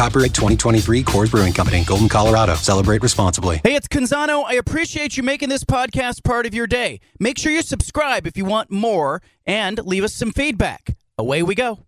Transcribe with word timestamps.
Copyright 0.00 0.32
2023 0.32 1.04
Coors 1.04 1.30
Brewing 1.30 1.52
Company, 1.52 1.84
Golden, 1.84 2.08
Colorado. 2.08 2.54
Celebrate 2.54 3.02
responsibly. 3.02 3.60
Hey, 3.62 3.74
it's 3.74 3.86
Canzano. 3.86 4.44
I 4.46 4.54
appreciate 4.54 5.18
you 5.18 5.22
making 5.22 5.50
this 5.50 5.62
podcast 5.62 6.24
part 6.24 6.46
of 6.46 6.54
your 6.54 6.66
day. 6.66 7.00
Make 7.18 7.36
sure 7.36 7.52
you 7.52 7.60
subscribe 7.60 8.26
if 8.26 8.34
you 8.34 8.46
want 8.46 8.70
more 8.70 9.20
and 9.44 9.78
leave 9.84 10.02
us 10.02 10.14
some 10.14 10.32
feedback. 10.32 10.96
Away 11.18 11.42
we 11.42 11.54
go. 11.54 11.80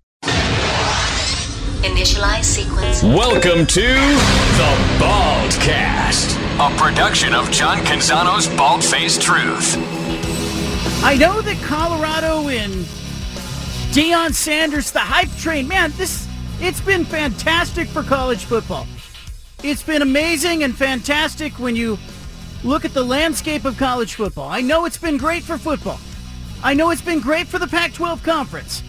Initialize 1.80 2.44
sequence. 2.44 3.02
Welcome 3.02 3.64
to 3.64 3.80
the 3.80 4.76
Baldcast, 5.00 6.36
a 6.60 6.76
production 6.76 7.34
of 7.34 7.50
John 7.50 7.78
Canzano's 7.78 8.46
Bald 8.58 8.84
Faced 8.84 9.22
Truth. 9.22 9.76
I 11.02 11.16
know 11.18 11.40
that 11.40 11.56
Colorado 11.62 12.46
and 12.48 12.74
Deion 13.94 14.34
Sanders, 14.34 14.90
the 14.90 14.98
hype 14.98 15.34
train, 15.38 15.66
man, 15.66 15.94
this 15.96 16.28
it's 16.62 16.80
been 16.80 17.04
fantastic 17.04 17.88
for 17.88 18.04
college 18.04 18.44
football. 18.44 18.86
It's 19.64 19.82
been 19.82 20.00
amazing 20.00 20.62
and 20.62 20.76
fantastic 20.76 21.58
when 21.58 21.74
you 21.74 21.98
look 22.62 22.84
at 22.84 22.94
the 22.94 23.02
landscape 23.02 23.64
of 23.64 23.76
college 23.76 24.14
football. 24.14 24.48
I 24.48 24.60
know 24.60 24.84
it's 24.84 24.96
been 24.96 25.16
great 25.16 25.42
for 25.42 25.58
football. 25.58 25.98
I 26.62 26.74
know 26.74 26.90
it's 26.90 27.02
been 27.02 27.18
great 27.18 27.48
for 27.48 27.58
the 27.58 27.66
Pac-12 27.66 28.22
conference. 28.22 28.84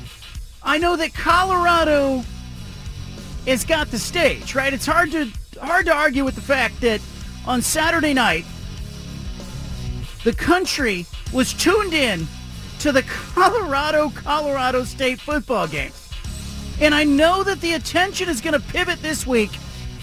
I 0.61 0.77
know 0.77 0.95
that 0.97 1.15
Colorado 1.15 2.23
has 3.47 3.65
got 3.65 3.89
the 3.89 3.97
stage, 3.97 4.53
right? 4.53 4.71
It's 4.71 4.85
hard 4.85 5.11
to 5.11 5.31
hard 5.59 5.87
to 5.87 5.93
argue 5.93 6.23
with 6.23 6.35
the 6.35 6.41
fact 6.41 6.79
that 6.81 7.01
on 7.47 7.63
Saturday 7.63 8.13
night 8.13 8.45
the 10.23 10.33
country 10.33 11.07
was 11.31 11.53
tuned 11.53 11.93
in 11.95 12.27
to 12.79 12.91
the 12.91 13.01
Colorado 13.33 14.11
Colorado 14.11 14.83
State 14.83 15.19
football 15.19 15.67
game. 15.67 15.91
And 16.83 16.93
I 16.93 17.05
know 17.05 17.43
that 17.43 17.61
the 17.61 17.75
attention 17.75 18.27
is 18.27 18.41
going 18.41 18.59
to 18.59 18.59
pivot 18.59 19.01
this 19.01 19.25
week 19.25 19.51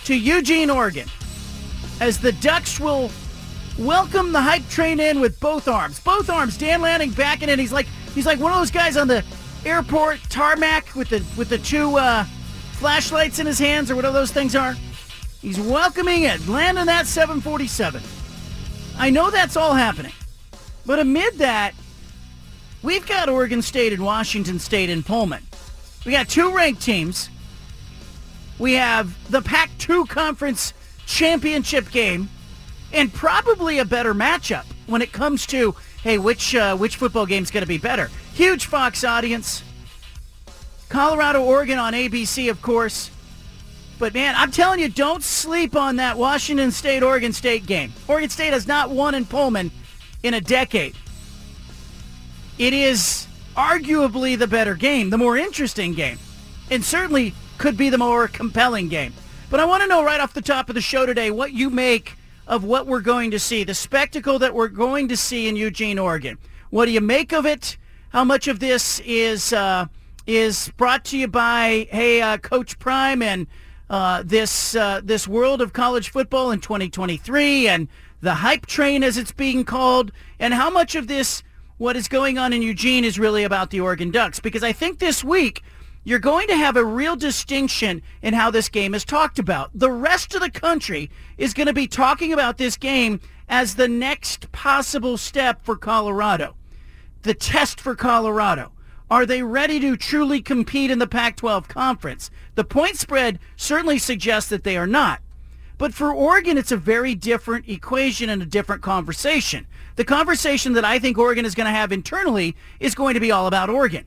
to 0.04 0.14
Eugene, 0.14 0.70
Oregon, 0.70 1.06
as 2.00 2.18
the 2.18 2.32
Ducks 2.32 2.80
will 2.80 3.10
welcome 3.78 4.32
the 4.32 4.40
hype 4.40 4.66
train 4.70 4.98
in 4.98 5.20
with 5.20 5.38
both 5.40 5.68
arms. 5.68 6.00
Both 6.00 6.30
arms. 6.30 6.56
Dan 6.56 6.80
Lanning 6.80 7.10
backing 7.10 7.50
in. 7.50 7.58
He's 7.58 7.70
like 7.70 7.86
he's 8.14 8.24
like 8.24 8.40
one 8.40 8.50
of 8.50 8.56
those 8.58 8.70
guys 8.70 8.96
on 8.96 9.08
the 9.08 9.22
airport 9.66 10.20
tarmac 10.30 10.94
with 10.94 11.10
the 11.10 11.22
with 11.36 11.50
the 11.50 11.58
two 11.58 11.98
uh, 11.98 12.24
flashlights 12.72 13.38
in 13.38 13.46
his 13.46 13.58
hands 13.58 13.90
or 13.90 13.94
whatever 13.94 14.14
those 14.14 14.32
things 14.32 14.56
are. 14.56 14.74
He's 15.42 15.60
welcoming 15.60 16.22
it, 16.22 16.48
landing 16.48 16.86
that 16.86 17.06
747. 17.06 18.02
I 18.96 19.10
know 19.10 19.30
that's 19.30 19.58
all 19.58 19.74
happening. 19.74 20.12
But 20.86 20.98
amid 20.98 21.34
that, 21.34 21.74
we've 22.82 23.06
got 23.06 23.28
Oregon 23.28 23.60
State 23.60 23.92
and 23.92 24.02
Washington 24.02 24.58
State 24.58 24.88
in 24.88 25.02
Pullman. 25.02 25.42
We 26.04 26.12
got 26.12 26.28
two 26.28 26.54
ranked 26.54 26.82
teams. 26.82 27.28
We 28.58 28.74
have 28.74 29.30
the 29.30 29.42
Pac-2 29.42 30.08
Conference 30.08 30.74
Championship 31.06 31.90
game 31.90 32.28
and 32.92 33.12
probably 33.12 33.78
a 33.78 33.84
better 33.84 34.14
matchup 34.14 34.64
when 34.86 35.02
it 35.02 35.12
comes 35.12 35.46
to, 35.46 35.74
hey, 36.02 36.18
which 36.18 36.54
uh, 36.54 36.76
which 36.76 36.96
football 36.96 37.26
game's 37.26 37.50
going 37.50 37.62
to 37.62 37.68
be 37.68 37.78
better. 37.78 38.10
Huge 38.34 38.66
Fox 38.66 39.04
audience. 39.04 39.62
Colorado, 40.88 41.42
Oregon 41.42 41.78
on 41.78 41.92
ABC, 41.92 42.50
of 42.50 42.60
course. 42.62 43.10
But 43.98 44.14
man, 44.14 44.34
I'm 44.36 44.50
telling 44.50 44.80
you, 44.80 44.88
don't 44.88 45.22
sleep 45.22 45.76
on 45.76 45.96
that 45.96 46.16
Washington 46.16 46.70
State 46.72 47.02
Oregon 47.02 47.32
State 47.32 47.66
game. 47.66 47.92
Oregon 48.08 48.30
State 48.30 48.52
has 48.52 48.66
not 48.66 48.90
won 48.90 49.14
in 49.14 49.24
Pullman 49.24 49.70
in 50.22 50.34
a 50.34 50.40
decade. 50.40 50.96
It 52.58 52.72
is 52.72 53.26
arguably 53.60 54.38
the 54.38 54.46
better 54.46 54.74
game, 54.74 55.10
the 55.10 55.18
more 55.18 55.36
interesting 55.36 55.92
game, 55.92 56.18
and 56.70 56.82
certainly 56.82 57.34
could 57.58 57.76
be 57.76 57.90
the 57.90 57.98
more 57.98 58.26
compelling 58.26 58.88
game. 58.88 59.12
But 59.50 59.60
I 59.60 59.66
want 59.66 59.82
to 59.82 59.88
know 59.88 60.02
right 60.02 60.18
off 60.18 60.32
the 60.32 60.40
top 60.40 60.70
of 60.70 60.74
the 60.74 60.80
show 60.80 61.04
today 61.04 61.30
what 61.30 61.52
you 61.52 61.68
make 61.68 62.16
of 62.46 62.64
what 62.64 62.86
we're 62.86 63.02
going 63.02 63.30
to 63.32 63.38
see, 63.38 63.62
the 63.62 63.74
spectacle 63.74 64.38
that 64.38 64.54
we're 64.54 64.68
going 64.68 65.08
to 65.08 65.16
see 65.16 65.46
in 65.46 65.56
Eugene, 65.56 65.98
Oregon. 65.98 66.38
What 66.70 66.86
do 66.86 66.92
you 66.92 67.02
make 67.02 67.34
of 67.34 67.44
it? 67.44 67.76
How 68.08 68.24
much 68.24 68.48
of 68.48 68.60
this 68.60 68.98
is 69.00 69.52
uh, 69.52 69.86
is 70.26 70.72
brought 70.78 71.04
to 71.06 71.18
you 71.18 71.28
by 71.28 71.86
hey 71.90 72.22
uh, 72.22 72.38
Coach 72.38 72.78
Prime 72.78 73.20
and 73.20 73.46
uh, 73.90 74.22
this 74.24 74.74
uh, 74.74 75.02
this 75.04 75.28
world 75.28 75.60
of 75.60 75.74
college 75.74 76.08
football 76.08 76.50
in 76.50 76.60
2023 76.60 77.68
and 77.68 77.88
the 78.22 78.36
hype 78.36 78.64
train 78.64 79.02
as 79.02 79.18
it's 79.18 79.32
being 79.32 79.64
called, 79.64 80.12
and 80.38 80.54
how 80.54 80.70
much 80.70 80.94
of 80.94 81.08
this 81.08 81.42
what 81.80 81.96
is 81.96 82.08
going 82.08 82.36
on 82.36 82.52
in 82.52 82.60
Eugene 82.60 83.06
is 83.06 83.18
really 83.18 83.42
about 83.42 83.70
the 83.70 83.80
Oregon 83.80 84.10
Ducks 84.10 84.38
because 84.38 84.62
I 84.62 84.70
think 84.70 84.98
this 84.98 85.24
week 85.24 85.62
you're 86.04 86.18
going 86.18 86.46
to 86.48 86.54
have 86.54 86.76
a 86.76 86.84
real 86.84 87.16
distinction 87.16 88.02
in 88.20 88.34
how 88.34 88.50
this 88.50 88.68
game 88.68 88.94
is 88.94 89.02
talked 89.02 89.38
about. 89.38 89.70
The 89.74 89.90
rest 89.90 90.34
of 90.34 90.42
the 90.42 90.50
country 90.50 91.10
is 91.38 91.54
going 91.54 91.68
to 91.68 91.72
be 91.72 91.86
talking 91.86 92.34
about 92.34 92.58
this 92.58 92.76
game 92.76 93.18
as 93.48 93.76
the 93.76 93.88
next 93.88 94.52
possible 94.52 95.16
step 95.16 95.64
for 95.64 95.74
Colorado. 95.74 96.54
The 97.22 97.32
test 97.32 97.80
for 97.80 97.94
Colorado. 97.94 98.72
Are 99.10 99.24
they 99.24 99.42
ready 99.42 99.80
to 99.80 99.96
truly 99.96 100.42
compete 100.42 100.90
in 100.90 100.98
the 100.98 101.06
Pac-12 101.06 101.66
conference? 101.66 102.30
The 102.56 102.64
point 102.64 102.96
spread 102.96 103.38
certainly 103.56 103.96
suggests 103.96 104.50
that 104.50 104.64
they 104.64 104.76
are 104.76 104.86
not. 104.86 105.22
But 105.80 105.94
for 105.94 106.12
Oregon, 106.12 106.58
it's 106.58 106.72
a 106.72 106.76
very 106.76 107.14
different 107.14 107.66
equation 107.66 108.28
and 108.28 108.42
a 108.42 108.44
different 108.44 108.82
conversation. 108.82 109.66
The 109.96 110.04
conversation 110.04 110.74
that 110.74 110.84
I 110.84 110.98
think 110.98 111.16
Oregon 111.16 111.46
is 111.46 111.54
going 111.54 111.68
to 111.68 111.72
have 111.72 111.90
internally 111.90 112.54
is 112.80 112.94
going 112.94 113.14
to 113.14 113.20
be 113.20 113.32
all 113.32 113.46
about 113.46 113.70
Oregon. 113.70 114.04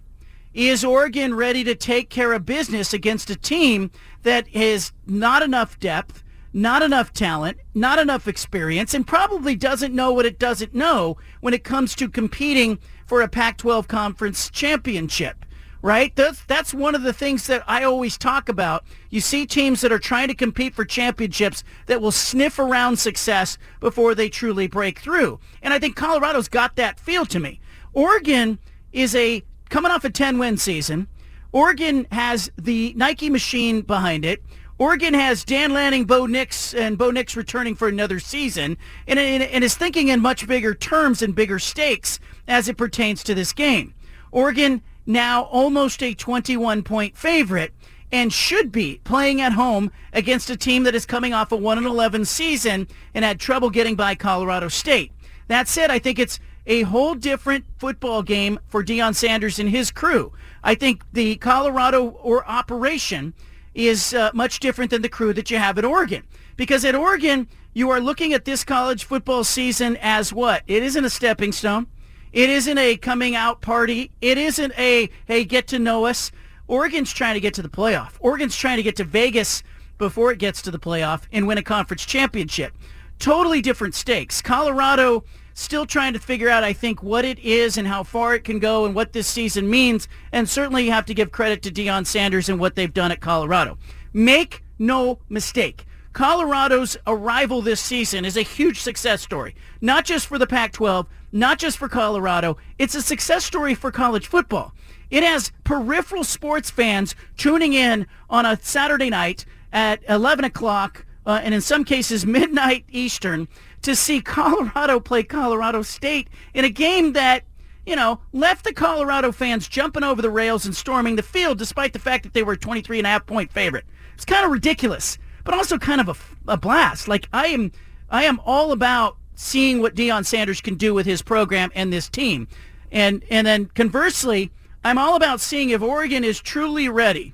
Is 0.54 0.86
Oregon 0.86 1.34
ready 1.34 1.64
to 1.64 1.74
take 1.74 2.12
care 2.12 2.34
of 2.34 2.46
business 2.46 2.94
against 2.94 3.32
a 3.32 3.36
team 3.36 3.90
that 4.22 4.50
has 4.50 4.92
not 5.08 5.42
enough 5.42 5.80
depth, 5.80 6.24
not 6.54 6.84
enough 6.84 7.12
talent, 7.12 7.58
not 7.74 7.98
enough 7.98 8.28
experience, 8.28 8.94
and 8.94 9.08
probably 9.08 9.56
doesn't 9.56 9.96
know 9.96 10.14
what 10.14 10.28
it 10.28 10.38
doesn't 10.38 10.76
know 10.76 11.18
when 11.42 11.56
it 11.56 11.64
comes 11.64 11.96
to 11.96 12.08
competing 12.08 12.78
for 13.08 13.24
a 13.24 13.28
Pac-12 13.28 13.88
conference 13.88 14.52
championship? 14.52 15.44
Right? 15.84 16.16
That's, 16.16 16.44
that's 16.46 16.74
one 16.74 16.96
of 16.96 17.04
the 17.04 17.14
things 17.14 17.46
that 17.48 17.62
I 17.68 17.84
always 17.84 18.18
talk 18.18 18.48
about. 18.48 18.86
You 19.10 19.20
see 19.20 19.46
teams 19.46 19.82
that 19.82 19.92
are 19.92 20.00
trying 20.00 20.30
to 20.30 20.34
compete 20.34 20.74
for 20.74 20.86
championships 20.86 21.64
that 21.88 22.02
will 22.02 22.12
sniff 22.12 22.58
around 22.58 22.98
success 22.98 23.58
before 23.82 24.16
they 24.16 24.30
truly 24.30 24.66
break 24.66 25.00
through. 25.00 25.40
And 25.62 25.74
I 25.74 25.80
think 25.80 25.98
Colorado's 25.98 26.48
got 26.48 26.78
that 26.78 27.02
feel 27.02 27.26
to 27.28 27.40
me. 27.40 27.60
Oregon 27.92 28.60
is 28.94 29.14
a 29.14 29.44
coming 29.70 29.92
off 29.92 30.06
a 30.06 30.10
10-win 30.10 30.56
season. 30.58 31.10
Oregon 31.52 32.08
has 32.12 32.50
the 32.58 32.94
Nike 32.96 33.30
machine 33.30 33.82
behind 33.82 34.24
it. 34.24 34.42
Oregon 34.78 35.14
has 35.14 35.44
Dan 35.44 35.74
Lanning, 35.74 36.06
Bo 36.06 36.26
Nix, 36.26 36.74
and 36.74 36.98
Bo 36.98 37.12
Nix 37.12 37.36
returning 37.36 37.76
for 37.76 37.90
another 37.90 38.20
season, 38.20 38.78
and, 39.06 39.20
and, 39.20 39.44
and 39.44 39.64
is 39.64 39.76
thinking 39.76 40.08
in 40.08 40.22
much 40.22 40.48
bigger 40.48 40.74
terms 40.74 41.22
and 41.22 41.36
bigger 41.36 41.60
stakes 41.60 42.20
as 42.48 42.70
it 42.70 42.78
pertains 42.78 43.22
to 43.24 43.36
this 43.36 43.54
game. 43.54 43.94
Oregon 44.32 44.82
now 45.06 45.44
almost 45.44 46.02
a 46.02 46.14
21 46.14 46.84
point 46.84 47.18
favorite 47.18 47.74
and 48.12 48.32
should 48.32 48.72
be 48.72 49.02
playing 49.04 49.42
at 49.42 49.54
home 49.54 49.92
against 50.14 50.50
a 50.50 50.56
team 50.56 50.84
that 50.84 50.96
is 50.96 51.06
coming 51.06 51.34
off 51.34 51.52
a 51.52 51.56
1 51.56 51.86
11 51.86 52.26
season 52.26 52.88
and 53.14 53.26
had 53.26 53.40
trouble 53.40 53.70
getting 53.70 53.96
by 53.96 54.16
Colorado 54.16 54.68
State. 54.68 55.12
That 55.48 55.68
said, 55.68 55.90
I 55.90 56.00
think 56.00 56.20
it's 56.20 56.40
a 56.66 56.84
whole 56.84 57.16
different 57.16 57.66
football 57.78 58.22
game 58.22 58.60
for 58.68 58.84
Deion 58.84 59.16
Sanders 59.16 59.60
and 59.60 59.70
his 59.70 59.92
crew. 59.92 60.32
I 60.64 60.76
think 60.76 61.04
the 61.12 61.36
Colorado 61.38 62.10
or 62.22 62.48
operation 62.48 63.34
is 63.74 64.14
uh, 64.14 64.32
much 64.34 64.60
different 64.60 64.92
than 64.92 65.02
the 65.02 65.10
crew 65.10 65.34
that 65.34 65.52
you 65.52 65.58
have 65.58 65.78
at 65.78 65.86
Oregon. 65.86 66.24
Because 66.56 66.86
at 66.86 66.96
Oregon, 66.96 67.48
you 67.74 67.90
are 67.90 68.00
looking 68.00 68.34
at 68.34 68.46
this 68.46 68.64
college 68.64 69.04
football 69.04 69.44
season 69.44 69.98
as 70.00 70.32
what? 70.32 70.64
It 70.68 70.84
isn't 70.84 71.04
a 71.04 71.10
stepping 71.10 71.52
stone. 71.52 71.88
It 72.34 72.50
isn't 72.50 72.78
a 72.78 72.98
coming 72.98 73.36
out 73.36 73.62
party. 73.62 74.12
It 74.20 74.38
isn't 74.38 74.74
a, 74.78 75.10
hey, 75.28 75.46
get 75.46 75.68
to 75.68 75.80
know 75.80 76.06
us. 76.06 76.32
Oregon's 76.68 77.14
trying 77.14 77.36
to 77.36 77.40
get 77.40 77.54
to 77.54 77.62
the 77.62 77.70
playoff. 77.70 78.14
Oregon's 78.20 78.56
trying 78.56 78.78
to 78.78 78.84
get 78.84 78.96
to 78.96 79.04
Vegas 79.04 79.62
before 80.00 80.32
it 80.32 80.40
gets 80.40 80.62
to 80.64 80.72
the 80.72 80.80
playoff 80.80 81.24
and 81.32 81.46
win 81.46 81.60
a 81.60 81.64
conference 81.64 82.06
championship. 82.06 82.74
Totally 83.20 83.62
different 83.62 83.94
stakes. 83.94 84.42
Colorado 84.42 85.24
still 85.54 85.86
trying 85.86 86.14
to 86.14 86.20
figure 86.20 86.50
out, 86.50 86.64
I 86.64 86.74
think, 86.74 87.04
what 87.04 87.24
it 87.24 87.38
is 87.38 87.78
and 87.78 87.88
how 87.88 88.02
far 88.02 88.34
it 88.34 88.44
can 88.44 88.58
go 88.58 88.86
and 88.86 88.96
what 88.96 89.14
this 89.14 89.28
season 89.28 89.70
means. 89.70 90.08
And 90.32 90.50
certainly 90.50 90.86
you 90.86 90.92
have 90.92 91.06
to 91.06 91.14
give 91.14 91.32
credit 91.32 91.62
to 91.62 91.72
Deion 91.72 92.08
Sanders 92.08 92.50
and 92.50 92.60
what 92.60 92.76
they've 92.76 92.94
done 92.94 93.12
at 93.12 93.22
Colorado. 93.22 93.78
Make 94.12 94.64
no 94.80 95.20
mistake. 95.30 95.86
Colorado's 96.14 96.98
arrival 97.06 97.62
this 97.62 97.80
season 97.80 98.26
is 98.26 98.38
a 98.38 98.42
huge 98.42 98.80
success 98.82 99.22
story, 99.22 99.56
not 99.82 100.06
just 100.06 100.28
for 100.28 100.38
the 100.38 100.48
Pac-12, 100.48 101.06
not 101.34 101.60
just 101.60 101.78
for 101.78 101.90
Colorado. 101.90 102.56
It's 102.78 102.96
a 102.96 103.02
success 103.02 103.44
story 103.44 103.76
for 103.76 103.92
college 103.92 104.28
football. 104.28 104.74
It 105.10 105.24
has 105.24 105.52
peripheral 105.64 106.24
sports 106.24 106.70
fans 106.70 107.16
tuning 107.36 107.74
in 107.74 108.08
on 108.30 108.46
a 108.46 108.58
Saturday 108.62 109.10
night 109.10 109.46
at 109.74 110.02
11 110.08 110.46
o'clock, 110.46 111.06
uh, 111.26 111.42
and 111.44 111.54
in 111.54 111.62
some 111.62 111.84
cases 111.84 112.26
midnight 112.26 112.86
Eastern, 112.90 113.48
to 113.82 113.96
see 113.96 114.22
Colorado 114.22 115.00
play 115.00 115.24
Colorado 115.24 115.82
State 115.82 116.30
in 116.54 116.64
a 116.64 116.70
game 116.70 117.14
that 117.14 117.44
you 117.86 117.96
know, 117.98 118.22
left 118.32 118.64
the 118.64 118.74
Colorado 118.74 119.34
fans 119.34 119.68
jumping 119.68 120.04
over 120.04 120.22
the 120.22 120.30
rails 120.30 120.66
and 120.66 120.74
storming 120.74 121.18
the 121.18 121.24
field 121.24 121.58
despite 121.58 121.92
the 121.92 122.00
fact 122.00 122.24
that 122.24 122.34
they 122.34 122.44
were 122.44 122.54
a 122.54 122.58
23 122.58 123.00
and 123.00 123.08
a 123.08 123.10
half 123.10 123.26
point 123.26 123.52
favorite. 123.52 123.86
It's 124.14 124.24
kind 124.24 124.46
of 124.46 124.52
ridiculous, 124.52 125.18
but 125.44 125.54
also 125.54 125.78
kind 125.78 126.00
of 126.00 126.08
a, 126.08 126.52
a 126.54 126.58
blast. 126.58 127.10
Like 127.10 127.28
I 127.34 127.48
am, 127.48 127.72
I 128.10 128.24
am 128.24 128.40
all 128.46 128.72
about 128.72 129.18
seeing 129.44 129.82
what 129.82 129.96
Deion 129.96 130.26
Sanders 130.26 130.62
can 130.62 130.76
do 130.76 130.94
with 130.94 131.06
his 131.06 131.22
program 131.22 131.72
and 131.76 131.92
this 131.92 132.10
team. 132.10 132.48
And, 132.92 133.24
and 133.30 133.46
then 133.46 133.66
conversely, 133.76 134.52
I'm 134.84 134.98
all 134.98 135.16
about 135.16 135.42
seeing 135.42 135.70
if 135.70 135.82
Oregon 135.82 136.24
is 136.24 136.40
truly 136.40 136.90
ready 136.90 137.34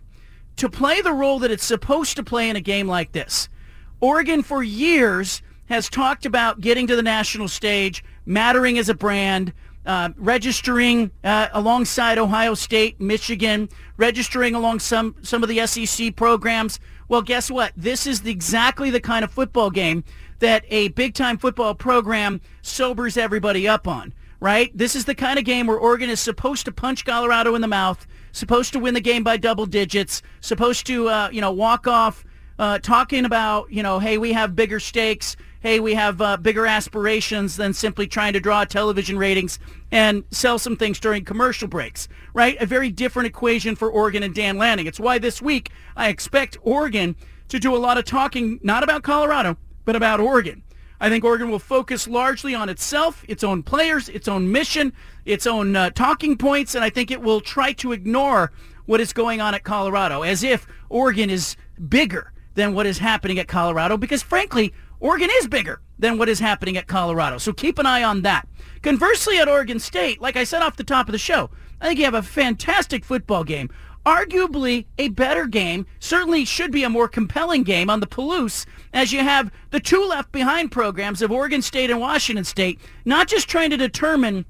to 0.58 0.70
play 0.70 1.02
the 1.02 1.14
role 1.14 1.40
that 1.40 1.52
it's 1.52 1.66
supposed 1.66 2.16
to 2.18 2.24
play 2.24 2.50
in 2.50 2.56
a 2.56 2.62
game 2.62 2.88
like 2.88 3.12
this. 3.12 3.50
Oregon 4.02 4.44
for 4.44 4.64
years 4.64 5.42
has 5.68 5.90
talked 5.90 6.26
about 6.26 6.62
getting 6.62 6.88
to 6.88 6.96
the 6.96 7.04
national 7.04 7.48
stage, 7.48 8.04
mattering 8.26 8.78
as 8.78 8.90
a 8.90 8.94
brand, 8.94 9.54
uh, 9.86 10.10
registering 10.18 11.12
uh, 11.24 11.48
alongside 11.54 12.18
Ohio 12.18 12.54
State, 12.54 13.00
Michigan, 13.00 13.70
registering 13.98 14.56
along 14.56 14.80
some 14.80 15.16
some 15.22 15.44
of 15.44 15.50
the 15.50 15.66
SEC 15.66 16.16
programs. 16.16 16.80
Well, 17.08 17.22
guess 17.22 17.50
what? 17.50 17.74
This 17.76 18.06
is 18.06 18.22
the, 18.22 18.32
exactly 18.32 18.90
the 18.90 19.02
kind 19.02 19.24
of 19.24 19.32
football 19.32 19.72
game 19.72 20.04
that 20.40 20.66
a 20.70 20.90
big 20.90 21.14
time 21.14 21.38
football 21.38 21.76
program 21.76 22.42
sobers 22.62 23.18
everybody 23.18 23.68
up 23.68 23.88
on. 23.88 24.14
Right? 24.42 24.72
This 24.78 24.96
is 24.96 25.04
the 25.04 25.16
kind 25.16 25.38
of 25.38 25.44
game 25.44 25.68
where 25.68 25.78
Oregon 25.78 26.10
is 26.10 26.22
supposed 26.22 26.64
to 26.66 26.72
punch 26.72 27.04
Colorado 27.04 27.56
in 27.56 27.62
the 27.62 27.68
mouth, 27.68 28.08
supposed 28.32 28.72
to 28.72 28.80
win 28.80 28.94
the 28.94 29.02
game 29.02 29.22
by 29.22 29.36
double 29.36 29.66
digits, 29.66 30.22
supposed 30.40 30.88
to 30.88 31.10
uh, 31.10 31.30
you 31.32 31.42
know 31.42 31.52
walk 31.52 31.88
off 31.88 32.24
uh, 32.58 32.80
talking 32.80 33.26
about 33.26 33.70
you 33.72 33.84
know 33.84 34.00
hey 34.00 34.18
we 34.18 34.32
have 34.32 34.56
bigger 34.56 34.80
stakes 34.80 35.36
hey, 35.62 35.80
we 35.80 35.94
have 35.94 36.22
uh, 36.22 36.38
bigger 36.38 36.66
aspirations 36.66 37.58
than 37.58 37.74
simply 37.74 38.08
trying 38.08 38.34
to 38.34 38.40
draw 38.40 38.64
television 38.64 39.18
ratings 39.18 39.60
and 39.92 40.24
sell 40.32 40.58
some 40.58 40.78
things 40.78 41.00
during 41.00 41.26
commercial 41.26 41.68
breaks, 41.68 42.08
right? 42.34 42.58
A 42.62 42.66
very 42.66 42.90
different 42.90 43.28
equation 43.28 43.76
for 43.76 43.92
Oregon 43.92 44.24
and 44.24 44.34
Dan 44.34 44.58
Lanning. 44.58 44.88
It's 44.88 45.00
why 45.00 45.18
this 45.18 45.42
week 45.42 45.72
I 45.98 46.10
expect 46.10 46.58
Oregon 46.62 47.16
to 47.50 47.60
do 47.60 47.76
a 47.76 47.78
lot 47.78 47.98
of 47.98 48.06
talking, 48.06 48.60
not 48.64 48.84
about 48.84 49.04
Colorado, 49.04 49.58
but 49.90 49.96
about 49.96 50.20
Oregon. 50.20 50.62
I 51.00 51.10
think 51.10 51.24
Oregon 51.24 51.50
will 51.50 51.58
focus 51.58 52.08
largely 52.08 52.54
on 52.54 52.70
itself, 52.70 53.26
its 53.28 53.44
own 53.44 53.64
players, 53.64 54.08
its 54.08 54.28
own 54.28 54.52
mission, 54.52 54.94
its 55.26 55.48
own 55.48 55.76
uh, 55.76 55.90
talking 55.90 56.38
points, 56.38 56.76
and 56.76 56.84
I 56.84 56.92
think 56.92 57.10
it 57.10 57.24
will 57.24 57.42
try 57.42 57.72
to 57.74 57.92
ignore 57.92 58.52
what 58.86 59.02
is 59.02 59.14
going 59.14 59.42
on 59.42 59.56
at 59.56 59.64
Colorado 59.64 60.22
as 60.22 60.44
if 60.44 60.68
Oregon 60.90 61.32
is 61.32 61.56
bigger 61.88 62.34
than 62.54 62.76
what 62.76 62.86
is 62.86 63.00
happening 63.00 63.40
at 63.40 63.48
Colorado 63.48 63.98
because 63.98 64.22
frankly, 64.22 64.76
Oregon 65.00 65.32
is 65.38 65.48
bigger 65.48 65.82
than 65.98 66.20
what 66.20 66.30
is 66.30 66.40
happening 66.40 66.78
at 66.78 66.86
Colorado. 66.86 67.40
So 67.40 67.52
keep 67.52 67.80
an 67.80 67.88
eye 67.88 68.04
on 68.04 68.22
that. 68.22 68.48
Conversely, 68.84 69.40
at 69.40 69.50
Oregon 69.50 69.80
State, 69.80 70.22
like 70.22 70.38
I 70.38 70.44
said 70.44 70.62
off 70.62 70.78
the 70.78 70.84
top 70.84 71.08
of 71.08 71.14
the 71.14 71.18
show, 71.18 71.50
I 71.82 71.88
think 71.88 71.98
you 71.98 72.06
have 72.06 72.14
a 72.14 72.22
fantastic 72.22 73.04
football 73.04 73.44
game. 73.44 73.72
Arguably 74.06 74.86
a 74.98 75.10
better 75.10 75.46
game, 75.46 75.86
certainly 76.00 76.46
should 76.46 76.72
be 76.72 76.84
a 76.84 76.90
more 76.90 77.08
compelling 77.08 77.64
game 77.64 77.90
on 77.90 78.00
the 78.00 78.08
Palouse 78.08 78.66
as 78.94 79.12
you 79.12 79.20
have 79.20 79.52
the 79.72 79.80
two 79.80 80.06
left 80.06 80.32
behind 80.32 80.72
programs 80.72 81.22
of 81.22 81.32
Oregon 81.32 81.62
State 81.62 81.90
and 81.90 82.00
Washington 82.00 82.46
State, 82.46 82.80
not 83.06 83.28
just 83.28 83.50
trying 83.50 83.70
to 83.70 83.78
determine 83.78 84.46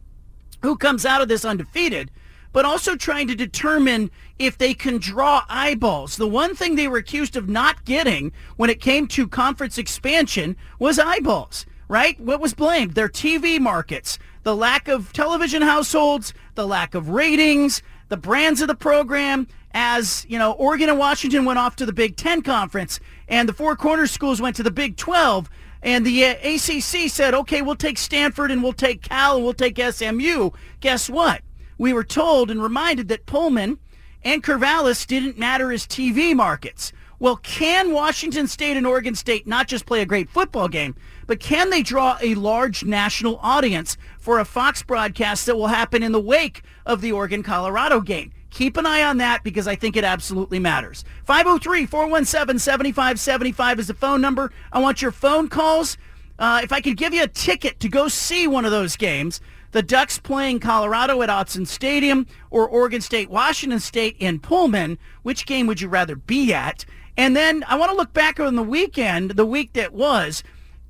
who 0.61 0.77
comes 0.77 1.05
out 1.05 1.21
of 1.21 1.27
this 1.27 1.45
undefeated, 1.45 2.11
but 2.51 2.65
also 2.65 2.95
trying 2.95 3.27
to 3.27 3.35
determine 3.35 4.09
if 4.37 4.57
they 4.57 4.73
can 4.73 4.97
draw 4.97 5.43
eyeballs. 5.49 6.17
The 6.17 6.27
one 6.27 6.55
thing 6.55 6.75
they 6.75 6.87
were 6.87 6.97
accused 6.97 7.35
of 7.35 7.49
not 7.49 7.85
getting 7.85 8.31
when 8.57 8.69
it 8.69 8.81
came 8.81 9.07
to 9.09 9.27
conference 9.27 9.77
expansion 9.77 10.55
was 10.79 10.99
eyeballs, 10.99 11.65
right? 11.87 12.19
What 12.19 12.39
was 12.39 12.53
blamed? 12.53 12.95
Their 12.95 13.09
TV 13.09 13.59
markets, 13.59 14.17
the 14.43 14.55
lack 14.55 14.87
of 14.87 15.13
television 15.13 15.61
households, 15.61 16.33
the 16.55 16.67
lack 16.67 16.95
of 16.95 17.09
ratings, 17.09 17.81
the 18.09 18.17
brands 18.17 18.61
of 18.61 18.67
the 18.67 18.75
program. 18.75 19.47
As, 19.71 20.25
you 20.27 20.39
know, 20.39 20.53
Oregon 20.53 20.89
and 20.89 20.97
Washington 20.97 21.45
went 21.45 21.59
off 21.59 21.75
to 21.75 21.85
the 21.85 21.93
Big 21.93 22.17
Ten 22.17 22.41
Conference 22.41 22.99
and 23.27 23.47
the 23.47 23.53
Four 23.53 23.75
Corners 23.75 24.09
schools 24.09 24.41
went 24.41 24.55
to 24.55 24.63
the 24.63 24.71
Big 24.71 24.97
12 24.97 25.47
and 25.83 26.03
the 26.03 26.25
uh, 26.25 26.33
ACC 26.43 27.07
said, 27.07 27.35
okay, 27.35 27.61
we'll 27.61 27.75
take 27.75 27.99
Stanford 27.99 28.49
and 28.49 28.63
we'll 28.63 28.73
take 28.73 29.03
Cal 29.03 29.35
and 29.35 29.43
we'll 29.43 29.53
take 29.53 29.79
SMU. 29.79 30.49
Guess 30.79 31.07
what? 31.07 31.43
we 31.79 31.93
were 31.93 32.03
told 32.03 32.51
and 32.51 32.61
reminded 32.61 33.07
that 33.07 33.25
Pullman 33.25 33.79
and 34.21 34.43
Corvallis 34.43 35.07
didn't 35.07 35.39
matter 35.39 35.71
as 35.71 35.87
TV 35.87 36.35
markets. 36.35 36.91
Well, 37.17 37.37
can 37.37 37.91
Washington 37.91 38.47
State 38.47 38.77
and 38.77 38.85
Oregon 38.85 39.15
State 39.15 39.47
not 39.47 39.67
just 39.67 39.85
play 39.85 40.01
a 40.01 40.05
great 40.05 40.29
football 40.29 40.67
game, 40.67 40.95
but 41.29 41.39
can 41.39 41.69
they 41.69 41.81
draw 41.83 42.17
a 42.23 42.33
large 42.33 42.83
national 42.83 43.37
audience 43.43 43.97
for 44.17 44.39
a 44.39 44.45
Fox 44.45 44.81
broadcast 44.81 45.45
that 45.45 45.55
will 45.55 45.67
happen 45.67 46.01
in 46.01 46.11
the 46.11 46.19
wake 46.19 46.63
of 46.87 47.01
the 47.01 47.11
Oregon-Colorado 47.11 48.01
game? 48.01 48.31
Keep 48.49 48.77
an 48.77 48.87
eye 48.87 49.03
on 49.03 49.17
that 49.17 49.43
because 49.43 49.67
I 49.67 49.75
think 49.75 49.95
it 49.95 50.03
absolutely 50.03 50.57
matters. 50.57 51.05
503-417-7575 51.27 53.77
is 53.77 53.85
the 53.85 53.93
phone 53.93 54.21
number. 54.21 54.51
I 54.73 54.79
want 54.79 55.03
your 55.03 55.11
phone 55.11 55.49
calls. 55.49 55.99
Uh, 56.39 56.61
if 56.63 56.71
I 56.71 56.81
could 56.81 56.97
give 56.97 57.13
you 57.13 57.21
a 57.21 57.27
ticket 57.27 57.79
to 57.81 57.89
go 57.89 58.07
see 58.07 58.47
one 58.47 58.65
of 58.65 58.71
those 58.71 58.97
games, 58.97 59.39
the 59.69 59.83
Ducks 59.83 60.17
playing 60.17 60.61
Colorado 60.61 61.21
at 61.21 61.29
Autzen 61.29 61.67
Stadium 61.67 62.25
or 62.49 62.67
Oregon 62.67 63.01
State, 63.01 63.29
Washington 63.29 63.79
State 63.79 64.15
in 64.17 64.39
Pullman. 64.39 64.97
Which 65.21 65.45
game 65.45 65.67
would 65.67 65.79
you 65.79 65.89
rather 65.89 66.15
be 66.15 66.55
at? 66.55 66.85
And 67.15 67.35
then 67.35 67.63
I 67.67 67.75
want 67.75 67.91
to 67.91 67.97
look 67.97 68.13
back 68.13 68.39
on 68.39 68.55
the 68.55 68.63
weekend, 68.63 69.29
the 69.31 69.45
week 69.45 69.73
that 69.73 69.93
was. 69.93 70.41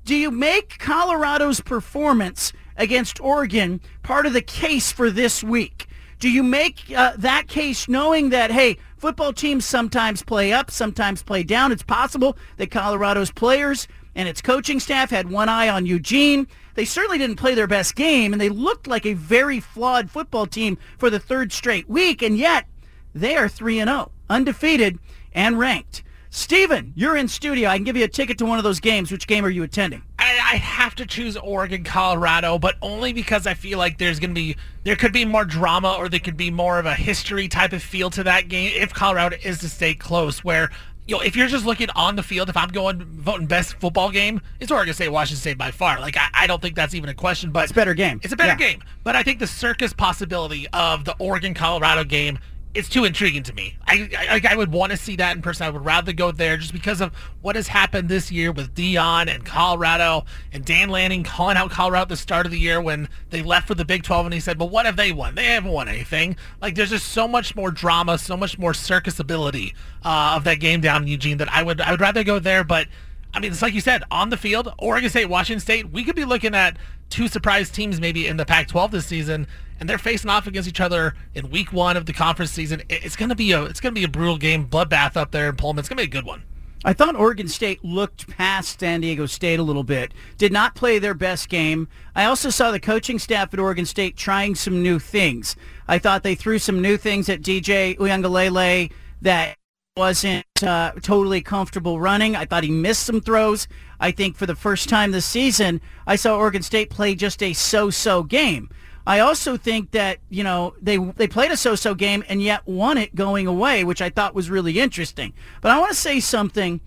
Do 0.04 0.16
you 0.16 0.30
make 0.30 0.78
Colorado's 0.78 1.60
performance 1.60 2.52
against 2.76 3.20
Oregon 3.20 3.80
part 4.02 4.26
of 4.26 4.32
the 4.32 4.42
case 4.42 4.90
for 4.90 5.10
this 5.10 5.44
week? 5.44 5.86
Do 6.18 6.30
you 6.30 6.42
make 6.42 6.92
uh, 6.94 7.12
that 7.18 7.48
case 7.48 7.88
knowing 7.88 8.30
that, 8.30 8.50
hey, 8.50 8.78
football 8.96 9.32
teams 9.32 9.64
sometimes 9.64 10.22
play 10.22 10.52
up, 10.52 10.70
sometimes 10.70 11.22
play 11.22 11.42
down? 11.42 11.72
It's 11.72 11.82
possible 11.82 12.36
that 12.56 12.70
Colorado's 12.70 13.30
players 13.30 13.88
and 14.14 14.28
its 14.28 14.42
coaching 14.42 14.80
staff 14.80 15.10
had 15.10 15.30
one 15.30 15.48
eye 15.48 15.68
on 15.68 15.86
Eugene. 15.86 16.46
They 16.74 16.84
certainly 16.84 17.18
didn't 17.18 17.36
play 17.36 17.54
their 17.54 17.66
best 17.66 17.94
game, 17.94 18.32
and 18.32 18.40
they 18.40 18.48
looked 18.48 18.86
like 18.86 19.06
a 19.06 19.14
very 19.14 19.60
flawed 19.60 20.10
football 20.10 20.46
team 20.46 20.76
for 20.98 21.10
the 21.10 21.20
third 21.20 21.52
straight 21.52 21.88
week, 21.88 22.22
and 22.22 22.36
yet 22.36 22.66
they 23.14 23.36
are 23.36 23.48
3 23.48 23.78
and 23.78 23.88
0, 23.88 24.10
undefeated 24.28 24.98
and 25.32 25.58
ranked. 25.58 26.02
Steven, 26.32 26.92
you're 26.94 27.16
in 27.16 27.26
studio. 27.26 27.68
I 27.68 27.76
can 27.76 27.82
give 27.82 27.96
you 27.96 28.04
a 28.04 28.08
ticket 28.08 28.38
to 28.38 28.46
one 28.46 28.56
of 28.58 28.64
those 28.64 28.78
games. 28.78 29.10
Which 29.10 29.26
game 29.26 29.44
are 29.44 29.50
you 29.50 29.64
attending? 29.64 30.02
I, 30.16 30.30
I 30.52 30.56
have 30.56 30.94
to 30.96 31.06
choose 31.06 31.36
Oregon, 31.36 31.82
Colorado, 31.82 32.56
but 32.56 32.76
only 32.82 33.12
because 33.12 33.48
I 33.48 33.54
feel 33.54 33.78
like 33.78 33.98
there's 33.98 34.20
going 34.20 34.30
to 34.30 34.34
be 34.34 34.56
there 34.84 34.94
could 34.94 35.12
be 35.12 35.24
more 35.24 35.44
drama 35.44 35.96
or 35.98 36.08
there 36.08 36.20
could 36.20 36.36
be 36.36 36.50
more 36.50 36.78
of 36.78 36.86
a 36.86 36.94
history 36.94 37.48
type 37.48 37.72
of 37.72 37.82
feel 37.82 38.10
to 38.10 38.22
that 38.22 38.48
game 38.48 38.72
if 38.76 38.94
Colorado 38.94 39.36
is 39.42 39.58
to 39.58 39.68
stay 39.68 39.92
close. 39.92 40.44
Where 40.44 40.70
you 41.08 41.16
know, 41.16 41.22
if 41.22 41.34
you're 41.34 41.48
just 41.48 41.66
looking 41.66 41.90
on 41.96 42.14
the 42.14 42.22
field, 42.22 42.48
if 42.48 42.56
I'm 42.56 42.68
going 42.68 43.02
voting 43.02 43.48
best 43.48 43.74
football 43.80 44.12
game, 44.12 44.40
it's 44.60 44.70
Oregon 44.70 44.94
State, 44.94 45.08
Washington 45.08 45.40
State 45.40 45.58
by 45.58 45.72
far. 45.72 45.98
Like 45.98 46.16
I, 46.16 46.28
I 46.32 46.46
don't 46.46 46.62
think 46.62 46.76
that's 46.76 46.94
even 46.94 47.10
a 47.10 47.14
question. 47.14 47.50
But 47.50 47.64
it's 47.64 47.72
a 47.72 47.74
better 47.74 47.94
game. 47.94 48.20
It's 48.22 48.32
a 48.32 48.36
better 48.36 48.50
yeah. 48.50 48.70
game. 48.70 48.84
But 49.02 49.16
I 49.16 49.24
think 49.24 49.40
the 49.40 49.48
circus 49.48 49.92
possibility 49.92 50.68
of 50.68 51.04
the 51.04 51.16
Oregon 51.18 51.54
Colorado 51.54 52.04
game 52.04 52.38
it's 52.72 52.88
too 52.88 53.04
intriguing 53.04 53.42
to 53.42 53.52
me. 53.52 53.76
I 53.86 54.08
I, 54.16 54.52
I 54.52 54.56
would 54.56 54.70
want 54.70 54.92
to 54.92 54.96
see 54.96 55.16
that 55.16 55.34
in 55.34 55.42
person. 55.42 55.66
I 55.66 55.70
would 55.70 55.84
rather 55.84 56.12
go 56.12 56.30
there 56.30 56.56
just 56.56 56.72
because 56.72 57.00
of 57.00 57.12
what 57.42 57.56
has 57.56 57.68
happened 57.68 58.08
this 58.08 58.30
year 58.30 58.52
with 58.52 58.74
Deion 58.74 59.32
and 59.32 59.44
Colorado 59.44 60.24
and 60.52 60.64
Dan 60.64 60.88
Lanning 60.88 61.24
calling 61.24 61.56
out 61.56 61.70
Colorado 61.70 62.02
at 62.02 62.08
the 62.08 62.16
start 62.16 62.46
of 62.46 62.52
the 62.52 62.58
year 62.58 62.80
when 62.80 63.08
they 63.30 63.42
left 63.42 63.66
for 63.66 63.74
the 63.74 63.84
Big 63.84 64.04
12 64.04 64.26
and 64.26 64.34
he 64.34 64.40
said, 64.40 64.56
"But 64.56 64.66
what 64.66 64.86
have 64.86 64.96
they 64.96 65.10
won? 65.10 65.34
They 65.34 65.46
haven't 65.46 65.72
won 65.72 65.88
anything." 65.88 66.36
Like 66.62 66.76
there's 66.76 66.90
just 66.90 67.08
so 67.08 67.26
much 67.26 67.56
more 67.56 67.72
drama, 67.72 68.18
so 68.18 68.36
much 68.36 68.56
more 68.56 68.72
circus 68.72 69.18
ability 69.18 69.74
uh, 70.04 70.34
of 70.36 70.44
that 70.44 70.60
game 70.60 70.80
down 70.80 71.02
in 71.02 71.08
Eugene 71.08 71.38
that 71.38 71.52
I 71.52 71.62
would 71.62 71.80
I 71.80 71.90
would 71.90 72.00
rather 72.00 72.22
go 72.22 72.38
there. 72.38 72.62
But 72.62 72.86
I 73.34 73.40
mean, 73.40 73.50
it's 73.50 73.62
like 73.62 73.74
you 73.74 73.80
said 73.80 74.04
on 74.12 74.30
the 74.30 74.36
field, 74.36 74.72
Oregon 74.78 75.10
State, 75.10 75.28
Washington 75.28 75.60
State. 75.60 75.90
We 75.90 76.04
could 76.04 76.16
be 76.16 76.24
looking 76.24 76.54
at 76.54 76.76
two 77.08 77.26
surprise 77.26 77.68
teams 77.68 78.00
maybe 78.00 78.28
in 78.28 78.36
the 78.36 78.46
Pac-12 78.46 78.92
this 78.92 79.06
season 79.06 79.48
and 79.80 79.88
they're 79.88 79.98
facing 79.98 80.30
off 80.30 80.46
against 80.46 80.68
each 80.68 80.80
other 80.80 81.14
in 81.34 81.50
week 81.50 81.72
one 81.72 81.96
of 81.96 82.06
the 82.06 82.12
conference 82.12 82.52
season. 82.52 82.82
It's 82.88 83.16
gonna 83.16 83.34
be 83.34 83.50
a 83.52 83.64
it's 83.64 83.80
gonna 83.80 83.94
be 83.94 84.04
a 84.04 84.08
brutal 84.08 84.36
game, 84.36 84.68
bloodbath 84.68 85.16
up 85.16 85.32
there 85.32 85.48
in 85.48 85.56
Pullman. 85.56 85.80
It's 85.80 85.88
gonna 85.88 86.00
be 86.00 86.04
a 86.04 86.06
good 86.06 86.26
one. 86.26 86.44
I 86.82 86.94
thought 86.94 87.14
Oregon 87.14 87.48
State 87.48 87.84
looked 87.84 88.26
past 88.28 88.80
San 88.80 89.02
Diego 89.02 89.26
State 89.26 89.60
a 89.60 89.62
little 89.62 89.84
bit. 89.84 90.14
Did 90.38 90.50
not 90.50 90.74
play 90.74 90.98
their 90.98 91.12
best 91.12 91.50
game. 91.50 91.88
I 92.14 92.24
also 92.24 92.48
saw 92.48 92.70
the 92.70 92.80
coaching 92.80 93.18
staff 93.18 93.52
at 93.52 93.60
Oregon 93.60 93.84
State 93.84 94.16
trying 94.16 94.54
some 94.54 94.82
new 94.82 94.98
things. 94.98 95.56
I 95.88 95.98
thought 95.98 96.22
they 96.22 96.34
threw 96.34 96.58
some 96.58 96.80
new 96.80 96.96
things 96.96 97.28
at 97.28 97.42
DJ 97.42 97.98
Uiagalelei 97.98 98.92
that 99.20 99.56
wasn't 99.94 100.46
uh, 100.62 100.92
totally 101.02 101.42
comfortable 101.42 102.00
running. 102.00 102.34
I 102.34 102.46
thought 102.46 102.64
he 102.64 102.70
missed 102.70 103.04
some 103.04 103.20
throws. 103.20 103.68
I 103.98 104.10
think 104.10 104.36
for 104.36 104.46
the 104.46 104.54
first 104.54 104.88
time 104.88 105.10
this 105.10 105.26
season, 105.26 105.82
I 106.06 106.16
saw 106.16 106.38
Oregon 106.38 106.62
State 106.62 106.88
play 106.88 107.14
just 107.14 107.42
a 107.42 107.52
so-so 107.52 108.22
game. 108.22 108.70
I 109.06 109.20
also 109.20 109.56
think 109.56 109.92
that 109.92 110.18
you 110.28 110.44
know 110.44 110.74
they 110.80 110.96
they 110.96 111.26
played 111.26 111.50
a 111.50 111.56
so-so 111.56 111.94
game 111.94 112.24
and 112.28 112.42
yet 112.42 112.66
won 112.66 112.98
it 112.98 113.14
going 113.14 113.46
away, 113.46 113.84
which 113.84 114.02
I 114.02 114.10
thought 114.10 114.34
was 114.34 114.50
really 114.50 114.78
interesting. 114.78 115.32
But 115.60 115.72
I 115.72 115.78
want 115.78 115.90
to 115.90 115.96
say 115.96 116.20
something 116.20 116.80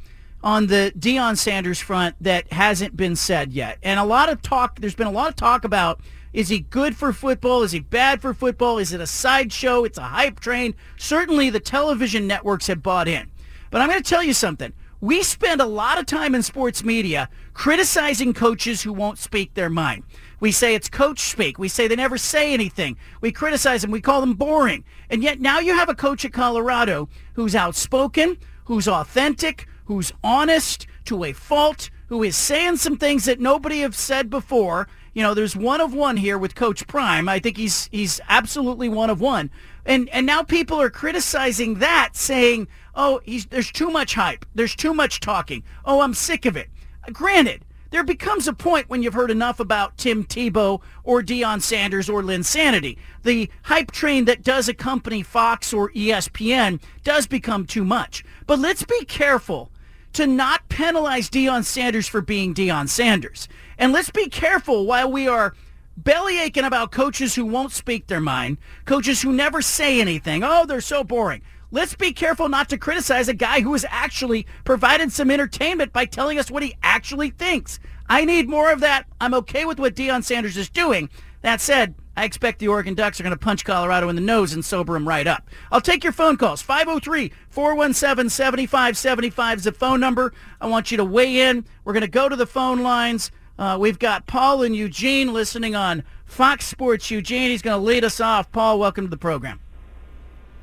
on 0.44 0.68
the 0.68 0.92
Deion 0.98 1.38
Sanders 1.38 1.80
front 1.80 2.16
that 2.22 2.52
hasn't 2.52 2.96
been 2.96 3.16
said 3.16 3.54
yet, 3.54 3.78
and 3.84 4.00
a 4.00 4.04
lot 4.04 4.30
of 4.30 4.42
talk. 4.42 4.80
There's 4.80 4.96
been 4.96 5.08
a 5.08 5.12
lot 5.12 5.30
of 5.30 5.36
talk 5.36 5.64
about 5.64 6.02
is 6.34 6.50
he 6.50 6.60
good 6.60 6.98
for 6.98 7.14
football? 7.14 7.62
Is 7.62 7.72
he 7.72 7.80
bad 7.80 8.20
for 8.20 8.34
football? 8.34 8.80
Is 8.80 8.92
it 8.92 9.00
a 9.00 9.08
sideshow? 9.08 9.84
It's 9.84 10.00
a 10.00 10.04
hype 10.04 10.40
train. 10.40 10.74
Certainly, 10.98 11.52
the 11.52 11.60
television 11.60 12.26
networks 12.26 12.68
have 12.68 12.82
bought 12.82 13.08
in. 13.08 13.30
But 13.70 13.82
I'm 13.82 13.90
going 13.90 14.02
to 14.02 14.10
tell 14.10 14.24
you 14.24 14.34
something. 14.34 14.74
We 15.04 15.22
spend 15.22 15.60
a 15.60 15.66
lot 15.66 16.00
of 16.00 16.06
time 16.06 16.34
in 16.34 16.44
sports 16.44 16.82
media 16.82 17.28
criticizing 17.54 18.34
coaches 18.34 18.84
who 18.84 18.94
won't 18.94 19.18
speak 19.18 19.54
their 19.54 19.70
mind. 19.70 20.06
We 20.40 20.54
say 20.54 20.76
it's 20.76 20.88
coach 20.88 21.20
speak. 21.20 21.60
We 21.60 21.68
say 21.68 21.90
they 21.90 21.98
never 21.98 22.18
say 22.18 22.54
anything. 22.54 22.96
We 23.20 23.34
criticize 23.34 23.82
them. 23.82 23.92
We 23.92 24.00
call 24.00 24.22
them 24.22 24.36
boring. 24.36 24.86
And 25.10 25.22
yet 25.22 25.42
now 25.42 25.60
you 25.60 25.76
have 25.76 25.90
a 25.90 25.94
coach 25.94 26.24
at 26.24 26.32
Colorado 26.32 27.10
who's 27.34 27.54
outspoken, 27.54 28.38
who's 28.64 28.88
authentic, 28.88 29.68
who's 29.88 30.14
honest 30.24 30.88
to 31.04 31.26
a 31.26 31.34
fault, 31.34 31.90
who 32.08 32.24
is 32.24 32.38
saying 32.38 32.78
some 32.78 32.96
things 32.96 33.26
that 33.26 33.42
nobody 33.42 33.82
have 33.82 33.98
said 33.98 34.30
before 34.30 34.88
you 35.14 35.22
know, 35.22 35.36
there's 35.36 35.56
one 35.56 35.80
of 35.80 35.94
one 35.94 36.18
here 36.18 36.40
with 36.40 36.56
Coach 36.56 36.88
Prime. 36.88 37.30
I 37.30 37.40
think 37.40 37.56
he's 37.56 37.88
he's 37.92 38.20
absolutely 38.30 38.90
one 38.90 39.12
of 39.12 39.22
one. 39.22 39.52
And 39.86 40.10
and 40.10 40.26
now 40.26 40.42
people 40.42 40.82
are 40.82 40.90
criticizing 40.90 41.76
that, 41.76 42.16
saying, 42.16 42.68
"Oh, 42.96 43.22
there's 43.50 43.72
too 43.72 43.90
much 43.90 44.16
hype. 44.16 44.46
There's 44.56 44.76
too 44.76 44.94
much 44.94 45.20
talking. 45.20 45.64
Oh, 45.86 46.02
I'm 46.02 46.14
sick 46.14 46.46
of 46.46 46.58
it." 46.58 46.70
Uh, 47.08 47.12
granted, 47.12 47.66
there 47.94 48.04
becomes 48.04 48.48
a 48.48 48.54
point 48.54 48.90
when 48.90 49.04
you've 49.04 49.14
heard 49.14 49.30
enough 49.30 49.60
about 49.60 50.00
Tim 50.00 50.24
Tebow 50.24 50.82
or 51.04 51.22
Deion 51.22 51.62
Sanders 51.62 52.10
or 52.10 52.24
Linsanity. 52.24 52.98
The 53.22 53.50
hype 53.66 53.92
train 53.92 54.26
that 54.26 54.42
does 54.42 54.68
accompany 54.68 55.22
Fox 55.22 55.72
or 55.72 55.92
ESPN 55.92 56.82
does 57.04 57.28
become 57.28 57.68
too 57.68 57.86
much. 57.86 58.24
But 58.48 58.58
let's 58.58 58.84
be 58.84 59.06
careful 59.06 59.72
to 60.14 60.26
not 60.26 60.68
penalize 60.70 61.30
Deion 61.30 61.64
Sanders 61.64 62.08
for 62.08 62.22
being 62.22 62.56
Deion 62.56 62.90
Sanders. 62.90 63.48
And 63.78 63.92
let's 63.92 64.10
be 64.10 64.28
careful 64.28 64.88
while 64.88 65.12
we 65.12 65.28
are 65.28 65.54
belly 65.96 66.40
aching 66.40 66.64
about 66.64 66.92
coaches 66.92 67.36
who 67.36 67.46
won't 67.46 67.72
speak 67.72 68.08
their 68.08 68.20
mind, 68.20 68.58
coaches 68.86 69.22
who 69.22 69.32
never 69.32 69.62
say 69.62 70.02
anything. 70.02 70.44
Oh, 70.44 70.66
they're 70.66 70.82
so 70.82 71.04
boring. 71.04 71.42
Let's 71.74 71.96
be 71.96 72.14
careful 72.14 72.48
not 72.50 72.70
to 72.70 72.78
criticize 72.78 73.28
a 73.28 73.34
guy 73.34 73.62
who 73.62 73.74
has 73.74 73.84
actually 73.90 74.46
provided 74.64 75.12
some 75.12 75.32
entertainment 75.32 75.92
by 75.92 76.06
telling 76.06 76.38
us 76.38 76.52
what 76.52 76.62
he 76.62 76.76
actually 76.84 77.32
thinks. 77.32 77.80
I 78.08 78.26
need 78.26 78.48
more 78.48 78.72
of 78.72 78.80
that. 78.82 79.08
I'm 79.20 79.34
okay 79.34 79.66
with 79.66 79.80
what 79.80 79.96
Deion 79.96 80.24
Sanders 80.24 80.56
is 80.56 80.70
doing. 80.70 81.10
That 81.42 81.60
said, 81.60 81.96
I 82.16 82.26
expect 82.26 82.60
the 82.60 82.68
Oregon 82.68 82.94
Ducks 82.94 83.20
are 83.20 83.24
going 83.24 83.36
to 83.36 83.40
punch 83.40 83.66
Colorado 83.66 84.08
in 84.10 84.16
the 84.16 84.22
nose 84.22 84.54
and 84.54 84.64
sober 84.64 84.94
them 84.94 85.08
right 85.08 85.26
up. 85.26 85.50
I'll 85.72 85.82
take 85.82 86.04
your 86.04 86.14
phone 86.14 86.38
calls. 86.38 86.62
503-417-7575 86.62 89.56
is 89.56 89.64
the 89.64 89.72
phone 89.72 90.00
number. 90.00 90.32
I 90.62 90.68
want 90.68 90.92
you 90.92 90.98
to 90.98 91.06
weigh 91.06 91.40
in. 91.40 91.66
We're 91.86 91.94
going 91.94 92.02
to 92.02 92.08
go 92.08 92.30
to 92.30 92.36
the 92.36 92.46
phone 92.46 92.84
lines. 92.84 93.32
Uh, 93.58 93.78
we've 93.80 93.98
got 93.98 94.28
Paul 94.28 94.62
and 94.62 94.76
Eugene 94.76 95.34
listening 95.34 95.74
on 95.74 96.04
Fox 96.28 96.68
Sports 96.68 97.10
Eugene. 97.10 97.50
He's 97.50 97.64
going 97.64 97.82
to 97.82 97.84
lead 97.84 98.04
us 98.04 98.20
off. 98.20 98.52
Paul, 98.52 98.78
welcome 98.78 99.06
to 99.06 99.10
the 99.10 99.18
program. 99.18 99.60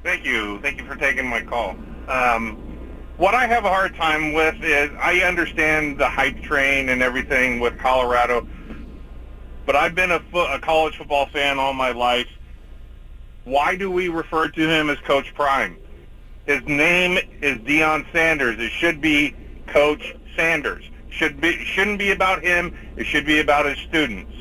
Thank 0.02 0.24
you. 0.24 0.60
Thank 0.60 0.78
you 0.78 0.86
for 0.86 0.96
taking 0.96 1.26
my 1.26 1.42
call. 1.42 1.76
Um, 2.08 2.56
what 3.16 3.34
I 3.34 3.46
have 3.46 3.64
a 3.64 3.68
hard 3.68 3.94
time 3.96 4.32
with 4.32 4.56
is 4.62 4.90
I 4.98 5.20
understand 5.20 5.98
the 5.98 6.08
hype 6.08 6.40
train 6.42 6.88
and 6.88 7.02
everything 7.02 7.60
with 7.60 7.78
Colorado– 7.78 8.46
but 9.70 9.76
I've 9.76 9.94
been 9.94 10.10
a, 10.10 10.18
fo- 10.18 10.52
a 10.52 10.58
college 10.58 10.96
football 10.96 11.26
fan 11.26 11.60
all 11.60 11.72
my 11.72 11.92
life. 11.92 12.26
Why 13.44 13.76
do 13.76 13.88
we 13.88 14.08
refer 14.08 14.48
to 14.48 14.68
him 14.68 14.90
as 14.90 14.98
Coach 14.98 15.32
Prime? 15.34 15.76
His 16.44 16.60
name 16.66 17.18
is 17.40 17.58
Deion 17.58 18.04
Sanders. 18.12 18.58
It 18.58 18.70
should 18.70 19.00
be 19.00 19.32
Coach 19.68 20.16
Sanders. 20.34 20.82
Should 21.10 21.40
be 21.40 21.64
shouldn't 21.64 22.00
be 22.00 22.10
about 22.10 22.42
him. 22.42 22.76
It 22.96 23.04
should 23.04 23.24
be 23.24 23.38
about 23.38 23.64
his 23.64 23.78
students. 23.78 24.32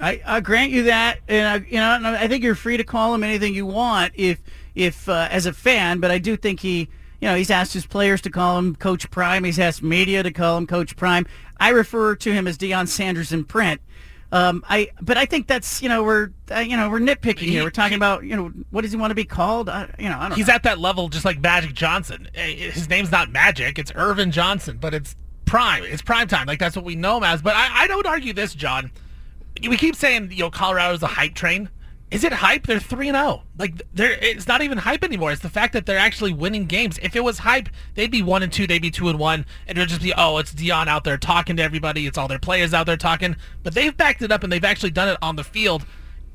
I, 0.00 0.20
I 0.24 0.40
grant 0.40 0.70
you 0.70 0.84
that, 0.84 1.20
and 1.28 1.48
I, 1.48 1.66
you 1.66 1.76
know, 1.76 2.16
I 2.18 2.28
think 2.28 2.44
you're 2.44 2.54
free 2.54 2.76
to 2.76 2.84
call 2.84 3.14
him 3.14 3.22
anything 3.22 3.54
you 3.54 3.66
want 3.66 4.12
if, 4.16 4.40
if 4.74 5.08
uh, 5.08 5.28
as 5.30 5.46
a 5.46 5.52
fan. 5.52 6.00
But 6.00 6.10
I 6.10 6.18
do 6.18 6.36
think 6.36 6.60
he, 6.60 6.88
you 7.20 7.28
know, 7.28 7.34
he's 7.34 7.50
asked 7.50 7.72
his 7.72 7.86
players 7.86 8.20
to 8.22 8.30
call 8.30 8.58
him 8.58 8.76
Coach 8.76 9.10
Prime. 9.10 9.44
He's 9.44 9.58
asked 9.58 9.82
media 9.82 10.22
to 10.22 10.30
call 10.30 10.56
him 10.56 10.66
Coach 10.66 10.96
Prime. 10.96 11.26
I 11.58 11.70
refer 11.70 12.14
to 12.16 12.32
him 12.32 12.46
as 12.46 12.56
Deion 12.56 12.86
Sanders 12.86 13.32
in 13.32 13.44
print. 13.44 13.80
Um, 14.30 14.62
I, 14.68 14.90
but 15.00 15.16
I 15.16 15.24
think 15.24 15.46
that's 15.46 15.80
you 15.80 15.88
know 15.88 16.04
we're 16.04 16.30
uh, 16.54 16.58
you 16.58 16.76
know 16.76 16.90
we're 16.90 17.00
nitpicking 17.00 17.38
he, 17.38 17.50
here. 17.52 17.64
We're 17.64 17.70
talking 17.70 17.92
he, 17.92 17.96
about 17.96 18.24
you 18.24 18.36
know 18.36 18.52
what 18.70 18.82
does 18.82 18.92
he 18.92 18.98
want 18.98 19.10
to 19.10 19.14
be 19.14 19.24
called? 19.24 19.70
I, 19.70 19.88
you 19.98 20.08
know 20.08 20.18
I 20.18 20.28
don't. 20.28 20.36
He's 20.36 20.48
know. 20.48 20.54
at 20.54 20.64
that 20.64 20.78
level, 20.78 21.08
just 21.08 21.24
like 21.24 21.40
Magic 21.40 21.72
Johnson. 21.72 22.28
Eh, 22.34 22.70
his 22.70 22.90
name's 22.90 23.10
not 23.10 23.30
Magic; 23.30 23.78
it's 23.78 23.90
Earvin 23.92 24.30
Johnson, 24.30 24.76
but 24.78 24.92
it's 24.92 25.16
prime. 25.46 25.82
It's 25.84 26.02
prime 26.02 26.28
time. 26.28 26.46
Like 26.46 26.58
that's 26.58 26.76
what 26.76 26.84
we 26.84 26.94
know 26.94 27.16
him 27.16 27.24
as. 27.24 27.40
But 27.40 27.56
I, 27.56 27.84
I 27.84 27.86
don't 27.86 28.06
argue 28.06 28.34
this, 28.34 28.54
John. 28.54 28.90
We 29.62 29.76
keep 29.76 29.96
saying 29.96 30.30
you 30.32 30.44
know 30.44 30.50
Colorado's 30.50 31.02
a 31.02 31.06
hype 31.06 31.34
train. 31.34 31.70
Is 32.10 32.24
it 32.24 32.32
hype? 32.32 32.66
They're 32.66 32.80
three 32.80 33.08
and 33.08 33.16
zero. 33.16 33.26
Oh. 33.26 33.42
Like 33.58 33.82
they're 33.92 34.12
it's 34.12 34.46
not 34.46 34.62
even 34.62 34.78
hype 34.78 35.04
anymore. 35.04 35.30
It's 35.30 35.42
the 35.42 35.50
fact 35.50 35.74
that 35.74 35.84
they're 35.84 35.98
actually 35.98 36.32
winning 36.32 36.66
games. 36.66 36.98
If 37.02 37.14
it 37.14 37.22
was 37.22 37.38
hype, 37.38 37.68
they'd 37.94 38.10
be 38.10 38.22
one 38.22 38.42
and 38.42 38.52
two. 38.52 38.66
They'd 38.66 38.80
be 38.80 38.90
two 38.90 39.08
and 39.08 39.18
one, 39.18 39.44
and 39.66 39.76
it'd 39.76 39.90
just 39.90 40.02
be 40.02 40.14
oh, 40.16 40.38
it's 40.38 40.54
Deion 40.54 40.86
out 40.86 41.04
there 41.04 41.18
talking 41.18 41.56
to 41.56 41.62
everybody. 41.62 42.06
It's 42.06 42.16
all 42.16 42.28
their 42.28 42.38
players 42.38 42.72
out 42.72 42.86
there 42.86 42.96
talking. 42.96 43.36
But 43.62 43.74
they've 43.74 43.94
backed 43.94 44.22
it 44.22 44.32
up 44.32 44.42
and 44.42 44.52
they've 44.52 44.64
actually 44.64 44.90
done 44.90 45.08
it 45.08 45.18
on 45.20 45.36
the 45.36 45.44
field. 45.44 45.84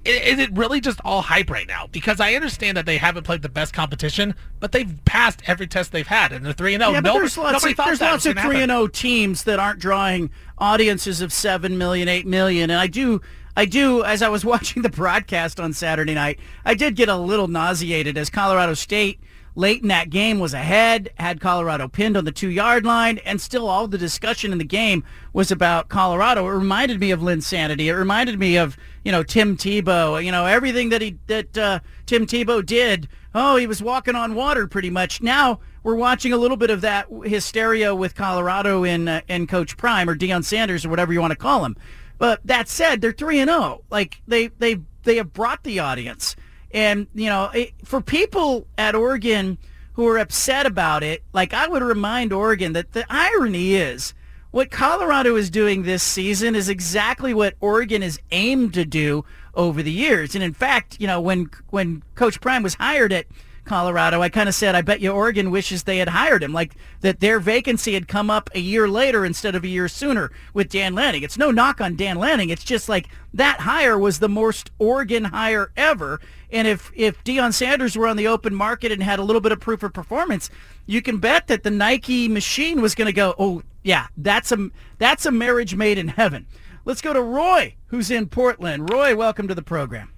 Is 0.05 0.37
it 0.37 0.51
really 0.51 0.81
just 0.81 0.99
all 1.05 1.21
hype 1.21 1.49
right 1.49 1.67
now? 1.67 1.87
Because 1.87 2.19
I 2.19 2.33
understand 2.33 2.75
that 2.75 2.85
they 2.85 2.97
haven't 2.97 3.23
played 3.23 3.41
the 3.41 3.47
best 3.47 3.73
competition, 3.73 4.35
but 4.59 4.73
they've 4.73 4.99
passed 5.05 5.41
every 5.47 5.65
test 5.65 5.93
they've 5.93 6.05
had, 6.05 6.33
and 6.33 6.45
they're 6.45 6.51
three 6.51 6.73
and 6.73 6.81
zero. 6.81 6.91
Oh. 6.91 6.93
Yeah, 6.95 7.01
but 7.01 7.13
there's 7.13 7.37
lots 7.37 7.65
of, 7.65 7.77
there's 7.77 8.01
lots 8.01 8.25
of 8.25 8.37
three 8.37 8.61
and 8.61 8.69
zero 8.69 8.87
teams 8.87 9.45
that 9.45 9.59
aren't 9.59 9.79
drawing 9.79 10.29
audiences 10.63 11.20
of 11.20 11.34
seven 11.34 11.77
million, 11.77 12.08
eight 12.08 12.25
million, 12.25 12.70
and 12.70 12.79
I 12.79 12.88
do 12.88 13.22
I 13.55 13.65
do, 13.65 14.03
as 14.03 14.22
I 14.22 14.29
was 14.29 14.46
watching 14.53 14.82
the 14.82 14.89
broadcast 14.89 15.60
on 15.60 15.74
Saturday 15.74 16.13
night, 16.13 16.39
I 16.63 16.74
did 16.74 16.96
get 16.96 17.10
a 17.10 17.17
little 17.17 17.48
nauseated 17.48 18.17
as 18.17 18.29
Colorado 18.29 18.74
State 18.74 19.20
late 19.55 19.82
in 19.82 19.88
that 19.89 20.10
game 20.10 20.39
was 20.39 20.53
ahead, 20.53 21.12
had 21.15 21.39
Colorado 21.39 21.88
pinned 21.88 22.17
on 22.17 22.25
the 22.25 22.32
two 22.32 22.50
yard 22.50 22.86
line, 22.86 23.20
and 23.20 23.39
still 23.39 23.67
all 23.67 23.88
the 23.88 23.98
discussion 23.98 24.51
in 24.51 24.58
the 24.58 24.63
game 24.63 25.03
was 25.34 25.51
about 25.51 25.89
Colorado. 25.89 26.48
It 26.48 26.51
reminded 26.51 27.00
me 27.00 27.12
of 27.12 27.20
Linsanity. 27.20 27.86
It 27.86 27.96
reminded 27.96 28.39
me 28.39 28.58
of, 28.58 28.77
you 29.03 29.12
know, 29.12 29.22
Tim 29.22 29.58
Tebow, 29.58 30.24
you 30.24 30.32
know, 30.32 30.46
everything 30.46 30.89
that 30.89 31.01
he, 31.01 31.17
that 31.27 31.58
uh, 31.58 31.79
Tim 32.05 32.25
Tebow 32.25 32.65
did. 32.65 33.08
Oh, 33.36 33.55
he 33.58 33.67
was 33.67 33.82
walking 33.82 34.15
on 34.15 34.34
water 34.34 34.65
pretty 34.65 34.89
much. 34.89 35.22
Now 35.22 35.60
we're 35.83 35.95
watching 35.95 36.33
a 36.33 36.37
little 36.37 36.57
bit 36.57 36.69
of 36.69 36.81
that 36.81 37.07
hysteria 37.25 37.93
with 37.93 38.15
Colorado 38.15 38.83
in, 38.83 39.07
uh, 39.07 39.21
Coach 39.47 39.77
Prime 39.77 40.09
or 40.09 40.15
Deion 40.15 40.43
Sanders 40.43 40.85
or 40.85 40.89
whatever 40.89 41.13
you 41.13 41.21
want 41.21 41.31
to 41.31 41.37
call 41.37 41.65
him. 41.65 41.75
But 42.17 42.39
that 42.45 42.69
said, 42.69 43.01
they're 43.01 43.11
three 43.11 43.39
and 43.39 43.49
zero. 43.49 43.61
Oh. 43.61 43.83
Like 43.89 44.21
they 44.27 44.47
they 44.47 44.79
they 45.03 45.17
have 45.17 45.33
brought 45.33 45.63
the 45.63 45.79
audience, 45.79 46.35
and 46.71 47.07
you 47.13 47.25
know, 47.25 47.49
it, 47.53 47.73
for 47.83 47.99
people 48.01 48.65
at 48.77 48.95
Oregon 48.95 49.57
who 49.93 50.07
are 50.07 50.17
upset 50.17 50.65
about 50.65 51.03
it, 51.03 51.23
like 51.33 51.53
I 51.53 51.67
would 51.67 51.83
remind 51.83 52.31
Oregon 52.31 52.73
that 52.73 52.93
the 52.93 53.05
irony 53.09 53.75
is 53.75 54.13
what 54.51 54.69
Colorado 54.69 55.35
is 55.35 55.49
doing 55.49 55.81
this 55.81 56.03
season 56.03 56.55
is 56.55 56.69
exactly 56.69 57.33
what 57.33 57.55
Oregon 57.59 58.03
is 58.03 58.19
aimed 58.31 58.73
to 58.75 58.85
do 58.85 59.25
over 59.55 59.81
the 59.81 59.91
years. 59.91 60.35
And 60.35 60.43
in 60.43 60.53
fact, 60.53 60.97
you 60.99 61.07
know, 61.07 61.19
when 61.19 61.49
when 61.71 62.03
Coach 62.15 62.39
Prime 62.39 62.63
was 62.63 62.75
hired 62.75 63.11
at 63.11 63.25
Colorado, 63.65 64.22
I 64.22 64.29
kind 64.29 64.50
of 64.50 64.55
said, 64.55 64.75
I 64.75 64.82
bet 64.82 65.00
you 65.00 65.12
Oregon 65.12 65.50
wishes 65.50 65.84
they 65.84 65.98
had 65.98 66.10
hired 66.10 66.43
him, 66.43 66.53
like 66.53 66.75
that 67.01 67.20
their 67.20 67.39
vacancy 67.39 67.93
had 67.93 68.08
come 68.08 68.29
up 68.29 68.50
a 68.53 68.60
year 68.60 68.88
later 68.88 69.25
instead 69.25 69.55
of 69.55 69.63
a 69.63 69.67
year 69.67 69.88
sooner 69.88 70.32
with 70.53 70.70
Dan 70.70 70.93
Lanning. 70.93 71.24
It's 71.24 71.38
no 71.38 71.51
knock 71.51 71.82
on 71.82 71.96
Dan 71.96 72.17
Lanning. 72.17 72.50
It's 72.50 72.63
just 72.63 72.89
like 72.89 73.08
that 73.34 73.62
hire 73.62 73.98
was 73.98 74.20
the 74.20 74.29
most 74.29 74.72
Oregon 74.79 75.25
hire 75.25 75.72
ever. 75.75 76.20
And 76.51 76.67
if, 76.67 76.91
if 76.96 77.24
Deion 77.24 77.53
Sanders 77.53 77.98
were 77.98 78.08
on 78.08 78.17
the 78.17 78.27
open 78.27 78.53
market 78.53 78.91
and 78.91 79.01
had 79.01 79.20
a 79.20 79.24
little 79.24 79.41
bit 79.41 79.51
of 79.51 79.60
proof 79.60 79.82
of 79.82 79.93
performance, 79.93 80.50
you 80.86 81.01
can 81.01 81.17
bet 81.17 81.48
that 81.48 81.63
the 81.63 81.72
Nike 81.72 82.27
machine 82.27 82.82
was 82.82 82.96
going 82.96 83.08
to 83.08 83.13
go, 83.13 83.34
oh, 83.39 83.63
yeah, 83.84 84.08
that's 84.17 84.51
a, 84.51 84.70
that's 85.00 85.25
a 85.25 85.32
marriage 85.32 85.75
made 85.75 85.98
in 85.98 86.10
heaven. 86.10 86.46
Let's 86.86 87.01
go 87.01 87.13
to 87.13 87.22
Roy, 87.22 87.75
who's 87.88 88.12
in 88.12 88.27
Portland. 88.27 88.89
Roy, 88.89 89.15
welcome 89.15 89.48
to 89.48 89.55
the 89.55 89.62
program. 89.62 90.12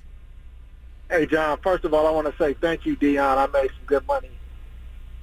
Hey, 1.09 1.27
John, 1.27 1.59
first 1.62 1.85
of 1.85 1.93
all, 1.93 2.07
I 2.07 2.12
want 2.12 2.27
to 2.27 2.43
say 2.43 2.53
thank 2.53 2.85
you, 2.85 2.95
Deion. 2.95 3.38
I 3.38 3.45
made 3.47 3.69
some 3.69 3.85
good 3.85 4.07
money 4.07 4.31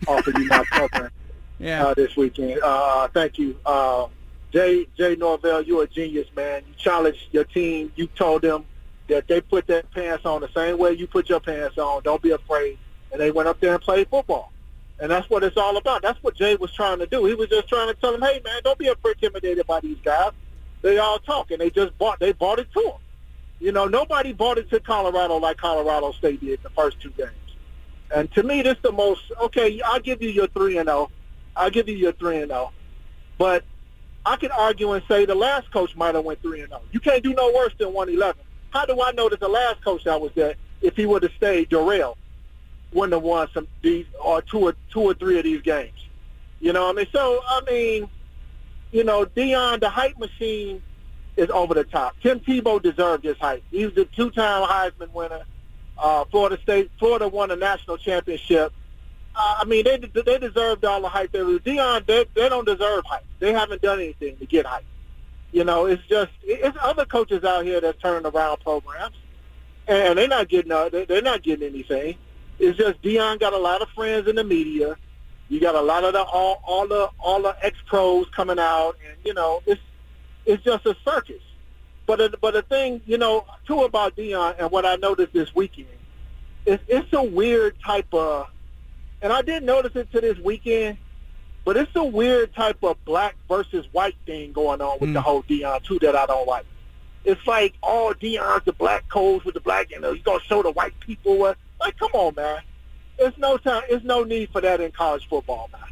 off 0.06 0.26
of 0.26 0.38
you 0.38 0.46
not 0.46 0.66
covering 0.70 1.10
yeah. 1.58 1.86
uh, 1.86 1.94
this 1.94 2.16
weekend. 2.16 2.60
Uh, 2.62 3.08
thank 3.08 3.38
you. 3.38 3.58
Uh, 3.66 4.06
Jay, 4.52 4.86
Jay 4.96 5.16
Norvell, 5.16 5.62
you're 5.62 5.84
a 5.84 5.86
genius, 5.88 6.28
man. 6.36 6.62
You 6.68 6.74
challenged 6.76 7.28
your 7.32 7.44
team. 7.44 7.92
You 7.96 8.06
told 8.06 8.42
them 8.42 8.64
that 9.08 9.26
they 9.26 9.40
put 9.40 9.66
their 9.66 9.82
pants 9.82 10.24
on 10.24 10.40
the 10.40 10.48
same 10.54 10.78
way 10.78 10.92
you 10.92 11.06
put 11.06 11.28
your 11.28 11.40
pants 11.40 11.78
on. 11.78 12.02
Don't 12.02 12.22
be 12.22 12.30
afraid. 12.30 12.78
And 13.10 13.20
they 13.20 13.30
went 13.30 13.48
up 13.48 13.60
there 13.60 13.74
and 13.74 13.82
played 13.82 14.08
football. 14.08 14.52
And 15.00 15.10
that's 15.10 15.28
what 15.28 15.42
it's 15.42 15.56
all 15.56 15.76
about. 15.76 16.02
That's 16.02 16.22
what 16.22 16.36
Jay 16.36 16.54
was 16.54 16.72
trying 16.72 17.00
to 17.00 17.06
do. 17.06 17.24
He 17.24 17.34
was 17.34 17.48
just 17.48 17.68
trying 17.68 17.88
to 17.88 17.94
tell 17.94 18.12
them, 18.12 18.22
hey, 18.22 18.40
man, 18.44 18.60
don't 18.62 18.78
be 18.78 18.88
intimidated 18.88 19.66
by 19.66 19.80
these 19.80 19.98
guys. 20.04 20.30
They 20.82 20.98
all 20.98 21.18
talk, 21.18 21.50
and 21.50 21.60
they 21.60 21.70
just 21.70 21.96
bought, 21.98 22.20
they 22.20 22.32
bought 22.32 22.58
it 22.58 22.72
to 22.72 22.80
him. 22.80 22.92
You 23.62 23.71
know, 23.71 23.87
nobody 23.87 24.33
bought 24.33 24.59
it 24.59 24.69
to 24.71 24.81
Colorado 24.81 25.37
like 25.37 25.57
Colorado 25.57 26.11
State 26.11 26.40
did 26.40 26.61
the 26.64 26.71
first 26.71 27.00
two 27.00 27.11
games. 27.11 27.31
And 28.12 28.28
to 28.33 28.42
me, 28.42 28.61
this 28.61 28.75
is 28.75 28.83
the 28.83 28.90
most, 28.90 29.23
okay, 29.40 29.81
I'll 29.83 30.00
give 30.00 30.21
you 30.21 30.31
your 30.31 30.49
3 30.49 30.78
and 30.78 30.88
0. 30.88 31.09
I'll 31.54 31.71
give 31.71 31.88
you 31.88 31.95
your 31.95 32.11
3 32.11 32.38
and 32.38 32.50
0. 32.50 32.73
But 33.38 33.62
I 34.26 34.35
could 34.35 34.50
argue 34.50 34.90
and 34.95 35.04
say 35.07 35.26
the 35.26 35.37
last 35.37 35.71
coach 35.71 35.95
might 35.95 36.16
have 36.16 36.25
went 36.25 36.42
3 36.42 36.62
and 36.62 36.71
0. 36.71 36.83
You 36.90 36.99
can't 36.99 37.23
do 37.23 37.35
no 37.35 37.52
worse 37.54 37.73
than 37.78 37.92
111. 37.92 38.42
How 38.71 38.85
do 38.85 39.00
I 39.00 39.12
know 39.12 39.28
that 39.28 39.38
the 39.38 39.49
last 39.49 39.81
coach 39.85 40.02
that 40.04 40.21
was 40.21 40.33
there, 40.35 40.57
if 40.81 40.97
he 40.97 41.07
would 41.07 41.23
have 41.23 41.33
stayed, 41.37 41.71
Dorrell, 41.71 42.16
wouldn't 42.92 43.12
have 43.12 43.23
won 43.23 43.47
some 43.54 43.69
these 43.81 44.07
or 44.21 44.42
two 44.42 44.59
or 44.59 44.75
two 44.90 45.02
or 45.02 45.14
three 45.14 45.38
of 45.38 45.45
these 45.45 45.62
games. 45.62 46.09
You 46.59 46.73
know, 46.73 46.87
what 46.87 46.97
I 46.97 46.99
mean, 46.99 47.07
so 47.12 47.40
I 47.47 47.61
mean, 47.71 48.09
you 48.90 49.04
know, 49.04 49.25
Deion, 49.25 49.78
the 49.78 49.88
hype 49.88 50.19
machine 50.19 50.83
is 51.42 51.50
over 51.50 51.75
the 51.75 51.84
top. 51.84 52.14
Tim 52.22 52.40
Tebow 52.40 52.80
deserved 52.80 53.25
his 53.25 53.37
hype. 53.38 53.62
He 53.70 53.84
was 53.84 53.96
a 53.96 54.04
two-time 54.04 54.66
Heisman 54.66 55.12
winner. 55.12 55.42
Uh, 55.99 56.25
Florida 56.30 56.58
State, 56.62 56.90
Florida 56.99 57.28
won 57.28 57.50
a 57.50 57.56
national 57.56 57.99
championship. 57.99 58.72
Uh, 59.34 59.56
I 59.61 59.64
mean, 59.64 59.84
they 59.84 59.96
they 59.99 60.38
deserved 60.38 60.84
all 60.84 61.00
the 61.00 61.08
hype. 61.08 61.32
They 61.32 61.38
Deion, 61.38 62.06
they 62.06 62.26
they 62.34 62.49
don't 62.49 62.66
deserve 62.66 63.04
hype. 63.06 63.25
They 63.38 63.52
haven't 63.52 63.80
done 63.82 64.00
anything 64.00 64.37
to 64.38 64.46
get 64.46 64.66
hype. 64.66 64.84
You 65.52 65.64
know, 65.64 65.87
it's 65.87 66.02
just 66.06 66.32
it's 66.42 66.76
other 66.80 67.04
coaches 67.04 67.44
out 67.44 67.64
here 67.64 67.80
that's 67.80 68.00
turning 68.00 68.26
around 68.26 68.61
programs, 68.61 69.16
and 69.87 70.18
they're 70.18 70.28
not 70.28 70.49
getting 70.49 70.72
uh, 70.72 70.88
they're 70.90 71.22
not 71.22 71.42
getting 71.42 71.68
anything. 71.68 72.16
It's 72.58 72.76
just 72.76 73.00
Deion 73.02 73.40
got 73.40 73.52
a 73.52 73.58
lot 73.58 73.80
of 73.80 73.88
friends 73.90 74.28
in 74.28 74.37
the 74.37 74.44
media. 74.44 74.96
You 75.49 75.61
got 75.61 75.75
a 75.75 75.80
lot 75.80 76.04
of 76.04 76.14
the 76.14 76.22
all, 76.22 76.62
all 76.64 76.87
the 76.88 77.11
all 77.18 77.42
the 77.42 77.56
ex 77.62 77.76
pros 77.87 78.26
coming 78.30 78.58
out, 78.58 78.96
and 79.06 79.16
you 79.25 79.34
know 79.34 79.62
it's 79.66 79.80
it's 80.46 80.62
just 80.62 80.87
a 80.87 80.96
circus. 81.04 81.42
But 82.06 82.40
but 82.40 82.54
the 82.54 82.62
thing 82.62 83.00
you 83.06 83.18
know 83.18 83.46
too 83.66 83.82
about 83.82 84.16
Deion 84.16 84.56
and 84.58 84.70
what 84.70 84.84
I 84.84 84.96
noticed 84.96 85.32
this 85.32 85.54
weekend 85.54 85.88
is 86.66 86.78
it's 86.88 87.12
a 87.12 87.22
weird 87.22 87.76
type 87.80 88.12
of, 88.12 88.49
and 89.20 89.32
I 89.32 89.42
didn't 89.42 89.66
notice 89.66 89.94
it 89.94 90.11
to 90.12 90.20
this 90.20 90.38
weekend, 90.38 90.99
but 91.64 91.76
it's 91.76 91.94
a 91.94 92.04
weird 92.04 92.54
type 92.54 92.82
of 92.82 93.02
black 93.04 93.37
versus 93.49 93.87
white 93.92 94.16
thing 94.26 94.52
going 94.52 94.80
on 94.80 94.99
with 95.00 95.11
mm. 95.11 95.14
the 95.14 95.22
whole 95.22 95.42
Deion 95.44 95.82
too 95.84 95.99
that 96.00 96.16
I 96.16 96.26
don't 96.26 96.46
like. 96.46 96.66
It's 97.25 97.46
like, 97.46 97.75
oh, 97.84 98.14
Deion's 98.20 98.64
the 98.64 98.72
black 98.72 99.08
codes 99.08 99.44
with 99.44 99.54
the 99.54 99.61
black, 99.61 99.90
you 99.90 100.00
know, 100.00 100.12
he's 100.12 100.25
gonna 100.25 100.42
show 100.42 100.62
the 100.62 100.72
white 100.72 100.99
people 101.00 101.38
what. 101.38 101.56
Like, 101.80 101.99
come 101.99 102.11
on, 102.12 102.34
man. 102.37 102.61
There's 103.18 103.37
no 103.38 103.56
time. 103.56 103.82
There's 103.88 104.04
no 104.04 104.25
need 104.25 104.50
for 104.50 104.61
that 104.61 104.80
in 104.80 104.92
college 104.92 105.28
football, 105.28 105.68
man. 105.72 105.91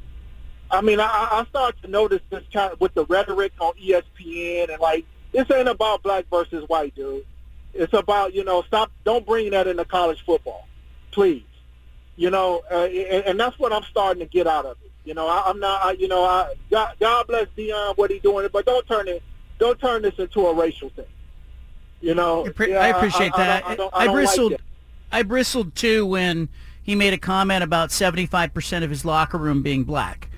I 0.71 0.81
mean, 0.83 1.01
I, 1.01 1.07
I 1.07 1.45
start 1.49 1.81
to 1.83 1.89
notice 1.89 2.21
this 2.31 2.45
kind 2.53 2.73
of 2.73 2.81
with 2.81 2.95
the 2.95 3.05
rhetoric 3.07 3.53
on 3.61 3.73
ESPN 3.75 4.71
and 4.71 4.81
like, 4.81 5.05
this 5.33 5.51
ain't 5.51 5.69
about 5.69 6.03
black 6.03 6.27
versus 6.31 6.69
white, 6.69 6.95
dude. 6.95 7.25
It's 7.73 7.93
about 7.93 8.35
you 8.35 8.45
know, 8.45 8.63
stop. 8.63 8.91
Don't 9.05 9.25
bring 9.25 9.51
that 9.51 9.67
into 9.67 9.85
college 9.85 10.25
football, 10.25 10.67
please. 11.13 11.45
You 12.17 12.31
know, 12.31 12.63
uh, 12.71 12.85
and, 12.87 13.25
and 13.25 13.41
that's 13.41 13.59
what 13.59 13.73
I'm 13.73 13.85
starting 13.85 14.21
to 14.21 14.27
get 14.27 14.47
out 14.47 14.67
of 14.67 14.77
it. 14.85 14.91
You 15.05 15.15
know, 15.15 15.29
I, 15.29 15.45
I'm 15.47 15.61
not. 15.61 15.83
I, 15.83 15.93
you 15.93 16.09
know, 16.09 16.25
I 16.25 16.55
God, 16.71 16.95
God 16.99 17.27
bless 17.29 17.47
Deion 17.57 17.97
what 17.97 18.11
he's 18.11 18.23
doing, 18.23 18.49
but 18.53 18.67
don't 18.67 18.87
turn 18.89 19.09
it. 19.09 19.23
Don't 19.59 19.79
turn 19.79 20.03
this 20.03 20.15
into 20.19 20.47
a 20.47 20.55
racial 20.55 20.89
thing. 20.91 21.07
You 22.01 22.15
know, 22.15 22.47
I, 22.59 22.65
yeah, 22.67 22.81
I 22.81 22.89
appreciate 22.89 23.33
I, 23.35 23.39
that. 23.39 23.67
I, 23.67 23.75
don't, 23.77 23.95
I, 23.95 24.07
don't 24.07 24.15
bristled. 24.15 24.53
Like 24.53 24.61
I 25.13 25.23
bristled 25.23 25.75
too 25.75 26.07
when 26.07 26.49
he 26.83 26.95
made 26.95 27.13
a 27.13 27.19
comment 27.19 27.63
about 27.63 27.91
75% 27.91 28.83
of 28.83 28.91
his 28.91 29.05
locker 29.05 29.39
room 29.39 29.63
being 29.63 29.85
black. 29.85 30.30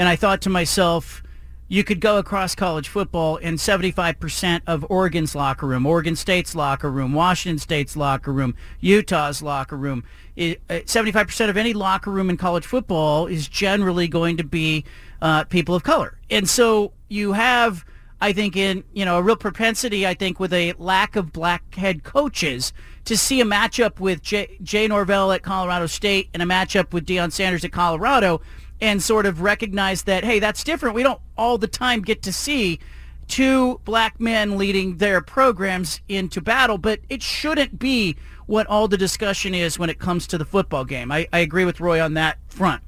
And 0.00 0.08
I 0.08 0.16
thought 0.16 0.40
to 0.42 0.48
myself, 0.48 1.22
you 1.68 1.84
could 1.84 2.00
go 2.00 2.16
across 2.16 2.54
college 2.54 2.88
football 2.88 3.38
and 3.42 3.58
75% 3.58 4.62
of 4.66 4.86
Oregon's 4.88 5.34
locker 5.34 5.66
room, 5.66 5.84
Oregon 5.84 6.16
State's 6.16 6.54
locker 6.54 6.90
room, 6.90 7.12
Washington 7.12 7.58
State's 7.58 7.98
locker 7.98 8.32
room, 8.32 8.54
Utah's 8.80 9.42
locker 9.42 9.76
room, 9.76 10.02
75% 10.38 11.46
uh, 11.46 11.50
of 11.50 11.58
any 11.58 11.74
locker 11.74 12.10
room 12.10 12.30
in 12.30 12.38
college 12.38 12.64
football 12.64 13.26
is 13.26 13.46
generally 13.46 14.08
going 14.08 14.38
to 14.38 14.42
be 14.42 14.86
uh, 15.20 15.44
people 15.44 15.74
of 15.74 15.82
color. 15.82 16.16
And 16.30 16.48
so 16.48 16.94
you 17.10 17.34
have, 17.34 17.84
I 18.22 18.32
think, 18.32 18.56
in, 18.56 18.84
you 18.94 19.04
know, 19.04 19.18
a 19.18 19.22
real 19.22 19.36
propensity, 19.36 20.06
I 20.06 20.14
think, 20.14 20.40
with 20.40 20.54
a 20.54 20.72
lack 20.78 21.14
of 21.14 21.30
black 21.30 21.74
head 21.74 22.04
coaches 22.04 22.72
to 23.04 23.18
see 23.18 23.42
a 23.42 23.44
matchup 23.44 24.00
with 24.00 24.22
Jay, 24.22 24.56
Jay 24.62 24.88
Norvell 24.88 25.30
at 25.32 25.42
Colorado 25.42 25.84
State 25.84 26.30
and 26.32 26.42
a 26.42 26.46
matchup 26.46 26.94
with 26.94 27.04
Deion 27.04 27.30
Sanders 27.30 27.66
at 27.66 27.72
Colorado 27.72 28.40
and 28.80 29.02
sort 29.02 29.26
of 29.26 29.40
recognize 29.40 30.02
that, 30.04 30.24
hey, 30.24 30.38
that's 30.38 30.64
different. 30.64 30.94
We 30.94 31.02
don't 31.02 31.20
all 31.36 31.58
the 31.58 31.68
time 31.68 32.02
get 32.02 32.22
to 32.22 32.32
see 32.32 32.80
two 33.28 33.80
black 33.84 34.18
men 34.20 34.58
leading 34.58 34.96
their 34.96 35.20
programs 35.20 36.00
into 36.08 36.40
battle, 36.40 36.78
but 36.78 37.00
it 37.08 37.22
shouldn't 37.22 37.78
be 37.78 38.16
what 38.46 38.66
all 38.66 38.88
the 38.88 38.98
discussion 38.98 39.54
is 39.54 39.78
when 39.78 39.88
it 39.88 39.98
comes 39.98 40.26
to 40.26 40.38
the 40.38 40.44
football 40.44 40.84
game. 40.84 41.12
I, 41.12 41.28
I 41.32 41.38
agree 41.38 41.64
with 41.64 41.80
Roy 41.80 42.02
on 42.02 42.14
that 42.14 42.38
front. 42.48 42.82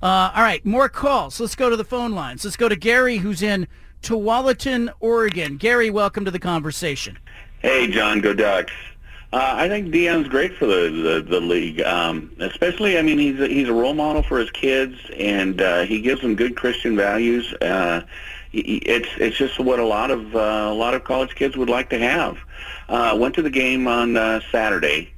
Uh, 0.00 0.30
all 0.34 0.42
right, 0.42 0.64
more 0.64 0.88
calls. 0.88 1.40
Let's 1.40 1.54
go 1.54 1.70
to 1.70 1.76
the 1.76 1.84
phone 1.84 2.12
lines. 2.12 2.44
Let's 2.44 2.56
go 2.56 2.68
to 2.68 2.76
Gary, 2.76 3.18
who's 3.18 3.42
in 3.42 3.66
Tualatin, 4.02 4.92
Oregon. 5.00 5.56
Gary, 5.56 5.90
welcome 5.90 6.24
to 6.24 6.30
the 6.30 6.38
conversation. 6.38 7.18
Hey, 7.60 7.88
John, 7.88 8.20
go 8.20 8.34
Ducks. 8.34 8.72
Uh, 9.32 9.54
I 9.56 9.68
think 9.68 9.88
Deion's 9.88 10.28
great 10.28 10.54
for 10.56 10.66
the 10.66 10.90
the, 10.90 11.26
the 11.26 11.40
league, 11.40 11.80
um, 11.80 12.30
especially. 12.38 12.98
I 12.98 13.02
mean, 13.02 13.18
he's 13.18 13.40
a, 13.40 13.48
he's 13.48 13.68
a 13.68 13.72
role 13.72 13.94
model 13.94 14.22
for 14.22 14.38
his 14.38 14.50
kids, 14.50 14.94
and 15.16 15.60
uh, 15.60 15.82
he 15.84 16.02
gives 16.02 16.20
them 16.20 16.36
good 16.36 16.54
Christian 16.54 16.96
values. 16.96 17.54
Uh, 17.54 18.02
he, 18.50 18.60
it's 18.60 19.08
it's 19.16 19.38
just 19.38 19.58
what 19.58 19.78
a 19.78 19.86
lot 19.86 20.10
of 20.10 20.36
uh, 20.36 20.68
a 20.70 20.74
lot 20.74 20.92
of 20.92 21.04
college 21.04 21.34
kids 21.34 21.56
would 21.56 21.70
like 21.70 21.88
to 21.90 21.98
have. 21.98 22.36
Uh, 22.90 23.16
went 23.18 23.34
to 23.36 23.42
the 23.42 23.50
game 23.50 23.88
on 23.88 24.18
uh, 24.18 24.40
Saturday. 24.50 25.14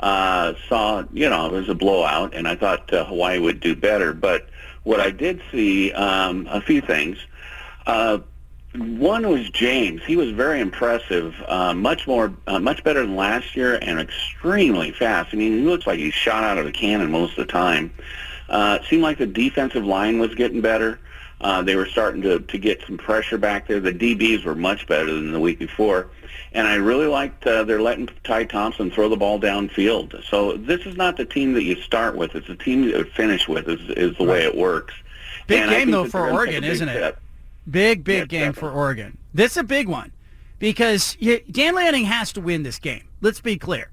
Uh, 0.00 0.54
saw 0.66 1.04
you 1.12 1.28
know 1.28 1.46
it 1.46 1.52
was 1.52 1.68
a 1.68 1.74
blowout, 1.74 2.32
and 2.34 2.48
I 2.48 2.56
thought 2.56 2.90
uh, 2.94 3.04
Hawaii 3.04 3.38
would 3.38 3.60
do 3.60 3.76
better. 3.76 4.14
But 4.14 4.48
what 4.84 4.98
I 4.98 5.10
did 5.10 5.42
see 5.52 5.92
um, 5.92 6.46
a 6.50 6.62
few 6.62 6.80
things. 6.80 7.18
Uh, 7.86 8.20
one 8.74 9.28
was 9.28 9.48
James. 9.50 10.02
He 10.04 10.16
was 10.16 10.30
very 10.30 10.60
impressive, 10.60 11.34
uh, 11.46 11.74
much 11.74 12.06
more, 12.06 12.32
uh, 12.46 12.58
much 12.58 12.84
better 12.84 13.00
than 13.00 13.16
last 13.16 13.56
year, 13.56 13.78
and 13.80 13.98
extremely 13.98 14.92
fast. 14.92 15.30
I 15.32 15.36
mean, 15.36 15.52
he 15.52 15.64
looks 15.64 15.86
like 15.86 15.98
he 15.98 16.10
shot 16.10 16.44
out 16.44 16.58
of 16.58 16.66
a 16.66 16.72
cannon 16.72 17.10
most 17.10 17.38
of 17.38 17.46
the 17.46 17.52
time. 17.52 17.92
Uh, 18.48 18.78
seemed 18.88 19.02
like 19.02 19.18
the 19.18 19.26
defensive 19.26 19.84
line 19.84 20.18
was 20.18 20.34
getting 20.34 20.60
better. 20.60 20.98
Uh, 21.40 21.62
they 21.62 21.76
were 21.76 21.86
starting 21.86 22.20
to, 22.22 22.40
to 22.40 22.58
get 22.58 22.82
some 22.84 22.98
pressure 22.98 23.38
back 23.38 23.68
there. 23.68 23.80
The 23.80 23.92
DBs 23.92 24.44
were 24.44 24.54
much 24.54 24.86
better 24.86 25.06
than 25.06 25.32
the 25.32 25.40
week 25.40 25.58
before. 25.58 26.08
And 26.52 26.66
I 26.66 26.76
really 26.76 27.06
liked 27.06 27.46
uh, 27.46 27.64
they're 27.64 27.80
letting 27.80 28.08
Ty 28.24 28.44
Thompson 28.44 28.90
throw 28.90 29.08
the 29.08 29.16
ball 29.16 29.38
downfield. 29.38 30.24
So 30.24 30.56
this 30.56 30.80
is 30.86 30.96
not 30.96 31.16
the 31.16 31.24
team 31.24 31.52
that 31.54 31.62
you 31.62 31.76
start 31.76 32.16
with. 32.16 32.34
It's 32.34 32.48
the 32.48 32.56
team 32.56 32.82
that 32.82 32.96
you 32.96 33.04
finish 33.04 33.46
with 33.46 33.68
is, 33.68 33.80
is 33.90 34.16
the 34.16 34.26
right. 34.26 34.32
way 34.32 34.44
it 34.44 34.56
works. 34.56 34.94
Big 35.46 35.60
and 35.60 35.70
game, 35.70 35.90
though, 35.90 36.06
for 36.06 36.30
Oregon, 36.30 36.64
isn't 36.64 36.88
it? 36.88 36.96
Step. 36.96 37.20
Big, 37.70 38.04
big 38.04 38.20
yeah, 38.20 38.24
game 38.24 38.52
definitely. 38.52 38.60
for 38.60 38.70
Oregon. 38.70 39.18
This 39.34 39.52
is 39.52 39.58
a 39.58 39.64
big 39.64 39.88
one 39.88 40.12
because 40.58 41.16
Dan 41.50 41.74
Lanning 41.74 42.04
has 42.04 42.32
to 42.32 42.40
win 42.40 42.62
this 42.62 42.78
game. 42.78 43.04
Let's 43.20 43.40
be 43.40 43.56
clear. 43.56 43.90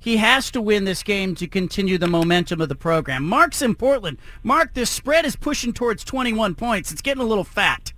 He 0.00 0.16
has 0.18 0.50
to 0.52 0.60
win 0.60 0.84
this 0.84 1.02
game 1.02 1.34
to 1.36 1.46
continue 1.46 1.98
the 1.98 2.06
momentum 2.06 2.60
of 2.60 2.68
the 2.68 2.76
program. 2.76 3.24
Mark's 3.24 3.62
in 3.62 3.74
Portland. 3.74 4.18
Mark, 4.42 4.74
this 4.74 4.90
spread 4.90 5.24
is 5.24 5.34
pushing 5.34 5.72
towards 5.72 6.04
21 6.04 6.54
points. 6.54 6.92
It's 6.92 7.02
getting 7.02 7.22
a 7.22 7.26
little 7.26 7.44
fat. 7.44 7.92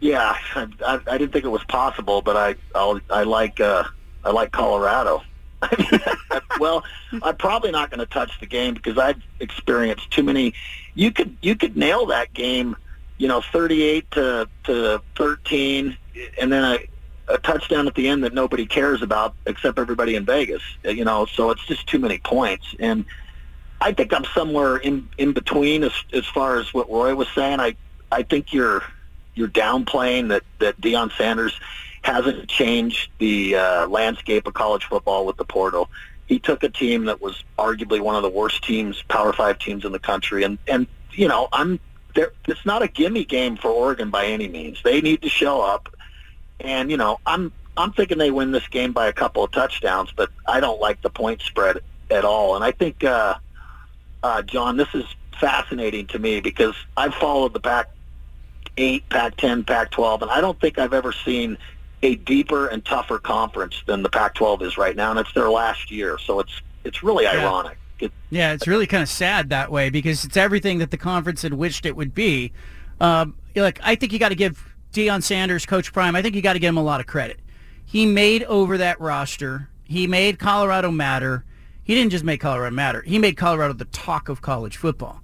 Yeah, 0.00 0.36
I, 0.54 0.66
I, 0.86 1.00
I 1.06 1.18
didn't 1.18 1.32
think 1.32 1.44
it 1.44 1.48
was 1.48 1.64
possible, 1.64 2.22
but 2.22 2.36
I 2.36 2.54
I'll, 2.74 3.00
I 3.10 3.22
like 3.24 3.60
uh, 3.60 3.84
I 4.24 4.30
like 4.30 4.52
Colorado. 4.52 5.22
well, 6.58 6.84
I'm 7.22 7.36
probably 7.36 7.70
not 7.70 7.90
going 7.90 7.98
to 7.98 8.06
touch 8.06 8.38
the 8.40 8.46
game 8.46 8.74
because 8.74 8.96
I've 8.96 9.20
experienced 9.40 10.10
too 10.10 10.22
many. 10.22 10.54
You 10.94 11.10
could 11.10 11.36
you 11.42 11.54
could 11.54 11.76
nail 11.76 12.06
that 12.06 12.32
game 12.32 12.76
you 13.20 13.28
know, 13.28 13.42
38 13.52 14.10
to, 14.12 14.48
to 14.64 15.02
13, 15.18 15.94
and 16.40 16.50
then 16.50 16.64
a, 16.64 17.34
a 17.34 17.36
touchdown 17.36 17.86
at 17.86 17.94
the 17.94 18.08
end 18.08 18.24
that 18.24 18.32
nobody 18.32 18.64
cares 18.64 19.02
about 19.02 19.34
except 19.46 19.78
everybody 19.78 20.14
in 20.16 20.24
Vegas. 20.24 20.62
You 20.84 21.04
know, 21.04 21.26
so 21.26 21.50
it's 21.50 21.64
just 21.66 21.86
too 21.86 21.98
many 21.98 22.16
points. 22.16 22.74
And 22.78 23.04
I 23.78 23.92
think 23.92 24.14
I'm 24.14 24.24
somewhere 24.24 24.78
in 24.78 25.06
in 25.18 25.34
between 25.34 25.84
as 25.84 25.92
as 26.14 26.24
far 26.28 26.58
as 26.58 26.72
what 26.72 26.90
Roy 26.90 27.14
was 27.14 27.28
saying. 27.34 27.60
I 27.60 27.76
I 28.10 28.22
think 28.22 28.54
you're 28.54 28.82
you're 29.34 29.48
downplaying 29.48 30.30
that 30.30 30.42
that 30.58 30.80
Deion 30.80 31.14
Sanders 31.18 31.52
hasn't 32.00 32.48
changed 32.48 33.10
the 33.18 33.56
uh, 33.56 33.86
landscape 33.88 34.46
of 34.46 34.54
college 34.54 34.86
football 34.86 35.26
with 35.26 35.36
the 35.36 35.44
portal. 35.44 35.90
He 36.26 36.38
took 36.38 36.62
a 36.62 36.70
team 36.70 37.04
that 37.04 37.20
was 37.20 37.44
arguably 37.58 38.00
one 38.00 38.16
of 38.16 38.22
the 38.22 38.30
worst 38.30 38.64
teams, 38.64 39.02
Power 39.08 39.34
Five 39.34 39.58
teams 39.58 39.84
in 39.84 39.92
the 39.92 39.98
country, 39.98 40.42
and 40.42 40.56
and 40.66 40.86
you 41.12 41.28
know 41.28 41.48
I'm 41.52 41.78
it's 42.48 42.64
not 42.66 42.82
a 42.82 42.88
gimme 42.88 43.24
game 43.24 43.56
for 43.56 43.68
Oregon 43.68 44.10
by 44.10 44.26
any 44.26 44.48
means. 44.48 44.80
They 44.82 45.00
need 45.00 45.22
to 45.22 45.28
show 45.28 45.60
up, 45.62 45.88
and 46.60 46.90
you 46.90 46.96
know, 46.96 47.18
I'm 47.26 47.52
I'm 47.76 47.92
thinking 47.92 48.18
they 48.18 48.30
win 48.30 48.52
this 48.52 48.66
game 48.68 48.92
by 48.92 49.06
a 49.06 49.12
couple 49.12 49.42
of 49.44 49.50
touchdowns, 49.52 50.12
but 50.16 50.30
I 50.46 50.60
don't 50.60 50.80
like 50.80 51.02
the 51.02 51.10
point 51.10 51.42
spread 51.42 51.78
at 52.10 52.24
all. 52.24 52.56
And 52.56 52.64
I 52.64 52.72
think, 52.72 53.04
uh, 53.04 53.36
uh, 54.22 54.42
John, 54.42 54.76
this 54.76 54.88
is 54.94 55.04
fascinating 55.40 56.06
to 56.08 56.18
me 56.18 56.40
because 56.40 56.74
I've 56.96 57.14
followed 57.14 57.54
the 57.54 57.60
Pac 57.60 57.86
eight, 58.76 59.08
Pac 59.08 59.36
ten, 59.36 59.64
Pac 59.64 59.90
twelve, 59.90 60.22
and 60.22 60.30
I 60.30 60.40
don't 60.40 60.60
think 60.60 60.78
I've 60.78 60.92
ever 60.94 61.12
seen 61.12 61.56
a 62.02 62.16
deeper 62.16 62.66
and 62.66 62.84
tougher 62.84 63.18
conference 63.18 63.82
than 63.86 64.02
the 64.02 64.08
Pac 64.08 64.34
twelve 64.34 64.62
is 64.62 64.76
right 64.78 64.96
now, 64.96 65.10
and 65.10 65.20
it's 65.20 65.32
their 65.32 65.50
last 65.50 65.90
year, 65.90 66.18
so 66.18 66.40
it's 66.40 66.60
it's 66.84 67.02
really 67.02 67.24
Yeah. 67.24 67.32
ironic. 67.32 67.79
It, 68.00 68.12
Yeah, 68.30 68.52
it's 68.52 68.66
really 68.66 68.86
kind 68.86 69.02
of 69.02 69.08
sad 69.08 69.50
that 69.50 69.70
way 69.70 69.90
because 69.90 70.24
it's 70.24 70.36
everything 70.36 70.78
that 70.78 70.90
the 70.90 70.96
conference 70.96 71.42
had 71.42 71.54
wished 71.54 71.84
it 71.86 71.96
would 71.96 72.14
be. 72.14 72.52
Um, 73.00 73.36
like, 73.54 73.80
I 73.82 73.94
think 73.94 74.12
you 74.12 74.18
got 74.18 74.30
to 74.30 74.34
give 74.34 74.74
Deion 74.92 75.22
Sanders, 75.22 75.66
Coach 75.66 75.92
Prime, 75.92 76.16
I 76.16 76.22
think 76.22 76.34
you 76.34 76.42
got 76.42 76.54
to 76.54 76.58
give 76.58 76.70
him 76.70 76.76
a 76.76 76.82
lot 76.82 77.00
of 77.00 77.06
credit. 77.06 77.40
He 77.84 78.06
made 78.06 78.44
over 78.44 78.78
that 78.78 79.00
roster. 79.00 79.68
He 79.84 80.06
made 80.06 80.38
Colorado 80.38 80.90
matter. 80.90 81.44
He 81.82 81.94
didn't 81.94 82.12
just 82.12 82.24
make 82.24 82.40
Colorado 82.40 82.74
matter. 82.74 83.02
He 83.02 83.18
made 83.18 83.36
Colorado 83.36 83.72
the 83.72 83.86
talk 83.86 84.28
of 84.28 84.42
college 84.42 84.76
football. 84.76 85.22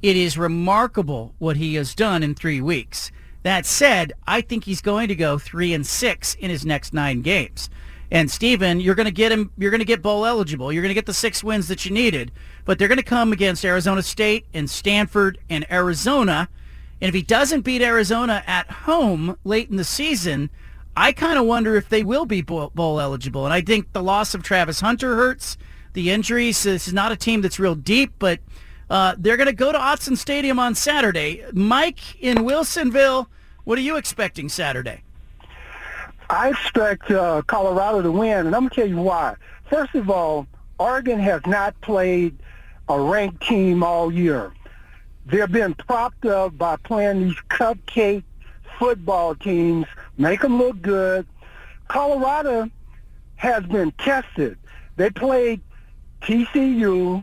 It 0.00 0.16
is 0.16 0.38
remarkable 0.38 1.34
what 1.38 1.56
he 1.56 1.74
has 1.74 1.94
done 1.94 2.22
in 2.22 2.34
three 2.34 2.60
weeks. 2.60 3.10
That 3.42 3.66
said, 3.66 4.12
I 4.26 4.40
think 4.40 4.64
he's 4.64 4.80
going 4.80 5.08
to 5.08 5.14
go 5.14 5.38
three 5.38 5.74
and 5.74 5.86
six 5.86 6.34
in 6.34 6.50
his 6.50 6.64
next 6.64 6.94
nine 6.94 7.22
games. 7.22 7.68
And 8.14 8.30
Steven, 8.30 8.78
you're 8.78 8.94
going 8.94 9.06
to 9.06 9.12
get 9.12 9.32
him. 9.32 9.50
You're 9.58 9.72
going 9.72 9.80
to 9.80 9.84
get 9.84 10.00
bowl 10.00 10.24
eligible. 10.24 10.72
You're 10.72 10.82
going 10.82 10.90
to 10.90 10.94
get 10.94 11.06
the 11.06 11.12
six 11.12 11.42
wins 11.42 11.66
that 11.66 11.84
you 11.84 11.90
needed. 11.90 12.30
But 12.64 12.78
they're 12.78 12.86
going 12.86 12.98
to 12.98 13.02
come 13.02 13.32
against 13.32 13.64
Arizona 13.64 14.02
State 14.02 14.46
and 14.54 14.70
Stanford 14.70 15.36
and 15.50 15.70
Arizona. 15.70 16.48
And 17.00 17.08
if 17.08 17.14
he 17.14 17.22
doesn't 17.22 17.62
beat 17.62 17.82
Arizona 17.82 18.44
at 18.46 18.70
home 18.70 19.36
late 19.42 19.68
in 19.68 19.74
the 19.74 19.84
season, 19.84 20.48
I 20.96 21.10
kind 21.10 21.40
of 21.40 21.44
wonder 21.44 21.74
if 21.74 21.88
they 21.88 22.04
will 22.04 22.24
be 22.24 22.40
bowl, 22.40 22.70
eligible. 22.76 23.46
And 23.46 23.52
I 23.52 23.62
think 23.62 23.92
the 23.92 24.02
loss 24.02 24.32
of 24.32 24.44
Travis 24.44 24.80
Hunter 24.80 25.16
hurts. 25.16 25.58
The 25.94 26.12
injuries. 26.12 26.62
This 26.62 26.86
is 26.86 26.94
not 26.94 27.10
a 27.10 27.16
team 27.16 27.40
that's 27.40 27.58
real 27.58 27.74
deep, 27.74 28.12
but 28.20 28.38
uh, 28.90 29.16
they're 29.18 29.36
going 29.36 29.48
to 29.48 29.52
go 29.52 29.72
to 29.72 29.78
Autzen 29.78 30.16
Stadium 30.16 30.60
on 30.60 30.76
Saturday. 30.76 31.44
Mike 31.52 32.20
in 32.20 32.38
Wilsonville, 32.38 33.26
what 33.64 33.76
are 33.76 33.82
you 33.82 33.96
expecting 33.96 34.48
Saturday? 34.48 35.03
I 36.34 36.50
expect 36.50 37.10
uh, 37.10 37.42
Colorado 37.46 38.02
to 38.02 38.10
win, 38.10 38.46
and 38.46 38.54
I'm 38.54 38.62
going 38.62 38.70
to 38.70 38.74
tell 38.74 38.88
you 38.88 38.96
why. 38.96 39.36
First 39.70 39.94
of 39.94 40.10
all, 40.10 40.46
Oregon 40.78 41.20
has 41.20 41.40
not 41.46 41.80
played 41.80 42.36
a 42.88 43.00
ranked 43.00 43.46
team 43.46 43.82
all 43.82 44.12
year. 44.12 44.52
They're 45.26 45.46
being 45.46 45.74
propped 45.74 46.26
up 46.26 46.58
by 46.58 46.76
playing 46.76 47.24
these 47.24 47.36
cupcake 47.48 48.24
football 48.78 49.34
teams, 49.34 49.86
make 50.18 50.40
them 50.40 50.58
look 50.58 50.82
good. 50.82 51.26
Colorado 51.88 52.68
has 53.36 53.64
been 53.64 53.92
tested. 53.92 54.58
They 54.96 55.10
played 55.10 55.60
TCU. 56.22 57.22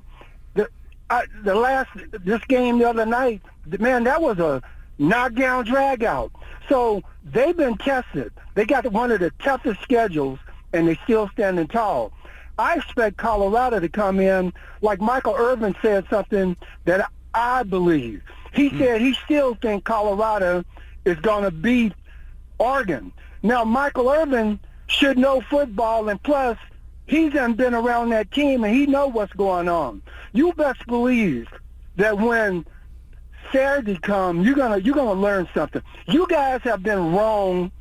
The, 0.54 0.70
I, 1.10 1.26
the 1.44 1.56
last 1.56 1.90
this 2.24 2.44
game 2.46 2.80
the 2.80 2.90
other 2.90 3.06
night, 3.06 3.42
man, 3.80 4.06
that 4.06 4.22
was 4.22 4.40
a 4.40 4.62
knockdown 4.98 5.66
drag 5.66 6.04
out. 6.04 6.32
So 6.72 7.04
they've 7.26 7.58
been 7.58 7.78
tested. 7.78 8.32
They 8.56 8.64
got 8.64 8.90
one 8.90 9.12
of 9.12 9.20
the 9.20 9.32
toughest 9.44 9.82
schedules, 9.82 10.40
and 10.72 10.88
they're 10.88 10.98
still 11.04 11.28
standing 11.34 11.68
tall. 11.68 12.14
I 12.58 12.76
expect 12.76 13.18
Colorado 13.18 13.82
to 13.82 13.90
come 13.90 14.22
in 14.22 14.54
like 14.82 15.02
Michael 15.02 15.36
Irvin 15.36 15.76
said 15.82 16.06
something 16.10 16.56
that 16.86 17.12
I 17.34 17.64
believe. 17.64 18.24
He 18.54 18.70
hmm. 18.70 18.78
said 18.80 19.02
he 19.02 19.16
still 19.26 19.56
thinks 19.56 19.84
Colorado 19.84 20.64
is 21.04 21.18
going 21.20 21.44
to 21.44 21.52
beat 21.52 21.92
Oregon. 22.58 23.12
Now, 23.44 23.66
Michael 23.66 24.10
Irvin 24.10 24.58
should 24.88 25.18
know 25.18 25.42
football, 25.42 26.08
and 26.08 26.24
plus, 26.24 26.58
he's 27.06 27.34
been 27.34 27.74
around 27.74 28.12
that 28.12 28.32
team, 28.32 28.64
and 28.64 28.74
he 28.74 28.86
know 28.86 29.08
what's 29.08 29.34
going 29.34 29.68
on. 29.68 30.02
You 30.32 30.54
best 30.54 30.88
believe 30.88 31.50
that 31.98 32.18
when 32.18 32.66
Saturday 33.52 33.98
comes, 33.98 34.46
you're 34.46 34.56
gonna 34.56 34.78
you're 34.78 34.96
gonna 34.96 35.20
learn 35.20 35.48
something. 35.54 35.82
You 36.08 36.28
guys 36.28 36.62
have 36.64 36.84
been 36.84 37.14
wrong 37.14 37.72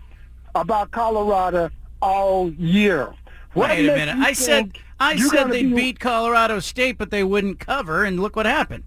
about 0.54 0.90
Colorado 0.90 1.70
all 2.02 2.50
year. 2.52 3.12
What 3.52 3.70
Wait 3.70 3.88
a 3.88 3.96
minute. 3.96 4.16
I 4.16 4.32
said 4.32 4.78
I 4.98 5.16
said 5.16 5.50
they'd 5.50 5.62
be- 5.62 5.74
beat 5.74 6.00
Colorado 6.00 6.60
State, 6.60 6.98
but 6.98 7.10
they 7.10 7.24
wouldn't 7.24 7.58
cover, 7.58 8.04
and 8.04 8.20
look 8.20 8.36
what 8.36 8.46
happened. 8.46 8.84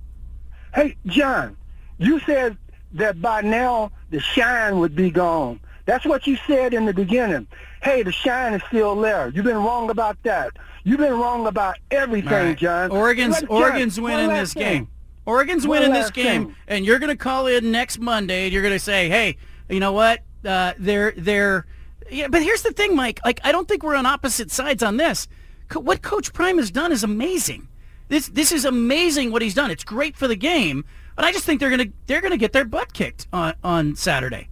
Hey, 0.74 0.96
John, 1.06 1.56
you 1.98 2.20
said 2.22 2.58
that 2.94 3.22
by 3.22 3.42
now 3.42 3.92
the 4.10 4.20
shine 4.20 4.80
would 4.80 4.96
be 4.96 5.10
gone. 5.10 5.60
That's 5.86 6.06
what 6.06 6.26
you 6.28 6.38
said 6.48 6.74
in 6.74 6.86
the 6.86 6.94
beginning. 6.94 7.48
Hey, 7.82 8.04
the 8.04 8.12
shine 8.12 8.54
is 8.54 8.62
still 8.68 8.96
there. 9.02 9.28
You've 9.30 9.46
been 9.46 9.58
wrong 9.58 9.90
about 9.90 10.18
that. 10.24 10.52
You've 10.86 11.00
been 11.00 11.14
wrong 11.14 11.48
about 11.48 11.76
everything, 11.92 12.32
right. 12.32 12.58
John. 12.58 12.92
Oregon's 12.92 13.44
Oregon's 13.50 14.00
winning 14.00 14.30
this 14.30 14.54
game. 14.54 14.88
Oregon's 15.26 15.66
One 15.68 15.80
winning 15.80 15.94
this 15.94 16.12
game, 16.12 16.46
thing. 16.48 16.56
and 16.68 16.86
you're 16.86 17.00
going 17.00 17.10
to 17.10 17.16
call 17.22 17.48
in 17.48 17.72
next 17.72 18.00
Monday, 18.00 18.46
and 18.46 18.54
you're 18.54 18.62
going 18.62 18.74
to 18.74 18.80
say, 18.80 19.10
"Hey, 19.10 19.38
you 19.70 19.80
know 19.80 19.92
what? 19.94 20.22
Uh, 20.46 20.74
they're 20.78 21.14
they're." 21.18 21.66
Yeah, 22.12 22.28
but 22.28 22.42
here's 22.44 22.62
the 22.64 22.72
thing, 22.74 22.96
Mike. 22.96 23.20
Like, 23.24 23.40
I 23.44 23.52
don't 23.52 23.68
think 23.68 23.82
we're 23.84 23.96
on 23.96 24.06
opposite 24.06 24.52
sides 24.52 24.84
on 24.84 24.98
this. 24.98 25.28
Co- 25.70 25.80
what 25.80 26.02
Coach 26.02 26.34
Prime 26.34 26.58
has 26.58 26.70
done 26.72 26.92
is 26.92 27.04
amazing. 27.04 27.68
This 28.10 28.28
this 28.28 28.52
is 28.52 28.66
amazing 28.66 29.32
what 29.32 29.42
he's 29.42 29.54
done. 29.54 29.72
It's 29.72 29.86
great 29.86 30.18
for 30.18 30.28
the 30.28 30.36
game, 30.36 30.84
but 31.16 31.24
I 31.26 31.32
just 31.32 31.46
think 31.46 31.60
they're 31.62 31.70
gonna 31.70 31.88
they're 32.06 32.22
gonna 32.22 32.38
get 32.38 32.52
their 32.52 32.66
butt 32.66 32.94
kicked 32.94 33.28
on 33.32 33.54
on 33.64 33.96
Saturday. 33.96 34.50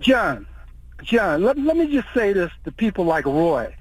John, 0.00 0.46
John, 1.02 1.44
let, 1.44 1.58
let 1.58 1.76
me 1.76 1.92
just 1.92 2.08
say 2.14 2.32
this 2.32 2.50
to 2.64 2.72
people 2.72 3.04
like 3.04 3.26
Roy. 3.26 3.74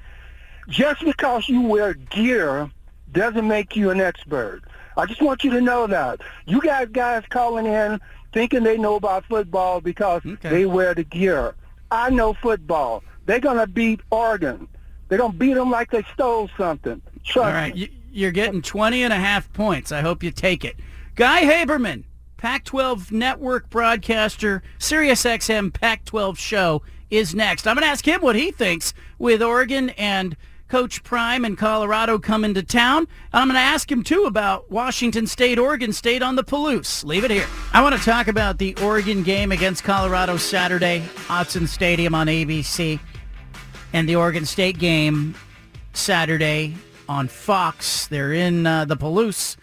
Just 0.68 1.04
because 1.04 1.48
you 1.50 1.62
wear 1.62 1.94
gear 1.96 2.70
doesn't 3.12 3.48
make 3.48 3.76
you 3.76 3.90
an 3.90 4.00
expert. 4.00 4.62
I 4.98 5.06
just 5.06 5.22
want 5.22 5.44
you 5.44 5.52
to 5.52 5.62
know 5.62 5.88
that. 5.88 6.22
You 6.46 6.62
guys 6.62 6.88
guys 6.92 7.24
calling 7.30 7.66
in 7.66 8.00
thinking 8.34 8.64
they 8.64 8.78
know 8.78 8.96
about 8.96 9.26
football 9.26 9.82
because 9.82 10.22
they 10.42 10.66
wear 10.66 10.94
the 10.94 11.04
gear. 11.04 11.56
I 11.92 12.10
know 12.10 12.34
football. 12.34 13.04
They're 13.26 13.40
going 13.40 13.58
to 13.58 13.68
beat 13.68 14.02
Oregon. 14.10 14.68
They're 15.08 15.18
going 15.18 15.34
to 15.34 15.38
beat 15.38 15.54
them 15.54 15.70
like 15.70 15.92
they 15.92 16.04
stole 16.14 16.50
something. 16.58 17.02
Trust 17.24 17.46
All 17.46 17.54
right, 17.54 17.74
me. 17.74 17.82
you, 17.82 17.90
you're 18.12 18.32
getting 18.32 18.62
20 18.62 19.04
and 19.04 19.14
a 19.14 19.18
half 19.18 19.52
points. 19.54 19.92
I 19.92 20.02
hope 20.02 20.24
you 20.24 20.32
take 20.32 20.64
it. 20.64 20.78
Guy 21.16 21.44
Haberman, 21.44 22.06
Pac-12 22.38 23.12
network 23.12 23.70
broadcaster, 23.70 24.64
SiriusXM 24.80 25.74
Pac-12 25.74 26.38
show 26.38 26.82
is 27.10 27.36
next. 27.36 27.68
I'm 27.68 27.76
going 27.76 27.84
to 27.84 27.90
ask 27.90 28.08
him 28.08 28.22
what 28.22 28.36
he 28.36 28.52
thinks 28.52 28.94
with 29.20 29.44
Oregon 29.44 29.90
and 29.92 30.36
Coach 30.72 31.04
Prime 31.04 31.44
and 31.44 31.58
Colorado 31.58 32.18
coming 32.18 32.54
to 32.54 32.64
town. 32.64 33.06
I'm 33.34 33.50
going 33.50 33.56
to 33.56 33.60
ask 33.60 33.92
him 33.92 34.04
too 34.04 34.24
about 34.24 34.72
Washington 34.72 35.28
State, 35.28 35.60
Oregon 35.60 35.92
State 35.92 36.22
on 36.22 36.38
the 36.38 36.46
Palouse. 36.46 37.04
Leave 37.04 37.26
it 37.26 37.32
here. 37.32 37.46
I 37.74 37.82
want 37.82 37.94
to 37.94 38.02
talk 38.02 38.30
about 38.30 38.58
the 38.58 38.74
Oregon 38.76 39.22
game 39.22 39.52
against 39.52 39.84
Colorado 39.84 40.38
Saturday, 40.38 41.04
Autzen 41.28 41.68
Stadium 41.68 42.16
on 42.16 42.28
ABC, 42.28 43.02
and 43.92 44.08
the 44.08 44.16
Oregon 44.16 44.46
State 44.46 44.78
game 44.80 45.36
Saturday 45.92 46.76
on 47.10 47.28
Fox. 47.28 48.08
They're 48.08 48.32
in 48.32 48.66
uh, 48.66 48.86
the 48.86 48.96
Palouse 48.96 49.58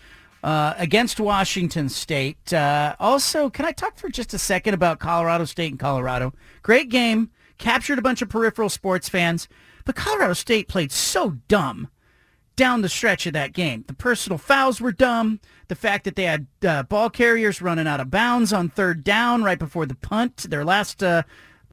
uh, 0.45 0.75
against 0.77 1.21
Washington 1.21 1.89
State. 1.89 2.53
Uh, 2.53 2.95
also, 3.01 3.49
can 3.49 3.65
I 3.65 3.73
talk 3.73 3.97
for 3.97 4.11
just 4.11 4.35
a 4.35 4.39
second 4.39 4.75
about 4.75 4.99
Colorado 4.99 5.47
State 5.47 5.71
and 5.71 5.81
Colorado? 5.81 6.35
Great 6.61 6.91
game. 6.91 7.31
Captured 7.57 7.99
a 7.99 8.03
bunch 8.03 8.21
of 8.21 8.29
peripheral 8.29 8.69
sports 8.69 9.09
fans. 9.09 9.49
But 9.89 9.97
Colorado 9.97 10.35
State 10.35 10.69
played 10.69 10.93
so 10.93 11.39
dumb 11.49 11.89
down 12.57 12.83
the 12.83 12.91
stretch 12.91 13.27
of 13.27 13.33
that 13.33 13.55
game. 13.55 13.87
The 13.87 13.95
personal 13.95 14.37
fouls 14.37 14.83
were 14.83 14.93
dumb. 14.93 15.41
The 15.69 15.75
fact 15.75 16.05
that 16.05 16.15
they 16.15 16.25
had 16.25 16.47
uh, 16.63 16.83
ball 16.83 17.09
carriers 17.09 17.63
running 17.63 17.87
out 17.87 17.99
of 17.99 18.11
bounds 18.11 18.53
on 18.53 18.69
third 18.69 19.03
down 19.03 19.45
right 19.45 19.59
before 19.59 19.87
the 19.87 19.95
punt, 19.95 20.51
their 20.51 20.63
last 20.63 21.03
uh, 21.03 21.23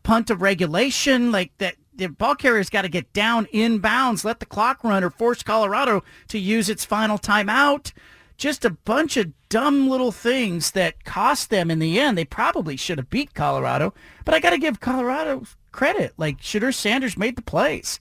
punt 0.04 0.30
of 0.30 0.42
regulation, 0.42 1.34
like 1.34 1.52
that. 1.58 1.76
The 1.94 2.08
ball 2.08 2.36
carriers 2.36 2.70
got 2.70 2.84
to 2.84 2.90
get 2.90 3.12
down 3.12 3.48
in 3.52 3.80
bounds, 3.80 4.24
let 4.24 4.40
the 4.40 4.46
clock 4.46 4.86
run, 4.86 5.04
or 5.04 5.10
force 5.10 5.44
Colorado 5.44 6.02
to 6.30 6.40
use 6.40 6.70
its 6.70 6.86
final 6.86 7.18
timeout. 7.18 7.92
Just 8.38 8.64
a 8.64 8.70
bunch 8.70 9.18
of 9.18 9.34
dumb 9.50 9.90
little 9.90 10.14
things 10.14 10.72
that 10.72 11.04
cost 11.04 11.50
them 11.50 11.70
in 11.70 11.80
the 11.80 12.00
end. 12.00 12.18
They 12.18 12.24
probably 12.24 12.78
should 12.78 12.98
have 12.98 13.10
beat 13.10 13.34
Colorado, 13.34 13.94
but 14.24 14.34
I 14.34 14.40
got 14.40 14.52
to 14.52 14.58
give 14.58 14.80
Colorado 14.80 15.44
credit. 15.76 16.14
Like 16.18 16.40
Shedeur 16.40 16.74
Sanders 16.74 17.18
made 17.18 17.36
the 17.36 17.42
plays, 17.42 18.00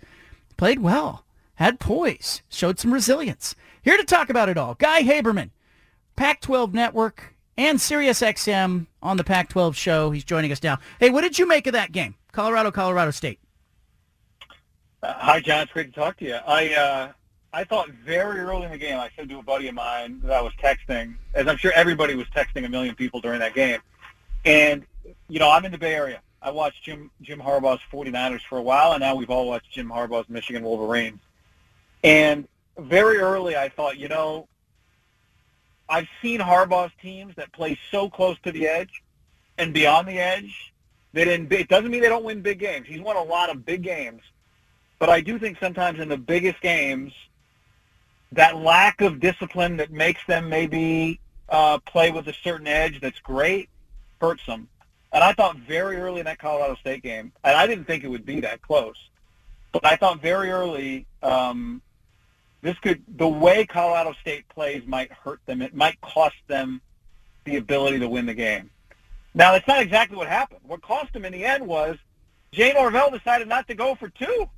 played 0.56 0.78
well, 0.78 1.24
had 1.56 1.80
poise, 1.80 2.42
showed 2.48 2.78
some 2.78 2.94
resilience. 2.94 3.54
Here 3.82 3.96
to 3.96 4.04
talk 4.04 4.30
about 4.30 4.48
it 4.48 4.56
all, 4.56 4.74
Guy 4.74 5.02
Haberman, 5.02 5.50
Pac-12 6.16 6.72
Network 6.72 7.34
and 7.56 7.78
SiriusXM 7.78 8.86
on 9.02 9.16
the 9.16 9.24
Pac-12 9.24 9.74
show. 9.74 10.10
He's 10.10 10.24
joining 10.24 10.52
us 10.52 10.62
now. 10.62 10.78
Hey, 10.98 11.10
what 11.10 11.22
did 11.22 11.38
you 11.38 11.46
make 11.46 11.66
of 11.66 11.72
that 11.74 11.92
game? 11.92 12.14
Colorado, 12.32 12.70
Colorado 12.70 13.10
State. 13.10 13.40
Uh, 15.02 15.12
Hi, 15.16 15.40
John. 15.40 15.62
It's 15.62 15.72
great 15.72 15.92
to 15.92 16.00
talk 16.00 16.16
to 16.18 16.24
you. 16.24 16.34
I 16.34 16.74
uh, 16.74 17.12
I 17.52 17.64
thought 17.64 17.88
very 17.90 18.40
early 18.40 18.64
in 18.64 18.72
the 18.72 18.78
game, 18.78 18.98
I 18.98 19.10
said 19.16 19.28
to 19.28 19.38
a 19.38 19.42
buddy 19.42 19.68
of 19.68 19.74
mine 19.74 20.20
that 20.24 20.32
I 20.32 20.40
was 20.40 20.52
texting, 20.62 21.14
as 21.34 21.46
I'm 21.46 21.56
sure 21.56 21.72
everybody 21.74 22.14
was 22.14 22.26
texting 22.34 22.64
a 22.64 22.68
million 22.68 22.94
people 22.94 23.20
during 23.20 23.38
that 23.40 23.54
game. 23.54 23.80
And, 24.44 24.84
you 25.28 25.38
know, 25.38 25.50
I'm 25.50 25.64
in 25.64 25.70
the 25.70 25.78
Bay 25.78 25.94
Area. 25.94 26.20
I 26.44 26.50
watched 26.50 26.84
Jim 26.84 27.10
Jim 27.22 27.40
Harbaugh's 27.40 27.80
49ers 27.90 28.42
for 28.42 28.58
a 28.58 28.62
while, 28.62 28.92
and 28.92 29.00
now 29.00 29.14
we've 29.14 29.30
all 29.30 29.48
watched 29.48 29.72
Jim 29.72 29.88
Harbaugh's 29.88 30.28
Michigan 30.28 30.62
Wolverines. 30.62 31.20
And 32.02 32.46
very 32.78 33.16
early, 33.16 33.56
I 33.56 33.70
thought, 33.70 33.96
you 33.96 34.08
know, 34.08 34.46
I've 35.88 36.08
seen 36.20 36.40
Harbaugh's 36.40 36.92
teams 37.00 37.34
that 37.36 37.50
play 37.52 37.78
so 37.90 38.10
close 38.10 38.36
to 38.44 38.52
the 38.52 38.68
edge 38.68 39.02
and 39.56 39.72
beyond 39.72 40.06
the 40.06 40.18
edge. 40.18 40.74
They 41.14 41.24
didn't. 41.24 41.50
It 41.50 41.68
doesn't 41.68 41.90
mean 41.90 42.02
they 42.02 42.10
don't 42.10 42.24
win 42.24 42.42
big 42.42 42.58
games. 42.58 42.86
He's 42.86 43.00
won 43.00 43.16
a 43.16 43.22
lot 43.22 43.48
of 43.48 43.64
big 43.64 43.82
games, 43.82 44.20
but 44.98 45.08
I 45.08 45.22
do 45.22 45.38
think 45.38 45.58
sometimes 45.58 45.98
in 45.98 46.08
the 46.10 46.18
biggest 46.18 46.60
games, 46.60 47.14
that 48.32 48.56
lack 48.56 49.00
of 49.00 49.18
discipline 49.18 49.78
that 49.78 49.90
makes 49.90 50.20
them 50.26 50.50
maybe 50.50 51.20
uh, 51.48 51.78
play 51.78 52.10
with 52.10 52.28
a 52.28 52.34
certain 52.34 52.66
edge 52.66 53.00
that's 53.00 53.20
great 53.20 53.70
hurts 54.20 54.44
them. 54.44 54.68
And 55.14 55.22
I 55.22 55.32
thought 55.32 55.56
very 55.56 55.96
early 55.96 56.18
in 56.18 56.26
that 56.26 56.38
Colorado 56.38 56.74
State 56.74 57.04
game, 57.04 57.32
and 57.44 57.56
I 57.56 57.68
didn't 57.68 57.84
think 57.84 58.02
it 58.02 58.08
would 58.08 58.26
be 58.26 58.40
that 58.40 58.60
close, 58.60 58.96
but 59.70 59.86
I 59.86 59.94
thought 59.94 60.20
very 60.20 60.50
early 60.50 61.06
um, 61.22 61.80
this 62.62 62.76
could 62.80 63.02
the 63.16 63.28
way 63.28 63.64
Colorado 63.64 64.12
State 64.20 64.48
plays 64.48 64.82
might 64.86 65.12
hurt 65.12 65.40
them. 65.46 65.62
It 65.62 65.72
might 65.72 66.00
cost 66.00 66.34
them 66.48 66.80
the 67.44 67.56
ability 67.56 68.00
to 68.00 68.08
win 68.08 68.26
the 68.26 68.34
game. 68.34 68.70
Now 69.34 69.52
that's 69.52 69.68
not 69.68 69.80
exactly 69.80 70.16
what 70.16 70.26
happened. 70.26 70.60
What 70.64 70.82
cost 70.82 71.12
them 71.12 71.24
in 71.24 71.32
the 71.32 71.44
end 71.44 71.64
was 71.64 71.96
Jay 72.50 72.72
Norvell 72.72 73.10
decided 73.10 73.46
not 73.46 73.68
to 73.68 73.74
go 73.74 73.94
for 73.94 74.08
two. 74.08 74.48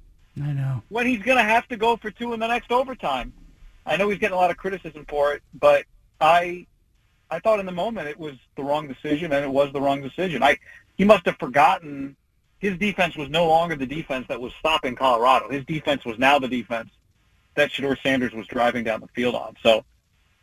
I 0.43 0.53
know. 0.53 0.83
When 0.89 1.07
he's 1.07 1.23
going 1.23 1.39
to 1.39 1.45
have 1.45 1.69
to 1.69 1.77
go 1.77 1.97
for 1.97 2.11
two 2.11 2.33
in 2.33 2.41
the 2.41 2.47
next 2.47 2.73
overtime. 2.73 3.33
I 3.85 3.97
know 3.97 4.09
he's 4.09 4.19
getting 4.19 4.35
a 4.35 4.39
lot 4.39 4.51
of 4.51 4.57
criticism 4.57 5.05
for 5.09 5.33
it, 5.33 5.43
but 5.55 5.85
I 6.21 6.67
I 7.31 7.41
thought 7.41 7.61
in 7.61 7.67
the 7.67 7.73
moment 7.73 8.09
it 8.09 8.19
was 8.19 8.35
the 8.57 8.63
wrong 8.63 8.89
decision, 8.89 9.33
and 9.33 9.45
it 9.45 9.51
was 9.51 9.73
the 9.73 9.81
wrong 9.81 10.01
decision. 10.01 10.43
I 10.43 10.59
he 10.97 11.05
must 11.05 11.27
have 11.27 11.37
forgotten 11.39 12.17
his 12.59 12.79
defense 12.79 13.17
was 13.17 13.29
no 13.29 13.47
longer 13.47 13.77
the 13.77 13.87
defense 13.87 14.27
that 14.29 14.41
was 14.41 14.53
stopping 14.59 14.95
Colorado. 14.95 15.51
His 15.51 15.65
defense 15.65 16.05
was 16.05 16.19
now 16.19 16.39
the 16.39 16.49
defense 16.49 16.91
that 17.55 17.71
Shedeur 17.71 18.01
Sanders 18.03 18.33
was 18.33 18.47
driving 18.47 18.85
down 18.85 19.01
the 19.01 19.09
field 19.09 19.35
on. 19.35 19.57
So 19.63 19.85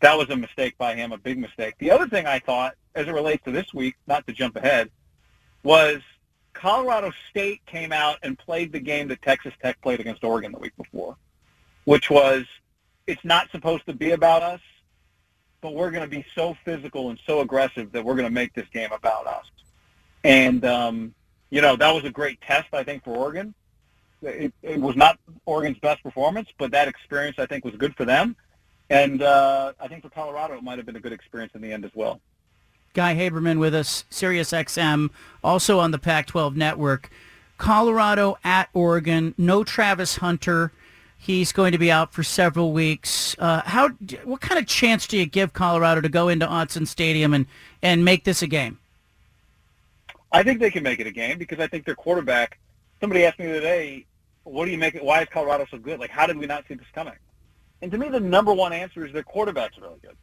that 0.02 0.18
was 0.18 0.30
a 0.30 0.36
mistake 0.36 0.78
by 0.78 0.96
him, 0.96 1.12
a 1.12 1.18
big 1.18 1.38
mistake. 1.38 1.76
The 1.80 1.92
other 1.92 2.08
thing 2.08 2.26
I 2.28 2.40
thought, 2.40 2.76
as 2.94 3.08
it 3.08 3.14
relates 3.14 3.44
to 3.46 3.52
this 3.52 3.74
week, 3.74 3.96
not 4.08 4.28
to 4.28 4.34
jump 4.34 4.56
ahead, 4.56 4.90
was 5.64 6.02
Colorado 6.54 7.12
State 7.30 7.66
came 7.66 7.92
out 7.92 8.18
and 8.22 8.38
played 8.38 8.72
the 8.72 8.80
game 8.80 9.08
that 9.08 9.22
Texas 9.22 9.54
Tech 9.62 9.82
played 9.82 10.00
against 10.00 10.24
Oregon 10.24 10.52
the 10.52 10.60
week 10.60 10.76
before, 10.78 11.18
which 11.86 12.10
was 12.10 12.46
it's 13.08 13.24
not 13.26 13.50
supposed 13.52 13.86
to 13.88 13.94
be 13.94 14.12
about 14.12 14.44
us, 14.44 14.62
but 15.64 15.74
we're 15.74 15.90
going 15.90 16.04
to 16.04 16.10
be 16.10 16.26
so 16.36 16.56
physical 16.66 17.10
and 17.10 17.18
so 17.26 17.40
aggressive 17.40 17.92
that 17.94 18.04
we're 18.04 18.16
going 18.16 18.28
to 18.28 18.34
make 18.34 18.54
this 18.54 18.68
game 18.74 18.92
about 18.92 19.26
us. 19.26 19.46
And, 20.26 20.64
um, 20.66 21.16
you 21.50 21.62
know, 21.62 21.78
that 21.78 21.90
was 21.90 22.04
a 22.04 22.10
great 22.12 22.40
test, 22.42 22.68
I 22.74 22.84
think, 22.84 23.06
for 23.06 23.16
Oregon. 23.16 23.56
It, 24.22 24.54
it 24.62 24.80
was 24.80 24.98
not 24.98 25.18
Oregon's 25.46 25.80
best 25.80 26.04
performance, 26.04 26.50
but 26.58 26.72
that 26.72 26.90
experience, 26.90 27.40
I 27.40 27.46
think, 27.46 27.64
was 27.64 27.76
good 27.76 27.96
for 27.96 28.04
them. 28.04 28.36
And 28.90 29.24
uh, 29.24 29.72
I 29.80 29.88
think 29.88 30.04
for 30.04 30.10
Colorado, 30.10 30.56
it 30.56 30.64
might 30.64 30.78
have 30.78 30.86
been 30.86 30.98
a 30.98 31.02
good 31.02 31.14
experience 31.14 31.54
in 31.56 31.62
the 31.62 31.72
end 31.72 31.86
as 31.86 31.92
well. 31.96 32.20
Guy 32.94 33.16
Haberman 33.16 33.58
with 33.58 33.74
us, 33.74 34.04
Sirius 34.10 34.52
XM, 34.52 35.12
also 35.44 35.80
on 35.80 35.92
the 35.92 35.98
Pac-12 35.98 36.58
network. 36.58 37.10
Colorado 37.58 38.38
at 38.44 38.68
Oregon, 38.74 39.34
no 39.38 39.64
Travis 39.64 40.18
Hunter. 40.18 40.74
He's 41.24 41.54
going 41.54 41.72
to 41.72 41.78
be 41.78 41.90
out 41.90 42.12
for 42.12 42.22
several 42.22 42.74
weeks. 42.74 43.34
Uh, 43.40 43.62
how? 43.62 43.88
What 44.26 44.42
kind 44.42 44.60
of 44.60 44.68
chance 44.68 45.08
do 45.08 45.18
you 45.18 45.26
give 45.26 45.54
Colorado 45.54 46.02
to 46.02 46.10
go 46.10 46.28
into 46.28 46.46
Autzen 46.46 46.86
Stadium 46.86 47.34
and, 47.34 47.46
and 47.82 48.04
make 48.04 48.26
this 48.26 48.42
a 48.42 48.48
game? 48.48 48.78
I 50.34 50.44
think 50.44 50.60
they 50.60 50.70
can 50.70 50.84
make 50.84 51.00
it 51.00 51.08
a 51.08 51.12
game 51.12 51.38
because 51.38 51.60
I 51.60 51.68
think 51.68 51.86
their 51.86 51.96
quarterback. 51.96 52.60
Somebody 53.00 53.24
asked 53.24 53.40
me 53.40 53.46
today, 53.46 54.06
"What 54.44 54.66
do 54.66 54.72
you 54.72 54.78
make 54.78 54.96
it? 54.96 55.04
Why 55.06 55.22
is 55.22 55.30
Colorado 55.32 55.66
so 55.72 55.78
good? 55.78 55.98
Like, 55.98 56.10
how 56.10 56.28
did 56.28 56.36
we 56.36 56.46
not 56.46 56.66
see 56.68 56.74
this 56.74 56.88
coming?" 56.94 57.16
And 57.82 57.90
to 57.94 57.98
me, 57.98 58.10
the 58.10 58.20
number 58.20 58.52
one 58.52 58.74
answer 58.74 59.06
is 59.06 59.14
their 59.14 59.24
quarterback's 59.24 59.78
really 59.78 60.00
good, 60.02 60.18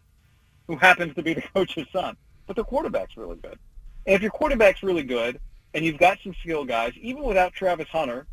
who 0.67 0.77
happens 0.77 1.15
to 1.15 1.23
be 1.23 1.33
the 1.33 1.41
coach's 1.55 1.87
son. 1.95 2.15
But 2.47 2.57
their 2.57 2.65
quarterback's 2.67 3.17
really 3.17 3.37
good. 3.37 3.59
And 4.05 4.17
if 4.17 4.21
your 4.21 4.33
quarterback's 4.33 4.83
really 4.83 5.05
good, 5.05 5.41
and 5.73 5.83
you've 5.83 5.97
got 5.97 6.19
some 6.23 6.35
skill 6.43 6.67
guys, 6.67 6.93
even 7.01 7.23
without 7.23 7.55
Travis 7.55 7.89
Hunter, 7.89 8.27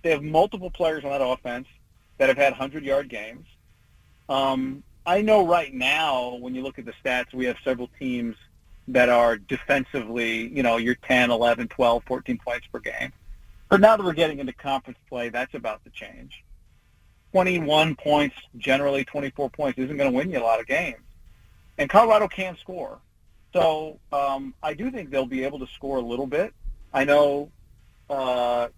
they 0.00 0.08
have 0.08 0.22
multiple 0.22 0.70
players 0.70 1.04
on 1.04 1.10
that 1.10 1.22
offense 1.22 1.66
that 2.18 2.28
have 2.28 2.38
had 2.38 2.54
100-yard 2.54 3.08
games. 3.08 3.46
Um, 4.28 4.82
I 5.06 5.20
know 5.20 5.46
right 5.46 5.72
now, 5.72 6.36
when 6.36 6.54
you 6.54 6.62
look 6.62 6.78
at 6.78 6.86
the 6.86 6.94
stats, 7.04 7.34
we 7.34 7.44
have 7.46 7.56
several 7.64 7.90
teams 7.98 8.36
that 8.88 9.08
are 9.08 9.36
defensively, 9.36 10.48
you 10.48 10.62
know, 10.62 10.76
you're 10.76 10.94
10, 10.94 11.30
11, 11.30 11.68
12, 11.68 12.04
14 12.04 12.38
points 12.38 12.66
per 12.72 12.78
game. 12.78 13.12
But 13.68 13.80
now 13.80 13.96
that 13.96 14.04
we're 14.04 14.12
getting 14.12 14.38
into 14.38 14.52
conference 14.52 14.98
play, 15.08 15.30
that's 15.30 15.54
about 15.54 15.82
to 15.84 15.90
change. 15.90 16.44
21 17.32 17.96
points, 17.96 18.36
generally 18.58 19.04
24 19.04 19.50
points, 19.50 19.78
isn't 19.78 19.96
going 19.96 20.10
to 20.10 20.16
win 20.16 20.30
you 20.30 20.38
a 20.38 20.44
lot 20.44 20.60
of 20.60 20.66
games. 20.66 21.00
And 21.78 21.90
Colorado 21.90 22.28
can 22.28 22.56
score. 22.58 23.00
So 23.52 23.98
um, 24.12 24.54
I 24.62 24.74
do 24.74 24.90
think 24.90 25.10
they'll 25.10 25.26
be 25.26 25.44
able 25.44 25.58
to 25.60 25.66
score 25.74 25.96
a 25.96 26.02
little 26.02 26.26
bit. 26.26 26.54
I 26.92 27.04
know 27.04 27.50
uh, 28.08 28.68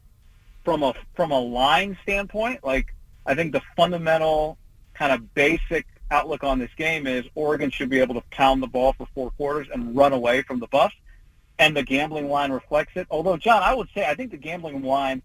from 0.64 0.82
a 0.82 0.94
from 1.14 1.30
a 1.32 1.38
line 1.38 1.98
standpoint, 2.02 2.64
like 2.64 2.94
I 3.26 3.34
think 3.34 3.52
the 3.52 3.62
fundamental 3.76 4.56
kind 4.94 5.12
of 5.12 5.34
basic 5.34 5.86
outlook 6.10 6.44
on 6.44 6.58
this 6.58 6.70
game 6.76 7.06
is 7.06 7.24
Oregon 7.34 7.70
should 7.70 7.90
be 7.90 8.00
able 8.00 8.14
to 8.14 8.22
pound 8.30 8.62
the 8.62 8.66
ball 8.68 8.92
for 8.92 9.06
four 9.14 9.30
quarters 9.32 9.66
and 9.72 9.96
run 9.96 10.12
away 10.12 10.42
from 10.42 10.60
the 10.60 10.68
Buffs, 10.68 10.94
and 11.58 11.76
the 11.76 11.82
gambling 11.82 12.28
line 12.28 12.52
reflects 12.52 12.92
it. 12.94 13.06
Although, 13.10 13.36
John, 13.36 13.62
I 13.62 13.74
would 13.74 13.88
say 13.94 14.06
I 14.06 14.14
think 14.14 14.30
the 14.30 14.36
gambling 14.36 14.82
line 14.82 15.22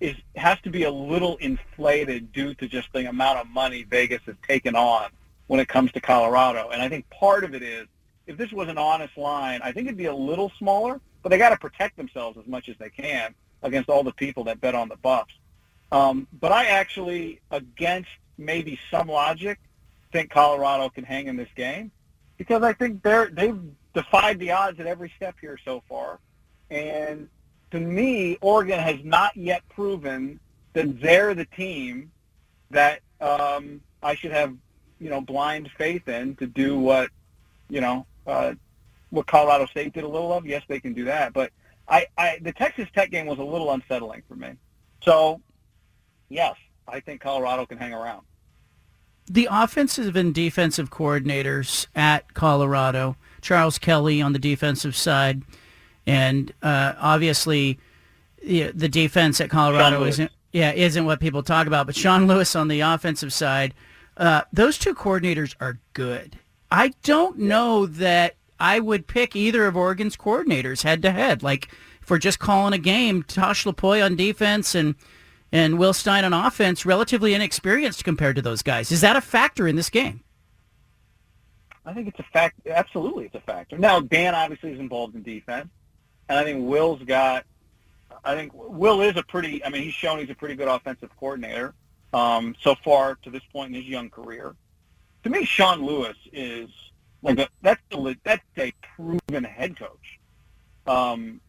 is 0.00 0.16
has 0.36 0.58
to 0.62 0.70
be 0.70 0.84
a 0.84 0.90
little 0.90 1.36
inflated 1.38 2.32
due 2.32 2.54
to 2.54 2.66
just 2.66 2.92
the 2.92 3.08
amount 3.08 3.38
of 3.38 3.46
money 3.48 3.84
Vegas 3.84 4.20
has 4.26 4.36
taken 4.46 4.74
on 4.74 5.10
when 5.46 5.60
it 5.60 5.68
comes 5.68 5.92
to 5.92 6.00
Colorado. 6.00 6.70
And 6.70 6.80
I 6.80 6.88
think 6.88 7.08
part 7.10 7.44
of 7.44 7.54
it 7.54 7.62
is 7.62 7.86
if 8.26 8.36
this 8.36 8.52
was 8.52 8.68
an 8.68 8.78
honest 8.78 9.16
line, 9.16 9.60
I 9.62 9.72
think 9.72 9.86
it'd 9.86 9.98
be 9.98 10.06
a 10.06 10.14
little 10.14 10.52
smaller, 10.58 11.00
but 11.22 11.28
they 11.30 11.38
got 11.38 11.50
to 11.50 11.56
protect 11.56 11.96
themselves 11.96 12.38
as 12.38 12.46
much 12.46 12.68
as 12.68 12.76
they 12.78 12.88
can 12.88 13.34
against 13.62 13.90
all 13.90 14.02
the 14.02 14.12
people 14.12 14.44
that 14.44 14.60
bet 14.60 14.74
on 14.74 14.88
the 14.88 14.96
Buffs. 14.96 15.34
Um, 15.92 16.26
but 16.40 16.52
I 16.52 16.66
actually, 16.66 17.40
against 17.50 18.10
maybe 18.38 18.78
some 18.90 19.08
logic, 19.08 19.58
think 20.12 20.30
Colorado 20.30 20.88
can 20.88 21.04
hang 21.04 21.26
in 21.26 21.36
this 21.36 21.48
game 21.56 21.90
because 22.36 22.62
I 22.62 22.72
think 22.72 23.02
they're 23.02 23.30
they've 23.30 23.60
defied 23.94 24.38
the 24.38 24.52
odds 24.52 24.80
at 24.80 24.86
every 24.86 25.12
step 25.16 25.36
here 25.40 25.58
so 25.64 25.82
far. 25.88 26.18
And 26.70 27.28
to 27.70 27.80
me, 27.80 28.38
Oregon 28.40 28.78
has 28.78 28.96
not 29.04 29.36
yet 29.36 29.62
proven 29.68 30.40
that 30.72 31.00
they're 31.00 31.34
the 31.34 31.44
team 31.44 32.10
that 32.70 33.00
um, 33.20 33.80
I 34.02 34.14
should 34.14 34.32
have, 34.32 34.54
you 35.00 35.10
know, 35.10 35.20
blind 35.20 35.70
faith 35.76 36.08
in 36.08 36.36
to 36.36 36.46
do 36.46 36.78
what, 36.78 37.10
you 37.68 37.80
know, 37.80 38.06
uh, 38.26 38.54
what 39.10 39.26
Colorado 39.26 39.66
State 39.66 39.92
did 39.92 40.04
a 40.04 40.08
little 40.08 40.32
of. 40.32 40.46
Yes, 40.46 40.62
they 40.68 40.80
can 40.80 40.94
do 40.94 41.04
that, 41.04 41.32
but 41.32 41.52
I, 41.88 42.06
I 42.16 42.38
the 42.40 42.52
Texas 42.52 42.88
Tech 42.94 43.10
game 43.10 43.26
was 43.26 43.38
a 43.38 43.44
little 43.44 43.72
unsettling 43.72 44.22
for 44.28 44.36
me. 44.36 44.52
So 45.02 45.40
yes, 46.30 46.56
I 46.88 47.00
think 47.00 47.20
Colorado 47.20 47.66
can 47.66 47.76
hang 47.76 47.92
around. 47.92 48.22
The 49.26 49.48
offensive 49.50 50.16
and 50.16 50.34
defensive 50.34 50.90
coordinators 50.90 51.86
at 51.94 52.32
Colorado, 52.34 53.16
Charles 53.42 53.78
Kelly 53.78 54.22
on 54.22 54.32
the 54.32 54.38
defensive 54.38 54.96
side, 54.96 55.42
and 56.06 56.52
uh, 56.62 56.94
obviously 56.98 57.78
the 58.42 58.88
defense 58.88 59.40
at 59.40 59.50
Colorado 59.50 60.02
isn't 60.04 60.32
yeah 60.52 60.72
isn't 60.72 61.04
what 61.04 61.20
people 61.20 61.42
talk 61.42 61.66
about. 61.66 61.86
But 61.86 61.94
Sean 61.94 62.26
Lewis 62.26 62.56
on 62.56 62.68
the 62.68 62.80
offensive 62.80 63.32
side, 63.32 63.74
uh, 64.16 64.42
those 64.52 64.78
two 64.78 64.94
coordinators 64.94 65.54
are 65.60 65.78
good. 65.92 66.38
I 66.70 66.92
don't 67.02 67.38
know 67.38 67.86
that 67.86 68.36
I 68.58 68.80
would 68.80 69.06
pick 69.06 69.36
either 69.36 69.66
of 69.66 69.76
Oregon's 69.76 70.16
coordinators 70.16 70.82
head 70.82 71.02
to 71.02 71.12
head. 71.12 71.42
Like 71.42 71.68
if 72.02 72.10
we're 72.10 72.18
just 72.18 72.38
calling 72.38 72.72
a 72.72 72.78
game, 72.78 73.22
Tosh 73.22 73.64
Lupoi 73.64 74.04
on 74.04 74.16
defense 74.16 74.74
and 74.74 74.94
and 75.52 75.78
Will 75.78 75.92
Stein 75.92 76.24
on 76.24 76.32
offense, 76.32 76.86
relatively 76.86 77.34
inexperienced 77.34 78.04
compared 78.04 78.36
to 78.36 78.42
those 78.42 78.62
guys. 78.62 78.92
Is 78.92 79.00
that 79.00 79.16
a 79.16 79.20
factor 79.20 79.66
in 79.66 79.76
this 79.76 79.90
game? 79.90 80.22
I 81.84 81.92
think 81.92 82.08
it's 82.08 82.18
a 82.18 82.24
fact. 82.24 82.66
Absolutely, 82.66 83.26
it's 83.26 83.34
a 83.34 83.40
factor. 83.40 83.78
Now, 83.78 84.00
Dan 84.00 84.34
obviously 84.34 84.72
is 84.72 84.78
involved 84.78 85.14
in 85.14 85.22
defense, 85.22 85.68
and 86.28 86.38
I 86.38 86.44
think 86.44 86.68
Will's 86.68 87.02
got. 87.02 87.44
I 88.22 88.34
think 88.34 88.52
Will 88.54 89.00
is 89.00 89.16
a 89.16 89.22
pretty. 89.22 89.64
I 89.64 89.70
mean, 89.70 89.82
he's 89.82 89.94
shown 89.94 90.18
he's 90.18 90.30
a 90.30 90.34
pretty 90.34 90.54
good 90.54 90.68
offensive 90.68 91.10
coordinator 91.18 91.74
um, 92.12 92.54
so 92.60 92.74
far 92.84 93.16
to 93.22 93.30
this 93.30 93.42
point 93.52 93.74
in 93.74 93.80
his 93.80 93.88
young 93.88 94.10
career. 94.10 94.54
To 95.24 95.30
me, 95.30 95.44
Sean 95.44 95.84
Lewis 95.84 96.16
is 96.32 96.68
like 97.22 97.38
a, 97.38 97.48
that's 97.62 97.82
a, 97.92 98.16
that's 98.24 98.42
a 98.58 98.72
proven 98.96 99.44
head 99.44 99.78
coach. 99.78 100.20
Um, 100.86 101.40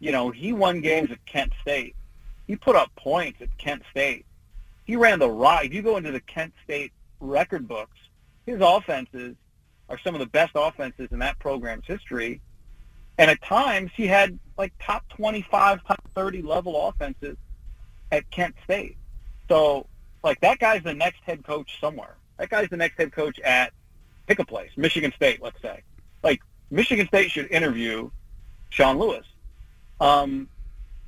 you 0.00 0.12
know, 0.12 0.30
he 0.30 0.52
won 0.52 0.80
games 0.80 1.10
at 1.10 1.24
Kent 1.26 1.52
State 1.62 1.94
he 2.46 2.56
put 2.56 2.76
up 2.76 2.94
points 2.96 3.40
at 3.40 3.56
Kent 3.58 3.82
State. 3.90 4.26
He 4.84 4.96
ran 4.96 5.18
the 5.18 5.30
ride. 5.30 5.66
If 5.66 5.74
you 5.74 5.82
go 5.82 5.96
into 5.96 6.12
the 6.12 6.20
Kent 6.20 6.52
State 6.64 6.92
record 7.20 7.66
books, 7.66 7.96
his 8.46 8.60
offenses 8.60 9.34
are 9.88 9.98
some 9.98 10.14
of 10.14 10.18
the 10.18 10.26
best 10.26 10.52
offenses 10.54 11.08
in 11.10 11.18
that 11.20 11.38
program's 11.38 11.86
history. 11.86 12.40
And 13.18 13.30
at 13.30 13.42
times 13.42 13.90
he 13.94 14.06
had 14.06 14.38
like 14.58 14.72
top 14.80 15.08
25, 15.10 15.84
top 15.86 16.02
30 16.14 16.42
level 16.42 16.88
offenses 16.88 17.36
at 18.12 18.30
Kent 18.30 18.54
State. 18.64 18.96
So 19.48 19.86
like 20.22 20.40
that 20.40 20.58
guy's 20.58 20.82
the 20.82 20.94
next 20.94 21.20
head 21.24 21.44
coach 21.44 21.78
somewhere. 21.80 22.16
That 22.38 22.50
guy's 22.50 22.68
the 22.68 22.76
next 22.76 22.96
head 22.96 23.12
coach 23.12 23.38
at 23.40 23.72
pick 24.26 24.38
a 24.38 24.44
place, 24.44 24.70
Michigan 24.76 25.12
State, 25.14 25.42
let's 25.42 25.60
say. 25.62 25.82
Like 26.22 26.40
Michigan 26.70 27.06
State 27.06 27.30
should 27.30 27.50
interview 27.50 28.10
Sean 28.70 28.98
Lewis. 28.98 29.26
Um, 30.00 30.48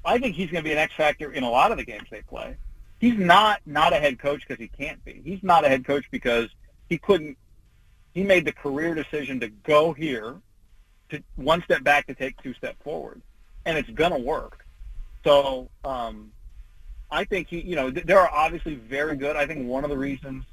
I 0.06 0.18
think 0.18 0.36
he's 0.36 0.50
going 0.50 0.62
to 0.62 0.68
be 0.68 0.72
an 0.72 0.78
X 0.78 0.94
factor 0.94 1.32
in 1.32 1.42
a 1.42 1.50
lot 1.50 1.72
of 1.72 1.78
the 1.78 1.84
games 1.84 2.06
they 2.10 2.22
play. 2.22 2.56
He's 2.98 3.18
not 3.18 3.60
not 3.66 3.92
a 3.92 3.96
head 3.96 4.18
coach 4.18 4.42
because 4.46 4.60
he 4.60 4.68
can't 4.68 5.04
be. 5.04 5.20
He's 5.24 5.42
not 5.42 5.64
a 5.64 5.68
head 5.68 5.84
coach 5.84 6.04
because 6.10 6.48
he 6.88 6.96
couldn't. 6.96 7.36
He 8.14 8.22
made 8.22 8.46
the 8.46 8.52
career 8.52 8.94
decision 8.94 9.40
to 9.40 9.48
go 9.48 9.92
here, 9.92 10.36
to 11.10 11.22
one 11.34 11.62
step 11.62 11.82
back 11.82 12.06
to 12.06 12.14
take 12.14 12.40
two 12.42 12.54
step 12.54 12.82
forward, 12.82 13.20
and 13.66 13.76
it's 13.76 13.90
going 13.90 14.12
to 14.12 14.18
work. 14.18 14.64
So 15.24 15.68
um, 15.84 16.32
I 17.10 17.24
think 17.24 17.48
he, 17.48 17.60
you 17.60 17.76
know, 17.76 17.90
th- 17.90 18.06
there 18.06 18.20
are 18.20 18.30
obviously 18.32 18.76
very 18.76 19.16
good. 19.16 19.36
I 19.36 19.46
think 19.46 19.66
one 19.66 19.84
of 19.84 19.90
the 19.90 19.98
reasons 19.98 20.44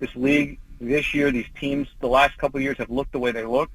this 0.00 0.14
league 0.16 0.58
this 0.80 1.14
year, 1.14 1.30
these 1.30 1.46
teams, 1.60 1.86
the 2.00 2.08
last 2.08 2.36
couple 2.38 2.58
of 2.58 2.62
years 2.62 2.78
have 2.78 2.90
looked 2.90 3.12
the 3.12 3.18
way 3.18 3.30
they 3.30 3.44
look, 3.44 3.70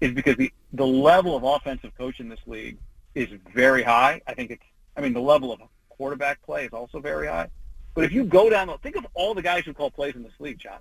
is 0.00 0.12
because 0.12 0.36
the 0.36 0.52
the 0.74 0.86
level 0.86 1.34
of 1.34 1.42
offensive 1.42 1.96
coach 1.98 2.20
in 2.20 2.28
this 2.28 2.40
league 2.46 2.76
is 3.14 3.28
very 3.54 3.82
high. 3.82 4.20
I 4.26 4.34
think 4.34 4.50
it's, 4.50 4.62
I 4.96 5.00
mean, 5.00 5.12
the 5.12 5.20
level 5.20 5.52
of 5.52 5.60
quarterback 5.88 6.42
play 6.42 6.64
is 6.64 6.72
also 6.72 7.00
very 7.00 7.26
high. 7.26 7.48
But 7.94 8.04
if 8.04 8.12
you 8.12 8.24
go 8.24 8.48
down, 8.48 8.68
the, 8.68 8.78
think 8.78 8.96
of 8.96 9.06
all 9.14 9.34
the 9.34 9.42
guys 9.42 9.64
who 9.64 9.74
call 9.74 9.90
plays 9.90 10.14
in 10.14 10.22
this 10.22 10.32
league, 10.38 10.58
John. 10.58 10.78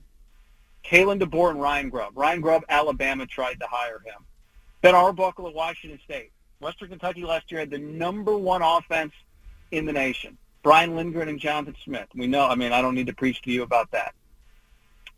Kalen 0.84 1.22
DeBoer 1.22 1.52
and 1.52 1.62
Ryan 1.62 1.90
Grubb. 1.90 2.14
Ryan 2.16 2.42
Grubb, 2.42 2.64
Alabama 2.70 3.26
tried 3.26 3.60
to 3.60 3.68
hire 3.70 4.00
him. 4.06 4.26
Ben 4.82 4.96
Arbuckle 4.96 5.48
at 5.48 5.54
Washington 5.54 6.00
State. 6.04 6.32
Western 6.62 6.90
Kentucky 6.90 7.24
last 7.24 7.52
year 7.52 7.60
had 7.60 7.70
the 7.70 7.78
number 7.78 8.38
one 8.38 8.62
offense 8.62 9.14
in 9.72 9.86
the 9.86 9.94
nation. 9.94 10.38
Brian 10.64 10.96
Lindgren 10.96 11.30
and 11.30 11.40
Jonathan 11.40 11.76
Smith. 11.84 12.08
We 12.16 12.28
know. 12.28 12.46
I 12.46 12.56
mean, 12.56 12.72
I 12.72 12.82
don't 12.82 12.96
need 12.96 13.08
to 13.08 13.14
preach 13.14 13.42
to 13.44 13.52
you 13.52 13.64
about 13.64 13.92
that. 13.92 14.14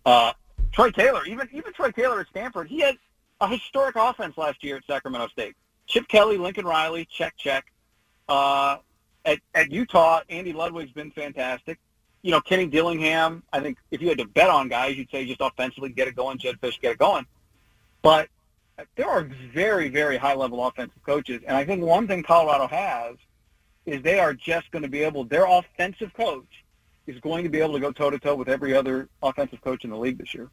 Uh, 0.06 0.34
Troy 0.72 0.92
Taylor, 0.92 1.26
even 1.26 1.50
even 1.52 1.74
Troy 1.74 1.92
Taylor 1.92 2.20
at 2.22 2.28
Stanford, 2.28 2.68
he 2.68 2.80
had 2.80 2.98
a 3.40 3.48
historic 3.48 3.96
offense 3.96 4.38
last 4.38 4.64
year 4.64 4.78
at 4.78 4.86
Sacramento 4.86 5.28
State. 5.30 5.56
Chip 5.92 6.08
Kelly, 6.08 6.38
Lincoln 6.38 6.66
Riley, 6.66 7.06
check 7.12 7.36
check. 7.38 7.66
Uh, 8.30 8.78
at 9.26 9.40
at 9.54 9.72
Utah, 9.72 10.22
Andy 10.30 10.54
Ludwig's 10.54 10.94
been 10.94 11.12
fantastic. 11.12 11.80
You 12.22 12.32
know, 12.32 12.40
Kenny 12.40 12.66
Dillingham. 12.66 13.44
I 13.52 13.60
think 13.60 13.78
if 13.92 14.02
you 14.02 14.08
had 14.08 14.18
to 14.20 14.26
bet 14.26 14.50
on 14.50 14.70
guys, 14.70 14.96
you'd 14.96 15.12
say 15.12 15.26
just 15.26 15.42
offensively 15.42 15.90
get 15.90 16.08
it 16.08 16.16
going. 16.16 16.38
Jedd 16.38 16.62
Fisch, 16.62 16.80
get 16.80 16.94
it 16.94 16.98
going. 16.98 17.26
But 18.02 18.30
there 18.96 19.10
are 19.10 19.30
very 19.54 19.90
very 19.90 20.16
high 20.16 20.34
level 20.34 20.66
offensive 20.66 21.04
coaches, 21.06 21.42
and 21.46 21.58
I 21.58 21.66
think 21.66 21.84
one 21.84 22.08
thing 22.08 22.24
Colorado 22.24 22.68
has 22.68 23.18
is 23.86 24.02
they 24.02 24.20
are 24.20 24.34
just 24.34 24.72
going 24.72 24.84
to 24.84 24.90
be 24.90 25.04
able. 25.04 25.26
Their 25.26 25.46
offensive 25.46 26.14
coach 26.14 26.64
is 27.06 27.20
going 27.20 27.44
to 27.44 27.50
be 27.50 27.60
able 27.60 27.74
to 27.74 27.82
go 27.82 27.92
toe 27.92 28.10
to 28.10 28.18
toe 28.18 28.36
with 28.36 28.48
every 28.48 28.74
other 28.74 29.10
offensive 29.22 29.60
coach 29.60 29.84
in 29.84 29.90
the 29.90 29.98
league 29.98 30.20
this 30.20 30.34
year. 30.34 30.50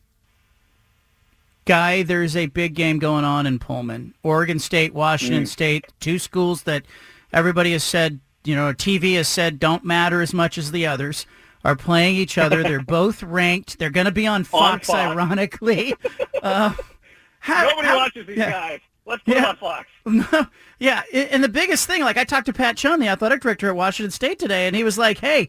Guy, 1.69 2.03
there's 2.03 2.35
a 2.35 2.47
big 2.47 2.75
game 2.75 2.99
going 2.99 3.25
on 3.27 3.47
in 3.47 3.59
Pullman. 3.59 4.15
Oregon 4.23 4.59
State, 4.59 4.95
Washington 4.95 5.45
Mm. 5.45 5.49
State, 5.49 5.85
two 6.01 6.19
schools 6.19 6.63
that 6.63 6.85
everybody 7.31 7.73
has 7.73 7.85
said, 7.85 8.21
you 8.45 8.57
know, 8.57 8.73
TV 8.73 9.17
has 9.17 9.29
said 9.29 9.61
don't 9.61 9.85
matter 9.85 10.23
as 10.23 10.33
much 10.33 10.57
as 10.57 10.71
the 10.71 10.87
others, 10.87 11.27
are 11.65 11.77
playing 11.77 12.17
each 12.17 12.39
other. 12.39 12.63
They're 12.63 12.81
both 13.01 13.23
ranked. 13.23 13.79
They're 13.79 13.91
going 13.91 14.07
to 14.07 14.11
be 14.13 14.27
on 14.27 14.45
Fox, 14.45 14.87
Fox. 14.87 14.99
ironically. 14.99 15.95
Uh, 16.43 16.73
how- 17.41 17.69
Nobody 17.69 17.87
how- 17.89 17.97
watches 17.99 18.27
these 18.27 18.39
yeah. 18.39 18.51
guys. 18.51 18.81
Let's 19.05 19.23
put 19.25 19.37
Yeah. 19.37 19.49
on 19.51 19.57
Fox. 19.57 20.51
yeah, 20.79 21.03
and 21.13 21.45
the 21.45 21.49
biggest 21.51 21.87
thing, 21.87 22.03
like 22.03 22.17
I 22.17 22.25
talked 22.25 22.47
to 22.47 22.53
Pat 22.55 22.77
Chun, 22.79 22.99
the 23.01 23.09
athletic 23.09 23.43
director 23.43 23.69
at 23.69 23.77
Washington 23.77 24.11
State 24.11 24.39
today, 24.39 24.67
and 24.67 24.75
he 24.77 24.85
was 24.85 24.97
like, 24.99 25.19
"Hey, 25.19 25.49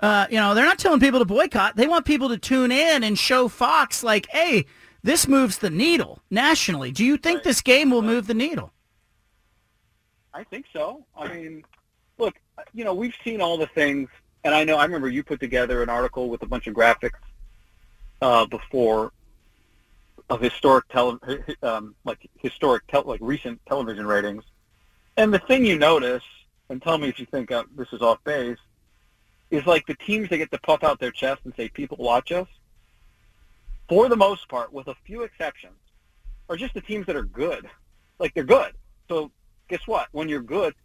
uh, 0.00 0.26
you 0.30 0.36
know, 0.36 0.54
they're 0.54 0.64
not 0.64 0.78
telling 0.78 0.98
people 1.00 1.18
to 1.20 1.24
boycott. 1.24 1.76
They 1.76 1.86
want 1.86 2.06
people 2.06 2.28
to 2.28 2.38
tune 2.38 2.70
in 2.72 3.02
and 3.04 3.16
show 3.18 3.48
Fox, 3.48 4.02
like, 4.04 4.26
hey, 4.30 4.64
this 5.02 5.26
moves 5.26 5.58
the 5.58 5.70
needle 5.70 6.20
nationally. 6.30 6.92
Do 6.92 7.04
you 7.04 7.16
think 7.16 7.42
this 7.42 7.60
game 7.60 7.90
will 7.90 8.02
move 8.02 8.26
the 8.26 8.34
needle?" 8.34 8.72
I 10.32 10.44
think 10.44 10.66
so. 10.72 11.04
I 11.16 11.28
mean, 11.28 11.64
look, 12.18 12.34
you 12.72 12.84
know, 12.84 12.94
we've 12.94 13.14
seen 13.24 13.40
all 13.40 13.58
the 13.58 13.66
things, 13.68 14.08
and 14.44 14.54
I 14.54 14.64
know 14.64 14.76
I 14.76 14.84
remember 14.84 15.08
you 15.08 15.22
put 15.22 15.40
together 15.40 15.82
an 15.82 15.88
article 15.88 16.28
with 16.28 16.42
a 16.42 16.46
bunch 16.46 16.66
of 16.66 16.74
graphics 16.74 17.18
uh, 18.22 18.46
before 18.46 19.12
of 20.28 20.40
historic 20.40 20.88
tele, 20.88 21.18
um, 21.62 21.94
like 22.04 22.30
historic, 22.38 22.86
tel- 22.86 23.02
like 23.04 23.20
recent 23.22 23.60
television 23.66 24.06
ratings. 24.06 24.44
And 25.16 25.34
the 25.34 25.40
thing 25.40 25.66
you 25.66 25.76
notice, 25.76 26.22
and 26.68 26.80
tell 26.80 26.98
me 26.98 27.08
if 27.08 27.18
you 27.18 27.26
think 27.26 27.50
uh, 27.50 27.64
this 27.76 27.88
is 27.92 28.00
off 28.00 28.22
base, 28.24 28.58
is 29.50 29.66
like 29.66 29.84
the 29.86 29.96
teams 29.96 30.28
that 30.28 30.38
get 30.38 30.52
to 30.52 30.60
puff 30.60 30.84
out 30.84 31.00
their 31.00 31.10
chest 31.10 31.40
and 31.44 31.52
say, 31.56 31.68
"People 31.68 31.96
watch 31.98 32.30
us." 32.30 32.46
For 33.90 34.08
the 34.08 34.16
most 34.16 34.48
part, 34.48 34.72
with 34.72 34.86
a 34.86 34.94
few 35.04 35.22
exceptions, 35.22 35.74
are 36.48 36.56
just 36.56 36.74
the 36.74 36.80
teams 36.80 37.06
that 37.06 37.16
are 37.16 37.24
good. 37.24 37.68
Like 38.20 38.32
they're 38.34 38.44
good. 38.44 38.72
So 39.08 39.32
guess 39.66 39.84
what? 39.84 40.06
When 40.12 40.28
you're 40.28 40.40
good, 40.40 40.76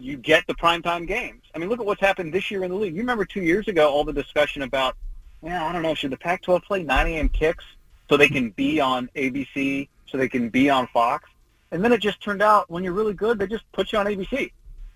you 0.00 0.16
get 0.16 0.44
the 0.48 0.54
primetime 0.56 1.06
games. 1.06 1.44
I 1.54 1.58
mean, 1.58 1.68
look 1.68 1.78
at 1.78 1.86
what's 1.86 2.00
happened 2.00 2.34
this 2.34 2.50
year 2.50 2.64
in 2.64 2.72
the 2.72 2.76
league. 2.76 2.96
You 2.96 3.02
remember 3.02 3.24
two 3.24 3.42
years 3.42 3.68
ago 3.68 3.88
all 3.88 4.02
the 4.02 4.12
discussion 4.12 4.62
about, 4.62 4.96
well, 5.40 5.66
I 5.66 5.72
don't 5.72 5.82
know, 5.82 5.94
should 5.94 6.10
the 6.10 6.16
Pac-12 6.16 6.64
play 6.64 6.82
9 6.82 7.06
a.m. 7.06 7.28
kicks 7.28 7.64
so 8.10 8.16
they 8.16 8.26
can 8.28 8.50
be 8.50 8.80
on 8.80 9.08
ABC, 9.14 9.86
so 10.08 10.18
they 10.18 10.28
can 10.28 10.48
be 10.48 10.68
on 10.68 10.88
Fox? 10.88 11.30
And 11.70 11.84
then 11.84 11.92
it 11.92 12.00
just 12.00 12.20
turned 12.20 12.42
out 12.42 12.68
when 12.68 12.82
you're 12.82 12.92
really 12.92 13.14
good, 13.14 13.38
they 13.38 13.46
just 13.46 13.70
put 13.70 13.92
you 13.92 14.00
on 14.00 14.06
ABC, 14.06 14.50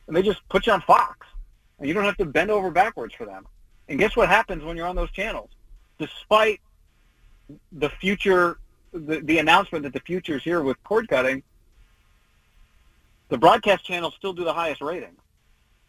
and 0.09 0.17
they 0.17 0.23
just 0.23 0.41
put 0.49 0.67
you 0.67 0.73
on 0.73 0.81
Fox, 0.81 1.29
and 1.79 1.87
you 1.87 1.95
don't 1.95 2.05
have 2.05 2.17
to 2.17 2.25
bend 2.25 2.51
over 2.51 2.73
backwards 2.73 3.15
for 3.15 3.25
them. 3.25 3.47
And 3.89 4.01
guess 4.01 4.17
what 4.17 4.29
happens 4.29 4.65
when 4.65 4.77
you're 4.77 4.89
on 4.89 4.97
those 4.97 5.13
channels? 5.13 5.51
Despite 6.01 6.61
the 7.73 7.89
future, 7.89 8.59
the, 8.93 9.21
the 9.21 9.39
announcement 9.39 9.85
that 9.85 9.93
the 9.93 10.01
future 10.01 10.37
is 10.37 10.43
here 10.43 10.63
with 10.63 10.83
cord 10.85 11.09
cutting, 11.09 11.43
the 13.29 13.39
broadcast 13.39 13.85
channels 13.85 14.15
still 14.17 14.33
do 14.33 14.45
the 14.45 14.53
highest 14.53 14.81
ratings. 14.81 15.19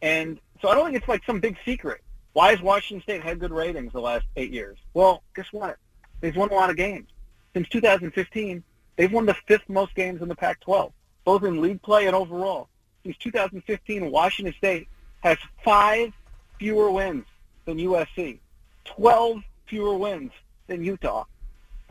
And 0.02 0.40
so 0.62 0.70
I 0.70 0.76
don't 0.76 0.86
think 0.86 0.98
it's 0.98 1.08
like 1.08 1.24
some 1.26 1.40
big 1.40 1.58
secret. 1.66 2.02
Why 2.34 2.52
has 2.52 2.62
Washington 2.62 3.02
State 3.04 3.24
had 3.24 3.40
good 3.40 3.52
ratings 3.52 3.92
the 3.92 4.00
last 4.00 4.26
eight 4.36 4.52
years? 4.52 4.78
Well, 4.94 5.24
guess 5.36 5.48
what? 5.52 5.78
They've 6.22 6.36
won 6.36 6.50
a 6.50 6.54
lot 6.54 6.70
of 6.70 6.78
games. 6.78 7.10
Since 7.54 7.68
2015, 7.70 8.64
they've 8.96 9.12
won 9.12 9.26
the 9.26 9.36
fifth 9.48 9.68
most 9.68 9.94
games 9.96 10.22
in 10.22 10.28
the 10.28 10.36
Pac-12, 10.36 10.92
both 11.26 11.44
in 11.44 11.62
league 11.62 11.82
play 11.82 12.08
and 12.08 12.16
overall. 12.16 12.70
Since 13.04 13.18
2015, 13.18 14.10
Washington 14.10 14.54
State 14.58 14.88
has 15.22 15.38
five 15.66 16.14
fewer 16.60 16.92
wins 16.92 17.26
than 17.66 17.78
USC, 17.78 18.40
12 18.86 19.42
fewer 19.66 19.98
wins 19.98 20.32
than 20.68 20.84
Utah. 20.84 21.26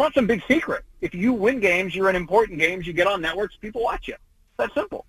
It's 0.00 0.06
not 0.06 0.14
some 0.14 0.26
big 0.26 0.42
secret. 0.48 0.82
If 1.02 1.14
you 1.14 1.34
win 1.34 1.60
games, 1.60 1.94
you're 1.94 2.08
in 2.08 2.16
important 2.16 2.58
games, 2.58 2.86
you 2.86 2.94
get 2.94 3.06
on 3.06 3.20
networks, 3.20 3.56
people 3.56 3.82
watch 3.82 4.08
you. 4.08 4.14
It's 4.14 4.56
that 4.56 4.72
simple. 4.72 5.04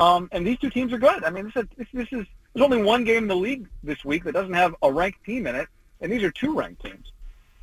Um, 0.00 0.28
and 0.32 0.44
these 0.44 0.58
two 0.58 0.70
teams 0.70 0.92
are 0.92 0.98
good. 0.98 1.22
I 1.22 1.30
mean, 1.30 1.44
this 1.44 1.54
is, 1.54 1.68
this, 1.76 1.86
this 1.94 2.08
is 2.10 2.26
there's 2.52 2.64
only 2.64 2.82
one 2.82 3.04
game 3.04 3.22
in 3.22 3.28
the 3.28 3.36
league 3.36 3.68
this 3.84 4.04
week 4.04 4.24
that 4.24 4.32
doesn't 4.32 4.54
have 4.54 4.74
a 4.82 4.92
ranked 4.92 5.24
team 5.24 5.46
in 5.46 5.54
it, 5.54 5.68
and 6.00 6.10
these 6.10 6.24
are 6.24 6.32
two 6.32 6.52
ranked 6.52 6.84
teams. 6.84 7.12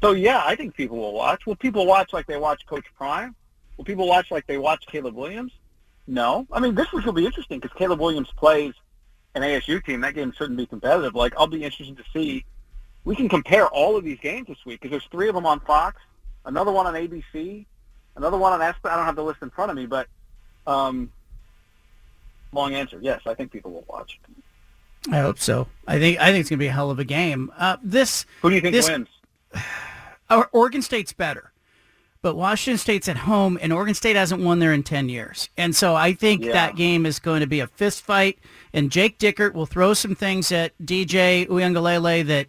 So 0.02 0.14
yeah, 0.14 0.44
I 0.46 0.56
think 0.56 0.74
people 0.74 0.96
will 0.96 1.12
watch. 1.12 1.46
Will 1.46 1.58
people 1.58 1.86
watch 1.86 2.14
like 2.14 2.26
they 2.26 2.38
watch 2.38 2.66
Coach 2.66 2.86
Prime? 2.96 3.36
Will 3.76 3.84
people 3.84 4.08
watch 4.08 4.32
like 4.32 4.48
they 4.48 4.58
watch 4.58 4.86
Caleb 4.88 5.16
Williams? 5.16 5.52
No. 6.08 6.48
I 6.54 6.62
mean, 6.62 6.74
this 6.74 6.90
week 6.94 7.06
will 7.06 7.12
be 7.12 7.26
interesting 7.26 7.60
because 7.60 7.76
Caleb 7.78 8.00
Williams 8.00 8.30
plays 8.38 8.74
an 9.36 9.42
ASU 9.42 9.84
team. 9.84 10.00
That 10.00 10.16
game 10.16 10.32
shouldn't 10.32 10.56
be 10.56 10.68
competitive. 10.68 11.16
Like, 11.16 11.34
I'll 11.36 11.48
be 11.48 11.66
interested 11.66 11.98
to 11.98 12.04
see. 12.14 12.46
We 13.04 13.18
can 13.18 13.28
compare 13.28 13.68
all 13.68 13.98
of 13.98 14.06
these 14.06 14.20
games 14.20 14.48
this 14.48 14.66
week 14.66 14.80
because 14.80 14.92
there's 14.92 15.10
three 15.12 15.28
of 15.28 15.36
them 15.36 15.46
on 15.46 15.60
Fox, 15.60 15.98
another 16.46 16.72
one 16.72 16.88
on 16.88 16.94
ABC, 16.94 17.66
another 18.16 18.38
one 18.38 18.54
on 18.54 18.60
ESPN. 18.60 18.92
I 18.92 18.96
don't 18.96 19.06
have 19.06 19.16
the 19.16 19.24
list 19.24 19.42
in 19.42 19.50
front 19.50 19.72
of 19.72 19.78
me, 19.78 19.86
but 19.86 20.08
um, 20.68 21.12
long 22.54 22.74
answer. 22.74 23.00
Yes, 23.02 23.22
I 23.26 23.34
think 23.34 23.52
people 23.52 23.72
will 23.72 23.86
watch. 23.88 24.20
I 25.12 25.20
hope 25.20 25.40
so. 25.40 25.68
I 25.88 25.98
think 25.98 26.20
I 26.20 26.26
think 26.32 26.42
it's 26.42 26.50
going 26.50 26.60
to 26.60 26.64
be 26.64 26.68
a 26.68 26.72
hell 26.72 26.92
of 26.92 27.00
a 27.00 27.04
game. 27.04 27.52
Uh, 27.58 27.78
this 27.84 28.26
Who 28.42 28.50
do 28.50 28.56
you 28.56 28.62
think 28.62 28.76
this, 28.76 28.88
wins? 28.90 29.08
Oregon 30.54 30.82
State's 30.82 31.12
better, 31.12 31.52
but 32.22 32.36
Washington 32.36 32.78
State's 32.78 33.10
at 33.10 33.18
home, 33.18 33.58
and 33.62 33.74
Oregon 33.74 33.96
State 33.96 34.16
hasn't 34.16 34.42
won 34.44 34.60
there 34.60 34.74
in 34.74 34.84
ten 34.84 35.10
years. 35.10 35.50
And 35.58 35.76
so 35.76 35.96
I 35.96 36.14
think 36.14 36.44
Yeah. 36.46 36.52
that 36.54 36.76
game 36.76 37.06
is 37.06 37.20
going 37.20 37.42
to 37.42 37.48
be 37.48 37.60
a 37.60 37.68
fist 37.68 38.04
fight, 38.04 38.38
and 38.74 38.92
Jake 38.92 39.18
Dickert 39.18 39.54
will 39.54 39.66
throw 39.66 39.94
some 39.94 40.14
things 40.16 40.52
at 40.52 40.78
DJ 40.78 41.48
Uiagalelei 41.48 42.26
that 42.28 42.48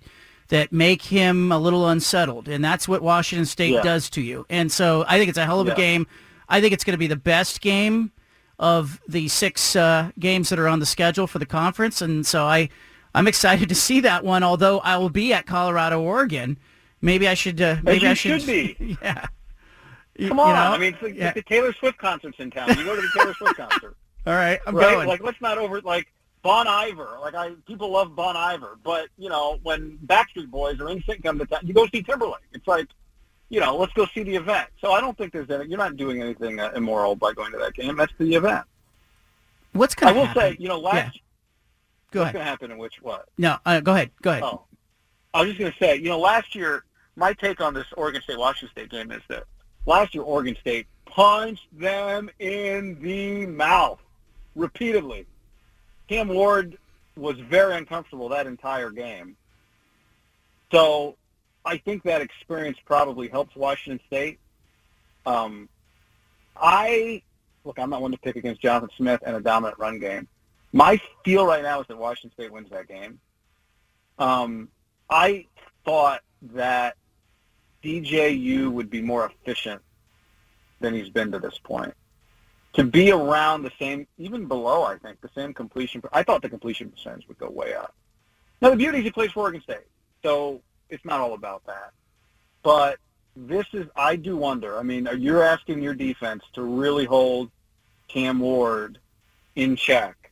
that 0.52 0.70
make 0.70 1.00
him 1.00 1.50
a 1.50 1.56
little 1.58 1.88
unsettled, 1.88 2.46
and 2.46 2.62
that's 2.62 2.86
what 2.86 3.00
Washington 3.00 3.46
State 3.46 3.72
Yeah. 3.72 3.80
does 3.82 4.10
to 4.10 4.20
you. 4.20 4.44
And 4.50 4.70
so 4.70 5.02
I 5.08 5.16
think 5.16 5.30
it's 5.30 5.38
a 5.38 5.46
hell 5.46 5.60
of 5.60 5.66
Yeah. 5.66 5.72
a 5.72 5.76
game. 5.76 6.06
I 6.46 6.60
think 6.60 6.74
it's 6.74 6.84
going 6.84 6.92
to 6.92 6.98
be 6.98 7.06
the 7.06 7.16
best 7.16 7.62
game 7.62 8.12
of 8.58 9.00
the 9.08 9.28
six 9.28 9.74
uh, 9.74 10.10
games 10.18 10.50
that 10.50 10.58
are 10.58 10.68
on 10.68 10.78
the 10.78 10.84
schedule 10.84 11.26
for 11.26 11.38
the 11.38 11.46
conference, 11.46 12.02
and 12.02 12.26
so 12.26 12.44
I 12.44 12.68
I'm 13.14 13.26
excited 13.26 13.68
to 13.70 13.74
see 13.74 14.00
that 14.00 14.24
one. 14.24 14.42
Although 14.42 14.80
I 14.80 14.98
will 14.98 15.08
be 15.10 15.32
at 15.32 15.46
Colorado, 15.46 16.00
Oregon. 16.02 16.58
Maybe 17.00 17.26
I 17.26 17.34
should. 17.34 17.60
Uh, 17.60 17.76
maybe 17.82 18.04
you 18.04 18.10
I 18.10 18.14
should, 18.14 18.42
should 18.42 18.46
be. 18.46 18.98
Yeah. 19.02 19.26
Come 20.28 20.36
you 20.36 20.42
on. 20.44 20.54
know? 20.54 20.76
I 20.76 20.78
mean, 20.78 20.92
it's 20.92 21.02
like, 21.02 21.14
Yeah. 21.16 21.32
the 21.32 21.42
Taylor 21.42 21.72
Swift 21.72 21.96
concerts 21.96 22.36
in 22.38 22.50
town. 22.50 22.68
You 22.76 22.84
go 22.84 22.94
to 22.94 23.00
the 23.00 23.08
Taylor 23.18 23.32
Swift 23.34 23.56
concert. 23.56 23.96
All 24.26 24.34
right, 24.34 24.60
I'm 24.66 24.74
right? 24.76 24.94
going. 24.94 25.08
Like, 25.08 25.22
let's 25.22 25.40
not 25.40 25.56
over 25.56 25.80
like 25.80 26.12
Bon 26.42 26.66
Iver. 26.66 27.18
Like, 27.20 27.34
I 27.34 27.50
people 27.66 27.90
love 27.90 28.14
Bon 28.16 28.36
Iver, 28.36 28.78
but 28.82 29.08
you 29.16 29.28
know, 29.28 29.58
when 29.62 29.98
Backstreet 30.06 30.50
Boys 30.50 30.80
or 30.80 30.86
NSYNC 30.86 31.22
come 31.22 31.38
to 31.38 31.46
town, 31.46 31.60
you 31.64 31.72
go 31.74 31.86
see 31.86 32.02
Timberlake. 32.02 32.42
It's 32.52 32.66
like, 32.66 32.88
you 33.48 33.60
know, 33.60 33.76
let's 33.76 33.92
go 33.92 34.06
see 34.06 34.22
the 34.22 34.36
event. 34.36 34.68
So 34.80 34.92
I 34.92 35.00
don't 35.00 35.16
think 35.16 35.32
there's 35.32 35.50
any. 35.50 35.68
You're 35.68 35.78
not 35.78 35.96
doing 35.96 36.20
anything 36.22 36.58
uh, 36.60 36.72
immoral 36.74 37.14
by 37.16 37.32
going 37.32 37.52
to 37.52 37.58
that 37.58 37.74
game. 37.74 37.96
That's 37.96 38.12
the 38.18 38.34
event. 38.34 38.64
What's 39.72 39.94
I 39.98 40.06
going 40.06 40.14
will 40.16 40.22
to 40.22 40.26
happen? 40.28 40.42
say, 40.42 40.56
you 40.58 40.68
know, 40.68 40.78
last 40.78 40.94
Yeah. 41.14 41.20
Go 42.10 42.20
what's 42.20 42.24
ahead. 42.24 42.32
going 42.34 42.44
to 42.44 42.50
happen 42.50 42.70
in 42.72 42.78
which 42.78 43.00
what? 43.02 43.28
No, 43.38 43.56
uh, 43.64 43.80
go 43.80 43.92
ahead. 43.94 44.10
Go 44.20 44.30
ahead. 44.32 44.42
Oh, 44.42 44.62
I 45.32 45.40
was 45.40 45.48
just 45.48 45.58
going 45.60 45.72
to 45.72 45.78
say, 45.78 45.96
you 45.96 46.10
know, 46.10 46.18
last 46.18 46.54
year, 46.54 46.84
my 47.16 47.32
take 47.32 47.60
on 47.60 47.72
this 47.72 47.86
Oregon 47.96 48.20
State 48.20 48.38
Washington 48.38 48.70
State 48.72 48.90
game 48.90 49.10
is 49.12 49.22
that 49.28 49.44
last 49.86 50.14
year 50.14 50.22
Oregon 50.24 50.56
State 50.60 50.86
punched 51.06 51.66
them 51.78 52.28
in 52.38 53.00
the 53.00 53.46
mouth 53.46 53.98
repeatedly. 54.56 55.26
Cam 56.12 56.28
Ward 56.28 56.76
was 57.16 57.38
very 57.38 57.74
uncomfortable 57.74 58.28
that 58.28 58.46
entire 58.46 58.90
game. 58.90 59.34
So 60.70 61.16
I 61.64 61.78
think 61.78 62.02
that 62.02 62.20
experience 62.20 62.76
probably 62.84 63.28
helps 63.28 63.56
Washington 63.56 63.98
State. 64.08 64.38
Um, 65.24 65.70
I 66.54 67.22
look, 67.64 67.78
I'm 67.78 67.88
not 67.88 68.02
one 68.02 68.10
to 68.10 68.18
pick 68.18 68.36
against 68.36 68.60
Jonathan 68.60 68.90
Smith 68.94 69.20
and 69.24 69.36
a 69.36 69.40
dominant 69.40 69.78
run 69.78 70.00
game. 70.00 70.28
My 70.74 71.00
feel 71.24 71.46
right 71.46 71.62
now 71.62 71.80
is 71.80 71.86
that 71.86 71.96
Washington 71.96 72.32
State 72.34 72.52
wins 72.52 72.68
that 72.68 72.88
game. 72.88 73.18
Um, 74.18 74.68
I 75.08 75.46
thought 75.86 76.20
that 76.52 76.96
DJU 77.82 78.70
would 78.70 78.90
be 78.90 79.00
more 79.00 79.24
efficient 79.24 79.80
than 80.78 80.92
he's 80.92 81.08
been 81.08 81.32
to 81.32 81.38
this 81.38 81.58
point. 81.58 81.94
To 82.74 82.84
be 82.84 83.12
around 83.12 83.62
the 83.62 83.72
same, 83.78 84.06
even 84.18 84.46
below, 84.46 84.82
I 84.82 84.96
think, 84.96 85.20
the 85.20 85.30
same 85.34 85.52
completion. 85.52 86.02
I 86.12 86.22
thought 86.22 86.40
the 86.40 86.48
completion 86.48 86.90
percentage 86.90 87.28
would 87.28 87.38
go 87.38 87.50
way 87.50 87.74
up. 87.74 87.94
Now, 88.62 88.70
the 88.70 88.76
beauty 88.76 88.98
is 88.98 89.04
he 89.04 89.10
plays 89.10 89.30
for 89.32 89.40
Oregon 89.40 89.60
State, 89.60 89.86
so 90.22 90.62
it's 90.88 91.04
not 91.04 91.20
all 91.20 91.34
about 91.34 91.66
that. 91.66 91.92
But 92.62 92.98
this 93.36 93.66
is, 93.72 93.86
I 93.96 94.16
do 94.16 94.36
wonder. 94.36 94.78
I 94.78 94.82
mean, 94.82 95.06
are 95.06 95.14
you're 95.14 95.42
asking 95.42 95.82
your 95.82 95.94
defense 95.94 96.44
to 96.54 96.62
really 96.62 97.04
hold 97.04 97.50
Cam 98.08 98.38
Ward 98.38 98.98
in 99.56 99.76
check 99.76 100.30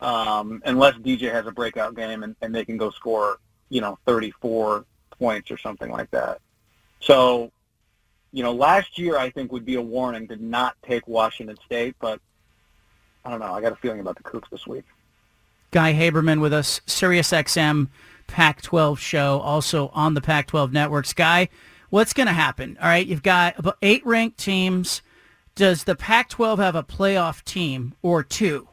um, 0.00 0.62
unless 0.64 0.94
DJ 0.94 1.32
has 1.32 1.46
a 1.46 1.52
breakout 1.52 1.94
game 1.94 2.22
and, 2.22 2.36
and 2.42 2.54
they 2.54 2.64
can 2.64 2.76
go 2.76 2.90
score, 2.90 3.38
you 3.68 3.80
know, 3.80 3.98
34 4.06 4.84
points 5.18 5.50
or 5.50 5.58
something 5.58 5.90
like 5.90 6.10
that. 6.12 6.40
So, 7.00 7.50
you 8.32 8.42
know, 8.42 8.52
last 8.52 8.98
year 8.98 9.16
I 9.16 9.30
think 9.30 9.52
would 9.52 9.64
be 9.64 9.76
a 9.76 9.82
warning 9.82 10.28
to 10.28 10.36
not 10.36 10.76
take 10.82 11.06
Washington 11.08 11.56
State, 11.64 11.96
but 12.00 12.20
I 13.24 13.30
don't 13.30 13.40
know. 13.40 13.52
I 13.52 13.60
got 13.60 13.72
a 13.72 13.76
feeling 13.76 14.00
about 14.00 14.16
the 14.16 14.22
Cougs 14.22 14.48
this 14.50 14.66
week. 14.66 14.84
Guy 15.70 15.92
Haberman 15.92 16.40
with 16.40 16.52
us, 16.52 16.80
Sirius 16.86 17.30
XM 17.30 17.88
Pac-12 18.26 18.98
show, 18.98 19.40
also 19.40 19.88
on 19.88 20.14
the 20.14 20.20
Pac-12 20.20 20.72
networks. 20.72 21.12
Guy, 21.12 21.48
what's 21.90 22.12
going 22.12 22.26
to 22.26 22.32
happen? 22.32 22.78
All 22.80 22.88
right, 22.88 23.06
you've 23.06 23.22
got 23.22 23.58
about 23.58 23.76
eight 23.82 24.04
ranked 24.06 24.38
teams. 24.38 25.02
Does 25.54 25.84
the 25.84 25.96
Pac-12 25.96 26.58
have 26.58 26.74
a 26.74 26.82
playoff 26.82 27.44
team 27.44 27.94
or 28.02 28.22
two? 28.22 28.68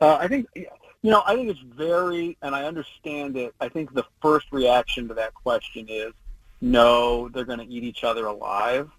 Uh, 0.00 0.16
I 0.20 0.28
think, 0.28 0.46
you 0.54 0.66
know, 1.02 1.22
I 1.26 1.34
think 1.34 1.48
it's 1.48 1.60
very, 1.60 2.36
and 2.42 2.54
I 2.54 2.64
understand 2.64 3.36
it. 3.36 3.54
I 3.60 3.68
think 3.68 3.92
the 3.94 4.04
first 4.20 4.46
reaction 4.52 5.08
to 5.08 5.14
that 5.14 5.34
question 5.34 5.86
is, 5.88 6.12
no, 6.60 7.28
they're 7.28 7.44
going 7.44 7.58
to 7.58 7.66
eat 7.66 7.84
each 7.84 8.04
other 8.04 8.26
alive. 8.26 8.90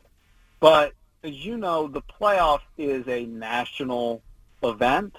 But 0.60 0.94
as 1.24 1.34
you 1.46 1.58
know, 1.58 1.88
the 1.88 2.02
playoff 2.02 2.62
is 2.78 3.08
a 3.08 3.26
national 3.26 4.22
event, 4.64 5.16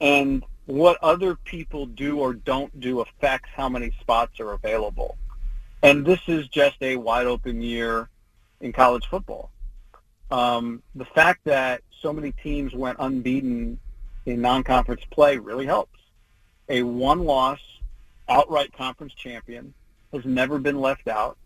and 0.00 0.44
what 0.66 0.98
other 1.02 1.34
people 1.34 1.86
do 1.86 2.18
or 2.18 2.34
don't 2.34 2.78
do 2.80 3.00
affects 3.00 3.50
how 3.54 3.68
many 3.68 3.92
spots 4.00 4.40
are 4.40 4.52
available. 4.52 5.16
And 5.82 6.06
this 6.06 6.20
is 6.28 6.46
just 6.48 6.76
a 6.80 6.96
wide 6.96 7.26
open 7.26 7.60
year 7.60 8.08
in 8.60 8.72
college 8.72 9.06
football. 9.06 9.50
Um, 10.30 10.82
the 10.94 11.04
fact 11.04 11.40
that 11.44 11.82
so 12.00 12.12
many 12.12 12.32
teams 12.32 12.72
went 12.72 12.98
unbeaten 13.00 13.78
in 14.24 14.40
non-conference 14.40 15.02
play 15.10 15.38
really 15.38 15.66
helps. 15.66 15.98
A 16.68 16.82
one-loss 16.82 17.60
outright 18.28 18.72
conference 18.72 19.12
champion 19.14 19.74
has 20.12 20.24
never 20.24 20.58
been 20.58 20.80
left 20.80 21.08
out 21.08 21.36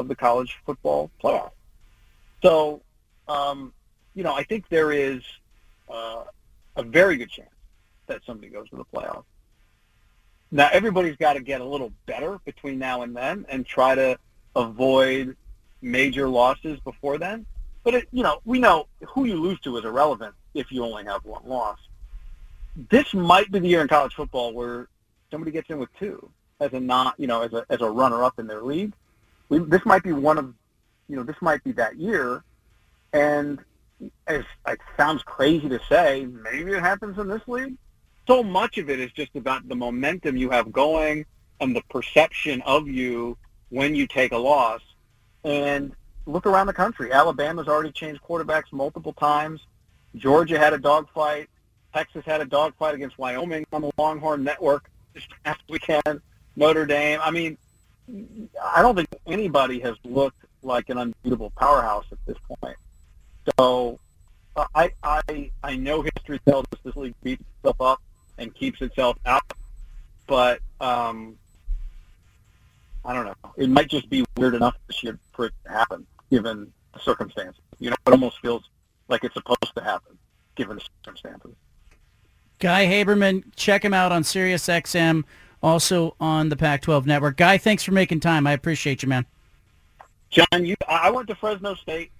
of 0.00 0.08
the 0.08 0.16
college 0.16 0.58
football 0.66 1.10
playoff. 1.22 1.52
So, 2.42 2.80
um, 3.28 3.72
you 4.14 4.24
know, 4.24 4.34
I 4.34 4.42
think 4.42 4.68
there 4.68 4.92
is 4.92 5.22
uh, 5.88 6.24
a 6.76 6.82
very 6.82 7.16
good 7.16 7.30
chance 7.30 7.50
that 8.06 8.22
somebody 8.26 8.48
goes 8.48 8.68
to 8.70 8.76
the 8.76 8.84
playoff. 8.84 9.24
Now, 10.50 10.68
everybody's 10.72 11.16
got 11.16 11.34
to 11.34 11.40
get 11.40 11.60
a 11.60 11.64
little 11.64 11.92
better 12.06 12.40
between 12.44 12.78
now 12.78 13.02
and 13.02 13.16
then 13.16 13.46
and 13.48 13.64
try 13.64 13.94
to 13.94 14.18
avoid 14.56 15.36
major 15.80 16.28
losses 16.28 16.80
before 16.80 17.18
then. 17.18 17.46
But, 17.84 17.94
it, 17.94 18.08
you 18.10 18.22
know, 18.22 18.40
we 18.44 18.58
know 18.58 18.88
who 19.10 19.24
you 19.26 19.36
lose 19.36 19.60
to 19.60 19.76
is 19.78 19.84
irrelevant 19.84 20.34
if 20.54 20.72
you 20.72 20.84
only 20.84 21.04
have 21.04 21.24
one 21.24 21.42
loss. 21.46 21.78
This 22.90 23.14
might 23.14 23.50
be 23.52 23.60
the 23.60 23.68
year 23.68 23.82
in 23.82 23.88
college 23.88 24.14
football 24.14 24.52
where 24.52 24.88
somebody 25.30 25.52
gets 25.52 25.70
in 25.70 25.78
with 25.78 25.90
two 25.98 26.30
as 26.58 26.72
a 26.72 26.80
not, 26.80 27.14
you 27.18 27.26
know, 27.26 27.42
as 27.42 27.52
a 27.52 27.64
as 27.70 27.80
a 27.80 27.88
runner-up 27.88 28.38
in 28.38 28.46
their 28.46 28.62
league. 28.62 28.92
We, 29.50 29.58
this 29.58 29.84
might 29.84 30.02
be 30.02 30.12
one 30.12 30.38
of, 30.38 30.54
you 31.08 31.16
know, 31.16 31.22
this 31.22 31.36
might 31.42 31.62
be 31.62 31.72
that 31.72 31.96
year. 31.96 32.42
And 33.12 33.58
as 34.26 34.44
it 34.66 34.80
sounds 34.96 35.22
crazy 35.22 35.68
to 35.68 35.80
say, 35.88 36.26
maybe 36.26 36.72
it 36.72 36.80
happens 36.80 37.18
in 37.18 37.28
this 37.28 37.42
league. 37.46 37.76
So 38.26 38.42
much 38.42 38.78
of 38.78 38.88
it 38.88 39.00
is 39.00 39.12
just 39.12 39.34
about 39.36 39.68
the 39.68 39.74
momentum 39.74 40.36
you 40.36 40.50
have 40.50 40.72
going 40.72 41.26
and 41.60 41.76
the 41.76 41.82
perception 41.90 42.62
of 42.62 42.88
you 42.88 43.36
when 43.68 43.94
you 43.94 44.06
take 44.06 44.32
a 44.32 44.38
loss. 44.38 44.80
And 45.44 45.92
look 46.26 46.46
around 46.46 46.68
the 46.68 46.72
country. 46.72 47.12
Alabama's 47.12 47.68
already 47.68 47.92
changed 47.92 48.22
quarterbacks 48.22 48.72
multiple 48.72 49.12
times. 49.12 49.60
Georgia 50.16 50.58
had 50.58 50.72
a 50.72 50.78
dogfight. 50.78 51.48
Texas 51.92 52.24
had 52.24 52.40
a 52.40 52.44
dogfight 52.44 52.94
against 52.94 53.18
Wyoming 53.18 53.66
on 53.72 53.82
the 53.82 53.90
Longhorn 53.98 54.44
Network 54.44 54.90
this 55.12 55.24
past 55.44 55.60
weekend. 55.68 56.20
Notre 56.56 56.86
Dame. 56.86 57.20
I 57.22 57.30
mean, 57.30 57.56
I 58.74 58.82
don't 58.82 58.94
think 58.94 59.08
anybody 59.26 59.80
has 59.80 59.96
looked 60.04 60.44
like 60.62 60.88
an 60.88 60.98
unbeatable 60.98 61.50
powerhouse 61.50 62.04
at 62.12 62.18
this 62.26 62.36
point. 62.48 62.76
So 63.58 63.98
I 64.74 64.92
I 65.02 65.50
I 65.62 65.76
know 65.76 66.02
history 66.02 66.40
tells 66.46 66.66
us 66.72 66.80
this 66.84 66.96
league 66.96 67.14
beats 67.22 67.42
itself 67.58 67.80
up 67.80 68.02
and 68.38 68.54
keeps 68.54 68.80
itself 68.80 69.16
out, 69.26 69.42
but 70.26 70.60
um, 70.80 71.36
I 73.04 73.12
don't 73.12 73.26
know. 73.26 73.34
It 73.56 73.68
might 73.70 73.88
just 73.88 74.08
be 74.10 74.24
weird 74.36 74.54
enough 74.54 74.76
this 74.86 75.02
year 75.02 75.18
for 75.32 75.46
it 75.46 75.52
to 75.64 75.70
happen, 75.70 76.06
given 76.30 76.72
the 76.92 77.00
circumstances. 77.00 77.62
You 77.78 77.90
know, 77.90 77.96
it 78.06 78.10
almost 78.10 78.40
feels 78.40 78.68
like 79.08 79.24
it's 79.24 79.34
supposed 79.34 79.74
to 79.74 79.82
happen, 79.82 80.18
given 80.56 80.76
the 80.76 80.84
circumstances. 81.04 81.52
Guy 82.58 82.84
Haberman, 82.84 83.44
check 83.56 83.84
him 83.84 83.94
out 83.94 84.12
on 84.12 84.22
Sirius 84.22 84.66
XM, 84.66 85.24
also 85.62 86.14
on 86.20 86.48
the 86.48 86.56
Pac-12 86.56 87.06
network. 87.06 87.36
Guy, 87.36 87.58
thanks 87.58 87.82
for 87.82 87.92
making 87.92 88.20
time. 88.20 88.46
I 88.46 88.52
appreciate 88.52 89.02
you, 89.02 89.08
man. 89.08 89.26
John, 90.30 90.64
you 90.64 90.76
I 90.88 91.10
went 91.10 91.28
to 91.28 91.34
Fresno 91.34 91.74
State, 91.74 92.12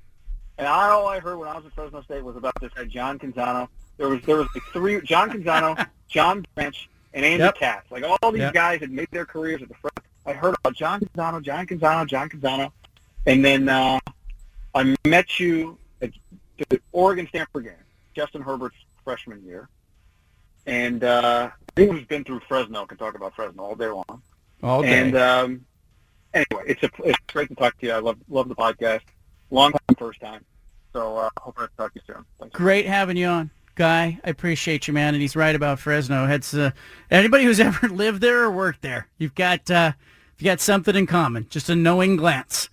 and 0.59 0.66
I, 0.66 0.88
all 0.91 1.07
I 1.07 1.20
heard 1.20 1.38
when 1.38 1.49
I 1.49 1.57
was 1.57 1.64
at 1.66 1.72
Fresno 1.72 2.03
State 2.03 2.24
was 2.24 2.36
about 2.36 2.55
this 2.61 2.72
guy 2.74 2.84
John 2.84 3.18
Canzano. 3.18 3.68
There 3.99 4.09
was 4.09 4.20
there 4.22 4.36
was 4.36 4.49
like 4.55 4.64
three 4.72 5.01
John 5.03 5.30
Canzano, 5.30 5.86
John 6.09 6.45
Branch, 6.55 6.88
and 7.14 7.24
Andy 7.24 7.45
Yep. 7.45 7.57
Katz. 7.57 7.91
Like 7.91 8.03
all 8.05 8.32
these 8.32 8.41
Yep. 8.41 8.53
guys 8.55 8.80
had 8.80 8.91
made 8.91 9.09
their 9.12 9.24
careers 9.26 9.62
at 9.62 9.68
the 9.68 9.74
front. 9.74 9.97
I 10.26 10.32
heard 10.32 10.55
about 10.59 10.74
John 10.74 11.01
Canzano, 11.01 11.41
John 11.43 11.66
Canzano, 11.66 12.07
John 12.07 12.28
Canzano, 12.28 12.72
and 13.26 13.45
then 13.45 13.68
uh, 13.68 14.01
I 14.74 14.97
met 15.07 15.38
you 15.38 15.78
at 16.03 16.11
the 16.68 16.80
Oregon 16.93 17.26
Stanford 17.28 17.64
game, 17.64 17.72
Justin 18.14 18.43
Herbert's 18.43 18.76
freshman 19.05 19.43
year, 19.45 19.68
and 20.70 21.02
uh, 21.02 21.50
anyone 21.76 21.96
who's 21.96 22.06
been 22.06 22.24
through 22.24 22.40
Fresno 22.46 22.86
can 22.86 22.96
talk 22.96 23.16
about 23.16 23.34
Fresno 23.34 23.62
all 23.62 23.74
day 23.74 23.88
long. 23.88 24.22
All 24.62 24.82
day. 24.82 25.00
And 25.00 25.16
um, 25.16 25.66
anyway, 26.32 26.64
it's 26.66 26.82
a 26.82 26.90
it's 27.04 27.18
great 27.32 27.48
to 27.48 27.56
talk 27.56 27.76
to 27.80 27.86
you. 27.86 27.92
I 27.92 27.98
love 27.98 28.16
love 28.28 28.48
the 28.48 28.54
podcast. 28.54 29.00
Long 29.50 29.72
time, 29.72 29.96
first 29.98 30.20
time. 30.20 30.44
So 30.92 31.16
uh, 31.16 31.28
hope 31.38 31.56
I 31.58 31.66
talk 31.76 31.92
to 31.94 32.00
you 32.00 32.14
soon. 32.14 32.24
Thanks. 32.38 32.56
Great 32.56 32.86
having 32.86 33.16
you 33.16 33.26
on, 33.26 33.50
Guy. 33.74 34.20
I 34.24 34.30
appreciate 34.30 34.86
you, 34.86 34.94
man. 34.94 35.14
And 35.14 35.20
he's 35.20 35.34
right 35.34 35.54
about 35.54 35.80
Fresno. 35.80 36.26
It's 36.26 36.54
uh, 36.54 36.70
anybody 37.10 37.44
who's 37.44 37.60
ever 37.60 37.88
lived 37.88 38.20
there 38.20 38.44
or 38.44 38.50
worked 38.50 38.82
there, 38.82 39.08
you've 39.18 39.34
got 39.34 39.68
uh, 39.70 39.92
you 40.38 40.44
got 40.44 40.60
something 40.60 40.94
in 40.94 41.06
common. 41.06 41.46
Just 41.50 41.68
a 41.68 41.74
knowing 41.74 42.16
glance. 42.16 42.68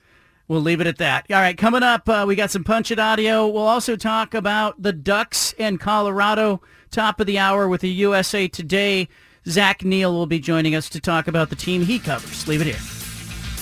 We'll 0.48 0.62
leave 0.62 0.80
it 0.80 0.88
at 0.88 1.00
that. 1.00 1.26
All 1.30 1.42
right, 1.42 1.58
coming 1.58 1.84
up, 1.84 2.08
uh, 2.08 2.24
we 2.26 2.36
got 2.36 2.52
some 2.52 2.64
punch 2.64 2.92
it 2.92 3.00
audio. 3.00 3.48
We'll 3.48 3.68
also 3.68 3.98
talk 3.98 4.34
about 4.34 4.82
the 4.82 4.94
Ducks 4.94 5.54
in 5.58 5.78
Colorado. 5.78 6.62
Top 6.92 7.20
of 7.20 7.28
the 7.28 7.38
hour 7.40 7.68
with 7.68 7.82
the 7.82 7.90
USA 7.90 8.48
Today. 8.48 9.08
Zach 9.48 9.84
Neel 9.84 10.14
will 10.14 10.26
be 10.26 10.40
joining 10.40 10.76
us 10.76 10.90
to 10.90 11.00
talk 11.00 11.28
about 11.28 11.50
the 11.50 11.56
team 11.56 11.84
he 11.84 12.00
covers. 12.00 12.48
Leave 12.48 12.62
it 12.62 12.68
here. 12.68 12.98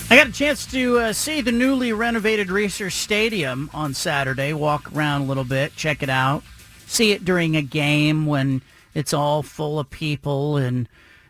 I 0.09 0.15
got 0.15 0.28
a 0.28 0.32
chance 0.32 0.65
to 0.67 0.99
uh, 0.99 1.13
see 1.13 1.41
the 1.41 1.51
newly 1.51 1.91
renovated 1.91 2.49
Reser 2.49 2.91
Stadium 2.91 3.69
on 3.73 3.93
Saturday. 3.93 4.53
Walk 4.53 4.91
around 4.93 5.21
a 5.21 5.26
little 5.26 5.43
bit, 5.43 5.76
check 5.76 6.03
it 6.03 6.09
out, 6.09 6.43
see 6.86 7.11
it 7.11 7.26
during 7.26 7.55
a 7.55 7.61
game 7.61 8.28
when 8.28 8.61
it's 8.93 9.13
all 9.13 9.41
full 9.41 9.80
of 9.80 9.89
people 9.89 10.57
and 10.57 10.88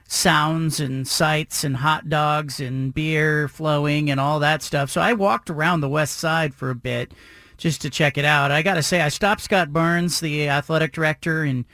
sounds 0.08 0.80
and 0.80 1.08
sights 1.08 1.64
and 1.64 1.78
hot 1.78 2.10
dogs 2.10 2.60
and 2.60 2.93
beer 2.93 3.48
flowing 3.48 4.12
and 4.12 4.20
all 4.20 4.39
that 4.39 4.62
stuff. 4.62 4.89
So 4.89 5.02
I 5.02 5.14
walked 5.14 5.50
around 5.50 5.82
the 5.82 5.89
west 5.89 6.18
side 6.18 6.54
for 6.54 6.70
a 6.70 6.76
bit 6.76 7.14
just 7.58 7.82
to 7.82 7.89
check 7.89 8.18
it 8.18 8.26
out. 8.26 8.52
I 8.52 8.62
got 8.62 8.76
to 8.76 8.84
say, 8.84 9.02
I 9.02 9.10
stopped 9.10 9.41
Scott 9.41 9.72
Barnes, 9.72 10.20
the 10.20 10.50
athletic 10.50 10.91
director, 10.91 11.43
and 11.43 11.66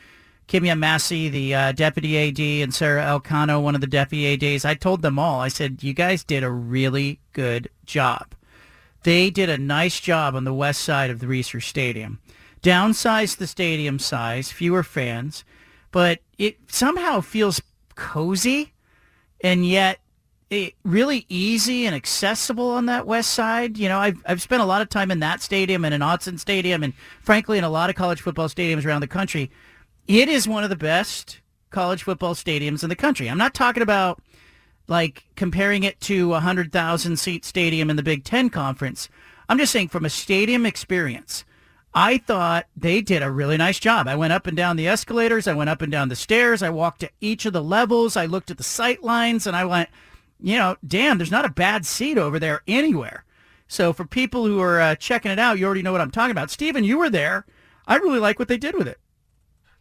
Kimya 0.52 0.78
Massey, 0.78 1.30
the 1.30 1.56
uh, 1.56 1.72
deputy 1.72 2.18
AD, 2.28 2.38
and 2.62 2.74
Sarah 2.74 3.06
Elcano, 3.06 3.64
one 3.64 3.74
of 3.74 3.80
the 3.80 3.88
deputy 3.88 4.34
ADs. 4.34 4.66
I 4.66 4.74
told 4.74 5.02
them 5.02 5.18
all, 5.18 5.40
I 5.40 5.48
said, 5.48 5.82
you 5.82 5.94
guys 5.94 6.26
did 6.26 6.44
a 6.44 6.52
really 6.52 7.22
good 7.32 7.70
job. 7.86 8.36
They 9.04 9.30
did 9.30 9.50
a 9.50 9.58
nice 9.58 10.02
job 10.02 10.36
on 10.36 10.44
the 10.44 10.54
west 10.54 10.82
side 10.82 11.10
of 11.10 11.20
the 11.20 11.26
Reser 11.26 11.64
Stadium. 11.64 12.20
Downsized 12.62 13.38
the 13.38 13.48
stadium 13.48 13.98
size, 13.98 14.52
fewer 14.52 14.84
fans, 14.84 15.46
but 15.90 16.20
it 16.38 16.58
somehow 16.68 17.22
feels 17.22 17.62
cozy 17.96 18.74
and 19.40 19.66
yet 19.66 20.00
it, 20.50 20.74
really 20.84 21.26
easy 21.30 21.86
and 21.86 21.96
accessible 21.96 22.72
on 22.72 22.88
that 22.88 23.08
west 23.08 23.34
side. 23.34 23.78
You 23.78 23.88
know, 23.88 24.00
I've, 24.00 24.22
I've 24.26 24.42
spent 24.42 24.62
a 24.62 24.66
lot 24.66 24.82
of 24.82 24.90
time 24.90 25.12
in 25.12 25.22
that 25.22 25.42
stadium 25.42 25.86
and 25.86 25.94
in 25.94 26.02
Autzen 26.02 26.38
Stadium 26.38 26.84
and 26.84 26.94
frankly 27.22 27.58
in 27.58 27.64
a 27.64 27.70
lot 27.70 27.90
of 27.90 27.96
college 27.96 28.20
football 28.20 28.50
stadiums 28.50 28.86
around 28.86 29.00
the 29.00 29.08
country. 29.08 29.50
It 30.12 30.28
is 30.28 30.46
one 30.46 30.66
of 30.66 30.70
the 30.70 30.76
best 30.76 31.40
college 31.70 32.04
football 32.04 32.36
stadiums 32.36 32.84
in 32.84 32.90
the 32.90 32.98
country. 32.98 33.30
I'm 33.30 33.38
not 33.38 33.54
talking 33.54 33.82
about 33.82 34.22
like 34.90 35.24
comparing 35.38 35.84
it 35.84 36.02
to 36.02 36.32
a 36.32 36.44
100,000 36.44 37.16
seat 37.16 37.46
stadium 37.46 37.90
in 37.90 37.96
the 37.96 38.04
Big 38.04 38.26
Ten 38.26 38.50
Conference. 38.50 39.08
I'm 39.48 39.58
just 39.58 39.72
saying 39.72 39.88
from 39.88 40.04
a 40.04 40.10
stadium 40.10 40.66
experience, 40.66 41.46
I 41.94 42.18
thought 42.18 42.66
they 42.76 43.00
did 43.00 43.24
a 43.24 43.32
really 43.32 43.56
nice 43.56 43.80
job. 43.80 44.10
I 44.10 44.18
went 44.18 44.34
up 44.34 44.48
and 44.48 44.58
down 44.58 44.76
the 44.76 44.90
escalators. 44.90 45.48
I 45.48 45.54
went 45.54 45.70
up 45.70 45.82
and 45.82 45.90
down 45.90 46.10
the 46.10 46.18
stairs. 46.18 46.62
I 46.62 46.72
walked 46.72 47.00
to 47.00 47.10
each 47.22 47.46
of 47.46 47.54
the 47.54 47.64
levels. 47.64 48.18
I 48.18 48.26
looked 48.26 48.52
at 48.52 48.58
the 48.58 48.64
sight 48.64 49.04
lines 49.04 49.48
and 49.48 49.56
I 49.56 49.64
went, 49.64 49.88
you 50.42 50.58
know, 50.58 50.76
damn, 50.86 51.20
there's 51.20 51.32
not 51.32 51.46
a 51.46 51.50
bad 51.50 51.86
seat 51.86 52.18
over 52.18 52.38
there 52.38 52.64
anywhere. 52.68 53.24
So 53.70 53.94
for 53.94 54.04
people 54.04 54.46
who 54.46 54.60
are 54.60 54.82
uh, 54.82 54.96
checking 54.96 55.32
it 55.32 55.40
out, 55.40 55.58
you 55.58 55.66
already 55.66 55.84
know 55.84 55.94
what 55.94 56.02
I'm 56.02 56.12
talking 56.12 56.32
about. 56.32 56.52
Steven, 56.52 56.84
you 56.84 56.98
were 56.98 57.10
there. 57.10 57.46
I 57.88 57.96
really 57.96 58.20
like 58.20 58.40
what 58.40 58.50
they 58.50 58.58
did 58.58 58.76
with 58.76 58.90
it. 58.90 58.98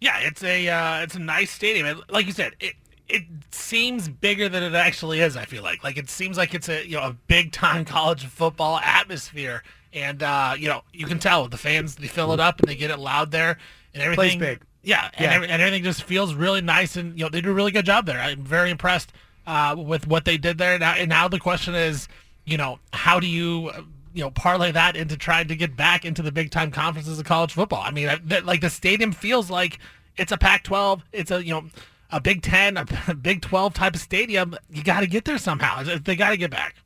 Yeah, 0.01 0.18
it's 0.20 0.42
a 0.42 0.68
uh, 0.68 1.03
it's 1.03 1.14
a 1.14 1.20
nice 1.20 1.51
stadium. 1.51 2.03
Like 2.09 2.26
you 2.26 2.32
said, 2.32 2.55
it 2.61 2.74
it 3.09 3.24
seems 3.51 4.09
bigger 4.09 4.48
than 4.48 4.62
it 4.62 4.74
actually 4.74 5.20
is. 5.20 5.36
I 5.36 5.44
feel 5.44 5.62
like 5.62 5.84
like 5.84 5.96
it 5.96 6.09
seems 6.09 6.36
like 6.36 6.55
it's 6.55 6.68
a 6.68 6.86
you 6.86 6.96
know 6.96 7.03
a 7.03 7.16
big 7.26 7.53
time 7.53 7.84
college 7.96 8.26
football 8.26 8.78
atmosphere, 8.78 9.62
and 9.92 10.22
uh, 10.22 10.55
you 10.59 10.68
know 10.68 10.82
you 10.92 11.07
can 11.07 11.18
tell 11.18 11.48
the 11.48 11.59
fans 11.59 11.96
they 11.96 12.07
fill 12.07 12.32
it 12.32 12.40
up 12.40 12.61
and 12.61 12.68
they 12.68 12.76
get 12.76 12.90
it 12.90 12.98
loud 12.98 13.30
there 13.30 13.59
and 13.94 14.03
everything. 14.03 14.38
Plays 14.38 14.55
big. 14.57 14.62
Yeah, 14.82 15.11
and, 15.12 15.24
yeah. 15.24 15.32
Every, 15.34 15.48
and 15.48 15.61
everything 15.61 15.82
just 15.82 16.05
feels 16.05 16.34
really 16.34 16.62
nice, 16.62 16.96
and 16.96 17.18
you 17.18 17.24
know 17.24 17.28
they 17.28 17.40
do 17.40 17.51
a 17.51 17.55
really 17.55 17.72
good 17.72 17.84
job 17.84 18.07
there. 18.07 18.18
I'm 18.18 18.42
very 18.42 18.70
impressed 18.70 19.12
uh, 19.46 19.74
with 19.76 20.07
what 20.07 20.24
they 20.24 20.38
did 20.38 20.59
there. 20.59 20.78
Now, 20.78 20.94
and 20.94 21.09
now 21.09 21.28
the 21.28 21.38
question 21.38 21.74
is, 21.74 22.09
you 22.44 22.57
know, 22.57 22.78
how 22.92 23.20
do 23.20 23.26
you, 23.26 23.70
you 24.12 24.22
know, 24.22 24.30
parlay 24.30 24.72
that 24.72 24.96
into 24.96 25.16
trying 25.16 25.48
to 25.48 25.56
get 25.56 25.76
back 25.76 26.04
into 26.04 26.22
the 26.22 26.32
big 26.32 26.50
time 26.50 26.70
conferences 26.70 27.18
of 27.18 27.24
college 27.24 27.52
football? 27.52 27.82
I 27.82 27.90
mean, 27.90 28.08
like 28.44 28.61
the 28.61 28.70
stadium 28.70 29.12
feels 29.12 29.50
like 29.50 29.78
it's 30.16 30.32
a 30.32 30.38
Pac-12. 30.38 31.02
It's 31.12 31.30
a 31.30 31.44
you 31.44 31.52
know 31.52 31.64
a 32.11 32.20
Big 32.20 32.42
Ten, 32.42 32.76
a 32.76 33.14
Big 33.14 33.42
12 33.42 33.74
type 33.74 33.94
of 33.94 34.00
stadium. 34.00 34.56
You 34.68 34.82
got 34.82 35.00
to 35.00 35.06
get 35.06 35.24
there 35.24 35.38
somehow. 35.38 35.82
They 35.82 36.16
got 36.16 36.30
to 36.30 36.36
get 36.36 36.50
back. 36.50 36.76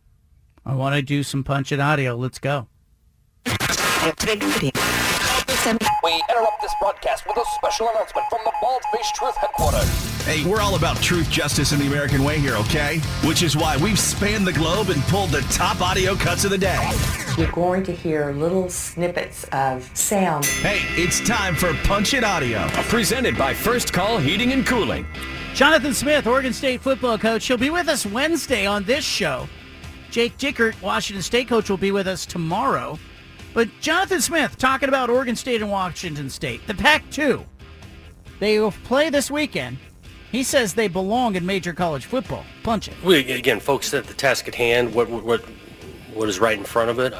I 0.66 0.74
want 0.74 0.94
to 0.94 1.02
do 1.02 1.22
some 1.22 1.44
punch 1.44 1.72
and 1.72 1.82
audio. 1.82 2.16
Let's 2.16 2.38
go. 2.38 2.68
We 6.02 6.22
interrupt 6.30 6.62
this 6.62 6.74
broadcast 6.80 7.26
with 7.26 7.36
a 7.36 7.44
special 7.56 7.88
announcement 7.88 8.26
from 8.30 8.40
the 8.44 8.52
Bald 8.60 8.82
Face 8.92 9.10
Truth 9.12 9.36
headquarters. 9.36 10.13
Hey, 10.24 10.42
we're 10.42 10.62
all 10.62 10.74
about 10.74 10.96
truth, 11.02 11.28
justice, 11.28 11.72
and 11.72 11.82
the 11.82 11.86
American 11.86 12.24
way 12.24 12.38
here, 12.38 12.54
okay? 12.56 12.98
Which 13.24 13.42
is 13.42 13.58
why 13.58 13.76
we've 13.76 13.98
spanned 13.98 14.46
the 14.46 14.54
globe 14.54 14.88
and 14.88 15.02
pulled 15.02 15.28
the 15.28 15.42
top 15.52 15.82
audio 15.82 16.14
cuts 16.14 16.46
of 16.46 16.50
the 16.50 16.56
day. 16.56 16.90
You're 17.36 17.52
going 17.52 17.82
to 17.82 17.92
hear 17.92 18.32
little 18.32 18.70
snippets 18.70 19.44
of 19.52 19.84
sound. 19.94 20.46
Hey, 20.46 20.80
it's 20.98 21.20
time 21.28 21.54
for 21.54 21.74
Punch 21.84 22.14
It 22.14 22.24
Audio. 22.24 22.66
Presented 22.88 23.36
by 23.36 23.52
First 23.52 23.92
Call 23.92 24.16
Heating 24.16 24.52
and 24.52 24.66
Cooling. 24.66 25.06
Jonathan 25.52 25.92
Smith, 25.92 26.26
Oregon 26.26 26.54
State 26.54 26.80
football 26.80 27.18
coach. 27.18 27.46
He'll 27.46 27.58
be 27.58 27.68
with 27.68 27.88
us 27.88 28.06
Wednesday 28.06 28.64
on 28.64 28.84
this 28.84 29.04
show. 29.04 29.46
Jake 30.10 30.38
Dickert, 30.38 30.80
Washington 30.80 31.22
State 31.22 31.48
coach, 31.48 31.68
will 31.68 31.76
be 31.76 31.92
with 31.92 32.08
us 32.08 32.24
tomorrow. 32.24 32.98
But 33.52 33.68
Jonathan 33.82 34.22
Smith 34.22 34.56
talking 34.56 34.88
about 34.88 35.10
Oregon 35.10 35.36
State 35.36 35.60
and 35.60 35.70
Washington 35.70 36.30
State, 36.30 36.66
the 36.66 36.72
Pac-2. 36.74 37.44
They 38.40 38.58
will 38.58 38.72
play 38.72 39.10
this 39.10 39.30
weekend. 39.30 39.76
He 40.34 40.42
says 40.42 40.74
they 40.74 40.88
belong 40.88 41.36
in 41.36 41.46
major 41.46 41.72
college 41.72 42.06
football. 42.06 42.44
Punch 42.64 42.88
it. 42.88 42.94
We 43.04 43.30
again 43.30 43.60
focus 43.60 43.94
at 43.94 44.08
the 44.08 44.14
task 44.14 44.48
at 44.48 44.56
hand. 44.56 44.92
What 44.92 45.08
what 45.08 45.42
what 46.12 46.28
is 46.28 46.40
right 46.40 46.58
in 46.58 46.64
front 46.64 46.90
of 46.90 46.98
it. 46.98 47.14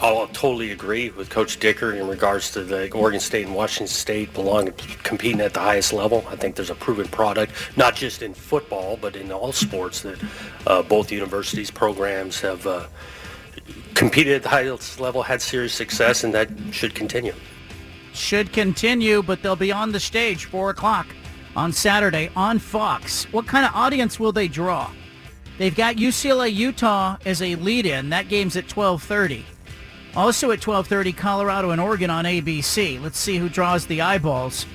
I'll 0.00 0.26
totally 0.28 0.72
agree 0.72 1.10
with 1.10 1.30
Coach 1.30 1.60
Dickert 1.60 1.96
in 1.96 2.08
regards 2.08 2.50
to 2.50 2.64
the 2.64 2.90
Oregon 2.90 3.20
State 3.20 3.46
and 3.46 3.54
Washington 3.54 3.86
State 3.86 4.34
belong 4.34 4.72
competing 5.04 5.40
at 5.40 5.54
the 5.54 5.60
highest 5.60 5.92
level. 5.92 6.24
I 6.28 6.34
think 6.34 6.56
there's 6.56 6.70
a 6.70 6.74
proven 6.74 7.06
product, 7.06 7.52
not 7.76 7.94
just 7.94 8.20
in 8.20 8.34
football, 8.34 8.98
but 9.00 9.14
in 9.14 9.30
all 9.30 9.52
sports 9.52 10.00
that 10.00 10.18
uh, 10.66 10.82
both 10.82 11.12
universities 11.12 11.70
programs 11.70 12.40
have 12.40 12.66
uh, 12.66 12.88
competed 13.94 14.34
at 14.34 14.42
the 14.42 14.48
highest 14.48 14.98
level, 14.98 15.22
had 15.22 15.40
serious 15.40 15.72
success, 15.72 16.24
and 16.24 16.34
that 16.34 16.50
should 16.72 16.96
continue. 16.96 17.32
Should 18.12 18.52
continue, 18.52 19.22
but 19.22 19.40
they'll 19.40 19.54
be 19.54 19.72
on 19.72 19.92
the 19.92 20.00
stage 20.00 20.46
four 20.46 20.70
o'clock 20.70 21.06
on 21.56 21.72
Saturday 21.72 22.30
on 22.36 22.58
Fox. 22.58 23.24
What 23.32 23.46
kind 23.46 23.64
of 23.64 23.74
audience 23.74 24.20
will 24.20 24.30
they 24.30 24.46
draw? 24.46 24.90
They've 25.58 25.74
got 25.74 25.96
UCLA 25.96 26.54
Utah 26.54 27.16
as 27.24 27.40
a 27.40 27.54
lead-in. 27.56 28.10
That 28.10 28.28
game's 28.28 28.56
at 28.56 28.68
12:30. 28.68 29.42
Also 30.14 30.50
at 30.50 30.60
12:30, 30.60 31.16
Colorado 31.16 31.70
and 31.70 31.80
Oregon 31.80 32.10
on 32.10 32.26
ABC. 32.26 33.02
Let's 33.02 33.18
see 33.18 33.38
who 33.38 33.48
draws 33.48 33.86
the 33.86 34.02
eyeballs. 34.02 34.66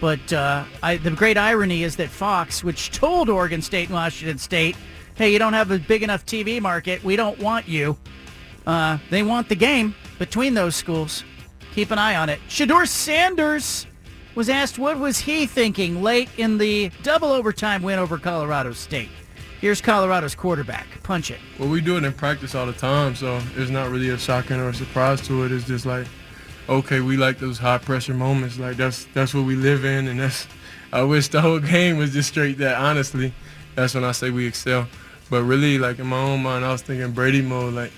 But 0.00 0.32
uh, 0.32 0.64
I, 0.80 0.96
the 0.96 1.10
great 1.10 1.36
irony 1.36 1.82
is 1.82 1.96
that 1.96 2.08
Fox, 2.08 2.62
which 2.62 2.92
told 2.92 3.28
Oregon 3.28 3.60
State 3.60 3.88
and 3.88 3.94
Washington 3.94 4.38
State, 4.38 4.76
"Hey, 5.16 5.32
you 5.32 5.40
don't 5.40 5.54
have 5.54 5.72
a 5.72 5.78
big 5.78 6.04
enough 6.04 6.24
TV 6.24 6.60
market. 6.60 7.02
We 7.02 7.16
don't 7.16 7.38
want 7.40 7.66
you." 7.66 7.98
Uh, 8.64 8.98
they 9.10 9.24
want 9.24 9.48
the 9.48 9.56
game 9.56 9.94
between 10.20 10.54
those 10.54 10.76
schools. 10.76 11.24
Keep 11.74 11.90
an 11.90 11.98
eye 11.98 12.14
on 12.14 12.28
it. 12.28 12.38
Shedeur 12.48 12.86
Sanders 12.86 13.87
was 14.38 14.48
asked 14.48 14.78
what 14.78 14.96
was 15.00 15.18
he 15.18 15.46
thinking 15.46 16.00
late 16.00 16.28
in 16.36 16.58
the 16.58 16.92
double 17.02 17.26
overtime 17.26 17.82
win 17.82 17.98
over 17.98 18.16
Colorado 18.18 18.72
State. 18.72 19.08
Here's 19.60 19.80
Colorado's 19.80 20.36
quarterback. 20.36 20.86
Punch 21.02 21.32
it. 21.32 21.40
Well, 21.58 21.68
we 21.68 21.80
do 21.80 21.96
it 21.96 22.04
in 22.04 22.12
practice 22.12 22.54
all 22.54 22.64
the 22.64 22.72
time, 22.72 23.16
so 23.16 23.40
it's 23.56 23.68
not 23.68 23.90
really 23.90 24.10
a 24.10 24.16
shocking 24.16 24.58
or 24.58 24.68
a 24.68 24.74
surprise 24.74 25.20
to 25.22 25.44
it. 25.44 25.50
It's 25.50 25.66
just 25.66 25.86
like, 25.86 26.06
okay, 26.68 27.00
we 27.00 27.16
like 27.16 27.40
those 27.40 27.58
high 27.58 27.78
pressure 27.78 28.14
moments. 28.14 28.60
Like 28.60 28.76
that's 28.76 29.06
that's 29.06 29.34
what 29.34 29.44
we 29.44 29.56
live 29.56 29.84
in, 29.84 30.06
and 30.06 30.20
that's. 30.20 30.46
I 30.92 31.02
wish 31.02 31.26
the 31.26 31.40
whole 31.40 31.58
game 31.74 31.96
was 31.96 32.12
just 32.12 32.28
straight 32.28 32.58
that. 32.58 32.78
Honestly, 32.78 33.32
that's 33.74 33.94
when 33.94 34.04
I 34.04 34.12
say 34.12 34.30
we 34.30 34.46
excel. 34.46 34.86
But 35.30 35.42
really, 35.42 35.80
like 35.80 35.98
in 35.98 36.06
my 36.06 36.20
own 36.20 36.44
mind, 36.44 36.64
I 36.64 36.70
was 36.70 36.82
thinking 36.82 37.10
Brady 37.10 37.42
mode. 37.42 37.74
Like 37.74 37.90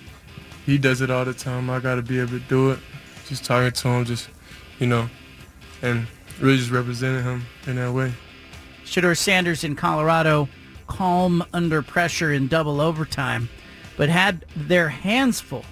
he 0.64 0.78
does 0.78 1.03
it 1.03 1.11
all 1.11 1.26
the 1.26 1.34
time. 1.34 1.68
I 1.68 1.80
got 1.80 1.97
to 1.97 2.03
be 2.03 2.18
able 2.18 2.30
to 2.30 2.41
do 2.41 2.70
it. 2.70 2.78
Just 3.26 3.45
talking 3.45 3.72
to 3.72 3.88
him, 3.88 4.07
just 4.07 4.30
you 4.78 4.86
know, 4.86 5.11
and 5.82 6.07
really 6.41 6.57
just 6.57 6.70
represented 6.70 7.22
him 7.22 7.45
in 7.66 7.76
that 7.76 7.93
way. 7.93 8.12
Shedeur 8.84 9.16
Sanders 9.16 9.62
in 9.62 9.76
Colorado, 9.76 10.49
calm 10.86 11.45
under 11.53 11.82
pressure 11.82 12.32
in 12.32 12.49
double 12.49 12.80
overtime, 12.80 13.49
but 13.97 14.09
had 14.09 14.45
their 14.57 14.88
hands 14.88 15.41
full 15.41 15.64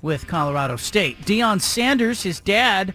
with 0.00 0.26
Colorado 0.26 0.76
State. 0.76 1.20
Deion 1.22 1.60
Sanders, 1.60 2.22
his 2.22 2.40
dad, 2.40 2.94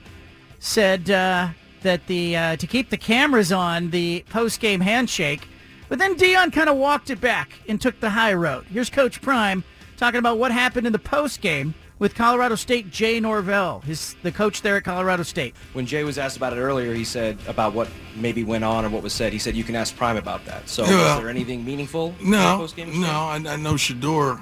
said 0.59 1.09
uh, 1.09 1.49
that 1.84 2.05
the 2.07 2.36
uh, 2.36 2.55
to 2.55 2.67
keep 2.67 2.89
the 2.89 2.97
cameras 2.97 3.51
on 3.51 3.91
the 3.91 4.23
post 4.30 4.59
game 4.59 4.82
handshake, 4.82 5.47
but 5.89 5.99
then 5.99 6.15
Deion 6.15 6.51
kind 6.51 6.69
of 6.69 6.78
walked 6.78 7.09
it 7.09 7.21
back 7.21 7.51
and 7.67 7.80
took 7.80 7.99
the 7.99 8.09
high 8.09 8.34
road. 8.34 8.65
Here's 8.65 8.89
Coach 8.89 9.21
Prime 9.21 9.63
talking 9.95 10.19
about 10.19 10.38
what 10.38 10.51
happened 10.51 10.88
in 10.88 10.93
the 10.93 10.99
post 10.99 11.41
game 11.41 11.73
with 12.00 12.16
Colorado 12.16 12.56
State, 12.56 12.91
Jay 12.91 13.20
Norvell, 13.20 13.80
his 13.82 14.16
the 14.24 14.32
coach 14.32 14.62
there 14.62 14.78
at 14.78 14.84
Colorado 14.84 15.24
State. 15.24 15.56
When 15.74 15.86
Jay 15.86 16.04
was 16.04 16.18
asked 16.18 16.38
about 16.38 16.54
it 16.54 16.58
earlier, 16.58 16.93
he 16.93 17.04
said 17.04 17.38
about 17.48 17.74
what 17.74 17.89
maybe 18.16 18.43
went 18.43 18.64
on 18.64 18.86
or 18.86 18.89
what 18.89 19.04
was 19.04 19.14
said. 19.14 19.34
He 19.34 19.39
said 19.39 19.56
you 19.56 19.64
can 19.64 19.76
ask 19.76 19.95
Prime 19.95 20.18
about 20.18 20.45
that. 20.45 20.70
So, 20.70 20.86
yeah, 20.86 21.16
was 21.16 21.22
there 21.22 21.30
anything 21.30 21.66
meaningful? 21.66 22.14
No, 22.22 22.68
no. 22.78 23.08
I, 23.08 23.36
I, 23.36 23.56
know 23.56 23.74
Shedeur 23.74 24.41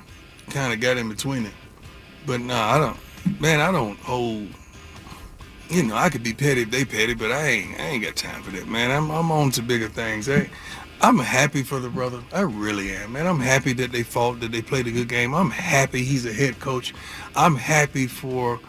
kind 0.50 0.74
of 0.74 0.80
got 0.80 0.98
in 0.98 1.10
between 1.10 1.46
it, 1.46 1.54
but 2.26 2.42
no, 2.42 2.56
I 2.56 2.78
don't. 2.78 3.42
Man, 3.42 3.60
I 3.60 3.72
don't 3.72 3.98
hold. 4.00 4.48
You 5.70 5.82
know, 5.82 5.96
I 5.96 6.10
could 6.10 6.22
be 6.22 6.34
petty 6.34 6.62
if 6.62 6.70
they 6.70 6.86
petty, 6.86 7.16
but 7.16 7.32
I 7.32 7.48
ain't. 7.48 7.80
I 7.80 7.84
ain't 7.86 8.04
got 8.04 8.16
time 8.16 8.44
for 8.44 8.52
that, 8.52 8.68
man. 8.68 8.92
I'm 8.92 9.10
I'm 9.10 9.32
on 9.32 9.50
to 9.52 9.64
bigger 9.64 9.88
things. 9.88 10.28
Hey, 10.28 10.50
I'm 11.02 11.20
happy 11.20 11.64
for 11.64 11.80
the 11.80 11.90
brother. 11.90 12.24
I 12.34 12.42
really 12.42 12.92
am, 12.92 13.14
man. 13.14 13.28
I'm 13.28 13.40
happy 13.40 13.74
that 13.74 13.92
they 13.92 14.04
fought, 14.04 14.40
that 14.40 14.52
they 14.52 14.62
played 14.62 14.88
a 14.88 14.92
good 14.92 15.10
game. 15.10 15.34
I'm 15.36 15.52
happy 15.52 16.04
he's 16.04 16.26
a 16.26 16.34
head 16.34 16.60
coach. 16.60 16.94
I'm 17.36 17.56
happy 17.56 18.08
for 18.08 18.60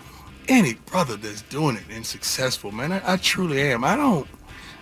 any 0.49 0.74
brother 0.74 1.16
that's 1.16 1.43
doing 1.43 1.77
it 1.77 1.85
and 1.91 2.05
successful, 2.05 2.72
man. 2.72 2.93
I, 2.93 3.14
I 3.14 3.16
truly 3.16 3.61
am. 3.62 3.85
I 3.85 3.97
don't, 3.97 4.27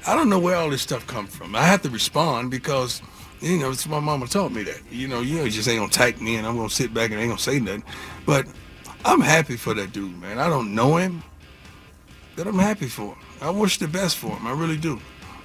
I 0.07 0.15
don't 0.17 0.29
know 0.29 0.39
where 0.39 0.57
all 0.57 0.71
this 0.71 0.83
stuff 0.83 1.07
comes 1.07 1.35
from. 1.35 1.55
I 1.55 1.63
have 1.63 1.83
to 1.83 1.91
respond 1.91 2.51
because 2.51 3.01
You 3.41 3.59
know, 3.59 3.71
it's 3.71 3.87
my 3.87 4.01
mama 4.01 4.27
taught 4.27 4.53
me 4.53 4.63
that. 4.63 4.81
You 4.91 5.07
know, 5.07 5.21
you 5.21 5.37
know, 5.37 5.49
just 5.49 5.69
ain't 5.69 5.79
gonna 5.79 5.91
type 5.91 6.19
me 6.21 6.37
and 6.37 6.47
I'm 6.47 6.57
gonna 6.57 6.71
sit 6.71 6.95
back 6.95 7.11
and 7.11 7.21
ain't 7.21 7.29
gonna 7.29 7.39
say 7.39 7.61
nothing. 7.61 7.85
But 8.25 8.47
I'm 9.05 9.21
happy 9.21 9.57
for 9.57 9.75
that 9.75 9.93
dude, 9.93 10.19
man. 10.19 10.39
I 10.39 10.49
don't 10.49 10.75
know 10.75 10.97
him, 10.97 11.23
but 12.37 12.47
I'm 12.47 12.59
happy 12.59 12.89
for 12.89 13.15
him. 13.15 13.19
I 13.43 13.51
wish 13.51 13.79
the 13.79 13.89
best 13.89 14.17
for 14.17 14.29
him. 14.29 14.47
I 14.47 14.53
really 14.53 14.79
do. 14.79 14.99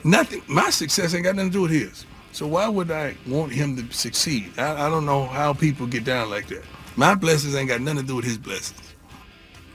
Nothing. 0.04 0.42
My 0.48 0.70
success 0.70 1.14
ain't 1.14 1.24
got 1.24 1.36
nothing 1.36 1.52
to 1.52 1.54
do 1.54 1.62
with 1.64 1.72
his. 1.72 2.06
So 2.32 2.48
why 2.48 2.68
would 2.68 2.92
I 2.92 3.16
want 3.28 3.52
him 3.52 3.76
to 3.76 3.94
succeed? 3.94 4.58
I, 4.58 4.86
I 4.86 4.90
don't 4.90 5.06
know 5.06 5.26
how 5.26 5.54
people 5.54 5.88
get 5.88 6.04
down 6.04 6.30
like 6.30 6.48
that. 6.48 6.64
My 6.96 7.16
blessings 7.16 7.56
ain't 7.56 7.70
got 7.70 7.82
nothing 7.82 8.02
to 8.02 8.08
do 8.08 8.16
with 8.16 8.26
his 8.26 8.38
blessings. 8.38 8.94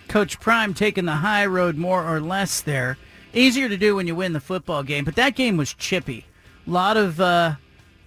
Coach 0.08 0.38
Prime 0.40 0.74
taking 0.74 1.06
the 1.06 1.12
high 1.12 1.46
road 1.46 1.76
more 1.76 2.04
or 2.04 2.20
less 2.20 2.60
there. 2.60 2.98
Easier 3.32 3.68
to 3.68 3.76
do 3.76 3.96
when 3.96 4.06
you 4.06 4.14
win 4.14 4.32
the 4.32 4.40
football 4.40 4.82
game, 4.82 5.04
but 5.04 5.16
that 5.16 5.34
game 5.34 5.56
was 5.56 5.74
chippy. 5.74 6.26
A 6.66 6.70
lot 6.70 6.96
of 6.96 7.20
uh, 7.20 7.56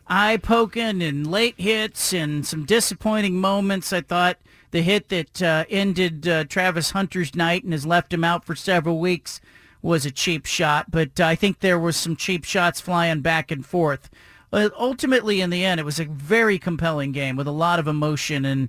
eye 0.08 0.38
poking 0.38 1.02
and 1.02 1.30
late 1.30 1.56
hits 1.60 2.14
and 2.14 2.46
some 2.48 2.66
disappointing 2.66 3.36
moments. 3.36 3.92
I 3.92 4.02
thought 4.02 4.38
the 4.72 4.82
hit 4.82 5.10
that 5.10 5.42
uh, 5.42 5.66
ended 5.70 6.28
uh, 6.28 6.46
Travis 6.46 6.92
Hunter's 6.92 7.36
night 7.36 7.64
and 7.64 7.74
has 7.74 7.86
left 7.86 8.14
him 8.14 8.24
out 8.24 8.46
for 8.46 8.56
several 8.56 9.00
weeks 9.00 9.42
was 9.88 10.06
a 10.06 10.12
cheap 10.12 10.46
shot, 10.46 10.92
but 10.92 11.20
I 11.20 11.34
think 11.34 11.60
there 11.60 11.80
were 11.80 11.94
some 11.94 12.18
cheap 12.18 12.44
shots 12.44 12.82
flying 12.82 13.22
back 13.22 13.52
and 13.52 13.66
forth. 13.66 14.10
But 14.50 14.74
ultimately, 14.78 15.40
in 15.40 15.50
the 15.50 15.64
end, 15.64 15.80
it 15.80 15.86
was 15.86 16.00
a 16.00 16.06
very 16.06 16.60
compelling 16.60 17.14
game 17.14 17.38
with 17.38 17.48
a 17.48 17.52
lot 17.52 17.80
of 17.80 17.88
emotion, 17.88 18.44
and 18.44 18.68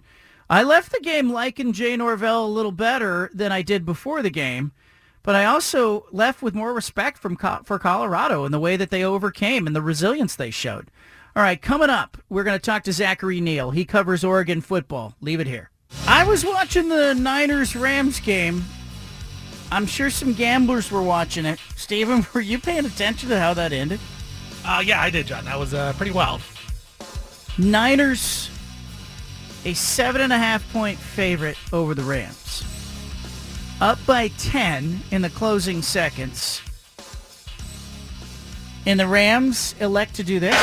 I 0.49 0.63
left 0.63 0.93
the 0.93 1.01
game 1.01 1.31
liking 1.31 1.73
Jay 1.73 1.97
Norvell 1.97 2.47
a 2.47 2.47
little 2.47 2.73
better 2.73 3.31
than 3.35 3.51
I 3.51 3.63
did 3.63 3.85
before 3.85 4.23
the 4.23 4.31
game. 4.31 4.71
But 5.25 5.35
I 5.35 5.45
also 5.45 6.07
left 6.13 6.41
with 6.41 6.55
more 6.55 6.73
respect 6.73 7.19
from 7.19 7.37
for 7.37 7.79
Colorado 7.79 8.45
and 8.45 8.55
the 8.55 8.61
way 8.61 8.77
that 8.77 8.91
they 8.91 9.05
overcame 9.05 9.67
and 9.67 9.75
the 9.75 9.83
resilience 9.83 10.37
they 10.37 10.51
showed. 10.51 10.89
All 11.35 11.43
right, 11.43 11.61
coming 11.61 11.91
up, 11.91 12.17
we're 12.29 12.45
going 12.45 12.59
to 12.59 12.65
talk 12.65 12.85
to 12.85 12.93
Zachary 12.93 13.41
Neel. 13.41 13.73
He 13.73 13.85
covers 13.85 14.25
Oregon 14.25 14.61
football. 14.61 15.17
Leave 15.21 15.41
it 15.41 15.49
here. 15.49 15.71
I 16.07 16.25
was 16.25 16.45
watching 16.45 16.89
the 16.89 17.15
Niners 17.15 17.75
Rams 17.75 18.21
game. 18.21 18.65
I'm 19.71 19.87
sure 19.87 20.11
some 20.11 20.33
gamblers 20.33 20.91
were 20.91 21.03
watching 21.03 21.45
it. 21.45 21.59
Steven, 21.77 22.27
were 22.33 22.41
you 22.41 22.59
paying 22.59 22.87
attention 22.87 23.29
to 23.29 23.39
how 23.39 23.55
that 23.55 23.73
ended? 23.73 24.01
Uh, 24.65 24.83
yeah, 24.85 25.01
I 25.01 25.11
did, 25.11 25.27
John. 25.27 25.45
That 25.45 25.59
was 25.59 25.75
uh, 25.75 25.93
pretty 25.97 26.13
wild. 26.13 26.41
Niners, 27.59 28.51
a 29.65 29.75
seven 29.75 30.21
and 30.21 30.33
a 30.33 30.39
half 30.39 30.71
point 30.73 30.99
favorite 30.99 31.57
over 31.73 31.95
the 31.95 32.03
Rams. 32.03 32.65
Up 33.81 33.99
by 34.07 34.29
10 34.29 35.01
in 35.11 35.23
the 35.23 35.31
closing 35.31 35.83
seconds. 35.83 36.63
And 38.87 38.99
the 38.99 39.07
Rams 39.07 39.75
elect 39.81 40.15
to 40.15 40.23
do 40.23 40.41
this. 40.41 40.57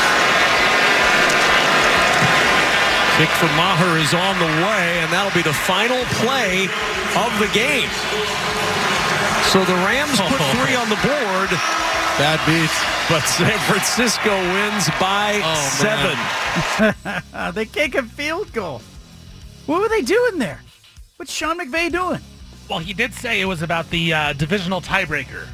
Kick 3.16 3.28
for 3.30 3.46
Maher 3.56 3.96
is 3.98 4.12
on 4.12 4.38
the 4.38 4.44
way, 4.44 4.98
and 5.00 5.10
that'll 5.10 5.32
be 5.32 5.42
the 5.42 5.54
final 5.54 6.02
play 6.20 6.64
of 7.16 7.32
the 7.38 7.48
game. 7.54 7.88
So 9.50 9.64
the 9.64 9.74
Rams 9.74 10.20
put 10.20 10.40
three 10.56 10.74
on 10.74 10.88
the 10.88 10.96
board. 10.96 11.50
Bad 12.18 12.40
beat. 12.46 12.70
But 13.08 13.22
San 13.22 13.58
Francisco 13.60 14.30
wins 14.30 14.88
by 14.98 15.40
oh, 15.44 15.54
seven. 15.78 17.54
they 17.54 17.66
kick 17.66 17.94
a 17.94 18.02
field 18.02 18.52
goal. 18.52 18.82
What 19.66 19.80
were 19.80 19.88
they 19.88 20.02
doing 20.02 20.38
there? 20.38 20.60
What's 21.16 21.32
Sean 21.32 21.58
McVay 21.58 21.92
doing? 21.92 22.20
Well, 22.68 22.80
he 22.80 22.92
did 22.92 23.14
say 23.14 23.40
it 23.40 23.44
was 23.44 23.62
about 23.62 23.88
the 23.90 24.12
uh, 24.12 24.32
divisional 24.32 24.80
tiebreaker. 24.80 25.46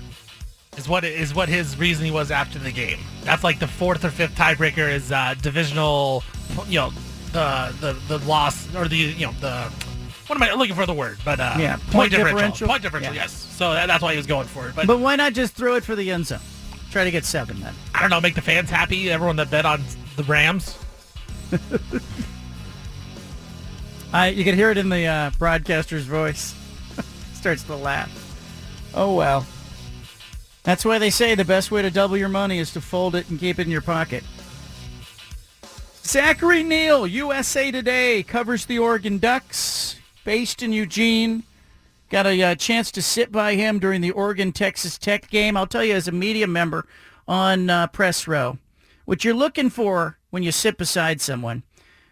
Is 0.78 0.88
what 0.88 1.05
is 1.05 1.34
what 1.34 1.51
his 1.51 1.78
reasoning 1.78 2.14
was 2.14 2.30
after 2.30 2.59
the 2.59 2.72
game. 2.72 2.99
That's 3.24 3.45
like 3.45 3.59
the 3.59 3.66
fourth 3.66 4.07
or 4.07 4.11
fifth 4.11 4.34
tiebreaker 4.34 4.90
is 4.90 5.12
uh, 5.12 5.34
divisional. 5.43 6.24
You 6.66 6.78
know, 6.78 6.90
the 7.32 7.74
the 7.80 7.93
the 8.09 8.24
loss 8.24 8.74
or 8.74 8.88
the 8.88 8.97
you 8.97 9.26
know 9.26 9.34
the 9.40 9.70
what 10.33 10.43
am 10.43 10.51
I 10.51 10.59
looking 10.59 10.74
for 10.74 10.87
the 10.87 10.95
word? 10.95 11.18
But 11.26 11.41
uh, 11.41 11.57
yeah, 11.59 11.76
point, 11.76 11.93
point 11.93 12.11
differential. 12.11 12.37
differential. 12.37 12.68
Point 12.68 12.83
differential. 12.83 13.14
Yeah. 13.14 13.22
Yes. 13.22 13.33
So 13.33 13.74
that, 13.74 13.87
that's 13.87 14.03
why 14.03 14.12
he 14.12 14.16
was 14.16 14.26
going 14.26 14.47
for 14.47 14.66
it. 14.66 14.74
But, 14.74 14.87
But 14.87 14.99
why 14.99 15.14
not 15.14 15.35
just 15.35 15.53
throw 15.53 15.74
it 15.74 15.85
for 15.85 15.95
the 15.95 16.11
end 16.11 16.26
zone? 16.26 16.41
Try 16.91 17.05
to 17.05 17.11
get 17.11 17.26
seven 17.26 17.61
then. 17.61 17.74
I 17.95 18.01
don't 18.01 18.09
know. 18.09 18.20
Make 18.20 18.35
the 18.35 18.41
fans 18.41 18.70
happy. 18.70 19.11
Everyone 19.11 19.37
that 19.37 19.51
bet 19.51 19.66
on 19.66 19.83
the 20.16 20.22
Rams. 20.24 20.78
I, 24.14 24.28
you 24.28 24.43
can 24.45 24.55
hear 24.55 24.70
it 24.70 24.78
in 24.78 24.89
the 24.89 25.05
uh, 25.05 25.30
broadcaster's 25.39 26.07
voice. 26.07 26.55
Starts 27.35 27.64
to 27.64 27.76
laugh. 27.76 28.11
Oh 28.95 29.14
well. 29.14 29.47
That's 30.62 30.85
why 30.85 30.99
they 30.99 31.11
say 31.11 31.35
the 31.35 31.45
best 31.45 31.70
way 31.70 31.83
to 31.83 31.91
double 31.91 32.16
your 32.16 32.30
money 32.30 32.59
is 32.59 32.72
to 32.72 32.80
fold 32.80 33.16
it 33.16 33.28
and 33.28 33.39
keep 33.39 33.59
it 33.59 33.66
in 33.66 33.70
your 33.70 33.83
pocket. 33.83 34.24
Zachary 36.05 36.62
Neel, 36.62 37.07
USA 37.07 37.70
Today, 37.70 38.22
covers 38.22 38.64
the 38.64 38.78
Oregon 38.78 39.18
Ducks, 39.18 39.97
based 40.24 40.62
in 40.62 40.72
Eugene. 40.72 41.44
Got 42.10 42.26
a 42.26 42.42
uh, 42.42 42.54
chance 42.54 42.90
to 42.92 43.02
sit 43.02 43.32
by 43.32 43.54
him 43.54 43.78
during 43.78 44.00
the 44.00 44.10
Oregon 44.10 44.52
Texas 44.52 44.98
Tech 44.98 45.30
game. 45.30 45.56
I'll 45.56 45.66
tell 45.66 45.84
you, 45.84 45.94
as 45.94 46.08
a 46.08 46.12
media 46.12 46.46
member 46.46 46.86
on 47.26 47.70
uh, 47.70 47.86
press 47.86 48.28
row, 48.28 48.58
what 49.04 49.24
you're 49.24 49.34
looking 49.34 49.70
for 49.70 50.18
when 50.30 50.42
you 50.42 50.52
sit 50.52 50.76
beside 50.76 51.20
someone 51.20 51.62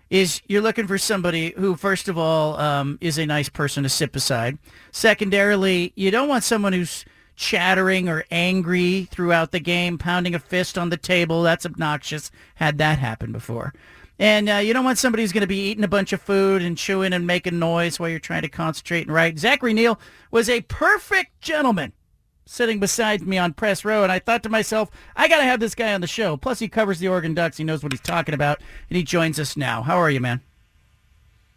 is 0.09 0.43
you're 0.49 0.63
looking 0.63 0.87
for 0.87 0.99
somebody 0.99 1.55
who, 1.57 1.77
first 1.77 2.09
of 2.09 2.19
all, 2.19 2.57
um, 2.59 2.99
is 3.01 3.19
a 3.19 3.27
nice 3.27 3.49
person 3.49 3.85
to 3.85 3.89
sit 3.89 4.11
beside. 4.11 4.59
Secondarily, 4.91 5.93
you 5.95 6.11
don't 6.11 6.29
want 6.29 6.45
someone 6.45 6.73
who's 6.73 7.05
chattering 7.37 8.09
or 8.09 8.25
angry 8.31 9.09
throughout 9.11 9.53
the 9.53 9.61
game, 9.61 9.97
pounding 9.99 10.35
a 10.35 10.39
fist 10.39 10.77
on 10.77 10.91
the 10.91 10.97
table. 10.97 11.43
That's 11.43 11.65
obnoxious. 11.65 12.31
Had 12.57 12.79
that 12.79 12.99
happen 12.99 13.33
before. 13.33 13.73
And 14.21 14.51
uh, 14.51 14.57
you 14.57 14.75
don't 14.75 14.85
want 14.85 14.99
somebody 14.99 15.23
who's 15.23 15.33
going 15.33 15.41
to 15.41 15.47
be 15.47 15.71
eating 15.71 15.83
a 15.83 15.89
bunch 15.89 16.13
of 16.13 16.21
food 16.21 16.61
and 16.61 16.77
chewing 16.77 17.15
and 17.15 17.27
making 17.27 17.59
noise 17.59 17.99
while 17.99 18.11
you're 18.11 18.19
trying 18.19 18.43
to 18.43 18.51
concentrate 18.51 19.07
and 19.07 19.15
write. 19.15 19.39
Zachary 19.39 19.73
Neel 19.73 19.99
was 20.31 20.51
a 20.51 20.61
perfect 20.61 21.41
gentleman 21.41 21.95
sitting 22.45 22.79
beside 22.79 23.23
me 23.23 23.39
on 23.39 23.55
press 23.55 23.83
row, 23.83 24.03
and 24.03 24.13
I 24.13 24.19
thought 24.19 24.43
to 24.43 24.51
myself, 24.51 24.91
I 25.17 25.27
got 25.27 25.39
to 25.39 25.45
have 25.45 25.59
this 25.59 25.75
guy 25.75 25.95
on 25.95 26.03
the 26.03 26.07
show. 26.07 26.37
Plus, 26.37 26.59
he 26.59 26.69
covers 26.69 26.99
the 26.99 27.09
Oregon 27.09 27.33
Ducks. 27.33 27.57
He 27.57 27.65
knows 27.65 27.83
what 27.83 27.93
he's 27.93 28.01
talking 28.03 28.35
about, 28.35 28.61
and 28.91 28.97
he 28.99 29.03
joins 29.03 29.41
us 29.41 29.57
now. 29.57 29.81
How 29.81 29.97
are 29.97 30.11
you, 30.11 30.21
man? 30.21 30.43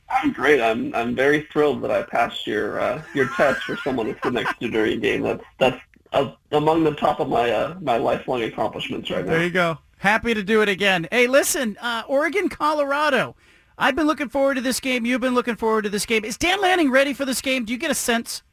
I'm 0.09 0.31
great. 0.31 0.61
I'm 0.61 0.95
I'm 0.95 1.15
very 1.15 1.41
thrilled 1.51 1.81
that 1.81 1.91
I 1.91 2.03
passed 2.03 2.47
your 2.47 2.79
uh, 2.79 3.03
your 3.13 3.27
test 3.35 3.63
for 3.63 3.75
someone 3.77 4.05
to 4.05 4.15
sit 4.23 4.31
next 4.31 4.57
to 4.59 4.69
during 4.69 4.93
a 4.93 4.97
game. 4.97 5.21
That's 5.23 5.43
that's 5.57 5.81
uh, 6.13 6.31
among 6.51 6.85
the 6.85 6.93
top 6.93 7.19
of 7.19 7.27
my 7.27 7.49
uh, 7.49 7.75
my 7.81 7.97
lifelong 7.97 8.43
accomplishments 8.43 9.09
right 9.09 9.25
now. 9.25 9.31
There 9.31 9.43
you 9.43 9.49
go. 9.49 9.79
Happy 10.03 10.33
to 10.33 10.43
do 10.43 10.61
it 10.61 10.67
again. 10.67 11.07
Hey, 11.11 11.27
listen, 11.27 11.77
uh, 11.79 12.03
Oregon, 12.09 12.49
Colorado. 12.49 13.37
I've 13.77 13.95
been 13.95 14.05
looking 14.05 14.27
forward 14.27 14.55
to 14.55 14.61
this 14.61 14.81
game. 14.81 15.05
You've 15.05 15.21
been 15.21 15.33
looking 15.33 15.55
forward 15.55 15.83
to 15.83 15.89
this 15.89 16.05
game. 16.05 16.25
Is 16.25 16.37
Dan 16.37 16.59
Lanning 16.59 16.91
ready 16.91 17.13
for 17.13 17.23
this 17.23 17.39
game? 17.39 17.63
Do 17.63 17.71
you 17.71 17.79
get 17.79 17.89
a 17.89 17.95
sense? 17.95 18.43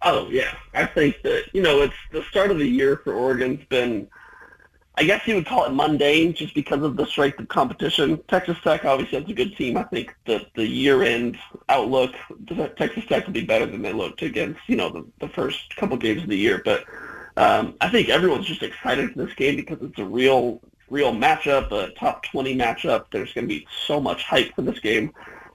Oh 0.00 0.30
yeah, 0.30 0.54
I 0.72 0.86
think 0.86 1.20
that 1.24 1.50
you 1.52 1.60
know 1.60 1.82
it's 1.82 1.92
the 2.10 2.22
start 2.22 2.50
of 2.50 2.56
the 2.56 2.66
year 2.66 3.02
for 3.04 3.12
Oregon's 3.12 3.66
been. 3.68 4.08
I 4.94 5.04
guess 5.04 5.26
you 5.26 5.34
would 5.34 5.44
call 5.44 5.66
it 5.66 5.74
mundane 5.74 6.32
just 6.32 6.54
because 6.54 6.82
of 6.82 6.96
the 6.96 7.04
strength 7.04 7.38
of 7.38 7.48
competition. 7.48 8.18
Texas 8.26 8.56
Tech 8.64 8.86
obviously 8.86 9.20
has 9.20 9.28
a 9.28 9.34
good 9.34 9.54
team. 9.58 9.76
I 9.76 9.82
think 9.82 10.14
that 10.24 10.46
the 10.54 10.66
year-end 10.66 11.36
outlook, 11.68 12.14
Texas 12.78 13.04
Tech 13.08 13.26
will 13.26 13.34
be 13.34 13.44
better 13.44 13.66
than 13.66 13.82
they 13.82 13.92
looked 13.92 14.22
against, 14.22 14.60
you 14.68 14.76
know, 14.76 14.88
the, 14.88 15.04
the 15.18 15.28
first 15.34 15.76
couple 15.76 15.98
games 15.98 16.22
of 16.22 16.30
the 16.30 16.38
year. 16.38 16.62
But 16.64 16.84
um, 17.36 17.74
I 17.80 17.88
think 17.88 18.08
everyone's 18.08 18.46
just 18.46 18.62
excited 18.62 19.12
for 19.12 19.24
this 19.24 19.34
game 19.34 19.56
because 19.56 19.78
it's 19.82 19.98
a 19.98 20.04
real, 20.04 20.60
real 20.88 21.12
matchup, 21.12 21.72
a 21.72 21.92
top 21.92 22.22
20 22.24 22.56
matchup. 22.56 23.06
There's 23.10 23.32
going 23.32 23.48
to 23.48 23.54
be 23.54 23.66
so 23.86 24.00
much 24.00 24.22
hype 24.24 24.54
for 24.54 24.62
this 24.62 24.78
game. 24.78 25.12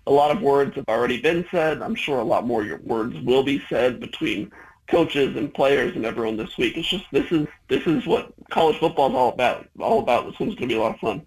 A 0.07 0.11
lot 0.11 0.31
of 0.31 0.41
words 0.41 0.75
have 0.75 0.89
already 0.89 1.21
been 1.21 1.45
said. 1.51 1.81
I'm 1.81 1.95
sure 1.95 2.19
a 2.19 2.23
lot 2.23 2.45
more 2.45 2.79
words 2.83 3.15
will 3.21 3.43
be 3.43 3.63
said 3.69 3.99
between 3.99 4.51
coaches 4.87 5.35
and 5.37 5.53
players 5.53 5.95
and 5.95 6.05
everyone 6.05 6.35
this 6.35 6.57
week. 6.57 6.75
It's 6.75 6.89
just 6.89 7.05
this 7.11 7.31
is 7.31 7.47
this 7.67 7.85
is 7.85 8.05
what 8.07 8.33
college 8.49 8.77
football 8.79 9.09
is 9.09 9.15
all 9.15 9.29
about. 9.29 9.67
All 9.79 9.99
about. 9.99 10.25
This 10.25 10.39
one's 10.39 10.55
going 10.55 10.67
to 10.67 10.75
be 10.75 10.79
a 10.79 10.81
lot 10.81 10.95
of 10.95 10.99
fun. 10.99 11.25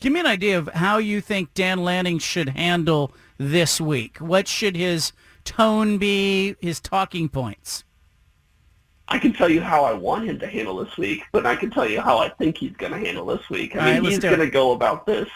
Give 0.00 0.12
me 0.12 0.20
an 0.20 0.26
idea 0.26 0.58
of 0.58 0.68
how 0.68 0.98
you 0.98 1.20
think 1.20 1.54
Dan 1.54 1.84
Lanning 1.84 2.18
should 2.18 2.48
handle 2.48 3.12
this 3.38 3.80
week. 3.80 4.18
What 4.18 4.48
should 4.48 4.76
his 4.76 5.12
tone 5.44 5.98
be? 5.98 6.56
His 6.60 6.80
talking 6.80 7.28
points. 7.28 7.84
I 9.08 9.18
can 9.18 9.32
tell 9.32 9.48
you 9.48 9.60
how 9.60 9.84
I 9.84 9.92
want 9.92 10.26
him 10.26 10.38
to 10.38 10.46
handle 10.46 10.76
this 10.82 10.96
week, 10.96 11.24
but 11.32 11.44
I 11.44 11.56
can 11.56 11.70
tell 11.70 11.88
you 11.88 12.00
how 12.00 12.18
I 12.18 12.30
think 12.30 12.56
he's 12.56 12.72
going 12.72 12.92
to 12.92 12.98
handle 12.98 13.26
this 13.26 13.48
week. 13.50 13.76
I 13.76 13.78
All 13.78 13.84
mean, 13.84 14.02
right, 14.02 14.10
he's 14.10 14.20
going 14.20 14.38
to 14.38 14.50
go 14.50 14.72
about 14.72 15.06
this 15.06 15.28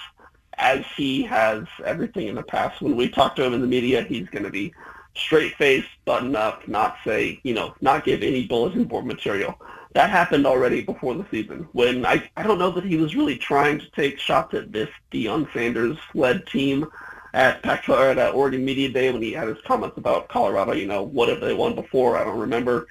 as 0.55 0.85
he 0.97 1.23
has 1.25 1.65
everything 1.85 2.29
in 2.29 2.37
the 2.37 2.43
past. 2.43 2.81
When 2.81 2.97
we 2.97 3.09
talk 3.09 3.37
to 3.37 3.45
him 3.45 3.53
in 3.55 3.61
the 3.61 3.67
media, 3.67 4.03
he's 4.03 4.29
going 4.29 4.45
to 4.45 4.51
be 4.51 4.73
straight 5.15 5.55
face, 5.57 5.85
button 6.05 6.37
up, 6.37 6.67
not 6.69 6.97
say, 7.05 7.41
you 7.43 7.55
know, 7.55 7.75
not 7.81 8.05
give 8.05 8.23
any 8.23 8.47
bulletin 8.47 8.85
board 8.85 9.07
material. 9.07 9.59
That 9.95 10.11
happened 10.11 10.47
already 10.47 10.83
before 10.83 11.15
the 11.15 11.27
season 11.31 11.69
when 11.73 12.05
I, 12.05 12.31
I 12.37 12.43
don't 12.43 12.59
know 12.59 12.71
that 12.73 12.85
he 12.85 12.97
was 12.97 13.17
really 13.17 13.37
trying 13.37 13.79
to 13.79 13.91
take 13.93 14.19
shots 14.19 14.55
at 14.55 14.73
this 14.73 14.91
Deion 15.11 15.51
Sanders-led 15.55 16.47
team 16.47 16.87
at 17.33 17.63
Pac 17.63 17.89
or 17.89 18.03
at 18.03 18.35
Oregon 18.35 18.65
Media 18.65 18.91
Day 18.91 19.11
when 19.11 19.23
he 19.23 19.33
had 19.33 19.49
his 19.49 19.61
comments 19.67 19.97
about 19.97 20.29
Colorado, 20.29 20.73
you 20.73 20.87
know, 20.87 21.03
what 21.03 21.29
have 21.29 21.41
they 21.41 21.55
won 21.55 21.75
before? 21.75 22.17
I 22.17 22.25
don't 22.25 22.39
remember. 22.39 22.87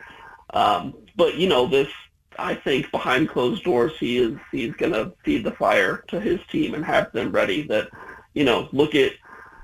Um, 0.52 0.96
but, 1.16 1.36
you 1.36 1.48
know, 1.48 1.68
this 1.68 1.89
I 2.38 2.56
think 2.56 2.91
behind 2.91 3.30
closed 3.30 3.64
doors, 3.64 3.93
he 4.00 4.18
is 4.18 4.38
he's 4.52 4.74
going 4.74 4.93
to 4.93 5.14
feed 5.24 5.43
the 5.43 5.52
fire 5.52 6.04
to 6.08 6.20
his 6.20 6.39
team 6.52 6.74
and 6.74 6.84
have 6.84 7.12
them 7.12 7.32
ready. 7.32 7.64
That 7.64 7.89
you 8.34 8.43
know, 8.43 8.68
look 8.72 8.96
at 8.96 9.14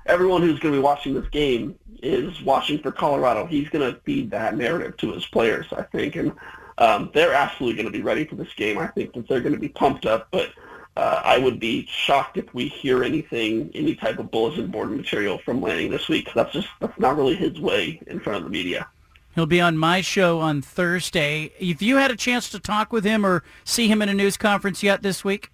everyone 0.05 0.41
who's 0.41 0.59
going 0.59 0.73
to 0.73 0.79
be 0.79 0.83
watching 0.83 1.13
this 1.13 1.27
game 1.29 1.75
is 2.01 2.41
watching 2.41 2.79
for 2.79 2.91
Colorado. 2.91 3.45
He's 3.45 3.69
going 3.69 3.93
to 3.93 3.99
feed 4.01 4.31
that 4.31 4.57
narrative 4.57 4.97
to 4.97 5.11
his 5.11 5.25
players, 5.25 5.67
I 5.71 5.83
think, 5.83 6.15
and 6.15 6.33
um, 6.77 7.11
they're 7.13 7.33
absolutely 7.33 7.81
going 7.81 7.91
to 7.91 7.97
be 7.97 8.03
ready 8.03 8.25
for 8.25 8.35
this 8.35 8.53
game. 8.55 8.77
I 8.77 8.87
think 8.87 9.13
that 9.13 9.27
they're 9.27 9.41
going 9.41 9.53
to 9.53 9.59
be 9.59 9.69
pumped 9.69 10.05
up, 10.05 10.29
but 10.31 10.51
uh, 10.97 11.21
I 11.23 11.37
would 11.37 11.59
be 11.59 11.85
shocked 11.87 12.37
if 12.37 12.51
we 12.53 12.67
hear 12.67 13.03
anything, 13.03 13.69
any 13.75 13.95
type 13.95 14.17
of 14.17 14.31
bulletin 14.31 14.67
board 14.67 14.91
material 14.91 15.37
from 15.39 15.61
Lanning 15.61 15.91
this 15.91 16.09
week. 16.09 16.29
That's 16.33 16.53
just 16.53 16.67
that's 16.79 16.97
not 16.97 17.17
really 17.17 17.35
his 17.35 17.59
way 17.59 18.01
in 18.07 18.19
front 18.19 18.37
of 18.37 18.43
the 18.43 18.49
media. 18.49 18.87
He'll 19.35 19.45
be 19.45 19.61
on 19.61 19.77
my 19.77 20.01
show 20.01 20.39
on 20.39 20.61
Thursday. 20.61 21.51
If 21.59 21.81
you 21.81 21.97
had 21.97 22.11
a 22.11 22.15
chance 22.15 22.49
to 22.49 22.59
talk 22.59 22.91
with 22.91 23.05
him 23.05 23.25
or 23.25 23.43
see 23.63 23.87
him 23.87 24.01
in 24.01 24.09
a 24.09 24.13
news 24.13 24.37
conference 24.37 24.83
yet 24.83 25.01
this 25.01 25.23
week? 25.23 25.51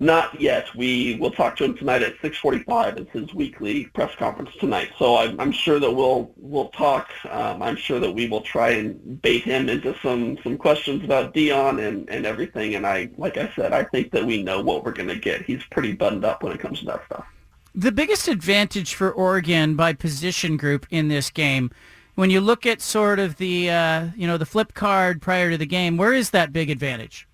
Not 0.00 0.40
yet. 0.40 0.66
We 0.76 1.16
will 1.20 1.32
talk 1.32 1.56
to 1.56 1.64
him 1.64 1.76
tonight 1.76 2.02
at 2.02 2.20
6:45. 2.20 2.98
It's 2.98 3.10
his 3.10 3.34
weekly 3.34 3.86
press 3.86 4.14
conference 4.14 4.50
tonight. 4.60 4.90
So 4.96 5.16
I'm, 5.16 5.38
I'm 5.40 5.50
sure 5.50 5.80
that 5.80 5.90
we'll 5.90 6.30
we'll 6.36 6.68
talk. 6.68 7.10
Um, 7.28 7.62
I'm 7.62 7.74
sure 7.74 7.98
that 7.98 8.12
we 8.12 8.28
will 8.28 8.42
try 8.42 8.70
and 8.70 9.20
bait 9.20 9.42
him 9.42 9.68
into 9.68 9.96
some 10.00 10.38
some 10.44 10.56
questions 10.56 11.02
about 11.02 11.34
Deion 11.34 11.84
and 11.84 12.08
and 12.10 12.26
everything. 12.26 12.76
And 12.76 12.86
I, 12.86 13.10
like 13.18 13.38
I 13.38 13.50
said, 13.56 13.72
I 13.72 13.82
think 13.82 14.12
that 14.12 14.24
we 14.24 14.40
know 14.40 14.60
what 14.60 14.84
we're 14.84 14.92
going 14.92 15.08
to 15.08 15.18
get. 15.18 15.42
He's 15.42 15.64
pretty 15.72 15.92
buttoned 15.92 16.24
up 16.24 16.44
when 16.44 16.52
it 16.52 16.60
comes 16.60 16.78
to 16.80 16.84
that 16.86 17.04
stuff. 17.06 17.26
The 17.74 17.92
biggest 17.92 18.28
advantage 18.28 18.94
for 18.94 19.10
Oregon 19.10 19.74
by 19.74 19.94
position 19.94 20.56
group 20.56 20.86
in 20.90 21.08
this 21.08 21.28
game, 21.28 21.70
when 22.18 22.30
you 22.30 22.40
look 22.40 22.66
at 22.66 22.82
sort 22.82 23.20
of 23.20 23.36
the 23.36 23.70
uh, 23.70 24.08
you 24.16 24.26
know 24.26 24.36
the 24.36 24.44
flip 24.44 24.74
card 24.74 25.22
prior 25.22 25.52
to 25.52 25.56
the 25.56 25.64
game, 25.64 25.96
where 25.96 26.12
is 26.12 26.30
that 26.30 26.52
big 26.52 26.68
advantage? 26.68 27.28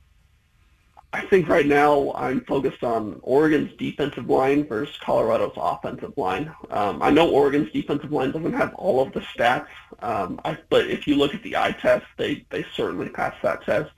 I 1.11 1.25
think 1.25 1.49
right 1.49 1.65
now 1.65 2.13
I'm 2.15 2.43
focused 2.43 2.85
on 2.85 3.19
Oregon's 3.23 3.73
defensive 3.79 4.29
line 4.29 4.67
versus 4.67 4.95
Colorado's 4.99 5.55
offensive 5.57 6.13
line. 6.19 6.53
Um, 6.71 7.03
I 7.03 7.09
know 7.09 7.31
Oregon's 7.31 7.73
defensive 7.73 8.13
line 8.13 8.33
doesn't 8.33 8.53
have 8.53 8.75
all 8.75 9.01
of 9.01 9.15
the 9.15 9.21
stats, 9.21 9.69
um, 10.01 10.39
I, 10.45 10.59
but 10.69 10.87
if 10.87 11.07
you 11.07 11.15
look 11.17 11.35
at 11.35 11.43
the 11.43 11.57
eye 11.57 11.73
test, 11.73 12.05
they, 12.19 12.45
they 12.51 12.67
certainly 12.77 13.09
passed 13.09 13.41
that 13.43 13.65
test. 13.65 13.93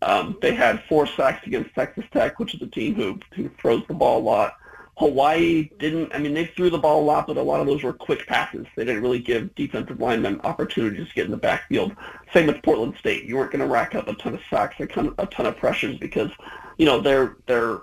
Um, 0.00 0.38
they 0.40 0.54
had 0.54 0.82
four 0.88 1.06
sacks 1.06 1.46
against 1.46 1.74
Texas 1.74 2.04
Tech, 2.12 2.38
which 2.38 2.54
is 2.54 2.62
a 2.62 2.66
team 2.66 2.94
who, 2.94 3.18
who 3.34 3.50
throws 3.60 3.82
the 3.88 3.94
ball 3.94 4.20
a 4.20 4.24
lot. 4.24 4.54
Hawaii 5.00 5.70
didn't, 5.78 6.14
I 6.14 6.18
mean, 6.18 6.34
they 6.34 6.44
threw 6.44 6.68
the 6.68 6.76
ball 6.76 7.00
a 7.00 7.06
lot, 7.06 7.26
but 7.26 7.38
a 7.38 7.42
lot 7.42 7.62
of 7.62 7.66
those 7.66 7.82
were 7.82 7.94
quick 7.94 8.26
passes. 8.26 8.66
They 8.76 8.84
didn't 8.84 9.00
really 9.02 9.18
give 9.18 9.54
defensive 9.54 9.98
linemen 9.98 10.42
opportunities 10.42 11.08
to 11.08 11.14
get 11.14 11.24
in 11.24 11.30
the 11.30 11.38
backfield. 11.38 11.96
Same 12.34 12.48
with 12.48 12.62
Portland 12.62 12.94
State. 12.98 13.24
You 13.24 13.36
weren't 13.36 13.50
going 13.50 13.62
to 13.62 13.66
rack 13.66 13.94
up 13.94 14.08
a 14.08 14.14
ton 14.16 14.34
of 14.34 14.40
sacks, 14.50 14.76
a 14.78 14.86
ton, 14.86 15.14
a 15.16 15.24
ton 15.24 15.46
of 15.46 15.56
pressures 15.56 15.96
because, 15.96 16.30
you 16.76 16.84
know, 16.84 17.00
they're, 17.00 17.36
they're 17.46 17.78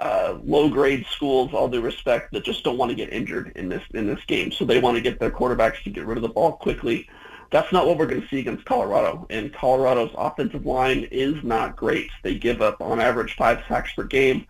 uh, 0.00 0.36
low-grade 0.42 1.06
schools, 1.06 1.54
all 1.54 1.68
due 1.68 1.80
respect, 1.80 2.32
that 2.32 2.42
just 2.42 2.64
don't 2.64 2.76
want 2.76 2.90
to 2.90 2.96
get 2.96 3.12
injured 3.12 3.52
in 3.54 3.68
this, 3.68 3.84
in 3.94 4.08
this 4.08 4.24
game. 4.26 4.50
So 4.50 4.64
they 4.64 4.80
want 4.80 4.96
to 4.96 5.00
get 5.00 5.20
their 5.20 5.30
quarterbacks 5.30 5.80
to 5.84 5.90
get 5.90 6.06
rid 6.06 6.18
of 6.18 6.22
the 6.22 6.28
ball 6.28 6.54
quickly. 6.54 7.08
That's 7.52 7.72
not 7.72 7.86
what 7.86 7.98
we're 7.98 8.06
going 8.06 8.22
to 8.22 8.28
see 8.28 8.40
against 8.40 8.64
Colorado. 8.64 9.28
And 9.30 9.54
Colorado's 9.54 10.10
offensive 10.16 10.66
line 10.66 11.06
is 11.12 11.44
not 11.44 11.76
great. 11.76 12.10
They 12.24 12.34
give 12.34 12.60
up, 12.62 12.80
on 12.80 13.00
average, 13.00 13.36
five 13.36 13.62
sacks 13.68 13.92
per 13.94 14.02
game. 14.02 14.44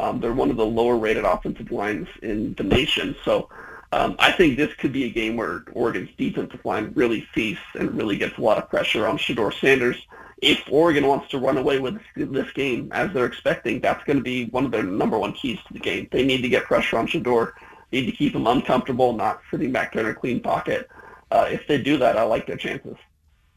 Um, 0.00 0.18
they're 0.18 0.32
one 0.32 0.50
of 0.50 0.56
the 0.56 0.64
lower 0.64 0.96
rated 0.96 1.24
offensive 1.24 1.70
lines 1.70 2.08
in 2.22 2.54
the 2.54 2.64
nation. 2.64 3.14
So 3.22 3.50
um, 3.92 4.16
I 4.18 4.32
think 4.32 4.56
this 4.56 4.72
could 4.74 4.94
be 4.94 5.04
a 5.04 5.10
game 5.10 5.36
where 5.36 5.62
Oregon's 5.72 6.08
defensive 6.16 6.64
line 6.64 6.92
really 6.94 7.28
feasts 7.34 7.62
and 7.74 7.94
really 7.94 8.16
gets 8.16 8.38
a 8.38 8.40
lot 8.40 8.56
of 8.56 8.70
pressure 8.70 9.06
on 9.06 9.18
Shedeur 9.18 9.52
Sanders. 9.60 9.96
If 10.40 10.62
Oregon 10.70 11.06
wants 11.06 11.28
to 11.32 11.38
run 11.38 11.58
away 11.58 11.80
with 11.80 12.00
this 12.16 12.50
game 12.52 12.88
as 12.92 13.12
they're 13.12 13.26
expecting, 13.26 13.78
that's 13.80 14.02
going 14.04 14.16
to 14.16 14.22
be 14.22 14.46
one 14.46 14.64
of 14.64 14.70
their 14.70 14.82
number 14.82 15.18
one 15.18 15.34
keys 15.34 15.58
to 15.66 15.74
the 15.74 15.80
game. 15.80 16.08
They 16.10 16.24
need 16.24 16.40
to 16.40 16.48
get 16.48 16.64
pressure 16.64 16.96
on 16.96 17.06
Shedeur, 17.06 17.52
need 17.92 18.06
to 18.06 18.12
keep 18.12 18.34
him 18.34 18.46
uncomfortable, 18.46 19.12
not 19.12 19.42
sitting 19.50 19.70
back 19.70 19.92
there 19.92 20.04
in 20.04 20.12
a 20.12 20.14
clean 20.14 20.40
pocket. 20.40 20.88
Uh, 21.30 21.46
if 21.50 21.66
they 21.66 21.76
do 21.76 21.98
that, 21.98 22.16
I 22.16 22.22
like 22.22 22.46
their 22.46 22.56
chances. 22.56 22.96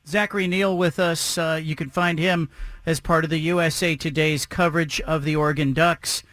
Zachary 0.05 0.47
Neel 0.47 0.77
with 0.77 0.99
us. 0.99 1.37
Uh, 1.37 1.57
you 1.63 1.77
can 1.77 1.89
find 1.89 2.19
him 2.19 2.49
as 2.85 2.99
part 2.99 3.23
of 3.23 3.29
the 3.29 3.39
USA 3.39 3.95
Today's 3.95 4.45
coverage 4.45 4.99
of 5.01 5.23
the 5.23 5.37
Oregon 5.37 5.71
Ducks. 5.71 6.23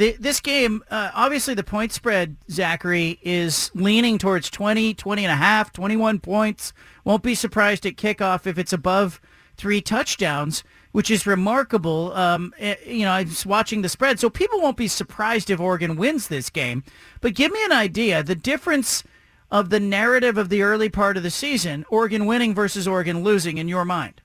The, 0.00 0.12
this 0.12 0.40
game, 0.40 0.82
uh, 0.90 1.10
obviously 1.12 1.52
the 1.52 1.62
point 1.62 1.92
spread, 1.92 2.38
Zachary, 2.50 3.18
is 3.20 3.70
leaning 3.74 4.16
towards 4.16 4.48
20, 4.48 4.94
20 4.94 5.24
and 5.26 5.30
a 5.30 5.36
half, 5.36 5.74
21 5.74 6.20
points. 6.20 6.72
Won't 7.04 7.22
be 7.22 7.34
surprised 7.34 7.84
at 7.84 7.96
kickoff 7.96 8.46
if 8.46 8.56
it's 8.56 8.72
above 8.72 9.20
three 9.58 9.82
touchdowns, 9.82 10.64
which 10.92 11.10
is 11.10 11.26
remarkable. 11.26 12.14
Um, 12.14 12.54
eh, 12.58 12.76
you 12.86 13.00
know, 13.00 13.10
I 13.10 13.24
was 13.24 13.44
watching 13.44 13.82
the 13.82 13.90
spread, 13.90 14.18
so 14.18 14.30
people 14.30 14.62
won't 14.62 14.78
be 14.78 14.88
surprised 14.88 15.50
if 15.50 15.60
Oregon 15.60 15.96
wins 15.96 16.28
this 16.28 16.48
game. 16.48 16.82
But 17.20 17.34
give 17.34 17.52
me 17.52 17.62
an 17.66 17.72
idea, 17.72 18.22
the 18.22 18.34
difference 18.34 19.04
of 19.50 19.68
the 19.68 19.80
narrative 19.80 20.38
of 20.38 20.48
the 20.48 20.62
early 20.62 20.88
part 20.88 21.18
of 21.18 21.22
the 21.22 21.30
season, 21.30 21.84
Oregon 21.90 22.24
winning 22.24 22.54
versus 22.54 22.88
Oregon 22.88 23.22
losing 23.22 23.58
in 23.58 23.68
your 23.68 23.84
mind? 23.84 24.22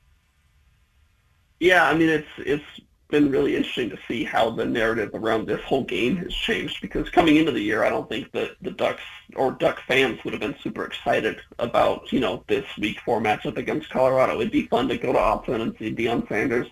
Yeah, 1.59 1.84
I 1.86 1.97
mean 1.97 2.07
it's 2.07 2.28
it's 2.38 2.63
been 3.09 3.29
really 3.29 3.55
interesting 3.55 3.89
to 3.89 3.97
see 4.07 4.23
how 4.23 4.49
the 4.49 4.65
narrative 4.65 5.11
around 5.13 5.47
this 5.47 5.61
whole 5.61 5.83
game 5.83 6.15
has 6.17 6.33
changed 6.33 6.81
because 6.81 7.09
coming 7.09 7.37
into 7.37 7.51
the 7.51 7.61
year, 7.61 7.83
I 7.83 7.89
don't 7.89 8.09
think 8.09 8.31
that 8.31 8.51
the 8.61 8.71
Ducks 8.71 9.03
or 9.35 9.51
Duck 9.51 9.81
fans 9.87 10.23
would 10.23 10.33
have 10.33 10.41
been 10.41 10.55
super 10.61 10.85
excited 10.85 11.37
about, 11.59 12.11
you 12.11 12.19
know, 12.19 12.43
this 12.47 12.65
week 12.77 12.99
four 13.05 13.21
matchup 13.21 13.57
against 13.57 13.89
Colorado. 13.89 14.39
It'd 14.39 14.51
be 14.51 14.67
fun 14.67 14.87
to 14.89 14.97
go 14.97 15.13
to 15.13 15.19
Autzen 15.19 15.61
and 15.61 15.75
see 15.77 15.93
Deion 15.93 16.27
Sanders, 16.27 16.67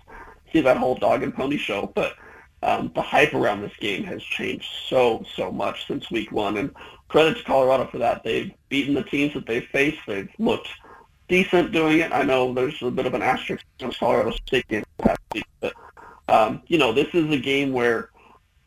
see 0.51 0.61
that 0.61 0.77
whole 0.77 0.95
dog 0.95 1.23
and 1.23 1.33
pony 1.33 1.57
show, 1.57 1.91
but 1.93 2.13
um, 2.63 2.91
the 2.95 3.01
hype 3.01 3.33
around 3.33 3.61
this 3.61 3.75
game 3.79 4.03
has 4.05 4.23
changed 4.23 4.67
so, 4.87 5.23
so 5.35 5.51
much 5.51 5.85
since 5.87 6.09
week 6.09 6.31
one. 6.31 6.57
And 6.57 6.73
credit 7.09 7.37
to 7.37 7.43
Colorado 7.43 7.87
for 7.87 7.99
that. 7.99 8.23
They've 8.23 8.51
beaten 8.69 8.95
the 8.95 9.03
teams 9.03 9.33
that 9.33 9.45
they've 9.45 9.67
faced. 9.71 9.99
They've 10.07 10.29
looked 10.39 10.69
decent 11.27 11.71
doing 11.71 11.99
it. 11.99 12.11
I 12.11 12.23
know 12.23 12.53
there's 12.53 12.81
a 12.81 12.91
bit 12.91 13.05
of 13.05 13.13
an 13.13 13.21
asterisk 13.21 13.65
against 13.77 13.99
Colorado 13.99 14.31
State 14.47 14.67
game 14.67 14.83
last 15.05 15.19
week, 15.33 15.45
but 15.59 15.73
um, 16.27 16.61
you 16.67 16.77
know 16.77 16.93
this 16.93 17.07
is 17.13 17.29
a 17.31 17.37
game 17.37 17.73
where 17.73 18.09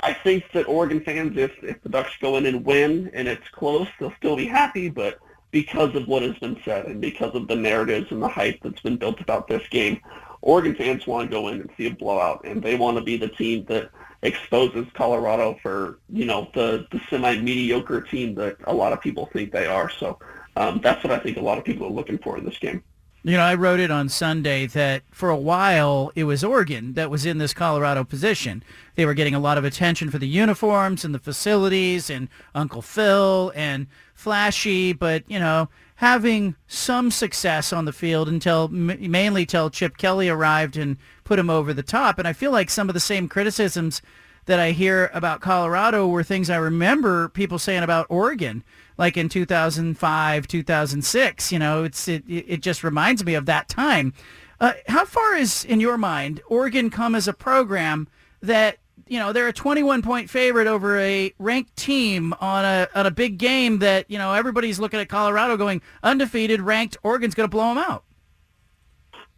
I 0.00 0.12
think 0.12 0.44
that 0.52 0.68
Oregon 0.68 1.00
fans, 1.00 1.36
if 1.36 1.52
if 1.62 1.82
the 1.82 1.88
Ducks 1.88 2.16
go 2.20 2.36
in 2.36 2.46
and 2.46 2.64
win 2.64 3.10
and 3.14 3.26
it's 3.26 3.48
close, 3.48 3.88
they'll 3.98 4.14
still 4.18 4.36
be 4.36 4.46
happy. 4.46 4.88
But 4.88 5.18
because 5.50 5.94
of 5.94 6.06
what 6.06 6.22
has 6.22 6.36
been 6.38 6.60
said 6.64 6.86
and 6.86 7.00
because 7.00 7.34
of 7.34 7.48
the 7.48 7.56
narratives 7.56 8.10
and 8.10 8.22
the 8.22 8.28
hype 8.28 8.60
that's 8.62 8.80
been 8.80 8.98
built 8.98 9.20
about 9.20 9.48
this 9.48 9.66
game, 9.68 10.00
Oregon 10.42 10.74
fans 10.74 11.06
want 11.06 11.30
to 11.30 11.34
go 11.34 11.48
in 11.48 11.60
and 11.60 11.70
see 11.76 11.86
a 11.86 11.90
blowout, 11.90 12.42
and 12.44 12.62
they 12.62 12.76
want 12.76 12.98
to 12.98 13.02
be 13.02 13.16
the 13.16 13.28
team 13.28 13.64
that 13.66 13.90
exposes 14.22 14.86
Colorado 14.94 15.58
for 15.62 15.98
you 16.10 16.26
know 16.26 16.50
the 16.54 16.86
the 16.90 17.00
semi 17.08 17.40
mediocre 17.40 18.02
team 18.02 18.34
that 18.34 18.56
a 18.64 18.74
lot 18.74 18.92
of 18.92 19.00
people 19.00 19.26
think 19.32 19.50
they 19.50 19.66
are. 19.66 19.88
So 19.90 20.18
um, 20.56 20.80
that's 20.82 21.02
what 21.02 21.12
I 21.12 21.18
think 21.18 21.38
a 21.38 21.42
lot 21.42 21.58
of 21.58 21.64
people 21.64 21.86
are 21.86 21.90
looking 21.90 22.18
for 22.18 22.36
in 22.36 22.44
this 22.44 22.58
game. 22.58 22.82
You 23.26 23.36
know, 23.36 23.42
I 23.42 23.56
wrote 23.56 23.80
it 23.80 23.90
on 23.90 24.08
Sunday 24.08 24.66
that 24.66 25.02
for 25.10 25.30
a 25.30 25.36
while 25.36 26.12
it 26.14 26.22
was 26.22 26.44
Oregon 26.44 26.92
that 26.92 27.10
was 27.10 27.26
in 27.26 27.38
this 27.38 27.52
Colorado 27.52 28.04
position. 28.04 28.62
They 28.94 29.04
were 29.04 29.14
getting 29.14 29.34
a 29.34 29.40
lot 29.40 29.58
of 29.58 29.64
attention 29.64 30.12
for 30.12 30.18
the 30.18 30.28
uniforms 30.28 31.04
and 31.04 31.12
the 31.12 31.18
facilities 31.18 32.08
and 32.08 32.28
Uncle 32.54 32.82
Phil 32.82 33.52
and 33.56 33.88
flashy, 34.14 34.92
but 34.92 35.28
you 35.28 35.40
know, 35.40 35.68
having 35.96 36.54
some 36.68 37.10
success 37.10 37.72
on 37.72 37.84
the 37.84 37.92
field 37.92 38.28
until 38.28 38.68
mainly 38.68 39.44
till 39.44 39.70
Chip 39.70 39.96
Kelly 39.96 40.28
arrived 40.28 40.76
and 40.76 40.96
put 41.24 41.40
him 41.40 41.50
over 41.50 41.74
the 41.74 41.82
top. 41.82 42.20
And 42.20 42.28
I 42.28 42.32
feel 42.32 42.52
like 42.52 42.70
some 42.70 42.88
of 42.88 42.94
the 42.94 43.00
same 43.00 43.28
criticisms 43.28 44.02
that 44.44 44.60
I 44.60 44.70
hear 44.70 45.10
about 45.12 45.40
Colorado 45.40 46.06
were 46.06 46.22
things 46.22 46.48
I 46.48 46.58
remember 46.58 47.28
people 47.30 47.58
saying 47.58 47.82
about 47.82 48.06
Oregon 48.08 48.62
like 48.98 49.16
in 49.16 49.28
2005, 49.28 50.48
2006. 50.48 51.52
You 51.52 51.58
know, 51.58 51.84
it's 51.84 52.08
it, 52.08 52.24
it 52.26 52.60
just 52.60 52.84
reminds 52.84 53.24
me 53.24 53.34
of 53.34 53.46
that 53.46 53.68
time. 53.68 54.12
Uh, 54.60 54.72
how 54.88 55.04
far 55.04 55.34
is, 55.34 55.64
in 55.64 55.80
your 55.80 55.98
mind, 55.98 56.40
Oregon 56.48 56.88
come 56.88 57.14
as 57.14 57.28
a 57.28 57.32
program 57.32 58.08
that 58.40 58.78
you 59.06 59.18
know 59.18 59.32
they're 59.32 59.48
a 59.48 59.52
21 59.52 60.02
point 60.02 60.30
favorite 60.30 60.66
over 60.66 60.98
a 60.98 61.32
ranked 61.38 61.76
team 61.76 62.34
on 62.40 62.64
a 62.64 62.88
on 62.94 63.06
a 63.06 63.10
big 63.10 63.38
game 63.38 63.78
that 63.80 64.10
you 64.10 64.18
know 64.18 64.32
everybody's 64.32 64.80
looking 64.80 65.00
at 65.00 65.08
Colorado 65.08 65.56
going 65.56 65.82
undefeated, 66.02 66.60
ranked. 66.60 66.96
Oregon's 67.02 67.34
going 67.34 67.48
to 67.48 67.50
blow 67.50 67.68
them 67.74 67.78
out. 67.78 68.04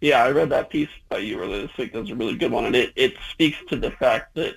Yeah, 0.00 0.22
I 0.22 0.30
read 0.30 0.50
that 0.50 0.70
piece 0.70 0.88
by 1.08 1.18
you 1.18 1.40
earlier 1.40 1.62
this 1.62 1.76
week. 1.76 1.92
That's 1.92 2.10
a 2.10 2.14
really 2.14 2.36
good 2.36 2.52
one, 2.52 2.66
and 2.66 2.76
it 2.76 2.92
it 2.94 3.14
speaks 3.32 3.58
to 3.68 3.76
the 3.76 3.90
fact 3.90 4.34
that 4.36 4.54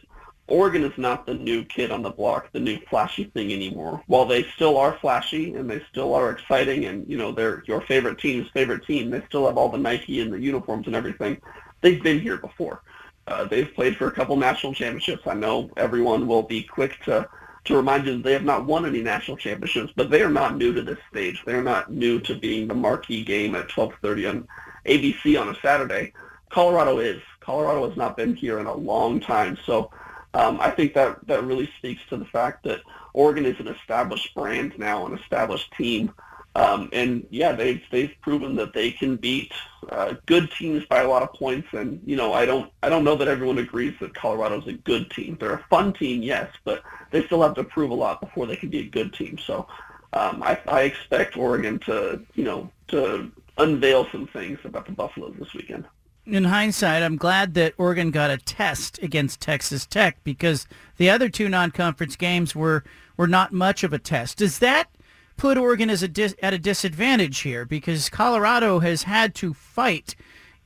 Oregon 0.52 0.84
is 0.84 0.98
not 0.98 1.26
the 1.26 1.34
new 1.34 1.64
kid 1.64 1.92
on 1.92 2.02
the 2.02 2.10
block, 2.10 2.52
the 2.52 2.60
new 2.60 2.78
flashy 2.90 3.24
thing 3.24 3.54
anymore. 3.54 4.04
While 4.08 4.26
they 4.26 4.44
still 4.56 4.78
are 4.78 4.98
flashy 5.00 5.56
and 5.56 5.70
they 5.70 5.82
still 5.90 6.14
are 6.14 6.30
exciting 6.30 6.86
and, 6.86 7.10
you 7.10 7.18
know, 7.18 7.32
they're 7.32 7.64
your 7.68 7.80
favorite 7.82 8.20
team's 8.20 8.50
favorite 8.50 8.86
team, 8.86 9.10
they 9.10 9.24
still 9.28 9.48
have 9.48 9.58
all 9.58 9.70
the 9.70 9.78
Nike 9.78 10.20
and 10.20 10.34
the 10.34 10.40
uniforms 10.40 10.88
and 10.88 10.96
everything. 10.96 11.42
They've 11.80 12.04
been 12.04 12.20
here 12.20 12.36
before. 12.36 12.84
Uh, 13.28 13.46
they've 13.46 13.74
played 13.74 13.96
for 13.96 14.08
a 14.08 14.12
couple 14.12 14.36
national 14.36 14.74
championships. 14.74 15.26
I 15.26 15.36
know 15.36 15.70
everyone 15.78 16.28
will 16.28 16.44
be 16.44 16.64
quick 16.64 17.02
to, 17.06 17.30
to 17.64 17.76
remind 17.76 18.06
you 18.06 18.18
that 18.18 18.24
they 18.24 18.34
have 18.34 18.44
not 18.44 18.66
won 18.66 18.86
any 18.86 19.02
national 19.02 19.38
championships, 19.38 19.94
but 19.96 20.10
they 20.10 20.22
are 20.22 20.30
not 20.30 20.58
new 20.58 20.74
to 20.74 20.82
this 20.82 21.00
stage. 21.10 21.42
They're 21.46 21.64
not 21.64 21.94
new 21.94 22.20
to 22.20 22.36
being 22.36 22.68
the 22.68 22.76
marquee 22.76 23.24
game 23.24 23.56
at 23.56 23.70
12.30 23.70 24.30
on 24.30 24.48
ABC 24.86 25.40
on 25.40 25.48
a 25.48 25.56
Saturday 25.62 26.12
Colorado 26.52 27.00
is. 27.00 27.22
Colorado 27.40 27.88
has 27.88 27.98
not 27.98 28.18
been 28.18 28.36
here 28.36 28.60
in 28.60 28.66
a 28.66 28.74
long 28.74 29.20
time, 29.20 29.58
so 29.66 29.90
um, 30.34 30.60
I 30.62 30.72
think 30.72 30.94
that 30.94 31.26
that 31.28 31.44
really 31.44 31.70
speaks 31.78 32.02
to 32.10 32.18
the 32.18 32.26
fact 32.26 32.64
that 32.64 32.82
Oregon 33.14 33.46
is 33.46 33.60
an 33.60 33.68
established 33.68 34.34
brand 34.34 34.78
now, 34.78 35.06
an 35.06 35.18
established 35.18 35.72
team. 35.74 36.14
Um, 36.54 36.90
and 36.92 37.26
yeah, 37.30 37.54
they've 37.54 37.82
they've 37.92 38.14
proven 38.22 38.56
that 38.58 38.74
they 38.74 38.92
can 38.92 39.16
beat 39.16 39.52
uh, 39.90 40.16
good 40.26 40.52
teams 40.52 40.86
by 40.86 41.02
a 41.02 41.08
lot 41.08 41.24
of 41.24 41.34
points. 41.34 41.68
And 41.72 42.02
you 42.06 42.16
know, 42.16 42.34
I 42.34 42.46
don't 42.46 42.72
I 42.84 42.90
don't 42.90 43.04
know 43.04 43.16
that 43.16 43.28
everyone 43.28 43.58
agrees 43.58 43.94
that 44.00 44.14
Colorado's 44.14 44.68
a 44.68 44.74
good 44.74 45.10
team. 45.12 45.38
They're 45.40 45.54
a 45.54 45.66
fun 45.70 45.94
team, 45.94 46.22
yes, 46.22 46.50
but 46.64 46.84
they 47.12 47.26
still 47.26 47.42
have 47.42 47.56
to 47.56 47.64
prove 47.64 47.92
a 47.92 47.96
lot 47.96 48.22
before 48.22 48.48
they 48.48 48.58
can 48.58 48.70
be 48.70 48.80
a 48.80 48.90
good 48.90 49.14
team. 49.14 49.38
So 49.38 49.68
um, 50.14 50.44
I, 50.44 50.60
I 50.68 50.82
expect 50.82 51.38
Oregon 51.38 51.80
to 51.80 52.22
you 52.36 52.44
know 52.44 52.70
to 52.90 53.32
unveil 53.58 54.08
some 54.12 54.28
things 54.28 54.60
about 54.64 54.86
the 54.86 54.92
Buffaloes 54.92 55.36
this 55.40 55.54
weekend. 55.54 55.86
In 56.26 56.44
hindsight, 56.44 57.02
I'm 57.02 57.18
glad 57.18 57.56
that 57.56 57.74
Oregon 57.78 58.12
got 58.12 58.30
a 58.30 58.38
test 58.38 59.02
against 59.02 59.42
Texas 59.42 59.88
Tech 59.88 60.24
because 60.24 60.68
the 60.98 61.10
other 61.10 61.30
two 61.30 61.50
non-conference 61.50 62.16
games 62.16 62.56
were 62.56 62.84
were 63.18 63.28
not 63.28 63.52
much 63.52 63.84
of 63.84 63.92
a 63.92 64.00
test. 64.00 64.38
Does 64.38 64.60
that 64.60 64.90
put 65.36 65.58
Oregon 65.58 65.90
as 65.90 66.04
a 66.04 66.08
dis- 66.08 66.36
at 66.42 66.54
a 66.54 66.60
disadvantage 66.60 67.40
here 67.40 67.66
because 67.66 68.10
Colorado 68.10 68.80
has 68.80 69.04
had 69.04 69.34
to 69.36 69.54
fight 69.54 70.16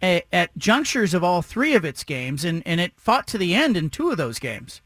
a- 0.04 0.24
at 0.34 0.56
junctures 0.58 1.14
of 1.14 1.24
all 1.24 1.42
three 1.42 1.74
of 1.74 1.86
its 1.86 2.04
games, 2.04 2.44
and, 2.44 2.62
and 2.66 2.82
it 2.82 2.92
fought 2.98 3.26
to 3.28 3.38
the 3.38 3.56
end 3.56 3.78
in 3.78 3.90
two 3.90 4.12
of 4.12 4.18
those 4.18 4.40
games. 4.40 4.82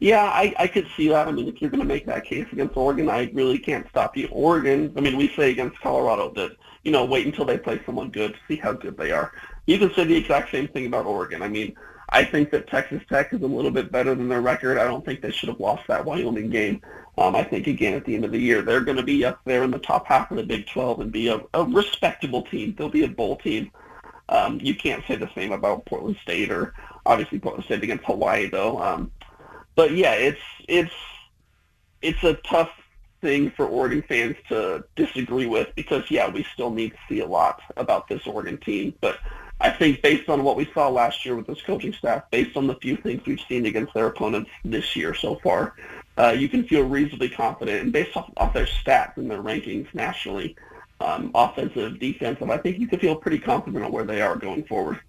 Yeah, 0.00 0.24
I, 0.24 0.54
I 0.58 0.66
could 0.66 0.86
see 0.96 1.08
that. 1.08 1.28
I 1.28 1.32
mean, 1.32 1.48
if 1.48 1.62
you're 1.62 1.70
going 1.70 1.80
to 1.80 1.86
make 1.86 2.04
that 2.06 2.26
case 2.26 2.46
against 2.52 2.76
Oregon, 2.76 3.08
I 3.08 3.30
really 3.32 3.58
can't 3.58 3.88
stop 3.88 4.16
you. 4.16 4.28
Oregon, 4.30 4.92
I 4.96 5.00
mean, 5.00 5.16
we 5.16 5.28
say 5.28 5.50
against 5.50 5.80
Colorado 5.80 6.30
that, 6.36 6.52
you 6.84 6.92
know, 6.92 7.04
wait 7.04 7.26
until 7.26 7.44
they 7.44 7.58
play 7.58 7.80
someone 7.84 8.10
good, 8.10 8.34
to 8.34 8.38
see 8.46 8.56
how 8.56 8.72
good 8.72 8.96
they 8.96 9.10
are. 9.10 9.32
You 9.66 9.78
can 9.78 9.92
say 9.94 10.04
the 10.04 10.16
exact 10.16 10.50
same 10.50 10.68
thing 10.68 10.86
about 10.86 11.06
Oregon. 11.06 11.42
I 11.42 11.48
mean, 11.48 11.74
I 12.10 12.24
think 12.24 12.50
that 12.50 12.68
Texas 12.68 13.02
Tech 13.08 13.32
is 13.32 13.42
a 13.42 13.46
little 13.46 13.70
bit 13.70 13.90
better 13.90 14.14
than 14.14 14.28
their 14.28 14.42
record. 14.42 14.78
I 14.78 14.84
don't 14.84 15.04
think 15.04 15.20
they 15.20 15.30
should 15.30 15.48
have 15.48 15.60
lost 15.60 15.86
that 15.88 16.04
Wyoming 16.04 16.50
game. 16.50 16.82
Um, 17.16 17.34
I 17.34 17.42
think, 17.42 17.66
again, 17.66 17.94
at 17.94 18.04
the 18.04 18.14
end 18.14 18.24
of 18.24 18.32
the 18.32 18.38
year, 18.38 18.60
they're 18.60 18.82
going 18.82 18.98
to 18.98 19.02
be 19.02 19.24
up 19.24 19.40
there 19.44 19.62
in 19.62 19.70
the 19.70 19.78
top 19.78 20.06
half 20.06 20.30
of 20.30 20.36
the 20.36 20.42
Big 20.42 20.66
12 20.66 21.00
and 21.00 21.12
be 21.12 21.28
a, 21.28 21.40
a 21.54 21.64
respectable 21.64 22.42
team. 22.42 22.74
They'll 22.76 22.88
be 22.88 23.04
a 23.04 23.08
bowl 23.08 23.36
team. 23.36 23.70
Um, 24.28 24.58
you 24.62 24.74
can't 24.74 25.04
say 25.06 25.16
the 25.16 25.30
same 25.34 25.52
about 25.52 25.86
Portland 25.86 26.16
State 26.22 26.50
or 26.50 26.74
obviously 27.06 27.38
Portland 27.38 27.64
State 27.64 27.82
against 27.82 28.04
Hawaii, 28.04 28.48
though. 28.48 28.82
Um, 28.82 29.10
but 29.74 29.92
yeah, 29.92 30.12
it's 30.12 30.40
it's 30.68 30.94
it's 32.00 32.22
a 32.22 32.34
tough 32.34 32.70
thing 33.24 33.50
for 33.52 33.66
Oregon 33.66 34.04
fans 34.06 34.36
to 34.50 34.84
disagree 34.96 35.46
with 35.46 35.74
because 35.74 36.10
yeah, 36.10 36.30
we 36.30 36.46
still 36.52 36.70
need 36.70 36.90
to 36.90 36.98
see 37.08 37.20
a 37.20 37.26
lot 37.26 37.62
about 37.78 38.06
this 38.06 38.26
Oregon 38.26 38.58
team. 38.58 38.92
But 39.00 39.18
I 39.60 39.70
think 39.70 40.02
based 40.02 40.28
on 40.28 40.44
what 40.44 40.56
we 40.56 40.70
saw 40.74 40.90
last 40.90 41.24
year 41.24 41.34
with 41.34 41.46
this 41.46 41.62
coaching 41.62 41.94
staff, 41.94 42.30
based 42.30 42.54
on 42.54 42.66
the 42.66 42.74
few 42.76 42.98
things 42.98 43.22
we've 43.24 43.40
seen 43.48 43.64
against 43.64 43.94
their 43.94 44.08
opponents 44.08 44.50
this 44.62 44.94
year 44.94 45.14
so 45.14 45.36
far, 45.36 45.74
uh, 46.18 46.34
you 46.36 46.50
can 46.50 46.68
feel 46.68 46.82
reasonably 46.82 47.30
confident. 47.30 47.82
And 47.82 47.92
based 47.92 48.14
off, 48.14 48.30
off 48.36 48.52
their 48.52 48.66
stats 48.66 49.16
and 49.16 49.30
their 49.30 49.42
rankings 49.42 49.92
nationally, 49.94 50.54
um, 51.00 51.30
offensive, 51.34 51.98
defensive, 51.98 52.50
I 52.50 52.58
think 52.58 52.78
you 52.78 52.86
can 52.86 53.00
feel 53.00 53.16
pretty 53.16 53.38
confident 53.38 53.82
on 53.84 53.90
where 53.90 54.04
they 54.04 54.20
are 54.20 54.36
going 54.36 54.64
forward. 54.64 55.00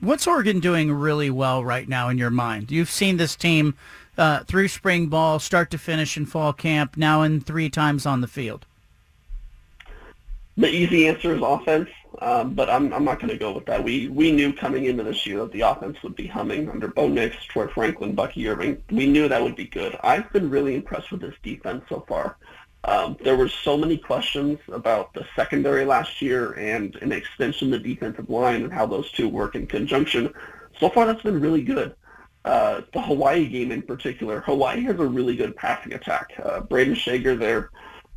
What's 0.00 0.26
Oregon 0.26 0.58
doing 0.58 0.90
really 0.92 1.30
well 1.30 1.62
right 1.62 1.88
now 1.88 2.08
in 2.08 2.18
your 2.18 2.30
mind? 2.30 2.72
You've 2.72 2.90
seen 2.90 3.16
this 3.16 3.36
team 3.36 3.76
uh, 4.20 4.44
through 4.44 4.68
spring 4.68 5.06
ball, 5.06 5.38
start 5.38 5.70
to 5.70 5.78
finish 5.78 6.16
in 6.16 6.26
fall 6.26 6.52
camp, 6.52 6.96
now 6.96 7.22
in 7.22 7.40
three 7.40 7.70
times 7.70 8.04
on 8.04 8.20
the 8.20 8.28
field. 8.28 8.66
The 10.58 10.68
easy 10.68 11.08
answer 11.08 11.34
is 11.34 11.40
offense, 11.42 11.88
um, 12.20 12.52
but 12.52 12.68
I'm, 12.68 12.92
I'm 12.92 13.04
not 13.04 13.18
going 13.18 13.30
to 13.30 13.38
go 13.38 13.50
with 13.50 13.64
that. 13.64 13.82
We 13.82 14.08
we 14.08 14.30
knew 14.30 14.52
coming 14.52 14.84
into 14.84 15.02
this 15.02 15.26
year 15.26 15.38
that 15.38 15.52
the 15.52 15.62
offense 15.62 15.96
would 16.02 16.16
be 16.16 16.26
humming 16.26 16.68
under 16.68 16.88
Bo 16.88 17.08
Nix, 17.08 17.42
Troy 17.46 17.66
Franklin, 17.68 18.14
Bucky 18.14 18.46
Irving. 18.46 18.82
We 18.90 19.06
knew 19.06 19.26
that 19.26 19.42
would 19.42 19.56
be 19.56 19.64
good. 19.64 19.98
I've 20.02 20.30
been 20.32 20.50
really 20.50 20.74
impressed 20.74 21.10
with 21.10 21.22
this 21.22 21.34
defense 21.42 21.82
so 21.88 22.04
far. 22.06 22.36
Um, 22.84 23.16
there 23.22 23.36
were 23.36 23.48
so 23.48 23.76
many 23.78 23.96
questions 23.96 24.58
about 24.68 25.14
the 25.14 25.26
secondary 25.34 25.86
last 25.86 26.20
year 26.20 26.52
and 26.52 26.94
an 26.96 27.12
extension 27.12 27.70
the 27.70 27.78
defensive 27.78 28.28
line 28.28 28.64
and 28.64 28.72
how 28.72 28.84
those 28.84 29.10
two 29.12 29.28
work 29.28 29.54
in 29.54 29.66
conjunction. 29.66 30.32
So 30.78 30.90
far, 30.90 31.06
that's 31.06 31.22
been 31.22 31.40
really 31.40 31.62
good. 31.62 31.94
Uh, 32.44 32.80
the 32.94 33.00
Hawaii 33.02 33.46
game 33.46 33.70
in 33.70 33.82
particular, 33.82 34.40
Hawaii 34.40 34.82
has 34.84 34.98
a 34.98 35.06
really 35.06 35.36
good 35.36 35.56
passing 35.56 35.92
attack. 35.92 36.32
Uh, 36.42 36.60
Brayden 36.60 36.96
Schager, 36.96 37.36
their 37.36 37.70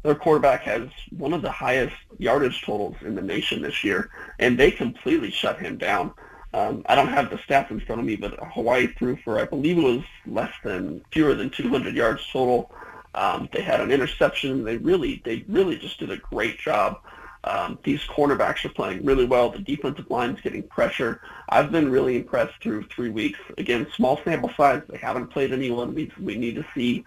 their 0.04 0.16
quarterback, 0.16 0.62
has 0.62 0.90
one 1.18 1.34
of 1.34 1.42
the 1.42 1.52
highest 1.52 1.96
yardage 2.18 2.62
totals 2.62 2.96
in 3.02 3.16
the 3.16 3.22
nation 3.22 3.62
this 3.62 3.84
year, 3.84 4.10
and 4.40 4.58
they 4.58 4.72
completely 4.72 5.32
shut 5.32 5.60
him 5.60 5.78
down. 5.78 6.14
Um, 6.54 6.84
I 6.86 6.96
don't 6.96 7.08
have 7.08 7.30
the 7.30 7.38
stats 7.38 7.72
in 7.72 7.80
front 7.80 8.00
of 8.00 8.06
me, 8.06 8.16
but 8.16 8.38
Hawaii 8.54 8.88
threw 8.88 9.18
for 9.24 9.40
I 9.40 9.46
believe 9.46 9.78
it 9.78 9.84
was 9.84 10.04
less 10.28 10.54
than 10.64 11.04
fewer 11.12 11.34
than 11.34 11.50
200 11.50 11.96
yards 11.96 12.26
total. 12.32 12.72
Um, 13.16 13.50
they 13.52 13.62
had 13.62 13.82
an 13.82 13.92
interception. 13.92 14.64
They 14.64 14.78
really 14.78 15.22
they 15.26 15.44
really 15.48 15.78
just 15.78 16.00
did 16.00 16.12
a 16.12 16.18
great 16.18 16.60
job. 16.60 17.00
Um, 17.46 17.78
these 17.84 18.02
cornerbacks 18.02 18.64
are 18.64 18.70
playing 18.70 19.04
really 19.04 19.26
well. 19.26 19.50
The 19.50 19.60
defensive 19.60 20.10
line 20.10 20.32
is 20.32 20.42
getting 20.42 20.64
pressure. 20.64 21.22
I've 21.50 21.72
been 21.72 21.92
really 21.92 22.18
impressed 22.18 22.62
through 22.62 22.84
three 22.84 23.10
weeks. 23.10 23.40
Again, 23.58 23.86
small 23.96 24.20
sample 24.24 24.52
size. 24.56 24.82
They 24.88 24.98
haven't 24.98 25.28
played 25.28 25.52
anyone. 25.52 25.94
We, 25.94 26.12
we 26.22 26.38
need 26.38 26.56
to 26.56 26.66
see 26.74 27.04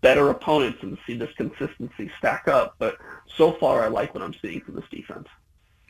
better 0.00 0.30
opponents 0.30 0.78
and 0.82 0.96
see 1.06 1.16
this 1.16 1.32
consistency 1.36 2.10
stack 2.18 2.46
up. 2.46 2.76
But 2.78 2.98
so 3.36 3.52
far, 3.52 3.82
I 3.82 3.88
like 3.88 4.14
what 4.14 4.22
I'm 4.22 4.34
seeing 4.40 4.60
from 4.60 4.76
this 4.76 4.84
defense. 4.90 5.26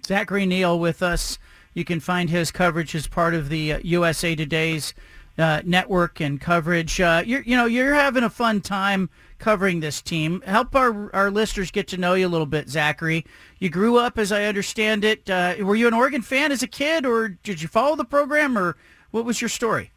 Zachary 0.05 0.47
Neel 0.47 0.79
with 0.79 1.03
us. 1.03 1.39
You 1.75 1.85
can 1.85 2.01
find 2.01 2.31
his 2.31 2.51
coverage 2.51 2.95
as 2.95 3.07
part 3.07 3.35
of 3.35 3.49
the 3.49 3.75
uh, 3.75 3.81
USA 3.85 4.35
Today's 4.35 4.93
uh, 5.39 5.63
network 5.65 6.21
and 6.21 6.41
coverage. 6.41 7.01
Uh, 7.01 7.23
you 7.25 7.57
know, 7.57 7.67
you're 7.67 7.95
having 7.95 8.25
a 8.25 8.31
fun 8.31 8.61
time 8.61 9.09
covering 9.41 9.81
this 9.81 10.01
team. 10.01 10.43
Help 10.43 10.77
our 10.77 11.13
our 11.15 11.31
listeners 11.31 11.73
get 11.73 11.89
to 11.89 11.97
know 11.97 12.15
you 12.15 12.27
a 12.27 12.29
little 12.29 12.47
bit, 12.47 12.69
Zachary. 12.69 13.25
You 13.59 13.71
grew 13.71 13.99
up, 13.99 14.19
as 14.19 14.31
I 14.31 14.45
understand 14.45 15.05
it. 15.05 15.29
Uh, 15.29 15.57
were 15.61 15.75
you 15.75 15.89
an 15.89 15.95
Oregon 15.95 16.23
fan 16.23 16.53
as 16.53 16.63
a 16.63 16.69
kid, 16.69 17.05
or 17.05 17.29
did 17.29 17.61
you 17.61 17.67
follow 17.67 17.97
the 17.97 18.05
program, 18.05 18.57
or 18.57 18.77
what 19.11 19.25
was 19.25 19.41
your 19.41 19.49
story? 19.49 19.91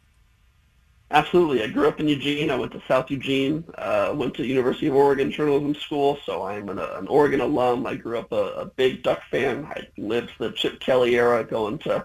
Absolutely. 1.10 1.62
I 1.62 1.68
grew 1.68 1.86
up 1.86 2.00
in 2.00 2.08
Eugene. 2.08 2.50
I 2.50 2.56
went 2.56 2.72
to 2.72 2.82
South 2.88 3.10
Eugene. 3.10 3.62
Uh, 3.78 4.12
went 4.16 4.34
to 4.34 4.44
University 4.44 4.88
of 4.88 4.96
Oregon 4.96 5.30
Journalism 5.30 5.74
School, 5.76 6.18
so 6.24 6.42
I'm 6.42 6.68
an, 6.68 6.78
an 6.80 7.06
Oregon 7.06 7.40
alum. 7.40 7.86
I 7.86 7.94
grew 7.94 8.18
up 8.18 8.32
a, 8.32 8.52
a 8.54 8.66
big 8.66 9.04
Duck 9.04 9.20
fan. 9.30 9.64
I 9.66 9.86
lived 9.96 10.32
the 10.38 10.50
Chip 10.52 10.80
Kelly 10.80 11.14
era, 11.16 11.44
going 11.44 11.78
to 11.80 12.04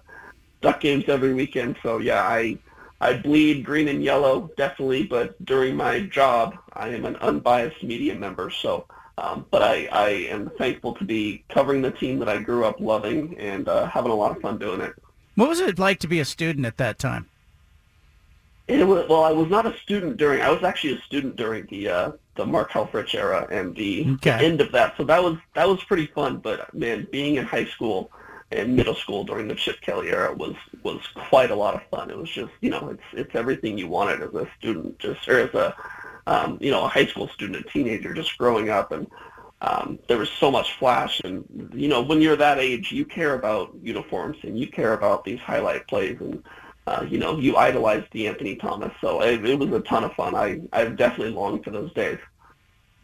Duck 0.61 0.81
games 0.81 1.05
every 1.07 1.33
weekend. 1.33 1.77
So 1.81 1.97
yeah, 1.97 2.21
I 2.21 2.59
I 3.01 3.13
bleed 3.13 3.63
green 3.65 3.87
and 3.87 4.03
yellow, 4.03 4.51
definitely, 4.57 5.03
but 5.03 5.43
during 5.45 5.75
my 5.75 6.01
job, 6.01 6.57
I 6.73 6.89
am 6.89 7.05
an 7.05 7.15
unbiased 7.17 7.81
media 7.83 8.13
member. 8.15 8.49
So, 8.49 8.85
um, 9.17 9.45
but 9.51 9.61
I, 9.63 9.87
I 9.91 10.09
am 10.29 10.49
thankful 10.57 10.95
to 10.95 11.05
be 11.05 11.43
covering 11.49 11.81
the 11.81 11.91
team 11.91 12.19
that 12.19 12.27
I 12.29 12.39
grew 12.39 12.65
up 12.65 12.79
loving 12.79 13.37
and 13.39 13.67
uh, 13.69 13.87
having 13.87 14.11
a 14.11 14.15
lot 14.15 14.35
of 14.35 14.41
fun 14.41 14.57
doing 14.57 14.81
it. 14.81 14.93
What 15.35 15.47
was 15.47 15.61
it 15.61 15.79
like 15.79 15.99
to 15.99 16.07
be 16.07 16.19
a 16.19 16.25
student 16.25 16.65
at 16.65 16.77
that 16.77 16.99
time? 16.99 17.29
It 18.67 18.85
was, 18.85 19.07
well, 19.09 19.23
I 19.23 19.31
was 19.31 19.49
not 19.49 19.65
a 19.65 19.75
student 19.79 20.17
during. 20.17 20.41
I 20.41 20.51
was 20.51 20.63
actually 20.63 20.95
a 20.95 21.01
student 21.01 21.37
during 21.37 21.65
the 21.71 21.89
uh, 21.89 22.11
the 22.35 22.45
Mark 22.45 22.69
Helfrich 22.69 23.15
era 23.15 23.47
and 23.49 23.75
the, 23.75 24.05
Okay. 24.15 24.37
the 24.37 24.45
end 24.45 24.61
of 24.61 24.71
that. 24.73 24.95
So 24.95 25.03
that 25.05 25.23
was 25.23 25.37
that 25.55 25.67
was 25.67 25.83
pretty 25.85 26.05
fun. 26.05 26.37
But 26.37 26.71
man, 26.75 27.07
being 27.11 27.35
in 27.35 27.45
high 27.45 27.65
school 27.65 28.11
and 28.51 28.75
middle 28.75 28.95
school 28.95 29.23
during 29.23 29.47
the 29.47 29.55
Chip 29.55 29.79
Kelly 29.81 30.09
era 30.09 30.33
was 30.33 30.55
was 30.83 31.01
quite 31.29 31.51
a 31.51 31.55
lot 31.55 31.75
of 31.75 31.81
fun. 31.89 32.09
It 32.09 32.17
was 32.17 32.29
just 32.29 32.51
you 32.61 32.69
know 32.69 32.89
it's 32.89 33.03
it's 33.13 33.35
everything 33.35 33.77
you 33.77 33.87
wanted 33.87 34.21
as 34.21 34.33
a 34.33 34.47
student, 34.57 34.99
just 34.99 35.27
or 35.27 35.39
as 35.39 35.53
a 35.53 35.75
um, 36.27 36.57
you 36.61 36.71
know 36.71 36.85
a 36.85 36.87
high 36.87 37.05
school 37.05 37.27
student, 37.27 37.65
a 37.65 37.69
teenager, 37.69 38.13
just 38.13 38.37
growing 38.37 38.69
up 38.69 38.91
and. 38.91 39.07
Um, 39.61 39.99
there 40.07 40.17
was 40.17 40.29
so 40.29 40.49
much 40.49 40.77
flash, 40.79 41.19
and 41.25 41.43
you 41.73 41.89
know 41.89 42.01
when 42.01 42.21
you're 42.21 42.37
that 42.37 42.59
age, 42.59 42.93
you 42.93 43.03
care 43.03 43.33
about 43.33 43.75
uniforms 43.83 44.37
and 44.43 44.57
you 44.57 44.67
care 44.67 44.93
about 44.93 45.25
these 45.25 45.41
highlight 45.41 45.85
plays, 45.85 46.17
and 46.21 46.41
uh, 46.87 47.05
you 47.05 47.17
know 47.17 47.37
you 47.37 47.57
idolize 47.57 48.05
De'Anthony 48.13 48.57
Thomas. 48.57 48.93
So 49.01 49.21
it, 49.21 49.45
it 49.45 49.59
was 49.59 49.69
a 49.71 49.81
ton 49.81 50.05
of 50.05 50.13
fun. 50.13 50.33
I 50.33 50.61
I 50.71 50.85
definitely 50.85 51.33
longed 51.33 51.65
for 51.65 51.71
those 51.71 51.91
days. 51.91 52.19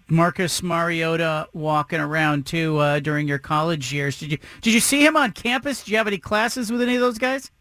Marcus 0.07 0.61
Mariota 0.61 1.47
walking 1.53 1.99
around 1.99 2.45
too 2.45 2.77
uh, 2.77 2.99
during 2.99 3.27
your 3.27 3.39
college 3.39 3.93
years. 3.93 4.19
Did 4.19 4.31
you 4.31 4.37
did 4.61 4.73
you 4.73 4.79
see 4.79 5.05
him 5.05 5.15
on 5.15 5.31
campus? 5.31 5.83
Did 5.83 5.91
you 5.91 5.97
have 5.97 6.07
any 6.07 6.17
classes 6.17 6.71
with 6.71 6.81
any 6.81 6.95
of 6.95 7.01
those 7.01 7.17
guys? 7.17 7.51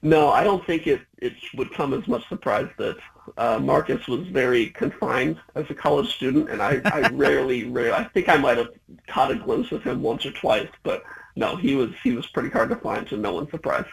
No, 0.00 0.30
I 0.30 0.44
don't 0.44 0.64
think 0.64 0.86
it, 0.86 1.00
it 1.18 1.32
would 1.54 1.72
come 1.74 1.92
as 1.92 2.06
much 2.06 2.26
surprise 2.28 2.68
that 2.78 2.96
uh, 3.36 3.58
Marcus 3.58 4.06
was 4.06 4.26
very 4.28 4.70
confined 4.70 5.38
as 5.56 5.64
a 5.70 5.74
college 5.74 6.14
student, 6.14 6.48
and 6.50 6.62
I, 6.62 6.80
I 6.84 7.08
rarely, 7.12 7.64
rarely, 7.64 7.92
I 7.92 8.04
think 8.04 8.28
I 8.28 8.36
might 8.36 8.58
have 8.58 8.68
caught 9.08 9.32
a 9.32 9.34
glimpse 9.34 9.72
of 9.72 9.82
him 9.82 10.00
once 10.00 10.24
or 10.24 10.30
twice, 10.30 10.68
but 10.84 11.02
no, 11.34 11.56
he 11.56 11.74
was 11.74 11.90
he 12.02 12.12
was 12.12 12.26
pretty 12.28 12.48
hard 12.48 12.68
to 12.70 12.76
find, 12.76 13.08
so 13.08 13.16
no 13.16 13.34
one's 13.34 13.50
surprised. 13.50 13.88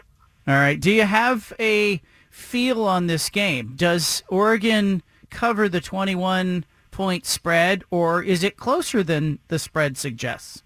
All 0.48 0.54
right. 0.54 0.80
Do 0.80 0.92
you 0.92 1.04
have 1.04 1.54
a 1.60 2.02
feel 2.30 2.84
on 2.84 3.08
this 3.08 3.30
game? 3.30 3.74
Does 3.76 4.22
Oregon 4.28 5.02
cover 5.32 5.68
the 5.68 5.82
21 5.82 6.66
point 6.96 7.26
spread, 7.26 7.84
or 7.92 8.24
is 8.24 8.42
it 8.42 8.56
closer 8.56 9.04
than 9.04 9.38
the 9.50 9.60
spread 9.60 9.98
suggests? 9.98 10.64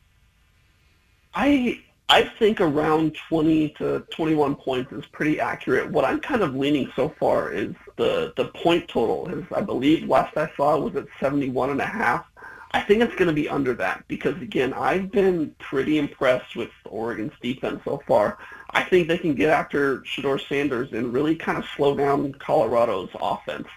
I 1.33 1.81
I 2.07 2.23
think 2.23 2.61
around 2.61 3.17
20 3.29 3.69
to 3.79 4.05
21 4.11 4.55
points 4.55 4.91
is 4.91 5.05
pretty 5.11 5.39
accurate. 5.39 5.89
What 5.89 6.05
I'm 6.05 6.19
kind 6.19 6.43
of 6.43 6.53
leaning 6.55 6.91
so 6.95 7.09
far 7.19 7.51
is 7.51 7.73
the 7.97 8.31
the 8.37 8.45
point 8.45 8.87
total 8.87 9.27
is 9.29 9.43
I 9.55 9.61
believe 9.61 10.07
last 10.07 10.37
I 10.37 10.51
saw 10.55 10.77
was 10.77 10.95
at 10.95 11.07
71 11.19 11.71
and 11.71 11.81
a 11.81 11.85
half. 11.85 12.25
I 12.71 12.81
think 12.81 13.01
it's 13.01 13.15
going 13.15 13.27
to 13.27 13.33
be 13.33 13.49
under 13.49 13.73
that 13.73 14.03
because 14.07 14.39
again, 14.39 14.71
I've 14.73 15.11
been 15.11 15.55
pretty 15.57 15.97
impressed 15.97 16.55
with 16.55 16.69
Oregon's 16.85 17.33
defense 17.41 17.81
so 17.83 18.03
far. 18.07 18.37
I 18.69 18.83
think 18.83 19.07
they 19.07 19.17
can 19.17 19.33
get 19.33 19.49
after 19.49 20.01
Shedeur 20.01 20.47
Sanders 20.47 20.93
and 20.93 21.11
really 21.11 21.35
kind 21.35 21.57
of 21.57 21.65
slow 21.75 21.95
down 21.95 22.33
Colorado's 22.33 23.09
offense. 23.19 23.67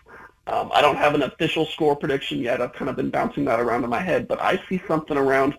Um, 0.47 0.71
I 0.75 0.81
don't 0.81 0.97
have 0.97 1.15
an 1.15 1.23
official 1.23 1.67
score 1.67 1.95
prediction 1.95 2.39
yet. 2.39 2.61
I've 2.61 2.73
kind 2.73 2.91
of 2.91 2.97
been 2.97 3.11
bouncing 3.11 3.45
that 3.45 3.61
around 3.61 3.85
in 3.85 3.91
my 3.91 4.01
head, 4.01 4.27
but 4.27 4.41
I 4.41 4.61
see 4.69 4.83
something 4.89 5.17
around, 5.17 5.57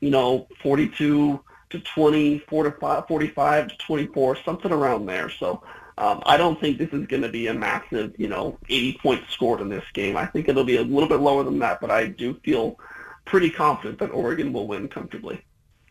you 0.00 0.10
know, 0.10 0.46
42 0.62 1.40
to 1.70 1.80
20, 1.80 2.38
45, 2.48 3.08
45 3.08 3.68
to 3.68 3.76
24, 3.78 4.36
something 4.44 4.72
around 4.72 5.06
there. 5.06 5.30
So 5.30 5.62
um, 5.98 6.22
I 6.26 6.36
don't 6.36 6.60
think 6.60 6.78
this 6.78 6.90
is 6.92 7.06
going 7.06 7.22
to 7.22 7.28
be 7.28 7.48
a 7.48 7.54
massive, 7.54 8.14
you 8.18 8.28
know, 8.28 8.58
80 8.68 8.98
points 9.02 9.32
scored 9.32 9.60
in 9.60 9.68
this 9.68 9.84
game. 9.94 10.16
I 10.16 10.26
think 10.26 10.48
it'll 10.48 10.64
be 10.64 10.76
a 10.76 10.82
little 10.82 11.08
bit 11.08 11.20
lower 11.20 11.42
than 11.42 11.58
that, 11.60 11.80
but 11.80 11.90
I 11.90 12.06
do 12.06 12.34
feel 12.44 12.78
pretty 13.24 13.50
confident 13.50 13.98
that 13.98 14.10
Oregon 14.10 14.52
will 14.52 14.66
win 14.66 14.88
comfortably. 14.88 15.42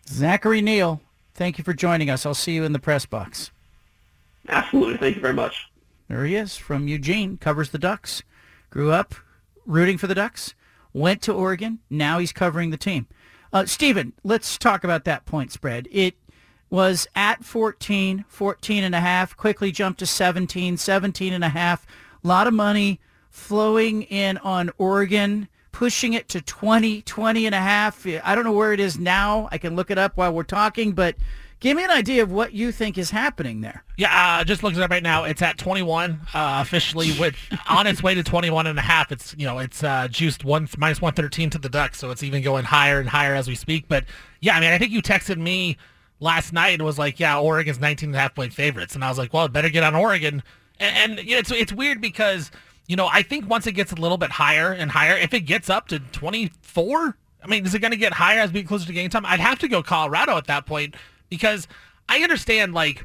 Zachary 0.07 0.61
Neel, 0.61 1.01
thank 1.33 1.57
you 1.57 1.63
for 1.63 1.73
joining 1.73 2.09
us. 2.09 2.25
I'll 2.25 2.33
see 2.33 2.53
you 2.53 2.63
in 2.63 2.73
the 2.73 2.79
press 2.79 3.05
box. 3.05 3.51
Absolutely. 4.47 4.97
Thank 4.97 5.15
you 5.15 5.21
very 5.21 5.33
much. 5.33 5.69
There 6.07 6.25
he 6.25 6.35
is 6.35 6.57
from 6.57 6.87
Eugene, 6.87 7.37
covers 7.37 7.69
the 7.69 7.77
Ducks. 7.77 8.23
Grew 8.69 8.91
up 8.91 9.15
rooting 9.65 9.97
for 9.97 10.07
the 10.07 10.15
Ducks, 10.15 10.55
went 10.93 11.21
to 11.23 11.33
Oregon. 11.33 11.79
Now 11.89 12.19
he's 12.19 12.31
covering 12.31 12.69
the 12.69 12.77
team. 12.77 13.07
Uh, 13.51 13.65
Stephen, 13.65 14.13
let's 14.23 14.57
talk 14.57 14.83
about 14.83 15.05
that 15.05 15.25
point 15.25 15.51
spread. 15.51 15.87
It 15.91 16.15
was 16.69 17.07
at 17.15 17.43
14, 17.43 18.25
14 18.27 18.83
and 18.83 18.93
a 18.93 18.99
half, 18.99 19.35
quickly 19.35 19.71
jumped 19.71 19.99
to 19.99 20.05
17, 20.05 20.77
17 20.77 21.33
and 21.33 21.43
a 21.43 21.49
half. 21.49 21.85
A 22.23 22.27
lot 22.27 22.47
of 22.47 22.53
money 22.53 22.99
flowing 23.29 24.03
in 24.03 24.37
on 24.39 24.69
Oregon, 24.77 25.47
pushing 25.71 26.13
it 26.13 26.27
to 26.29 26.41
20, 26.41 27.01
20 27.01 27.45
and 27.45 27.55
a 27.55 27.59
half. 27.59 28.05
I 28.05 28.35
don't 28.35 28.43
know 28.43 28.51
where 28.51 28.73
it 28.73 28.79
is 28.79 28.99
now. 28.99 29.49
I 29.51 29.57
can 29.57 29.75
look 29.75 29.89
it 29.89 29.97
up 29.97 30.15
while 30.15 30.33
we're 30.33 30.43
talking, 30.43 30.91
but 30.91 31.15
Give 31.59 31.75
me 31.75 31.83
an 31.83 31.91
idea 31.91 32.23
of 32.23 32.31
what 32.31 32.53
you 32.53 32.71
think 32.71 32.97
is 32.97 33.11
happening 33.11 33.59
there. 33.59 33.83
Yeah, 33.97 34.39
uh, 34.39 34.43
just 34.45 34.63
looking 34.63 34.79
at 34.79 34.89
it 34.89 34.93
right 34.93 35.03
now, 35.03 35.25
it's 35.25 35.41
at 35.41 35.57
21 35.57 36.21
uh, 36.33 36.59
officially 36.61 37.11
with 37.19 37.35
on 37.69 37.85
its 37.85 38.01
way 38.01 38.13
to 38.15 38.23
21 38.23 38.65
and 38.65 38.79
a 38.79 38.81
half. 38.81 39.11
It's 39.11 39.35
you 39.37 39.45
know 39.45 39.59
it's 39.59 39.83
uh, 39.83 40.07
juiced 40.09 40.45
one 40.45 40.69
minus 40.77 41.01
113 41.01 41.49
to 41.51 41.57
the 41.57 41.67
Ducks, 41.67 41.99
so 41.99 42.11
it's 42.11 42.23
even 42.23 42.41
going 42.43 42.63
higher 42.63 42.99
and 42.99 43.09
higher 43.09 43.35
as 43.35 43.49
we 43.49 43.55
speak. 43.55 43.89
But 43.89 44.05
yeah, 44.39 44.55
I 44.55 44.61
mean, 44.61 44.71
I 44.71 44.77
think 44.77 44.91
you 44.91 45.01
texted 45.01 45.37
me 45.37 45.75
last 46.21 46.53
night 46.53 46.75
and 46.75 46.83
was 46.83 46.97
like, 46.97 47.19
yeah, 47.19 47.37
Oregon's 47.37 47.79
19 47.79 48.09
and 48.09 48.15
a 48.15 48.19
half 48.19 48.35
point 48.35 48.53
favorites, 48.53 48.95
and 48.95 49.03
I 49.03 49.09
was 49.09 49.17
like, 49.17 49.33
well, 49.33 49.49
better 49.49 49.69
get 49.69 49.83
on 49.83 49.95
Oregon. 49.95 50.41
And, 50.79 51.17
and 51.19 51.27
you 51.27 51.33
know, 51.33 51.39
it's 51.39 51.51
it's 51.51 51.73
weird 51.73 51.99
because 51.99 52.51
you 52.87 52.95
know 52.95 53.09
I 53.11 53.21
think 53.21 53.49
once 53.49 53.67
it 53.67 53.73
gets 53.73 53.91
a 53.91 53.95
little 53.95 54.17
bit 54.17 54.31
higher 54.31 54.71
and 54.71 54.91
higher, 54.91 55.17
if 55.17 55.33
it 55.33 55.41
gets 55.41 55.69
up 55.69 55.89
to 55.89 55.99
24. 55.99 57.17
I 57.41 57.47
mean, 57.47 57.65
is 57.65 57.73
it 57.73 57.79
going 57.79 57.91
to 57.91 57.97
get 57.97 58.11
higher 58.11 58.41
as 58.41 58.51
we 58.51 58.59
get 58.63 58.67
closer 58.67 58.85
to 58.85 58.91
game 58.91 59.09
time? 59.09 59.25
I'd 59.25 59.39
have 59.39 59.59
to 59.59 59.69
go 59.69 59.81
Colorado 59.81 60.35
at 60.35 60.47
that 60.47 60.65
point 60.65 60.95
because 61.29 61.67
I 62.07 62.21
understand 62.21 62.73
like 62.73 63.03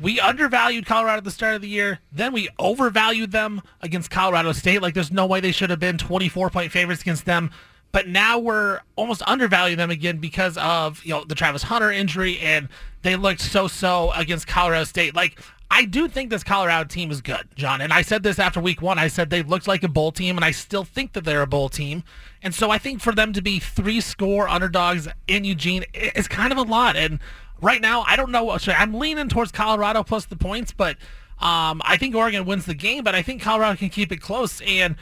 we 0.00 0.20
undervalued 0.20 0.86
Colorado 0.86 1.18
at 1.18 1.24
the 1.24 1.30
start 1.30 1.54
of 1.54 1.62
the 1.62 1.68
year, 1.68 2.00
then 2.12 2.32
we 2.32 2.48
overvalued 2.58 3.32
them 3.32 3.62
against 3.80 4.10
Colorado 4.10 4.52
State. 4.52 4.82
Like 4.82 4.94
there's 4.94 5.12
no 5.12 5.26
way 5.26 5.40
they 5.40 5.52
should 5.52 5.70
have 5.70 5.80
been 5.80 5.98
24 5.98 6.50
point 6.50 6.72
favorites 6.72 7.02
against 7.02 7.24
them. 7.24 7.50
But 7.92 8.08
now 8.08 8.40
we're 8.40 8.80
almost 8.96 9.22
undervaluing 9.24 9.78
them 9.78 9.90
again 9.90 10.18
because 10.18 10.56
of 10.56 11.04
you 11.04 11.10
know 11.10 11.24
the 11.24 11.36
Travis 11.36 11.62
Hunter 11.62 11.92
injury, 11.92 12.38
and 12.40 12.68
they 13.02 13.14
looked 13.14 13.40
so 13.40 13.68
so 13.68 14.10
against 14.12 14.48
Colorado 14.48 14.84
State. 14.84 15.14
Like 15.14 15.38
I 15.70 15.84
do 15.84 16.08
think 16.08 16.30
this 16.30 16.44
Colorado 16.44 16.88
team 16.88 17.10
is 17.10 17.20
good, 17.20 17.48
John. 17.54 17.80
And 17.80 17.92
I 17.92 18.02
said 18.02 18.22
this 18.22 18.38
after 18.38 18.60
week 18.60 18.82
one. 18.82 18.98
I 18.98 19.08
said 19.08 19.30
they 19.30 19.42
looked 19.42 19.66
like 19.66 19.82
a 19.82 19.88
bowl 19.88 20.12
team, 20.12 20.36
and 20.36 20.44
I 20.44 20.50
still 20.50 20.84
think 20.84 21.12
that 21.12 21.24
they're 21.24 21.42
a 21.42 21.46
bowl 21.46 21.68
team. 21.68 22.02
And 22.42 22.54
so 22.54 22.70
I 22.70 22.78
think 22.78 23.00
for 23.00 23.12
them 23.12 23.32
to 23.32 23.40
be 23.40 23.58
three 23.58 24.00
score 24.00 24.48
underdogs 24.48 25.08
in 25.26 25.44
Eugene 25.44 25.84
is 25.94 26.28
kind 26.28 26.52
of 26.52 26.58
a 26.58 26.62
lot. 26.62 26.96
And 26.96 27.18
right 27.60 27.80
now, 27.80 28.04
I 28.06 28.16
don't 28.16 28.30
know. 28.30 28.56
I'm 28.68 28.94
leaning 28.94 29.28
towards 29.28 29.52
Colorado 29.52 30.02
plus 30.02 30.26
the 30.26 30.36
points, 30.36 30.72
but 30.72 30.96
um, 31.40 31.82
I 31.84 31.96
think 31.98 32.14
Oregon 32.14 32.44
wins 32.44 32.66
the 32.66 32.74
game. 32.74 33.04
But 33.04 33.14
I 33.14 33.22
think 33.22 33.42
Colorado 33.42 33.76
can 33.76 33.88
keep 33.88 34.12
it 34.12 34.20
close, 34.20 34.60
and 34.66 34.96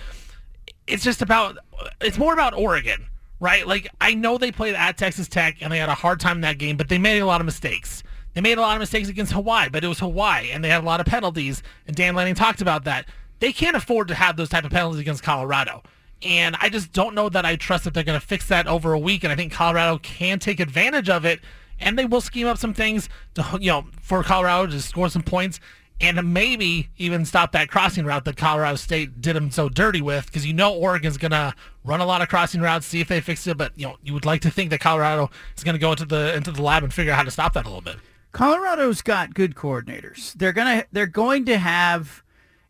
it's 0.86 1.04
just 1.04 1.22
about. 1.22 1.58
It's 2.00 2.18
more 2.18 2.32
about 2.32 2.54
Oregon, 2.54 3.06
right? 3.40 3.66
Like 3.66 3.88
I 4.00 4.14
know 4.14 4.38
they 4.38 4.52
played 4.52 4.74
at 4.74 4.96
Texas 4.96 5.28
Tech 5.28 5.56
and 5.60 5.72
they 5.72 5.78
had 5.78 5.88
a 5.88 5.94
hard 5.94 6.20
time 6.20 6.38
in 6.38 6.42
that 6.42 6.58
game, 6.58 6.76
but 6.76 6.88
they 6.88 6.98
made 6.98 7.18
a 7.18 7.26
lot 7.26 7.40
of 7.40 7.44
mistakes. 7.44 8.02
They 8.34 8.40
made 8.40 8.56
a 8.56 8.62
lot 8.62 8.76
of 8.76 8.80
mistakes 8.80 9.08
against 9.08 9.32
Hawaii, 9.32 9.68
but 9.68 9.84
it 9.84 9.88
was 9.88 9.98
Hawaii, 9.98 10.50
and 10.50 10.64
they 10.64 10.70
had 10.70 10.82
a 10.82 10.86
lot 10.86 11.00
of 11.00 11.06
penalties. 11.06 11.62
And 11.86 11.94
Dan 11.94 12.14
Lanning 12.14 12.34
talked 12.34 12.62
about 12.62 12.84
that. 12.84 13.06
They 13.40 13.52
can't 13.52 13.76
afford 13.76 14.08
to 14.08 14.14
have 14.14 14.36
those 14.36 14.48
type 14.48 14.64
of 14.64 14.70
penalties 14.70 15.00
against 15.00 15.22
Colorado. 15.22 15.82
And 16.22 16.56
I 16.60 16.68
just 16.68 16.92
don't 16.92 17.14
know 17.14 17.28
that 17.28 17.44
I 17.44 17.56
trust 17.56 17.84
that 17.84 17.94
they're 17.94 18.04
going 18.04 18.18
to 18.18 18.24
fix 18.24 18.46
that 18.46 18.66
over 18.66 18.92
a 18.92 18.98
week. 18.98 19.24
And 19.24 19.32
I 19.32 19.36
think 19.36 19.52
Colorado 19.52 19.98
can 19.98 20.38
take 20.38 20.60
advantage 20.60 21.10
of 21.10 21.24
it 21.24 21.40
and 21.82 21.98
they 21.98 22.04
will 22.04 22.20
scheme 22.20 22.46
up 22.46 22.58
some 22.58 22.74
things 22.74 23.08
to 23.34 23.58
you 23.60 23.70
know 23.70 23.86
for 24.00 24.22
Colorado 24.22 24.70
to 24.70 24.80
score 24.80 25.08
some 25.08 25.22
points 25.22 25.60
and 26.00 26.34
maybe 26.34 26.88
even 26.96 27.24
stop 27.24 27.52
that 27.52 27.68
crossing 27.68 28.04
route 28.04 28.24
that 28.24 28.36
Colorado 28.36 28.76
State 28.76 29.20
did 29.20 29.36
them 29.36 29.50
so 29.50 29.68
dirty 29.68 30.00
with 30.00 30.26
because 30.26 30.44
you 30.44 30.52
know 30.52 30.74
Oregon's 30.74 31.16
gonna 31.16 31.54
run 31.84 32.00
a 32.00 32.06
lot 32.06 32.20
of 32.20 32.28
crossing 32.28 32.60
routes, 32.60 32.86
see 32.86 33.00
if 33.00 33.08
they 33.08 33.20
fix 33.20 33.46
it. 33.46 33.56
But 33.56 33.72
you 33.76 33.86
know 33.86 33.96
you 34.02 34.12
would 34.12 34.24
like 34.24 34.40
to 34.42 34.50
think 34.50 34.70
that 34.70 34.80
Colorado 34.80 35.30
is 35.56 35.64
gonna 35.64 35.78
go 35.78 35.92
into 35.92 36.04
the 36.04 36.34
into 36.34 36.50
the 36.50 36.62
lab 36.62 36.82
and 36.82 36.92
figure 36.92 37.12
out 37.12 37.16
how 37.16 37.24
to 37.24 37.30
stop 37.30 37.52
that 37.54 37.64
a 37.64 37.68
little 37.68 37.82
bit. 37.82 37.96
Colorado's 38.32 39.02
got 39.02 39.34
good 39.34 39.54
coordinators. 39.54 40.32
They're 40.34 40.52
gonna 40.52 40.84
they're 40.90 41.06
going 41.06 41.44
to 41.46 41.58
have 41.58 42.22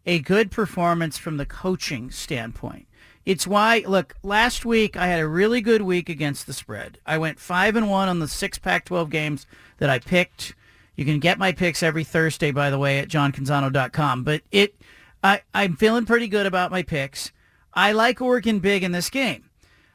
a 0.05 0.19
good 0.19 0.51
performance 0.51 1.17
from 1.17 1.37
the 1.37 1.47
coaching 1.47 2.11
standpoint. 2.11 2.87
It's 3.25 3.47
why 3.47 3.85
look, 3.87 4.15
last 4.23 4.65
week 4.65 4.97
I 4.97 5.07
had 5.07 5.21
a 5.21 5.29
really 5.29 5.61
good 5.61 5.83
week 5.83 6.09
against 6.09 6.47
the 6.47 6.53
spread. 6.53 6.99
I 7.07 7.19
went 7.19 7.39
5 7.39 7.77
and 7.77 7.89
1 7.89 8.09
on 8.09 8.19
the 8.19 8.29
6 8.29 8.59
Pac-12 8.59 9.11
games 9.11 9.47
that 9.79 9.91
I 9.91 9.99
picked. 9.99 10.55
You 10.97 11.05
can 11.05 11.21
get 11.21 11.39
my 11.39 11.53
picks 11.53 11.83
every 11.83 12.05
Thursday 12.05 12.51
by 12.51 12.71
the 12.71 12.79
way 12.79 12.99
at 12.99 13.09
johncanzano.com, 13.09 14.25
but 14.25 14.43
it 14.51 14.75
I 15.23 15.43
I'm 15.55 15.77
feeling 15.77 16.05
pretty 16.05 16.29
good 16.29 16.47
about 16.47 16.71
my 16.71 16.83
picks. 16.83 17.31
I 17.75 17.93
like 17.93 18.21
Oregon 18.21 18.59
big 18.59 18.83
in 18.83 18.93
this 18.93 19.09
game. 19.09 19.49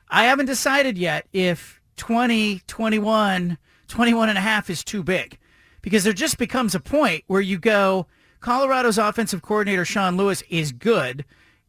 I 0.09 0.23
haven't 0.23 0.45
decided 0.45 0.97
yet 0.97 1.27
if 1.33 1.81
20, 1.97 2.61
21, 2.65 3.57
21 3.87 4.29
and 4.29 4.37
a 4.37 4.41
half 4.41 4.69
is 4.69 4.83
too 4.83 5.03
big 5.03 5.37
because 5.81 6.03
there 6.03 6.13
just 6.13 6.37
becomes 6.37 6.73
a 6.73 6.79
point 6.79 7.23
where 7.27 7.41
you 7.41 7.57
go 7.59 8.07
Colorado's 8.39 8.97
offensive 8.97 9.41
coordinator 9.41 9.83
Sean 9.83 10.15
Lewis 10.15 10.43
is 10.49 10.71
good 10.71 11.25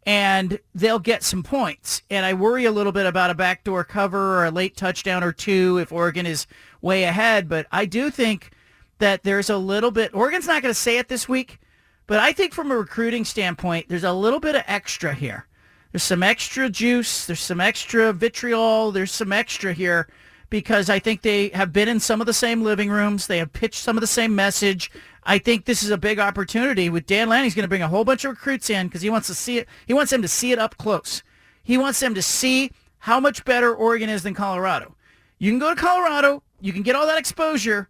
and 0.09 0.59
they'll 0.75 0.99
get 0.99 1.23
some 1.23 1.43
points. 1.43 2.01
And 2.09 2.25
I 2.25 2.33
worry 2.33 2.65
a 2.65 2.73
little 2.73 2.93
bit 2.93 3.05
about 3.05 3.29
a 3.29 3.35
backdoor 3.35 3.85
cover 3.85 4.39
or 4.39 4.47
a 4.47 4.51
late 4.51 4.75
touchdown 4.75 5.23
or 5.23 5.33
two 5.33 5.77
if 5.77 5.93
Oregon 5.93 6.25
is 6.25 6.47
way 6.81 7.05
ahead. 7.05 7.47
But 7.47 7.67
I 7.71 7.85
do 7.85 8.09
think 8.09 8.53
that 9.01 9.23
there's 9.23 9.51
a 9.51 9.59
little 9.59 9.91
bit, 9.91 10.15
Oregon's 10.15 10.47
not 10.47 10.63
going 10.63 10.73
to 10.73 10.81
say 10.81 10.97
it 10.97 11.11
this 11.11 11.29
week, 11.29 11.61
but 12.07 12.21
I 12.21 12.33
think 12.33 12.55
from 12.55 12.71
a 12.71 12.77
recruiting 12.79 13.27
standpoint, 13.27 13.91
there's 13.91 14.03
a 14.03 14.15
little 14.15 14.41
bit 14.41 14.55
of 14.55 14.63
extra 14.67 15.13
here. 15.13 15.47
There's 15.93 16.05
some 16.05 16.23
extra 16.23 16.71
juice. 16.71 17.27
There's 17.27 17.41
some 17.41 17.61
extra 17.61 18.15
vitriol. 18.15 18.93
There's 18.93 19.13
some 19.13 19.31
extra 19.31 19.75
here 19.75 20.09
because 20.51 20.89
I 20.89 20.99
think 20.99 21.23
they 21.23 21.49
have 21.51 21.73
been 21.73 21.89
in 21.89 22.01
some 22.01 22.21
of 22.21 22.27
the 22.27 22.33
same 22.33 22.63
living 22.63 22.91
rooms. 22.91 23.27
They 23.27 23.39
have 23.39 23.53
pitched 23.53 23.83
some 23.83 23.97
of 23.97 24.01
the 24.01 24.07
same 24.07 24.35
message. 24.35 24.91
I 25.25 25.39
think 25.39 25.65
this 25.65 25.83
is 25.83 25.91
a 25.91 25.99
big 25.99 26.19
opportunity 26.19 26.89
with 26.89 27.07
Dan 27.07 27.29
Lanning. 27.29 27.45
He's 27.45 27.55
going 27.55 27.65
to 27.65 27.69
bring 27.69 27.83
a 27.83 27.89
whole 27.89 28.05
bunch 28.05 28.25
of 28.25 28.31
recruits 28.31 28.71
in 28.71 28.87
because 28.87 29.03
he 29.03 29.11
wants 29.11 29.27
to 29.27 29.35
see 29.35 29.59
it. 29.59 29.69
He 29.87 29.93
wants 29.93 30.11
them 30.11 30.23
to 30.23 30.29
see 30.29 30.53
it 30.53 30.59
up 30.59 30.77
close. 30.79 31.23
He 31.63 31.77
wants 31.77 32.01
them 32.01 32.15
to 32.15 32.23
see 32.23 32.71
how 33.01 33.21
much 33.21 33.45
better 33.45 33.75
Oregon 33.75 34.09
is 34.09 34.23
than 34.23 34.35
Colorado. 34.35 34.95
You 35.39 35.51
can 35.51 35.59
go 35.59 35.75
to 35.75 35.81
Colorado. 35.81 36.43
You 36.61 36.73
can 36.73 36.83
get 36.83 36.97
all 36.97 37.07
that 37.07 37.19
exposure. 37.19 37.89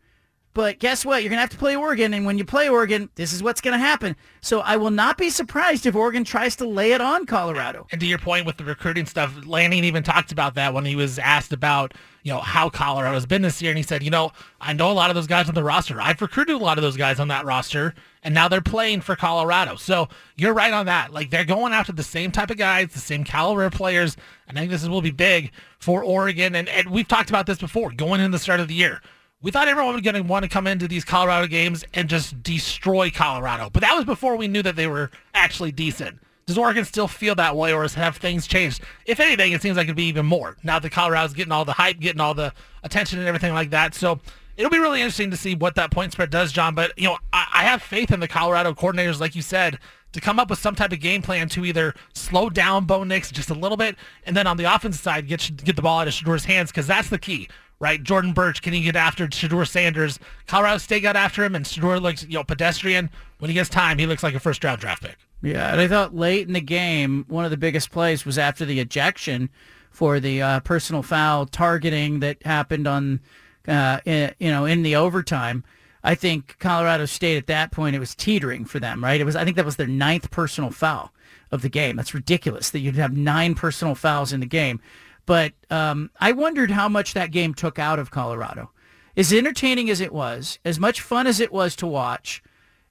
But 0.58 0.80
guess 0.80 1.04
what? 1.04 1.22
You're 1.22 1.30
going 1.30 1.36
to 1.36 1.42
have 1.42 1.50
to 1.50 1.56
play 1.56 1.76
Oregon. 1.76 2.12
And 2.12 2.26
when 2.26 2.36
you 2.36 2.44
play 2.44 2.68
Oregon, 2.68 3.10
this 3.14 3.32
is 3.32 3.44
what's 3.44 3.60
going 3.60 3.74
to 3.74 3.78
happen. 3.78 4.16
So 4.40 4.58
I 4.58 4.76
will 4.76 4.90
not 4.90 5.16
be 5.16 5.30
surprised 5.30 5.86
if 5.86 5.94
Oregon 5.94 6.24
tries 6.24 6.56
to 6.56 6.66
lay 6.66 6.90
it 6.90 7.00
on 7.00 7.26
Colorado. 7.26 7.86
And 7.92 8.00
to 8.00 8.06
your 8.08 8.18
point 8.18 8.44
with 8.44 8.56
the 8.56 8.64
recruiting 8.64 9.06
stuff, 9.06 9.46
Lanning 9.46 9.84
even 9.84 10.02
talked 10.02 10.32
about 10.32 10.56
that 10.56 10.74
when 10.74 10.84
he 10.84 10.96
was 10.96 11.16
asked 11.16 11.52
about 11.52 11.94
you 12.24 12.32
know, 12.34 12.40
how 12.40 12.68
Colorado's 12.68 13.24
been 13.24 13.42
this 13.42 13.62
year. 13.62 13.70
And 13.70 13.78
he 13.78 13.84
said, 13.84 14.02
you 14.02 14.10
know, 14.10 14.32
I 14.60 14.72
know 14.72 14.90
a 14.90 14.92
lot 14.92 15.10
of 15.10 15.14
those 15.14 15.28
guys 15.28 15.48
on 15.48 15.54
the 15.54 15.62
roster. 15.62 16.00
I've 16.00 16.20
recruited 16.20 16.56
a 16.56 16.58
lot 16.58 16.76
of 16.76 16.82
those 16.82 16.96
guys 16.96 17.20
on 17.20 17.28
that 17.28 17.44
roster, 17.44 17.94
and 18.22 18.34
now 18.34 18.48
they're 18.48 18.60
playing 18.60 19.00
for 19.00 19.16
Colorado. 19.16 19.76
So 19.76 20.08
you're 20.36 20.52
right 20.52 20.72
on 20.72 20.86
that. 20.86 21.12
Like 21.12 21.30
they're 21.30 21.44
going 21.44 21.72
after 21.72 21.92
the 21.92 22.02
same 22.02 22.30
type 22.30 22.50
of 22.50 22.58
guys, 22.58 22.88
the 22.88 22.98
same 22.98 23.24
caliber 23.24 23.70
players. 23.70 24.16
And 24.46 24.58
I 24.58 24.62
think 24.62 24.72
this 24.72 24.86
will 24.86 25.00
be 25.00 25.10
big 25.10 25.52
for 25.78 26.02
Oregon. 26.02 26.54
And, 26.54 26.68
and 26.68 26.90
we've 26.90 27.08
talked 27.08 27.30
about 27.30 27.46
this 27.46 27.58
before, 27.58 27.92
going 27.92 28.20
in 28.20 28.30
the 28.32 28.38
start 28.38 28.60
of 28.60 28.68
the 28.68 28.74
year. 28.74 29.00
We 29.40 29.52
thought 29.52 29.68
everyone 29.68 29.94
was 29.94 30.02
going 30.02 30.16
to 30.16 30.22
want 30.22 30.42
to 30.42 30.48
come 30.48 30.66
into 30.66 30.88
these 30.88 31.04
Colorado 31.04 31.46
games 31.46 31.84
and 31.94 32.08
just 32.08 32.42
destroy 32.42 33.08
Colorado. 33.08 33.70
But 33.70 33.82
that 33.82 33.94
was 33.94 34.04
before 34.04 34.34
we 34.34 34.48
knew 34.48 34.62
that 34.62 34.74
they 34.74 34.88
were 34.88 35.12
actually 35.32 35.70
decent. 35.70 36.18
Does 36.46 36.58
Oregon 36.58 36.84
still 36.84 37.06
feel 37.06 37.36
that 37.36 37.54
way, 37.54 37.72
or 37.72 37.86
have 37.86 38.16
things 38.16 38.48
changed? 38.48 38.82
If 39.06 39.20
anything, 39.20 39.52
it 39.52 39.62
seems 39.62 39.76
like 39.76 39.84
it'd 39.84 39.94
be 39.94 40.06
even 40.06 40.26
more 40.26 40.56
now 40.64 40.80
that 40.80 40.90
Colorado's 40.90 41.34
getting 41.34 41.52
all 41.52 41.64
the 41.64 41.74
hype, 41.74 42.00
getting 42.00 42.20
all 42.20 42.34
the 42.34 42.52
attention, 42.82 43.20
and 43.20 43.28
everything 43.28 43.52
like 43.52 43.70
that. 43.70 43.94
So 43.94 44.18
it'll 44.56 44.70
be 44.70 44.78
really 44.78 45.02
interesting 45.02 45.30
to 45.30 45.36
see 45.36 45.54
what 45.54 45.76
that 45.76 45.92
point 45.92 46.10
spread 46.10 46.30
does, 46.30 46.50
John. 46.50 46.74
But 46.74 46.98
you 46.98 47.04
know, 47.04 47.18
I, 47.32 47.46
I 47.54 47.62
have 47.64 47.80
faith 47.80 48.10
in 48.10 48.18
the 48.18 48.26
Colorado 48.26 48.72
coordinators, 48.72 49.20
like 49.20 49.36
you 49.36 49.42
said, 49.42 49.78
to 50.12 50.20
come 50.20 50.40
up 50.40 50.50
with 50.50 50.58
some 50.58 50.74
type 50.74 50.90
of 50.90 51.00
game 51.00 51.22
plan 51.22 51.48
to 51.50 51.64
either 51.64 51.94
slow 52.12 52.50
down 52.50 52.86
Bo 52.86 53.04
Nix 53.04 53.30
just 53.30 53.50
a 53.50 53.54
little 53.54 53.76
bit, 53.76 53.94
and 54.24 54.36
then 54.36 54.48
on 54.48 54.56
the 54.56 54.64
offensive 54.64 55.02
side, 55.02 55.28
get 55.28 55.48
get 55.62 55.76
the 55.76 55.82
ball 55.82 56.00
out 56.00 56.08
of 56.08 56.14
Shedeur's 56.14 56.46
hands 56.46 56.70
because 56.70 56.86
that's 56.86 57.10
the 57.10 57.18
key, 57.18 57.48
right? 57.80 58.02
Jordan 58.02 58.32
Burch, 58.32 58.62
can 58.62 58.72
he 58.72 58.82
get 58.82 58.96
after 58.96 59.26
Shedeur 59.28 59.66
Sanders? 59.66 60.18
Colorado 60.46 60.78
State 60.78 61.02
got 61.02 61.16
after 61.16 61.44
him, 61.44 61.54
and 61.54 61.64
Shedeur 61.64 62.00
looks 62.00 62.24
you 62.24 62.34
know 62.34 62.44
pedestrian. 62.44 63.10
When 63.38 63.50
he 63.50 63.54
gets 63.54 63.68
time, 63.68 63.98
he 63.98 64.06
looks 64.06 64.22
like 64.22 64.34
a 64.34 64.40
first 64.40 64.64
round 64.64 64.80
draft 64.80 65.02
pick. 65.02 65.16
Yeah, 65.42 65.70
and 65.70 65.80
I 65.80 65.86
thought 65.86 66.14
late 66.14 66.46
in 66.46 66.54
the 66.54 66.60
game, 66.60 67.24
one 67.28 67.44
of 67.44 67.50
the 67.50 67.56
biggest 67.56 67.90
plays 67.90 68.24
was 68.24 68.38
after 68.38 68.64
the 68.64 68.80
ejection 68.80 69.50
for 69.90 70.20
the 70.20 70.42
uh, 70.42 70.60
personal 70.60 71.02
foul 71.02 71.46
targeting 71.46 72.20
that 72.20 72.42
happened 72.44 72.86
on, 72.86 73.20
uh, 73.66 74.00
in, 74.04 74.34
you 74.38 74.50
know, 74.50 74.64
in 74.64 74.82
the 74.82 74.96
overtime. 74.96 75.64
I 76.02 76.14
think 76.14 76.56
Colorado 76.58 77.06
State 77.06 77.36
at 77.36 77.46
that 77.48 77.72
point 77.72 77.96
it 77.96 77.98
was 77.98 78.14
teetering 78.14 78.64
for 78.64 78.78
them, 78.78 79.02
right? 79.02 79.20
It 79.20 79.24
was 79.24 79.36
I 79.36 79.44
think 79.44 79.56
that 79.56 79.64
was 79.64 79.76
their 79.76 79.86
ninth 79.86 80.30
personal 80.30 80.70
foul 80.70 81.12
of 81.50 81.62
the 81.62 81.68
game. 81.68 81.96
That's 81.96 82.14
ridiculous 82.14 82.70
that 82.70 82.80
you'd 82.80 82.96
have 82.96 83.16
nine 83.16 83.54
personal 83.54 83.94
fouls 83.94 84.32
in 84.32 84.40
the 84.40 84.46
game. 84.46 84.80
But 85.28 85.52
um, 85.68 86.10
I 86.18 86.32
wondered 86.32 86.70
how 86.70 86.88
much 86.88 87.12
that 87.12 87.32
game 87.32 87.52
took 87.52 87.78
out 87.78 87.98
of 87.98 88.10
Colorado. 88.10 88.70
As 89.14 89.30
entertaining 89.30 89.90
as 89.90 90.00
it 90.00 90.14
was, 90.14 90.58
as 90.64 90.80
much 90.80 91.02
fun 91.02 91.26
as 91.26 91.38
it 91.38 91.52
was 91.52 91.76
to 91.76 91.86
watch, 91.86 92.42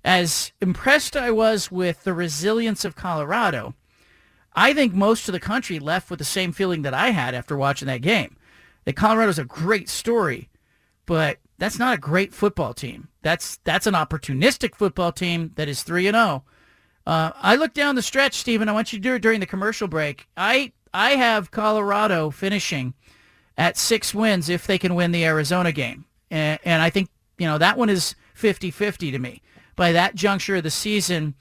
as 0.06 0.52
impressed 0.62 1.18
I 1.18 1.32
was 1.32 1.72
with 1.72 2.04
the 2.04 2.14
resilience 2.14 2.86
of 2.86 2.96
Colorado, 2.96 3.74
I 4.54 4.72
think 4.72 4.94
most 4.94 5.28
of 5.28 5.34
the 5.34 5.40
country 5.40 5.80
left 5.80 6.12
with 6.12 6.20
the 6.20 6.26
same 6.26 6.52
feeling 6.52 6.84
that 6.84 6.94
I 6.94 7.10
had 7.10 7.34
after 7.34 7.58
watching 7.58 7.88
that 7.88 8.04
game. 8.04 8.38
That 8.86 8.96
Colorado's 8.96 9.40
a 9.40 9.44
great 9.44 9.90
story, 9.90 10.48
but 11.08 11.40
that's 11.58 11.80
not 11.80 11.96
a 11.96 12.00
great 12.00 12.36
football 12.36 12.76
team. 12.76 13.08
That's 13.24 13.58
that's 13.64 13.88
an 13.88 13.96
opportunistic 13.96 14.76
football 14.76 15.12
team 15.12 15.54
that 15.56 15.68
is 15.68 15.82
3 15.82 16.06
and 16.06 16.16
0. 16.16 16.44
Uh, 17.08 17.32
I 17.36 17.56
look 17.56 17.74
down 17.74 17.96
the 17.96 18.04
stretch, 18.04 18.36
Stephen. 18.36 18.70
I 18.70 18.74
want 18.74 18.94
you 18.94 19.00
to 19.00 19.04
do 19.04 19.16
it 19.16 19.24
during 19.24 19.40
the 19.40 19.48
commercial 19.48 19.88
break. 19.88 20.28
I 20.38 20.74
I 20.94 21.12
have 21.12 21.52
Colorado 21.52 22.30
finishing 22.30 22.94
at 23.58 23.78
six 23.78 24.14
wins 24.14 24.50
if 24.50 24.68
they 24.68 24.78
can 24.78 24.96
win 24.96 25.12
the 25.12 25.26
Arizona 25.26 25.72
game. 25.72 26.06
And, 26.30 26.60
and 26.64 26.82
I 26.82 26.90
think, 26.90 27.10
you 27.38 27.48
know, 27.48 27.58
that 27.58 27.78
one 27.78 27.90
is 27.90 28.16
50-50 28.36 29.12
to 29.12 29.20
me 29.20 29.42
by 29.76 29.94
that 29.94 30.16
juncture 30.16 30.58
of 30.58 30.64
the 30.64 30.70
season, 30.70 31.36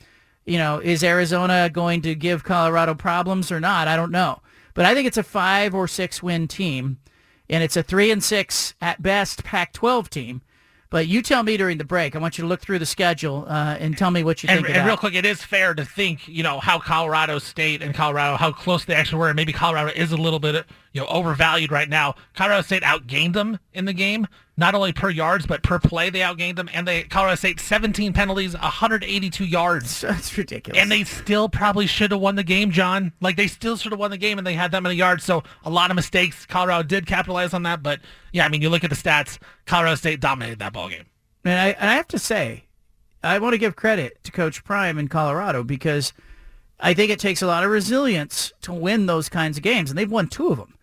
you 0.44 0.58
know, 0.58 0.78
is 0.78 1.02
Arizona 1.02 1.68
going 1.68 2.02
to 2.02 2.14
give 2.14 2.44
Colorado 2.44 2.94
problems 2.94 3.50
or 3.50 3.58
not? 3.58 3.88
I 3.88 3.96
don't 3.96 4.12
know. 4.12 4.40
But 4.74 4.84
I 4.84 4.94
think 4.94 5.08
it's 5.08 5.16
a 5.16 5.22
five 5.24 5.74
or 5.74 5.88
six 5.88 6.22
win 6.22 6.46
team, 6.46 6.98
and 7.48 7.64
it's 7.64 7.76
a 7.76 7.82
three 7.82 8.10
and 8.10 8.22
six 8.22 8.74
at 8.80 9.02
best 9.02 9.42
Pac-12 9.42 10.08
team. 10.08 10.42
But 10.96 11.08
you 11.08 11.20
tell 11.20 11.42
me 11.42 11.58
during 11.58 11.76
the 11.76 11.84
break. 11.84 12.16
I 12.16 12.18
want 12.18 12.38
you 12.38 12.42
to 12.44 12.48
look 12.48 12.62
through 12.62 12.78
the 12.78 12.86
schedule 12.86 13.44
uh, 13.50 13.76
and 13.78 13.98
tell 13.98 14.10
me 14.10 14.24
what 14.24 14.42
you 14.42 14.48
And, 14.48 14.64
think. 14.64 14.74
and 14.74 14.86
real 14.86 14.96
quick, 14.96 15.12
it 15.12 15.26
is 15.26 15.42
fair 15.42 15.74
to 15.74 15.84
think, 15.84 16.26
you 16.26 16.42
know, 16.42 16.58
how 16.58 16.78
Colorado 16.78 17.38
State 17.38 17.82
and 17.82 17.94
Colorado, 17.94 18.38
how 18.38 18.50
close 18.50 18.86
they 18.86 18.94
actually 18.94 19.18
were. 19.18 19.28
And 19.28 19.36
maybe 19.36 19.52
Colorado 19.52 19.90
is 19.94 20.10
a 20.10 20.16
little 20.16 20.38
bit, 20.38 20.64
you 20.96 21.02
know, 21.02 21.08
overvalued 21.08 21.70
right 21.70 21.90
now. 21.90 22.14
Colorado 22.34 22.62
State 22.62 22.82
outgained 22.82 23.34
them 23.34 23.58
in 23.74 23.84
the 23.84 23.92
game, 23.92 24.26
not 24.56 24.74
only 24.74 24.94
per 24.94 25.10
yards, 25.10 25.44
but 25.44 25.62
per 25.62 25.78
play 25.78 26.08
they 26.08 26.20
outgained 26.20 26.56
them. 26.56 26.70
And 26.72 26.88
they, 26.88 27.02
Colorado 27.02 27.34
State, 27.34 27.60
17 27.60 28.14
penalties, 28.14 28.54
182 28.54 29.44
yards. 29.44 30.00
That's 30.00 30.36
ridiculous. 30.38 30.80
And 30.80 30.90
they 30.90 31.04
still 31.04 31.50
probably 31.50 31.86
should 31.86 32.12
have 32.12 32.20
won 32.20 32.36
the 32.36 32.42
game, 32.42 32.70
John. 32.70 33.12
Like, 33.20 33.36
they 33.36 33.46
still 33.46 33.76
should 33.76 33.92
have 33.92 33.98
won 33.98 34.10
the 34.10 34.16
game, 34.16 34.38
and 34.38 34.46
they 34.46 34.54
had 34.54 34.70
that 34.72 34.82
many 34.82 34.94
yards. 34.94 35.22
So 35.22 35.42
a 35.64 35.70
lot 35.70 35.90
of 35.90 35.96
mistakes. 35.96 36.46
Colorado 36.46 36.82
did 36.82 37.06
capitalize 37.06 37.52
on 37.52 37.64
that. 37.64 37.82
But, 37.82 38.00
yeah, 38.32 38.46
I 38.46 38.48
mean, 38.48 38.62
you 38.62 38.70
look 38.70 38.82
at 38.82 38.88
the 38.88 38.96
stats, 38.96 39.38
Colorado 39.66 39.96
State 39.96 40.20
dominated 40.20 40.60
that 40.60 40.72
ball 40.72 40.88
game. 40.88 41.04
And 41.44 41.60
I, 41.60 41.68
and 41.78 41.90
I 41.90 41.94
have 41.94 42.08
to 42.08 42.18
say, 42.18 42.64
I 43.22 43.38
want 43.38 43.52
to 43.52 43.58
give 43.58 43.76
credit 43.76 44.24
to 44.24 44.32
Coach 44.32 44.64
Prime 44.64 44.96
in 44.96 45.08
Colorado 45.08 45.62
because 45.62 46.14
I 46.80 46.94
think 46.94 47.10
it 47.10 47.18
takes 47.18 47.42
a 47.42 47.46
lot 47.46 47.64
of 47.64 47.70
resilience 47.70 48.54
to 48.62 48.72
win 48.72 49.04
those 49.04 49.28
kinds 49.28 49.58
of 49.58 49.62
games, 49.62 49.90
and 49.90 49.98
they've 49.98 50.10
won 50.10 50.28
two 50.28 50.48
of 50.48 50.58
them. 50.58 50.75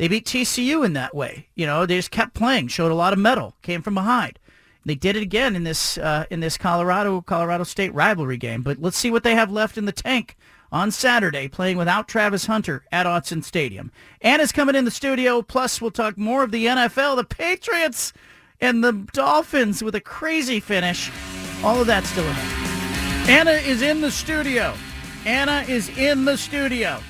They 0.00 0.08
beat 0.08 0.24
TCU 0.24 0.82
in 0.82 0.94
that 0.94 1.14
way. 1.14 1.48
You 1.54 1.66
know, 1.66 1.84
they 1.84 1.96
just 1.96 2.10
kept 2.10 2.32
playing, 2.32 2.68
showed 2.68 2.90
a 2.90 2.94
lot 2.94 3.12
of 3.12 3.18
mettle, 3.18 3.54
came 3.60 3.82
from 3.82 3.92
behind. 3.92 4.38
They 4.86 4.94
did 4.94 5.14
it 5.14 5.22
again 5.22 5.54
in 5.54 5.64
this 5.64 5.98
uh, 5.98 6.24
in 6.30 6.40
this 6.40 6.56
Colorado 6.56 7.20
Colorado 7.20 7.64
State 7.64 7.92
rivalry 7.92 8.38
game. 8.38 8.62
But 8.62 8.80
let's 8.80 8.96
see 8.96 9.10
what 9.10 9.24
they 9.24 9.34
have 9.34 9.52
left 9.52 9.76
in 9.76 9.84
the 9.84 9.92
tank 9.92 10.38
on 10.72 10.90
Saturday, 10.90 11.48
playing 11.48 11.76
without 11.76 12.08
Travis 12.08 12.46
Hunter 12.46 12.82
at 12.90 13.04
Autzen 13.04 13.44
Stadium. 13.44 13.92
Anna's 14.22 14.52
coming 14.52 14.74
in 14.74 14.86
the 14.86 14.90
studio. 14.90 15.42
Plus, 15.42 15.82
we'll 15.82 15.90
talk 15.90 16.16
more 16.16 16.42
of 16.44 16.50
the 16.50 16.64
NFL, 16.64 17.16
the 17.16 17.24
Patriots, 17.24 18.14
and 18.58 18.82
the 18.82 19.06
Dolphins 19.12 19.84
with 19.84 19.94
a 19.94 20.00
crazy 20.00 20.60
finish. 20.60 21.10
All 21.62 21.78
of 21.78 21.86
that 21.88 22.04
still 22.04 22.26
ahead. 22.26 23.28
Anna 23.28 23.50
is 23.50 23.82
in 23.82 24.00
the 24.00 24.10
studio. 24.10 24.72
Anna 25.26 25.62
is 25.68 25.90
in 25.98 26.24
the 26.24 26.38
studio. 26.38 27.02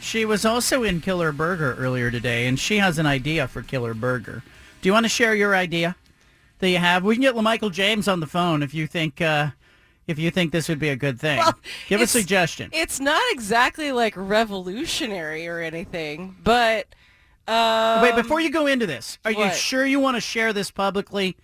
She 0.00 0.24
was 0.24 0.44
also 0.44 0.82
in 0.84 1.00
Killer 1.00 1.32
Burger 1.32 1.74
earlier 1.78 2.10
today, 2.10 2.46
and 2.46 2.58
she 2.58 2.78
has 2.78 2.98
an 2.98 3.06
idea 3.06 3.46
for 3.48 3.62
Killer 3.62 3.94
Burger. 3.94 4.42
Do 4.80 4.88
you 4.88 4.92
want 4.92 5.04
to 5.04 5.08
share 5.08 5.34
your 5.34 5.54
idea 5.54 5.96
that 6.60 6.68
you 6.70 6.78
have? 6.78 7.04
We 7.04 7.14
can 7.14 7.22
get 7.22 7.34
LaMichael 7.34 7.72
James 7.72 8.08
on 8.08 8.20
the 8.20 8.26
phone 8.26 8.62
if 8.62 8.72
you 8.72 8.86
think 8.86 9.20
uh, 9.20 9.50
if 10.06 10.18
you 10.18 10.30
think 10.30 10.52
this 10.52 10.68
would 10.68 10.78
be 10.78 10.88
a 10.88 10.96
good 10.96 11.20
thing. 11.20 11.42
Give 11.88 12.00
a 12.00 12.06
suggestion. 12.06 12.70
It's 12.72 13.00
not 13.00 13.20
exactly 13.30 13.92
like 13.92 14.14
revolutionary 14.16 15.46
or 15.48 15.58
anything, 15.60 16.36
but 16.42 16.86
um, 17.46 18.02
Wait, 18.02 18.14
before 18.14 18.40
you 18.40 18.50
go 18.50 18.66
into 18.66 18.86
this, 18.86 19.18
are 19.24 19.32
you 19.32 19.50
sure 19.52 19.84
you 19.84 20.00
want 20.00 20.16
to 20.16 20.20
share 20.20 20.52
this 20.52 20.70
publicly, 20.70 21.36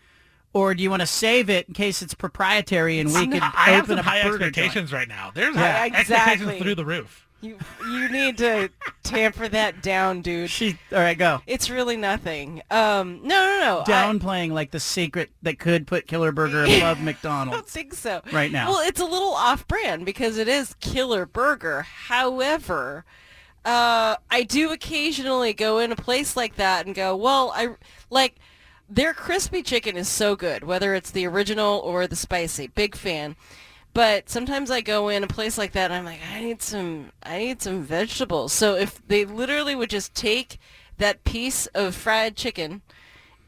or 0.53 0.75
do 0.75 0.83
you 0.83 0.91
want 0.91 1.01
to 1.01 1.07
save 1.07 1.51
it 1.51 1.67
in 1.69 1.75
case 1.75 2.01
it's 2.03 2.15
proprietary 2.15 2.99
and 3.01 3.13
we 3.13 3.27
No, 3.27 3.33
could 3.35 3.43
I 3.43 3.71
have 3.73 3.89
some 3.89 3.99
a 3.99 4.03
high 4.03 4.23
burger 4.23 4.45
expectations 4.45 4.91
joint? 4.91 5.01
right 5.01 5.09
now. 5.09 5.33
There's 5.35 5.55
Yeah. 5.57 5.79
high 5.79 5.87
Exactly. 5.87 6.15
expectations 6.15 6.63
through 6.63 6.75
the 6.77 6.85
roof. 6.85 7.24
You 7.45 7.59
you 7.91 8.09
need 8.09 8.39
to 8.39 8.71
tamper 9.03 9.49
that 9.49 9.83
down, 9.83 10.23
dude. 10.23 10.49
She 10.49 10.79
all 10.91 10.99
right, 10.99 11.17
go. 11.19 11.43
It's 11.47 11.69
really 11.69 11.97
nothing. 11.97 12.63
Um, 12.71 13.21
no, 13.23 13.29
no, 13.29 13.61
no. 13.61 13.81
I- 13.81 13.85
Downplaying 13.85 14.53
like 14.53 14.71
the 14.71 14.81
secret 14.81 15.31
that 15.43 15.59
could 15.59 15.87
put 15.87 16.07
Killer 16.07 16.33
Burger 16.33 16.65
above 16.79 17.01
McDonald's. 17.03 17.53
I 17.55 17.61
don't 17.61 17.69
think 17.69 17.95
so. 17.95 18.23
Right 18.33 18.51
now. 18.51 18.71
Well, 18.71 18.81
it's 18.89 19.01
a 19.01 19.05
little 19.05 19.35
off-brand 19.35 20.07
because 20.07 20.39
it 20.39 20.49
is 20.49 20.75
Killer 20.81 21.27
Burger. 21.27 21.83
However, 21.83 23.05
uh, 23.65 24.17
I 24.31 24.43
do 24.43 24.73
occasionally 24.73 25.53
go 25.53 25.79
in 25.79 25.93
a 25.93 25.97
place 25.97 26.37
like 26.37 26.57
that 26.57 26.87
and 26.87 26.95
go, 26.95 27.15
well, 27.15 27.53
I 27.55 27.75
like 28.11 28.37
their 28.89 29.13
crispy 29.15 29.63
chicken 29.63 29.97
is 29.97 30.09
so 30.09 30.37
good, 30.37 30.65
whether 30.65 30.95
it's 30.95 31.11
the 31.11 31.27
original 31.27 31.79
or 31.81 32.07
the 32.07 32.17
spicy. 32.17 32.67
Big 32.69 32.95
fan. 32.97 33.37
But 33.95 34.29
sometimes 34.29 34.73
I 34.73 34.81
go 34.81 35.09
in 35.09 35.23
a 35.23 35.29
place 35.29 35.57
like 35.57 35.73
that 35.73 35.91
and 35.91 35.95
I'm 35.95 36.05
like, 36.05 36.19
I 36.35 36.41
need 36.41 36.61
some 36.61 37.13
I 37.23 37.39
need 37.39 37.63
some 37.63 37.83
vegetables. 37.85 38.53
So 38.53 38.75
if 38.75 39.01
they 39.07 39.25
literally 39.25 39.75
would 39.77 39.89
just 39.89 40.15
take 40.15 40.59
that 40.99 41.23
piece 41.25 41.67
of 41.69 41.95
fried 41.95 42.37
chicken 42.37 42.83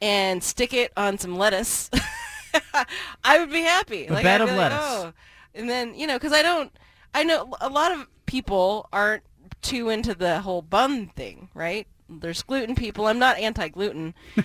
and 0.01 0.43
stick 0.43 0.73
it 0.73 0.93
on 0.97 1.19
some 1.19 1.37
lettuce, 1.37 1.91
I 3.25 3.39
would 3.39 3.51
be 3.51 3.63
happy. 3.63 4.07
A 4.07 4.13
like, 4.13 4.23
bed 4.23 4.41
I'd 4.41 4.49
of 4.49 4.49
like, 4.51 4.59
lettuce. 4.59 4.79
"Oh." 4.81 5.13
And 5.55 5.69
then, 5.69 5.95
you 5.95 6.07
know, 6.07 6.15
because 6.15 6.33
I 6.33 6.43
don't, 6.43 6.71
I 7.13 7.25
know 7.25 7.55
a 7.61 7.69
lot 7.69 7.93
of 7.93 8.07
people 8.27 8.89
aren't 8.93 9.25
too 9.63 9.89
into 9.89 10.15
the 10.15 10.41
whole 10.43 10.63
bun 10.63 11.09
thing, 11.09 11.49
right? 11.55 11.89
There's 12.09 12.43
gluten 12.43 12.77
people. 12.77 13.07
I'm 13.07 13.19
not 13.19 13.39
anti-gluten 13.39 14.15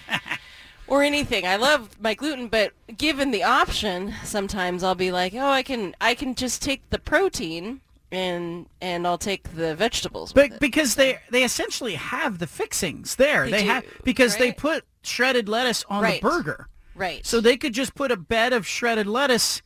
or 0.91 1.01
anything. 1.03 1.47
I 1.47 1.55
love 1.55 1.97
my 2.01 2.13
gluten, 2.13 2.49
but 2.49 2.73
given 2.97 3.31
the 3.31 3.43
option, 3.43 4.13
sometimes 4.26 4.84
I'll 4.84 4.93
be 4.93 5.09
like, 5.09 5.34
oh, 5.34 5.49
I 5.49 5.63
can, 5.63 5.95
I 6.01 6.13
can 6.13 6.35
just 6.35 6.61
take 6.61 6.88
the 6.89 6.99
protein 6.99 7.80
and 8.11 8.65
and 8.81 9.07
I'll 9.07 9.18
take 9.18 9.55
the 9.55 9.73
vegetables. 9.73 10.34
But 10.34 10.59
because 10.59 10.95
they 10.95 11.18
they 11.30 11.45
essentially 11.45 11.95
have 11.95 12.39
the 12.39 12.45
fixings 12.45 13.15
there. 13.15 13.45
They 13.45 13.51
They, 13.51 13.63
do, 13.63 13.69
have 13.69 13.85
because 14.03 14.35
they 14.35 14.51
put 14.51 14.84
shredded 15.01 15.47
lettuce 15.47 15.85
on 15.89 16.03
Right. 16.03 16.22
the 16.22 16.27
burger. 16.27 16.68
Right. 16.93 17.26
So 17.26 17.39
they 17.39 17.55
could 17.55 17.73
just 17.73 17.95
put 17.95 18.11
a 18.11 18.18
bed 18.18 18.51
of 18.51 18.68
shredded 18.68 19.07
lettuce 19.07 19.61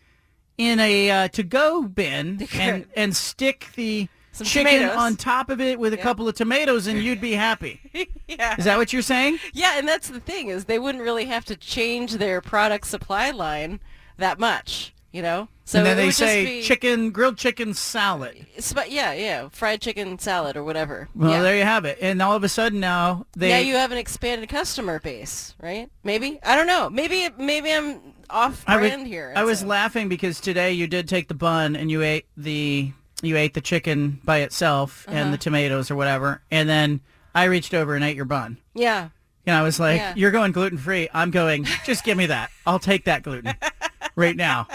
in 0.60 0.80
a 0.80 1.10
uh, 1.10 1.27
to-go 1.30 1.81
bin 1.88 2.47
and 2.53 2.85
and 2.95 3.15
stick 3.15 3.69
the 3.76 4.10
Some 4.36 4.45
chicken 4.45 4.82
tomatoes. 4.82 4.98
on 4.98 5.16
top 5.16 5.49
of 5.49 5.62
it 5.62 5.80
with 5.80 5.94
a 5.94 5.98
couple 5.98 6.28
of 6.28 6.36
tomatoes, 6.36 6.88
and 6.88 7.02
you'd 7.02 7.22
be 7.22 7.32
happy. 7.32 7.80
yeah. 8.28 8.56
Is 8.57 8.66
that 8.66 8.78
what 8.78 8.91
you're 8.91 9.02
saying? 9.02 9.40
Yeah, 9.53 9.78
and 9.78 9.88
that's 9.88 10.10
the 10.10 10.20
thing 10.20 10.49
is 10.49 10.66
they 10.66 10.78
wouldn't 10.78 11.03
really 11.03 11.24
have 11.26 11.45
to 11.45 11.56
change 11.56 12.14
their 12.16 12.41
product 12.41 12.86
supply 12.86 13.32
line 13.32 13.80
that 14.18 14.38
much, 14.38 14.94
you 15.14 15.22
know. 15.22 15.48
So 15.64 15.80
and 15.80 15.88
then 15.88 15.95
they 15.95 16.12
say 16.12 16.45
be, 16.45 16.62
chicken 16.64 17.12
grilled 17.12 17.38
chicken 17.38 17.74
salad. 17.74 18.45
Sp- 18.60 18.90
yeah, 18.90 19.14
yeah, 19.14 19.48
fried 19.53 19.80
chicken 19.82 20.20
salad 20.20 20.57
or 20.57 20.66
whatever. 20.66 21.07
Well, 21.16 21.32
yeah. 21.32 21.41
there 21.41 21.56
you 21.56 21.64
have 21.64 21.86
it. 21.86 21.98
And 22.02 22.22
all 22.22 22.36
of 22.36 22.44
a 22.44 22.49
sudden 22.49 22.82
now 22.82 23.26
they 23.38 23.49
now 23.49 23.60
you 23.60 23.76
have 23.76 23.94
an 23.94 23.98
expanded 23.98 24.49
customer 24.49 24.99
base, 24.99 25.56
right? 25.62 25.90
Maybe 26.03 26.40
I 26.44 26.56
don't 26.56 26.68
know. 26.68 26.90
Maybe 26.90 27.30
maybe 27.38 27.72
I'm 27.72 28.02
off 28.30 28.66
I 28.68 28.76
was, 28.76 28.91
brand 28.91 29.07
here. 29.07 29.34
I 29.34 29.45
was 29.45 29.64
laughing 29.64 30.10
because 30.10 30.41
today 30.41 30.74
you 30.74 30.88
did 30.88 31.07
take 31.07 31.30
the 31.30 31.34
bun 31.34 31.78
and 31.78 31.90
you 31.90 32.03
ate 32.03 32.26
the 32.36 32.91
you 33.26 33.38
ate 33.38 33.53
the 33.53 33.61
chicken 33.61 34.19
by 34.23 34.39
itself 34.39 35.06
Uh-huh. 35.07 35.18
and 35.18 35.34
the 35.34 35.38
tomatoes 35.38 35.89
or 35.91 35.95
whatever, 35.95 36.41
and 36.52 36.68
then 36.69 37.02
I 37.34 37.45
reached 37.45 37.73
over 37.73 37.95
and 37.95 38.03
ate 38.03 38.15
your 38.15 38.26
bun. 38.26 38.57
yeah. 38.73 39.10
And 39.47 39.56
I 39.56 39.61
was 39.61 39.80
like, 39.80 39.97
Yeah. 39.99 40.14
"You're 40.15 40.31
going 40.31 40.52
gluten 40.53 40.80
free." 40.80 41.07
I'm 41.14 41.30
going. 41.30 41.68
Just 41.85 42.03
give 42.03 42.18
me 42.18 42.26
that. 42.26 42.49
I'll 42.65 42.80
take 42.80 43.06
that 43.06 43.22
gluten 43.22 43.53
right 44.15 44.35
now, 44.35 44.68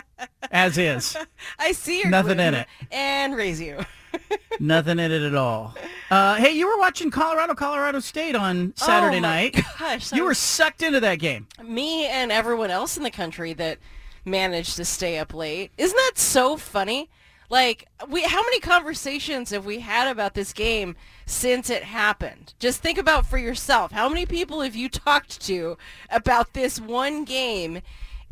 as 0.52 0.78
is. 0.78 1.16
I 1.58 1.72
see 1.72 1.98
your 2.02 2.08
Nothing 2.08 2.38
in 2.38 2.52
gluten 2.52 2.54
it. 2.54 2.66
and 2.92 3.34
raise 3.34 3.60
you. 3.60 3.84
Nothing 4.60 5.00
in 5.00 5.10
it 5.10 5.22
at 5.22 5.34
all. 5.34 5.74
Uh, 6.08 6.36
hey, 6.36 6.50
you 6.52 6.68
were 6.68 6.78
watching 6.78 7.10
Colorado, 7.10 7.54
Colorado 7.54 7.98
State 7.98 8.36
on 8.36 8.72
Saturday 8.76 9.16
Oh 9.18 9.20
my 9.22 9.28
night. 9.50 9.60
Gosh, 9.78 10.12
You 10.12 10.22
were 10.24 10.34
sucked 10.34 10.82
into 10.82 11.00
that 11.00 11.16
game. 11.18 11.48
me 11.64 12.06
and 12.06 12.30
everyone 12.30 12.70
else 12.70 12.96
in 12.96 13.02
the 13.02 13.10
country 13.10 13.52
that 13.54 13.78
managed 14.24 14.76
to 14.76 14.84
stay 14.84 15.18
up 15.18 15.34
late. 15.34 15.72
Isn't 15.78 15.96
that 15.96 16.12
so 16.18 16.56
funny? 16.56 17.08
Like 17.50 17.88
we 18.08 18.22
how 18.22 18.42
many 18.42 18.60
conversations 18.60 19.50
have 19.50 19.66
we 19.66 19.80
had 19.80 20.08
about 20.08 20.34
this 20.34 20.52
game 20.52 20.94
since 21.26 21.68
it 21.68 21.82
happened? 21.82 22.54
Just 22.60 22.80
think 22.80 22.96
about 22.96 23.26
for 23.26 23.38
yourself. 23.38 23.90
How 23.90 24.08
many 24.08 24.24
people 24.24 24.60
have 24.60 24.76
you 24.76 24.88
talked 24.88 25.40
to 25.46 25.76
about 26.08 26.54
this 26.54 26.80
one 26.80 27.24
game? 27.24 27.82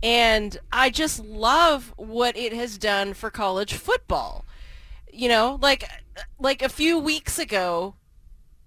And 0.01 0.57
I 0.71 0.91
just 0.91 1.19
love 1.19 1.93
what 1.97 2.37
it 2.37 2.53
has 2.53 2.79
done 2.79 3.13
for 3.13 3.31
college 3.31 3.75
football. 3.75 4.45
You 5.13 5.29
know, 5.29 5.59
like 5.61 5.85
like 6.39 6.63
a 6.63 6.69
few 6.69 6.97
weeks 6.97 7.41
ago, 7.41 7.97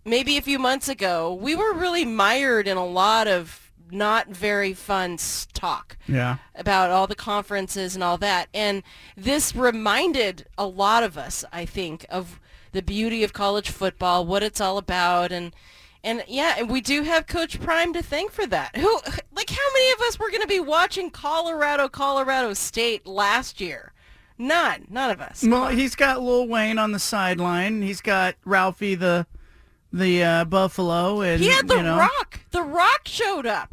maybe 0.03 0.35
a 0.35 0.41
few 0.41 0.59
months 0.59 0.89
ago, 0.89 1.33
we 1.33 1.55
were 1.55 1.73
really 1.73 2.03
mired 2.03 2.67
in 2.67 2.75
a 2.75 2.85
lot 2.85 3.27
of 3.27 3.60
not 3.91 4.27
very 4.29 4.73
fun 4.73 5.17
talk 5.53 5.97
Yeah. 6.07 6.37
about 6.55 6.89
all 6.89 7.07
the 7.07 7.15
conferences 7.15 7.95
and 7.95 8.03
all 8.03 8.17
that. 8.17 8.47
And 8.53 8.83
this 9.15 9.55
reminded 9.55 10.45
a 10.57 10.65
lot 10.65 11.03
of 11.03 11.17
us, 11.17 11.43
I 11.51 11.65
think, 11.65 12.05
of 12.09 12.39
the 12.71 12.81
beauty 12.81 13.23
of 13.23 13.33
college 13.33 13.69
football, 13.69 14.25
what 14.25 14.43
it's 14.43 14.61
all 14.61 14.77
about, 14.77 15.31
and 15.31 15.53
and 16.03 16.23
yeah, 16.27 16.55
and 16.57 16.67
we 16.69 16.81
do 16.81 17.03
have 17.03 17.27
Coach 17.27 17.59
Prime 17.61 17.93
to 17.93 18.01
thank 18.01 18.31
for 18.31 18.47
that. 18.47 18.75
Who, 18.75 18.99
like, 19.35 19.49
how 19.51 19.73
many 19.73 19.91
of 19.91 20.01
us 20.01 20.17
were 20.17 20.29
going 20.31 20.41
to 20.41 20.47
be 20.47 20.59
watching 20.59 21.11
Colorado, 21.11 21.87
Colorado 21.89 22.53
State 22.53 23.05
last 23.05 23.61
year? 23.61 23.93
None, 24.35 24.87
none 24.89 25.11
of 25.11 25.21
us. 25.21 25.43
Well, 25.47 25.67
he's 25.67 25.93
got 25.95 26.23
Lil 26.23 26.47
Wayne 26.47 26.79
on 26.79 26.91
the 26.91 26.97
sideline. 26.97 27.83
He's 27.83 28.01
got 28.01 28.33
Ralphie 28.45 28.95
the 28.95 29.27
the 29.93 30.23
uh, 30.23 30.45
Buffalo, 30.45 31.21
and 31.21 31.39
He 31.41 31.49
had 31.49 31.67
The 31.67 31.75
you 31.75 31.83
know, 31.83 31.97
Rock. 31.97 32.39
The 32.51 32.63
Rock 32.63 33.01
showed 33.07 33.45
up. 33.45 33.71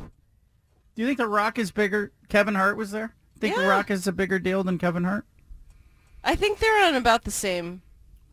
Do 0.98 1.02
you 1.02 1.06
think 1.06 1.18
the 1.18 1.28
Rock 1.28 1.60
is 1.60 1.70
bigger? 1.70 2.10
Kevin 2.28 2.56
Hart 2.56 2.76
was 2.76 2.90
there. 2.90 3.14
Think 3.38 3.54
the 3.54 3.68
Rock 3.68 3.88
is 3.88 4.08
a 4.08 4.12
bigger 4.12 4.40
deal 4.40 4.64
than 4.64 4.78
Kevin 4.78 5.04
Hart? 5.04 5.24
I 6.24 6.34
think 6.34 6.58
they're 6.58 6.84
on 6.86 6.96
about 6.96 7.22
the 7.22 7.30
same 7.30 7.82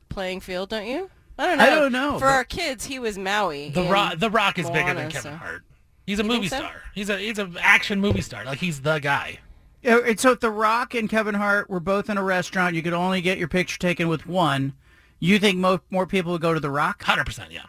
playing 0.10 0.40
field, 0.40 0.70
don't 0.70 0.88
you? 0.88 1.12
I 1.38 1.46
don't 1.46 1.60
know. 1.60 1.64
I 1.64 1.70
don't 1.70 1.92
know, 1.92 2.18
For 2.18 2.26
our 2.26 2.44
kids, 2.44 2.86
he 2.86 2.98
was 2.98 3.20
Maui. 3.20 3.70
The 3.70 3.84
Rock, 3.84 4.18
The 4.18 4.32
Rock 4.32 4.58
is 4.58 4.68
bigger 4.72 4.96
than 4.96 5.12
Kevin 5.12 5.34
so- 5.34 5.36
Hart. 5.38 5.62
He's 6.08 6.20
a 6.20 6.24
You 6.24 6.28
movie 6.30 6.48
so? 6.48 6.58
star. 6.58 6.72
He's 6.96 7.10
a 7.12 7.20
he's 7.20 7.38
an 7.38 7.56
action 7.62 8.02
movie 8.02 8.22
star. 8.22 8.44
Like 8.46 8.58
he's 8.58 8.82
the 8.82 8.98
guy. 8.98 9.38
Yeah, 9.84 10.00
and 10.04 10.20
so 10.20 10.32
if 10.32 10.40
The 10.40 10.50
Rock 10.50 10.96
and 10.96 11.08
Kevin 11.08 11.36
Hart 11.36 11.70
were 11.70 11.80
both 11.80 12.10
in 12.10 12.18
a 12.18 12.24
restaurant, 12.24 12.74
you 12.74 12.82
could 12.82 12.94
only 12.94 13.22
get 13.22 13.38
your 13.38 13.48
picture 13.48 13.78
taken 13.78 14.08
with 14.08 14.26
one. 14.26 14.74
You 15.20 15.38
think 15.38 15.60
mo- 15.60 15.82
more 15.92 16.08
people 16.08 16.32
would 16.32 16.42
go 16.42 16.56
to 16.56 16.60
The 16.60 16.72
Rock? 16.72 17.04
Hundred 17.04 17.26
percent, 17.26 17.52
yeah. 17.52 17.66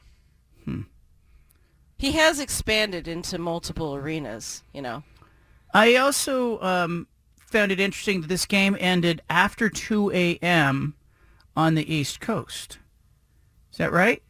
He 1.98 2.12
has 2.12 2.38
expanded 2.40 3.08
into 3.08 3.38
multiple 3.38 3.94
arenas. 3.94 4.62
You 4.72 4.82
know. 4.82 5.02
I 5.74 5.96
also 5.96 6.60
um, 6.60 7.06
found 7.38 7.72
it 7.72 7.80
interesting 7.80 8.20
that 8.22 8.28
this 8.28 8.46
game 8.46 8.76
ended 8.80 9.22
after 9.28 9.68
2 9.68 10.10
a.m. 10.12 10.94
on 11.56 11.74
the 11.74 11.92
East 11.94 12.20
Coast. 12.20 12.78
Is 13.72 13.78
that 13.78 13.92
right? 13.92 14.22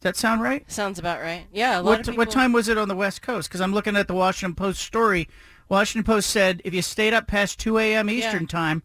Does 0.00 0.02
that 0.02 0.16
sound 0.16 0.42
right? 0.42 0.70
Sounds 0.70 0.98
about 0.98 1.20
right. 1.20 1.46
Yeah. 1.52 1.76
A 1.76 1.80
lot 1.80 1.84
What, 1.84 2.00
of 2.00 2.06
people. 2.06 2.18
what 2.18 2.30
time 2.30 2.52
was 2.52 2.68
it 2.68 2.76
on 2.76 2.88
the 2.88 2.96
West 2.96 3.22
Coast? 3.22 3.48
Because 3.48 3.60
I'm 3.60 3.72
looking 3.72 3.96
at 3.96 4.08
the 4.08 4.14
Washington 4.14 4.54
Post 4.54 4.82
story. 4.82 5.28
Washington 5.68 6.04
Post 6.04 6.28
said 6.30 6.60
if 6.64 6.74
you 6.74 6.82
stayed 6.82 7.14
up 7.14 7.26
past 7.26 7.58
2 7.60 7.78
a.m. 7.78 8.10
Eastern 8.10 8.42
Yeah. 8.42 8.48
time, 8.48 8.82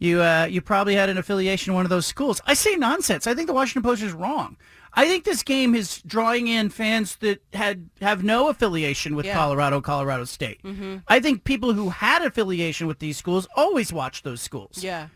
you 0.00 0.20
uh, 0.22 0.46
you 0.50 0.60
probably 0.60 0.94
had 0.96 1.08
an 1.08 1.16
affiliation 1.18 1.72
with 1.72 1.76
one 1.78 1.86
of 1.86 1.90
those 1.90 2.06
schools. 2.06 2.40
I 2.46 2.54
say 2.54 2.74
nonsense. 2.76 3.26
I 3.26 3.34
think 3.34 3.46
the 3.46 3.52
Washington 3.54 3.82
Post 3.88 4.02
is 4.02 4.12
wrong. 4.12 4.56
I 4.94 5.06
think 5.06 5.24
this 5.24 5.42
game 5.42 5.74
is 5.74 6.02
drawing 6.06 6.46
in 6.48 6.70
fans 6.70 7.16
that 7.16 7.42
had 7.52 7.88
have 8.00 8.24
no 8.24 8.48
affiliation 8.48 9.14
with 9.14 9.26
Yeah. 9.26 9.34
Colorado, 9.34 9.80
Colorado 9.80 10.24
State. 10.24 10.62
Mhm. 10.62 11.02
I 11.08 11.20
think 11.20 11.44
people 11.44 11.72
who 11.74 11.90
had 11.90 12.22
affiliation 12.22 12.86
with 12.86 12.98
these 12.98 13.16
schools 13.16 13.46
always 13.56 13.92
watch 13.92 14.22
those 14.22 14.40
schools. 14.40 14.82
Yeah. 14.82 15.08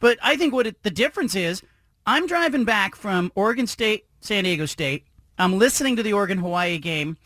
But 0.00 0.18
I 0.22 0.36
think 0.36 0.52
what 0.52 0.66
it, 0.66 0.82
the 0.82 0.90
difference 0.90 1.34
is, 1.34 1.62
I'm 2.06 2.26
driving 2.26 2.64
back 2.64 2.96
from 2.96 3.30
Oregon 3.34 3.66
State, 3.66 4.06
San 4.20 4.44
Diego 4.44 4.66
State. 4.66 5.04
I'm 5.38 5.58
listening 5.58 5.96
to 5.96 6.02
the 6.02 6.12
Oregon 6.12 6.38
Hawaii 6.38 6.78
game 6.78 7.16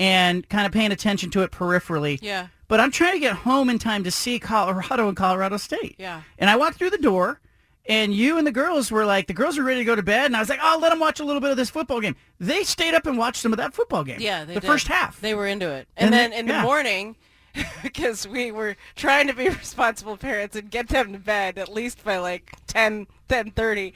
and 0.00 0.48
kind 0.48 0.66
of 0.66 0.72
paying 0.72 0.90
attention 0.92 1.30
to 1.30 1.42
it 1.42 1.50
peripherally. 1.52 2.18
Yeah. 2.20 2.48
But 2.66 2.80
I'm 2.80 2.90
trying 2.90 3.12
to 3.12 3.18
get 3.20 3.36
home 3.36 3.70
in 3.70 3.78
time 3.78 4.02
to 4.04 4.10
see 4.10 4.38
Colorado 4.38 5.06
and 5.08 5.16
Colorado 5.16 5.56
State. 5.58 5.96
Yeah. 5.98 6.22
And 6.38 6.50
I 6.50 6.56
walk 6.56 6.74
through 6.74 6.90
the 6.90 6.98
door, 6.98 7.40
and 7.86 8.14
you 8.14 8.38
and 8.38 8.46
the 8.46 8.52
girls 8.52 8.90
were 8.90 9.04
like, 9.04 9.26
the 9.26 9.34
girls 9.34 9.58
were 9.58 9.64
ready 9.64 9.80
to 9.80 9.84
go 9.84 9.94
to 9.96 10.02
bed, 10.02 10.26
and 10.26 10.36
I 10.36 10.40
was 10.40 10.48
like, 10.48 10.60
oh, 10.62 10.78
let 10.80 10.90
them 10.90 11.00
watch 11.00 11.20
a 11.20 11.24
little 11.24 11.40
bit 11.40 11.50
of 11.50 11.56
this 11.56 11.70
football 11.70 12.00
game. 12.00 12.16
They 12.40 12.64
stayed 12.64 12.94
up 12.94 13.06
and 13.06 13.18
watched 13.18 13.40
some 13.42 13.52
of 13.52 13.58
that 13.58 13.74
football 13.74 14.04
game. 14.04 14.20
Yeah, 14.20 14.44
they 14.44 14.54
the 14.54 14.60
did. 14.60 14.66
first 14.66 14.88
half. 14.88 15.20
They 15.20 15.34
were 15.34 15.46
into 15.46 15.70
it, 15.70 15.88
and, 15.96 16.06
And 16.06 16.14
then 16.14 16.30
then- 16.30 16.40
in 16.40 16.46
yeah. 16.48 16.56
the 16.60 16.62
morning, 16.62 17.16
because 17.84 18.26
we 18.26 18.50
were 18.50 18.74
trying 18.96 19.28
to 19.28 19.32
be 19.32 19.48
responsible 19.48 20.16
parents 20.16 20.56
and 20.56 20.70
get 20.70 20.88
them 20.88 21.12
to 21.12 21.18
bed 21.20 21.56
at 21.56 21.68
least 21.68 22.02
by 22.02 22.16
like 22.18 22.52
10, 22.66 23.06
10.30. 23.28 23.92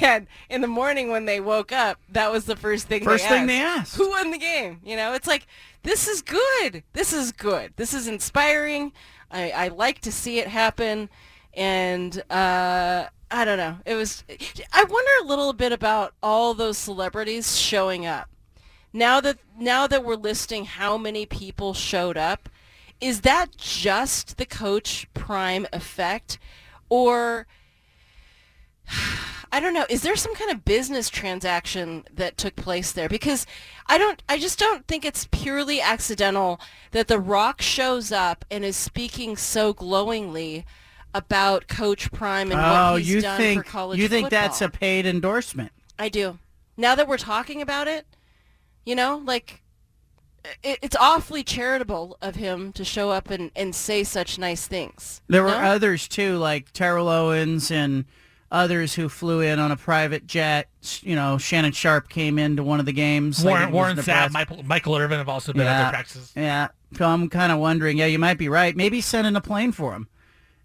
and 0.00 0.28
in 0.48 0.60
the 0.60 0.68
morning 0.68 1.10
when 1.10 1.24
they 1.24 1.40
woke 1.40 1.72
up, 1.72 1.98
that 2.10 2.30
was 2.30 2.44
the 2.44 2.54
first 2.54 2.86
thing. 2.86 3.02
First 3.02 3.24
they 3.24 3.28
thing 3.30 3.38
asked. 3.40 3.48
they 3.48 3.60
asked. 3.60 3.96
Who 3.96 4.10
won 4.10 4.30
the 4.30 4.38
game? 4.38 4.78
You 4.84 4.94
know, 4.96 5.14
it's 5.14 5.26
like 5.26 5.48
this 5.82 6.06
is 6.06 6.22
good. 6.22 6.84
This 6.92 7.12
is 7.12 7.32
good. 7.32 7.72
This 7.74 7.92
is 7.92 8.06
inspiring. 8.06 8.92
I, 9.32 9.50
I 9.50 9.68
like 9.68 10.00
to 10.02 10.12
see 10.12 10.38
it 10.38 10.46
happen, 10.46 11.08
and 11.54 12.22
uh, 12.30 13.06
I 13.32 13.44
don't 13.44 13.58
know. 13.58 13.78
It 13.86 13.94
was. 13.94 14.24
I 14.72 14.84
wonder 14.84 15.10
a 15.22 15.26
little 15.26 15.52
bit 15.52 15.72
about 15.72 16.14
all 16.22 16.54
those 16.54 16.76
celebrities 16.76 17.56
showing 17.56 18.04
up 18.06 18.28
now 18.92 19.20
that 19.20 19.38
now 19.58 19.86
that 19.86 20.04
we're 20.04 20.16
listing 20.16 20.64
how 20.64 20.98
many 20.98 21.24
people 21.26 21.74
showed 21.74 22.16
up 22.16 22.48
is 23.00 23.22
that 23.22 23.56
just 23.56 24.36
the 24.36 24.46
coach 24.46 25.06
prime 25.14 25.66
effect 25.72 26.38
or 26.88 27.46
I 29.54 29.60
don't 29.60 29.74
know 29.74 29.86
is 29.90 30.02
there 30.02 30.16
some 30.16 30.34
kind 30.34 30.50
of 30.50 30.64
business 30.64 31.10
transaction 31.10 32.04
that 32.12 32.36
took 32.36 32.56
place 32.56 32.92
there 32.92 33.08
because 33.08 33.46
I 33.86 33.98
don't 33.98 34.22
I 34.28 34.38
just 34.38 34.58
don't 34.58 34.86
think 34.86 35.04
it's 35.04 35.28
purely 35.30 35.80
accidental 35.80 36.60
that 36.92 37.08
the 37.08 37.20
rock 37.20 37.60
shows 37.60 38.12
up 38.12 38.44
and 38.50 38.64
is 38.64 38.76
speaking 38.76 39.36
so 39.36 39.72
glowingly 39.72 40.64
about 41.14 41.68
coach 41.68 42.10
prime 42.12 42.50
and 42.50 42.60
oh, 42.60 42.92
what 42.92 43.02
he's 43.02 43.10
you 43.10 43.20
done 43.20 43.38
think 43.38 43.64
for 43.64 43.70
college 43.70 43.98
you 43.98 44.08
think 44.08 44.26
football. 44.26 44.40
that's 44.40 44.60
a 44.60 44.68
paid 44.68 45.06
endorsement? 45.06 45.72
I 45.98 46.08
do. 46.08 46.38
Now 46.76 46.94
that 46.94 47.06
we're 47.06 47.18
talking 47.18 47.60
about 47.60 47.88
it, 47.88 48.06
you 48.84 48.94
know, 48.94 49.22
like 49.24 49.62
it, 50.62 50.78
it's 50.82 50.96
awfully 50.96 51.44
charitable 51.44 52.16
of 52.20 52.36
him 52.36 52.72
to 52.72 52.84
show 52.84 53.10
up 53.10 53.30
and, 53.30 53.50
and 53.54 53.74
say 53.74 54.04
such 54.04 54.38
nice 54.38 54.66
things. 54.66 55.20
There 55.28 55.42
were 55.42 55.50
No? 55.50 55.56
others 55.56 56.08
too, 56.08 56.36
like 56.38 56.72
Terrell 56.72 57.08
Owens 57.08 57.70
and 57.70 58.04
others 58.50 58.94
who 58.94 59.08
flew 59.08 59.40
in 59.40 59.58
on 59.58 59.70
a 59.70 59.76
private 59.76 60.26
jet. 60.26 60.68
You 61.00 61.14
know, 61.14 61.38
Shannon 61.38 61.72
Sharpe 61.72 62.08
came 62.08 62.38
into 62.38 62.62
one 62.62 62.80
of 62.80 62.86
the 62.86 62.92
games. 62.92 63.44
Warren, 63.44 63.68
it 63.68 63.72
Warren 63.72 63.96
Sapp, 63.98 64.32
Michael, 64.32 64.62
Michael 64.62 64.96
Irvin 64.96 65.18
have 65.18 65.28
also 65.28 65.52
been 65.52 65.62
at 65.62 65.70
yeah, 65.70 65.82
their 65.82 65.92
practices. 65.92 66.32
Yeah. 66.36 66.68
So 66.96 67.06
I'm 67.06 67.28
kind 67.28 67.52
of 67.52 67.58
wondering, 67.58 67.98
yeah, 67.98 68.06
you 68.06 68.18
might 68.18 68.38
be 68.38 68.48
right. 68.48 68.76
Maybe 68.76 69.00
sending 69.00 69.36
a 69.36 69.40
plane 69.40 69.72
for 69.72 69.92
him 69.92 70.08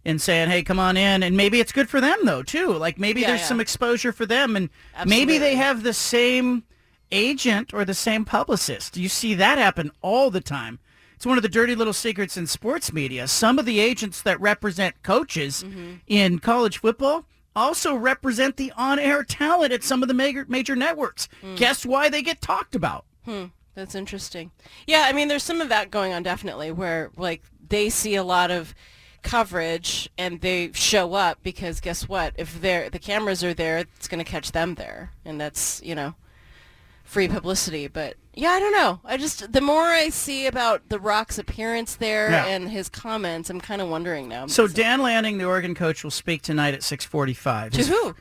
and 0.08 0.20
saying, 0.22 0.50
hey, 0.50 0.64
come 0.64 0.80
on 0.80 0.98
in. 0.98 1.22
And 1.22 1.38
maybe 1.38 1.60
it's 1.60 1.72
good 1.72 1.90
for 1.90 2.02
them, 2.02 2.18
though, 2.24 2.42
too. 2.42 2.74
Like 2.74 2.98
maybe 2.98 3.22
Yeah, 3.22 3.28
there's 3.28 3.42
yeah. 3.42 3.48
some 3.48 3.60
exposure 3.60 4.12
for 4.12 4.26
them. 4.26 4.56
And 4.56 4.70
maybe 5.06 5.38
they 5.38 5.56
have 5.56 5.84
the 5.84 5.94
same 5.94 6.64
agent 7.12 7.74
or 7.74 7.86
the 7.86 7.94
same 7.94 8.26
publicist. 8.26 8.98
You 8.98 9.10
see 9.10 9.34
that 9.36 9.58
happen 9.58 9.92
all 10.02 10.32
the 10.32 10.42
time. 10.42 10.80
It's 11.16 11.26
one 11.26 11.38
of 11.38 11.42
the 11.42 11.50
dirty 11.50 11.74
little 11.76 11.94
secrets 11.94 12.38
in 12.38 12.48
sports 12.48 12.94
media. 12.94 13.28
Some 13.28 13.60
of 13.60 13.66
the 13.66 13.80
agents 13.80 14.22
that 14.22 14.40
represent 14.42 15.02
coaches 15.04 15.64
Mm-hmm. 15.64 15.94
in 16.08 16.40
college 16.40 16.78
football 16.80 17.26
also 17.56 17.96
represent 17.96 18.56
the 18.58 18.72
on-air 18.78 19.24
talent 19.24 19.74
at 19.74 19.84
some 19.84 20.04
of 20.04 20.08
the 20.08 20.14
major, 20.14 20.46
major 20.48 20.76
networks. 20.76 21.28
Guess 21.56 21.86
why 21.86 22.08
they 22.08 22.22
get 22.22 22.40
talked 22.40 22.76
about? 22.76 23.04
Hmm, 23.26 23.46
that's 23.74 23.96
interesting. 23.96 24.52
Yeah, 24.86 25.06
I 25.08 25.12
mean, 25.14 25.28
there's 25.28 25.42
some 25.44 25.60
of 25.60 25.70
that 25.70 25.90
going 25.90 26.14
on 26.14 26.22
definitely, 26.24 26.72
where 26.72 27.10
like 27.18 27.42
they 27.68 27.90
see 27.90 28.14
a 28.16 28.24
lot 28.24 28.52
of 28.52 28.76
coverage 29.28 30.10
and 30.18 30.42
they 30.42 30.72
show 30.74 31.14
up 31.14 31.40
because 31.44 31.80
guess 31.82 32.08
what? 32.08 32.34
If 32.38 32.62
they're 32.62 32.90
the 32.90 33.00
cameras 33.00 33.44
are 33.44 33.54
there, 33.54 33.78
it's 33.80 34.08
going 34.08 34.24
to 34.24 34.30
catch 34.32 34.52
them 34.52 34.76
there, 34.76 35.12
and 35.26 35.40
that's 35.40 35.82
you 35.84 35.96
know 35.96 36.16
free 37.04 37.28
publicity. 37.28 37.88
But 37.88 38.16
yeah, 38.34 38.50
I 38.52 38.60
don't 38.60 38.72
know. 38.72 39.00
I 39.06 39.18
just 39.18 39.52
the 39.52 39.62
more 39.62 39.84
I 39.84 40.10
see 40.10 40.48
about 40.48 40.90
the 40.90 41.00
Rock's 41.00 41.38
appearance 41.38 41.96
there 41.96 42.30
Yeah. 42.32 42.46
and 42.46 42.70
his 42.70 42.90
comments, 42.90 43.50
I'm 43.50 43.62
kind 43.62 43.82
of 43.82 43.90
wondering 43.90 44.28
now. 44.28 44.48
So 44.48 44.68
Dan 44.68 45.02
Lanning, 45.02 45.38
the 45.38 45.46
Oregon 45.46 45.76
coach, 45.76 46.04
will 46.04 46.12
speak 46.12 46.42
tonight 46.42 46.74
at 46.74 46.82
6:45. 46.82 47.72
To 47.74 47.84
who? 47.84 48.16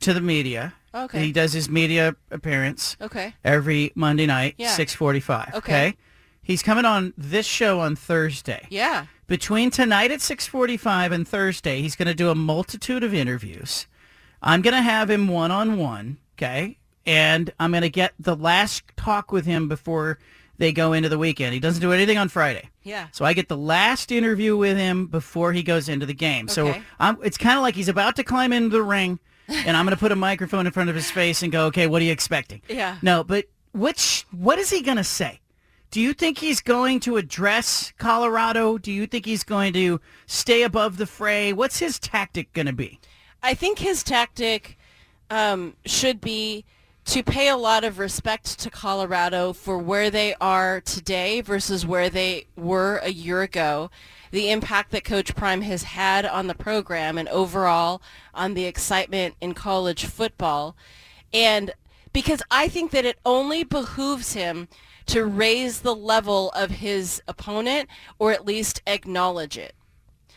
To 0.00 0.12
the 0.14 0.20
media. 0.20 0.74
Okay. 0.94 1.26
He 1.26 1.32
does 1.32 1.52
his 1.52 1.68
media 1.68 2.16
appearance 2.30 2.96
Okay. 3.00 3.34
every 3.44 3.92
Monday 3.94 4.24
night, 4.24 4.54
Yeah. 4.56 4.74
6:45. 4.74 5.54
Okay. 5.54 5.96
He's 6.42 6.62
coming 6.62 6.84
on 6.86 7.12
this 7.18 7.44
show 7.44 7.80
on 7.80 7.96
Thursday. 7.96 8.66
Yeah. 8.70 9.06
Between 9.26 9.70
tonight 9.70 10.12
at 10.12 10.20
6:45 10.20 11.12
and 11.12 11.26
Thursday, 11.26 11.82
he's 11.82 11.96
going 11.96 12.08
to 12.08 12.14
do 12.14 12.30
a 12.30 12.34
multitude 12.34 13.02
of 13.02 13.12
interviews. 13.12 13.86
I'm 14.40 14.62
going 14.62 14.74
to 14.74 14.82
have 14.82 15.10
him 15.10 15.26
one-on-one, 15.28 16.18
okay? 16.36 16.78
And 17.04 17.52
I'm 17.58 17.72
going 17.72 17.82
to 17.82 17.90
get 17.90 18.14
the 18.20 18.36
last 18.36 18.84
talk 18.96 19.32
with 19.32 19.46
him 19.46 19.68
before 19.68 20.18
they 20.58 20.72
go 20.72 20.92
into 20.92 21.08
the 21.08 21.18
weekend. 21.18 21.54
He 21.54 21.60
doesn't 21.60 21.80
do 21.80 21.92
anything 21.92 22.18
on 22.18 22.28
Friday. 22.28 22.70
Yeah. 22.82 23.08
So 23.12 23.24
I 23.24 23.32
get 23.32 23.48
the 23.48 23.56
last 23.56 24.12
interview 24.12 24.56
with 24.56 24.76
him 24.76 25.06
before 25.06 25.52
he 25.52 25.62
goes 25.62 25.88
into 25.88 26.06
the 26.06 26.14
game. 26.14 26.48
So 26.48 26.74
I'm, 27.00 27.18
it's 27.22 27.38
kind 27.38 27.56
of 27.56 27.62
like 27.62 27.74
he's 27.74 27.88
about 27.88 28.16
to 28.16 28.24
climb 28.24 28.52
into 28.52 28.68
the 28.68 28.82
ring, 28.82 29.18
and 29.48 29.76
I'm 29.76 29.84
going 29.84 29.96
to 29.96 30.00
put 30.00 30.12
a 30.12 30.16
microphone 30.16 30.66
in 30.66 30.72
front 30.72 30.88
of 30.88 30.94
his 30.96 31.10
face 31.10 31.42
and 31.42 31.50
go, 31.50 31.66
"Okay, 31.66 31.86
what 31.86 32.00
are 32.00 32.04
you 32.04 32.12
expecting?" 32.12 32.62
Yeah. 32.68 32.96
No, 33.02 33.24
but 33.24 33.46
which 33.72 34.24
what 34.30 34.58
is 34.58 34.70
he 34.70 34.82
going 34.82 34.96
to 34.96 35.04
say? 35.04 35.40
Do 35.96 36.02
you 36.02 36.12
think 36.12 36.36
he's 36.36 36.60
going 36.60 37.00
to 37.00 37.16
address 37.16 37.94
Colorado? 37.96 38.76
Do 38.76 38.92
you 38.92 39.06
think 39.06 39.24
he's 39.24 39.44
going 39.44 39.72
to 39.72 39.98
stay 40.26 40.62
above 40.62 40.98
the 40.98 41.06
fray? 41.06 41.54
What's 41.54 41.78
his 41.78 41.98
tactic 41.98 42.52
going 42.52 42.66
to 42.66 42.74
be? 42.74 43.00
I 43.42 43.54
think 43.54 43.78
his 43.78 44.02
tactic 44.02 44.76
um, 45.30 45.74
should 45.86 46.20
be 46.20 46.66
to 47.06 47.22
pay 47.22 47.48
a 47.48 47.56
lot 47.56 47.82
of 47.82 47.98
respect 47.98 48.58
to 48.58 48.68
Colorado 48.68 49.54
for 49.54 49.78
where 49.78 50.10
they 50.10 50.34
are 50.38 50.82
today 50.82 51.40
versus 51.40 51.86
where 51.86 52.10
they 52.10 52.46
were 52.56 52.98
a 52.98 53.10
year 53.10 53.40
ago. 53.40 53.90
The 54.32 54.50
impact 54.50 54.90
that 54.90 55.02
Coach 55.02 55.34
Prime 55.34 55.62
has 55.62 55.84
had 55.84 56.26
on 56.26 56.46
the 56.46 56.54
program 56.54 57.16
and 57.16 57.30
overall 57.30 58.02
on 58.34 58.52
the 58.52 58.66
excitement 58.66 59.34
in 59.40 59.54
college 59.54 60.04
football. 60.04 60.76
And 61.32 61.72
because 62.12 62.42
I 62.50 62.68
think 62.68 62.90
that 62.90 63.06
it 63.06 63.18
only 63.24 63.64
behooves 63.64 64.34
him 64.34 64.68
to 65.06 65.24
raise 65.24 65.80
the 65.80 65.94
level 65.94 66.50
of 66.50 66.70
his 66.70 67.22
opponent 67.28 67.88
or 68.18 68.32
at 68.32 68.44
least 68.44 68.82
acknowledge 68.86 69.56
it 69.56 69.74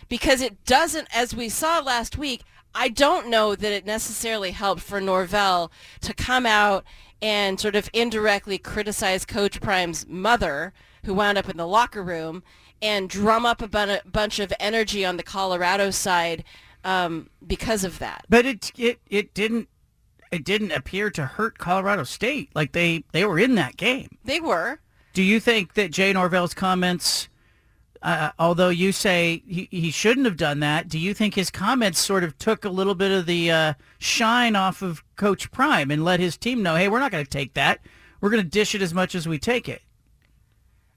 because 0.10 0.42
it 0.42 0.66
doesn't, 0.66 1.08
as 1.16 1.34
we 1.34 1.48
saw 1.48 1.80
last 1.80 2.18
week, 2.18 2.42
I 2.76 2.90
don't 2.90 3.30
know 3.30 3.56
that 3.56 3.72
it 3.72 3.86
necessarily 3.86 4.52
helped 4.52 4.82
for 4.82 5.00
Norvell 5.00 5.72
to 6.02 6.14
come 6.14 6.46
out 6.46 6.84
and 7.22 7.60
sort 7.60 7.76
of 7.76 7.90
indirectly 7.94 8.58
criticize 8.58 9.26
Coach 9.26 9.62
Prime's 9.62 10.08
mother, 10.08 10.74
who 11.06 11.14
wound 11.14 11.38
up 11.38 11.50
in 11.50 11.58
the 11.58 11.68
locker 11.68 12.04
room, 12.04 12.44
and 12.82 13.10
drum 13.10 13.46
up 13.46 13.62
a 13.62 13.68
bun- 13.68 14.00
bunch 14.06 14.40
of 14.40 14.54
energy 14.60 15.06
on 15.06 15.18
the 15.18 15.24
Colorado 15.24 15.92
side 15.92 16.44
um, 16.84 17.30
because 17.46 17.84
of 17.84 18.00
that. 18.00 18.26
But 18.30 18.46
it 18.46 18.72
it 18.78 19.00
it 19.10 19.34
didn't 19.34 19.68
it 20.32 20.44
didn't 20.44 20.72
appear 20.72 21.10
to 21.12 21.26
hurt 21.26 21.58
Colorado 21.58 22.04
State. 22.04 22.50
Like 22.54 22.72
they 22.72 23.04
they 23.12 23.26
were 23.26 23.40
in 23.40 23.56
that 23.56 23.78
game. 23.78 24.18
They 24.24 24.40
were. 24.40 24.80
Do 25.14 25.24
you 25.24 25.40
think 25.40 25.74
that 25.74 25.92
Jay 25.92 26.14
Norvell's 26.14 26.54
comments, 26.54 27.30
uh, 28.02 28.30
although 28.38 28.70
you 28.70 28.92
say 28.92 29.44
he, 29.48 29.68
he 29.72 29.92
shouldn't 29.92 30.26
have 30.26 30.38
done 30.38 30.60
that, 30.60 30.88
do 30.88 31.00
you 31.00 31.14
think 31.14 31.34
his 31.34 31.50
comments 31.50 32.00
sort 32.00 32.24
of 32.24 32.38
took 32.38 32.64
a 32.64 32.70
little 32.70 32.96
bit 32.96 33.12
of 33.12 33.26
the 33.26 33.52
uh, 33.52 33.74
shine 33.98 34.56
off 34.56 34.82
of 34.82 35.04
Coach 35.16 35.52
Prime 35.52 35.90
and 35.90 36.06
let 36.06 36.20
his 36.20 36.38
team 36.38 36.62
know, 36.62 36.76
hey, 36.76 36.88
we're 36.88 37.00
not 37.00 37.12
going 37.12 37.26
to 37.26 37.30
take 37.30 37.56
that. 37.56 37.80
We're 38.22 38.30
going 38.30 38.44
to 38.44 38.50
dish 38.50 38.76
it 38.76 38.82
as 38.82 38.94
much 38.94 39.16
as 39.16 39.28
we 39.28 39.40
take 39.40 39.68
it. 39.68 39.82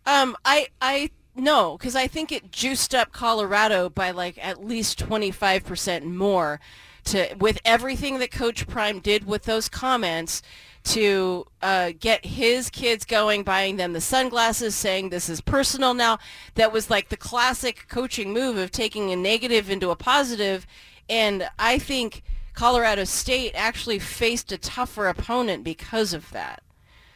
Um, 0.04 0.36
I 0.44 0.68
I 0.80 1.10
no, 1.34 1.78
because 1.78 1.96
I 1.96 2.06
think 2.06 2.32
it 2.32 2.52
juiced 2.52 2.94
up 2.94 3.12
Colorado 3.12 3.88
by 3.88 4.10
like 4.10 4.36
at 4.44 4.64
least 4.64 4.98
twenty 4.98 5.30
five 5.30 5.64
percent 5.64 6.04
more. 6.04 6.60
To 7.04 7.34
with 7.38 7.60
everything 7.64 8.18
that 8.18 8.30
Coach 8.30 8.66
Prime 8.68 9.00
did 9.00 9.26
with 9.26 9.44
those 9.44 9.68
comments 9.68 10.42
to 10.84 11.46
uh, 11.60 11.92
get 11.98 12.24
his 12.26 12.68
kids 12.70 13.04
going, 13.04 13.44
buying 13.44 13.76
them 13.76 13.92
the 13.92 14.00
sunglasses, 14.00 14.74
saying 14.74 15.08
this 15.08 15.28
is 15.28 15.40
personal 15.40 15.94
now. 15.94 16.18
That 16.54 16.72
was 16.72 16.90
like 16.90 17.08
the 17.08 17.16
classic 17.16 17.86
coaching 17.88 18.32
move 18.32 18.56
of 18.56 18.70
taking 18.70 19.10
a 19.10 19.16
negative 19.16 19.70
into 19.70 19.90
a 19.90 19.96
positive, 19.96 20.66
and 21.08 21.48
I 21.58 21.78
think 21.78 22.22
Colorado 22.54 23.04
State 23.04 23.52
actually 23.54 23.98
faced 23.98 24.52
a 24.52 24.58
tougher 24.58 25.08
opponent 25.08 25.64
because 25.64 26.12
of 26.12 26.30
that. 26.32 26.62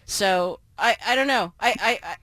So 0.04 0.60
I, 0.78 0.96
I 1.06 1.16
don't 1.16 1.26
know. 1.26 1.52
I, 1.58 1.74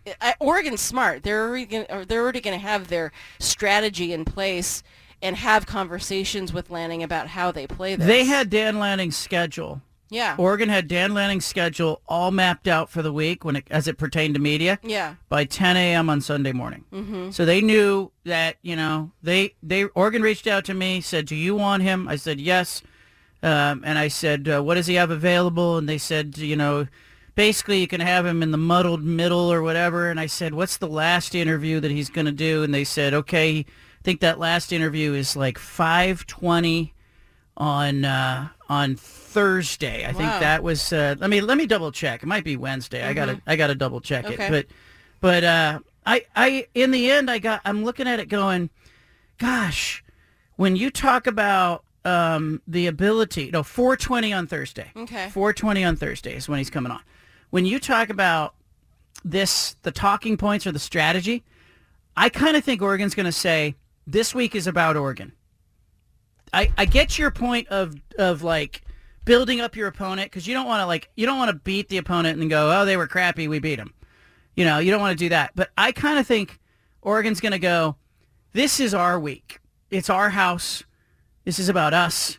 I, 0.05 0.15
I, 0.21 0.35
Oregon's 0.39 0.81
smart. 0.81 1.23
They're 1.23 1.65
they're 1.65 2.21
already 2.21 2.41
going 2.41 2.57
to 2.57 2.65
have 2.65 2.87
their 2.87 3.11
strategy 3.39 4.13
in 4.13 4.25
place 4.25 4.83
and 5.23 5.35
have 5.37 5.65
conversations 5.65 6.53
with 6.53 6.69
Lanning 6.69 7.01
about 7.01 7.27
how 7.29 7.51
they 7.51 7.65
play 7.65 7.95
this. 7.95 8.05
They 8.05 8.25
had 8.25 8.49
Dan 8.51 8.77
Lanning's 8.77 9.15
schedule. 9.17 9.81
Yeah. 10.09 10.35
Oregon 10.37 10.69
had 10.69 10.87
Dan 10.87 11.15
Lanning's 11.15 11.45
schedule 11.45 12.01
all 12.07 12.29
mapped 12.29 12.67
out 12.67 12.91
for 12.91 13.01
the 13.01 13.11
week 13.11 13.43
when 13.43 13.55
it, 13.55 13.65
as 13.71 13.87
it 13.87 13.97
pertained 13.97 14.35
to 14.35 14.39
media. 14.39 14.77
Yeah. 14.83 15.15
By 15.29 15.45
10 15.45 15.75
a.m. 15.75 16.07
on 16.07 16.21
Sunday 16.21 16.51
morning. 16.51 16.83
Mhm. 16.93 17.33
So 17.33 17.45
they 17.45 17.61
knew 17.61 18.11
that 18.25 18.57
you 18.61 18.75
know 18.75 19.11
they 19.23 19.55
they 19.63 19.85
Oregon 19.85 20.21
reached 20.21 20.45
out 20.45 20.65
to 20.65 20.75
me 20.75 21.01
said, 21.01 21.25
"Do 21.25 21.35
you 21.35 21.55
want 21.55 21.81
him?" 21.81 22.07
I 22.07 22.15
said, 22.17 22.39
"Yes." 22.39 22.83
Um, 23.41 23.81
and 23.83 23.97
I 23.97 24.07
said, 24.09 24.47
uh, 24.47 24.61
"What 24.61 24.75
does 24.75 24.85
he 24.87 24.93
have 24.95 25.09
available?" 25.09 25.77
And 25.77 25.89
they 25.89 25.97
said, 25.97 26.37
"You 26.37 26.57
know." 26.57 26.87
Basically, 27.35 27.79
you 27.79 27.87
can 27.87 27.99
have 27.99 28.27
him 28.27 28.43
in 28.43 28.51
the 28.51 28.59
muddled 28.59 29.03
middle 29.03 29.51
or 29.51 29.63
whatever. 29.63 30.11
And 30.11 30.19
I 30.19 30.27
said, 30.27 30.53
"What's 30.53 30.77
the 30.77 30.87
last 30.87 31.33
interview 31.33 31.79
that 31.79 31.89
he's 31.89 32.11
going 32.11 32.27
to 32.27 32.31
do?" 32.31 32.61
And 32.61 32.71
they 32.71 32.83
said, 32.83 33.15
"Okay, 33.15 33.65
think 34.03 34.19
that 34.21 34.39
last 34.39 34.71
interview 34.73 35.13
is 35.13 35.35
like 35.35 35.57
5:20 35.57 36.91
on 37.57 38.05
uh, 38.05 38.49
on 38.69 38.95
Thursday. 38.95 40.05
I 40.05 40.11
think 40.13 40.29
that 40.29 40.63
was. 40.63 40.91
Uh, 40.93 41.15
let 41.19 41.29
me 41.29 41.41
let 41.41 41.57
me 41.57 41.65
double 41.65 41.91
check. 41.91 42.23
It 42.23 42.25
might 42.25 42.43
be 42.43 42.57
Wednesday. 42.57 43.03
I 43.05 43.13
gotta 43.13 43.33
Mhm. 43.35 43.41
I 43.47 43.55
gotta 43.55 43.75
double 43.75 44.01
check 44.01 44.25
Okay. 44.25 44.45
it. 44.47 44.49
But 44.51 44.65
but 45.21 45.43
uh, 45.43 45.79
I 46.05 46.25
I 46.35 46.67
in 46.73 46.91
the 46.91 47.11
end 47.11 47.29
I 47.31 47.39
got 47.39 47.61
I'm 47.65 47.83
looking 47.83 48.07
at 48.07 48.19
it 48.19 48.27
going, 48.29 48.69
gosh, 49.37 50.03
when 50.55 50.75
you 50.75 50.89
talk 50.89 51.27
about 51.27 51.83
um, 52.05 52.61
the 52.67 52.87
ability, 52.87 53.49
no, 53.53 53.63
420 53.63 54.33
on 54.33 54.45
Thursday. 54.47 54.91
Okay. 54.95 55.29
420 55.29 55.85
on 55.85 55.95
Thursday 55.95 56.35
is 56.35 56.49
when 56.49 56.57
he's 56.57 56.69
coming 56.69 56.91
on. 56.91 56.99
When 57.49 57.65
you 57.65 57.79
talk 57.79 58.09
about 58.09 58.55
this, 59.23 59.77
the 59.83 59.91
talking 59.91 60.35
points 60.35 60.67
or 60.67 60.73
the 60.73 60.79
strategy, 60.79 61.43
I 62.17 62.27
kind 62.27 62.57
of 62.57 62.63
think 62.65 62.81
Oregon's 62.81 63.15
going 63.15 63.25
to 63.27 63.31
say 63.31 63.75
this 64.07 64.33
week 64.35 64.55
is 64.55 64.67
about 64.67 64.95
Oregon. 64.95 65.33
I, 66.51 66.71
I 66.77 66.85
get 66.85 67.17
your 67.17 67.31
point 67.31 67.67
of 67.69 67.95
of 68.19 68.43
like 68.43 68.83
building 69.25 69.59
up 69.61 69.75
your 69.75 69.87
opponent 69.87 70.29
because 70.29 70.45
you 70.45 70.53
don't 70.53 70.67
want 70.67 70.81
to 70.81 70.85
like 70.85 71.09
you 71.15 71.25
don't 71.25 71.37
want 71.37 71.49
to 71.49 71.55
beat 71.55 71.89
the 71.89 71.97
opponent 71.97 72.39
and 72.39 72.49
go 72.49 72.79
oh 72.81 72.85
they 72.85 72.97
were 72.97 73.07
crappy 73.07 73.47
we 73.47 73.57
beat 73.57 73.77
them 73.77 73.93
you 74.55 74.65
know 74.65 74.77
you 74.79 74.91
don't 74.91 75.01
want 75.01 75.17
to 75.17 75.23
do 75.25 75.29
that. 75.29 75.51
But 75.55 75.71
I 75.77 75.91
kind 75.91 76.19
of 76.19 76.27
think 76.27 76.59
Oregon's 77.01 77.39
going 77.39 77.53
to 77.53 77.59
go 77.59 77.95
this 78.51 78.79
is 78.79 78.93
our 78.93 79.19
week. 79.19 79.59
It's 79.89 80.09
our 80.11 80.29
house. 80.29 80.83
This 81.43 81.57
is 81.57 81.69
about 81.69 81.93
us. 81.95 82.37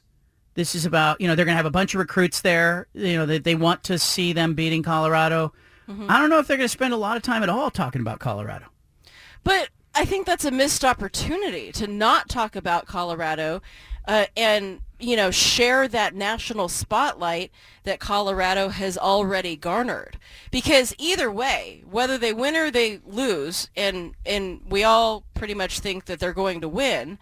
This 0.54 0.76
is 0.76 0.86
about 0.86 1.20
you 1.20 1.26
know 1.26 1.34
they're 1.34 1.44
going 1.44 1.54
to 1.54 1.58
have 1.58 1.66
a 1.66 1.70
bunch 1.70 1.94
of 1.94 1.98
recruits 1.98 2.40
there 2.40 2.86
you 2.94 3.14
know 3.16 3.26
they, 3.26 3.38
they 3.38 3.56
want 3.56 3.82
to 3.84 3.98
see 3.98 4.32
them 4.32 4.54
beating 4.54 4.82
Colorado. 4.84 5.52
Mhm. 5.88 6.08
I 6.08 6.18
don't 6.20 6.30
know 6.30 6.38
if 6.38 6.46
they're 6.46 6.56
going 6.56 6.64
to 6.68 6.72
spend 6.72 6.94
a 6.94 6.98
lot 6.98 7.16
of 7.16 7.22
time 7.24 7.42
at 7.42 7.48
all 7.48 7.70
talking 7.70 8.00
about 8.00 8.20
Colorado. 8.20 8.66
But 9.42 9.68
I 9.94 10.04
think 10.04 10.26
that's 10.26 10.44
a 10.44 10.50
missed 10.50 10.84
opportunity 10.84 11.70
to 11.72 11.86
not 11.86 12.28
talk 12.28 12.56
about 12.56 12.86
Colorado 12.86 13.62
uh, 14.06 14.26
and, 14.36 14.80
you 14.98 15.16
know, 15.16 15.30
share 15.30 15.86
that 15.88 16.14
national 16.14 16.68
spotlight 16.68 17.50
that 17.84 18.00
Colorado 18.00 18.68
has 18.68 18.98
already 18.98 19.56
garnered. 19.56 20.18
Because 20.50 20.94
either 20.98 21.30
way, 21.30 21.82
whether 21.88 22.18
they 22.18 22.32
win 22.32 22.56
or 22.56 22.70
they 22.70 23.00
lose, 23.06 23.70
and, 23.76 24.14
and 24.26 24.60
we 24.68 24.82
all 24.82 25.24
pretty 25.34 25.54
much 25.54 25.78
think 25.78 26.06
that 26.06 26.18
they're 26.18 26.32
going 26.32 26.60
to 26.60 26.68
win, 26.68 27.18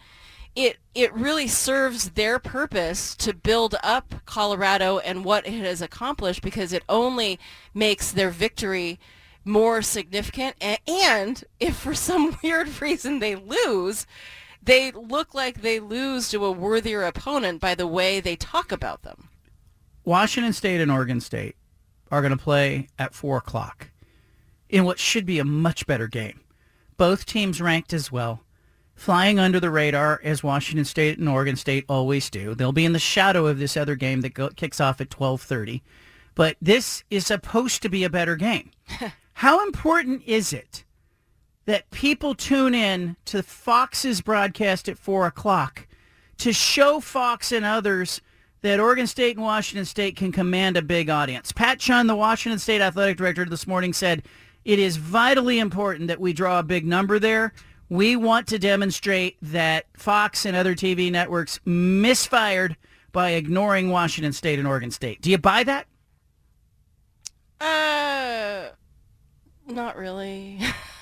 it 0.54 0.76
it 0.94 1.12
really 1.14 1.48
serves 1.48 2.10
their 2.10 2.38
purpose 2.38 3.14
to 3.14 3.32
build 3.32 3.74
up 3.82 4.14
Colorado 4.26 4.98
and 4.98 5.24
what 5.24 5.46
it 5.46 5.64
has 5.64 5.80
accomplished 5.80 6.42
because 6.42 6.74
it 6.74 6.82
only 6.90 7.38
makes 7.72 8.12
their 8.12 8.28
victory 8.28 9.00
more 9.44 9.82
significant 9.82 10.56
and, 10.60 10.78
and 10.86 11.44
if 11.58 11.76
for 11.76 11.94
some 11.94 12.36
weird 12.42 12.80
reason 12.80 13.18
they 13.18 13.34
lose 13.34 14.06
they 14.62 14.92
look 14.92 15.34
like 15.34 15.60
they 15.60 15.80
lose 15.80 16.30
to 16.30 16.44
a 16.44 16.52
worthier 16.52 17.02
opponent 17.02 17.60
by 17.60 17.74
the 17.74 17.86
way 17.86 18.20
they 18.20 18.36
talk 18.36 18.70
about 18.70 19.02
them 19.02 19.28
Washington 20.04 20.52
State 20.52 20.80
and 20.80 20.90
Oregon 20.90 21.20
State 21.20 21.54
are 22.10 22.20
going 22.20 22.36
to 22.36 22.42
play 22.42 22.88
at 22.98 23.14
4 23.14 23.38
o'clock 23.38 23.90
in 24.68 24.84
what 24.84 24.98
should 24.98 25.24
be 25.24 25.38
a 25.38 25.44
much 25.44 25.86
better 25.86 26.08
game. 26.08 26.40
Both 26.96 27.24
teams 27.24 27.60
ranked 27.60 27.92
as 27.92 28.10
well, 28.10 28.42
flying 28.94 29.38
under 29.38 29.60
the 29.60 29.70
radar 29.70 30.20
as 30.24 30.42
Washington 30.42 30.84
State 30.84 31.18
and 31.18 31.28
Oregon 31.28 31.56
State 31.56 31.84
always 31.88 32.28
do. 32.30 32.54
They'll 32.54 32.72
be 32.72 32.84
in 32.84 32.92
the 32.92 32.98
shadow 32.98 33.46
of 33.46 33.58
this 33.58 33.76
other 33.76 33.94
game 33.94 34.22
that 34.22 34.34
go, 34.34 34.48
kicks 34.50 34.80
off 34.80 35.00
at 35.00 35.10
12:30. 35.10 35.82
But 36.34 36.56
this 36.60 37.04
is 37.10 37.26
supposed 37.26 37.82
to 37.82 37.88
be 37.88 38.04
a 38.04 38.10
better 38.10 38.36
game. 38.36 38.70
How 39.34 39.64
important 39.64 40.22
is 40.26 40.52
it 40.52 40.84
that 41.64 41.90
people 41.90 42.34
tune 42.34 42.74
in 42.74 43.16
to 43.26 43.42
Fox's 43.42 44.20
broadcast 44.20 44.88
at 44.88 44.98
4 44.98 45.26
o'clock 45.26 45.86
to 46.38 46.52
show 46.52 47.00
Fox 47.00 47.52
and 47.52 47.64
others 47.64 48.20
that 48.62 48.80
Oregon 48.80 49.06
State 49.06 49.36
and 49.36 49.44
Washington 49.44 49.84
State 49.84 50.16
can 50.16 50.32
command 50.32 50.76
a 50.76 50.82
big 50.82 51.10
audience. 51.10 51.52
Pat 51.52 51.78
Chun, 51.78 52.06
the 52.06 52.16
Washington 52.16 52.58
State 52.58 52.80
athletic 52.80 53.16
director 53.16 53.44
this 53.44 53.66
morning, 53.66 53.92
said 53.92 54.22
It 54.64 54.78
is 54.78 54.96
vitally 54.96 55.58
important 55.58 56.08
that 56.08 56.20
we 56.20 56.32
draw 56.32 56.58
a 56.58 56.64
big 56.64 56.86
number 56.86 57.18
there. 57.18 57.52
We 57.88 58.16
want 58.16 58.46
to 58.48 58.58
demonstrate 58.58 59.36
that 59.42 59.86
Fox 59.94 60.46
and 60.46 60.56
other 60.56 60.74
TV 60.74 61.10
networks 61.10 61.60
misfired 61.64 62.76
by 63.12 63.32
ignoring 63.32 63.90
Washington 63.90 64.32
State 64.32 64.58
and 64.58 64.66
Oregon 64.66 64.90
State. 64.90 65.20
Do 65.20 65.30
you 65.30 65.38
buy 65.38 65.64
that? 65.64 65.86
Uh, 67.60 68.70
not 69.66 69.96
really. 69.96 70.58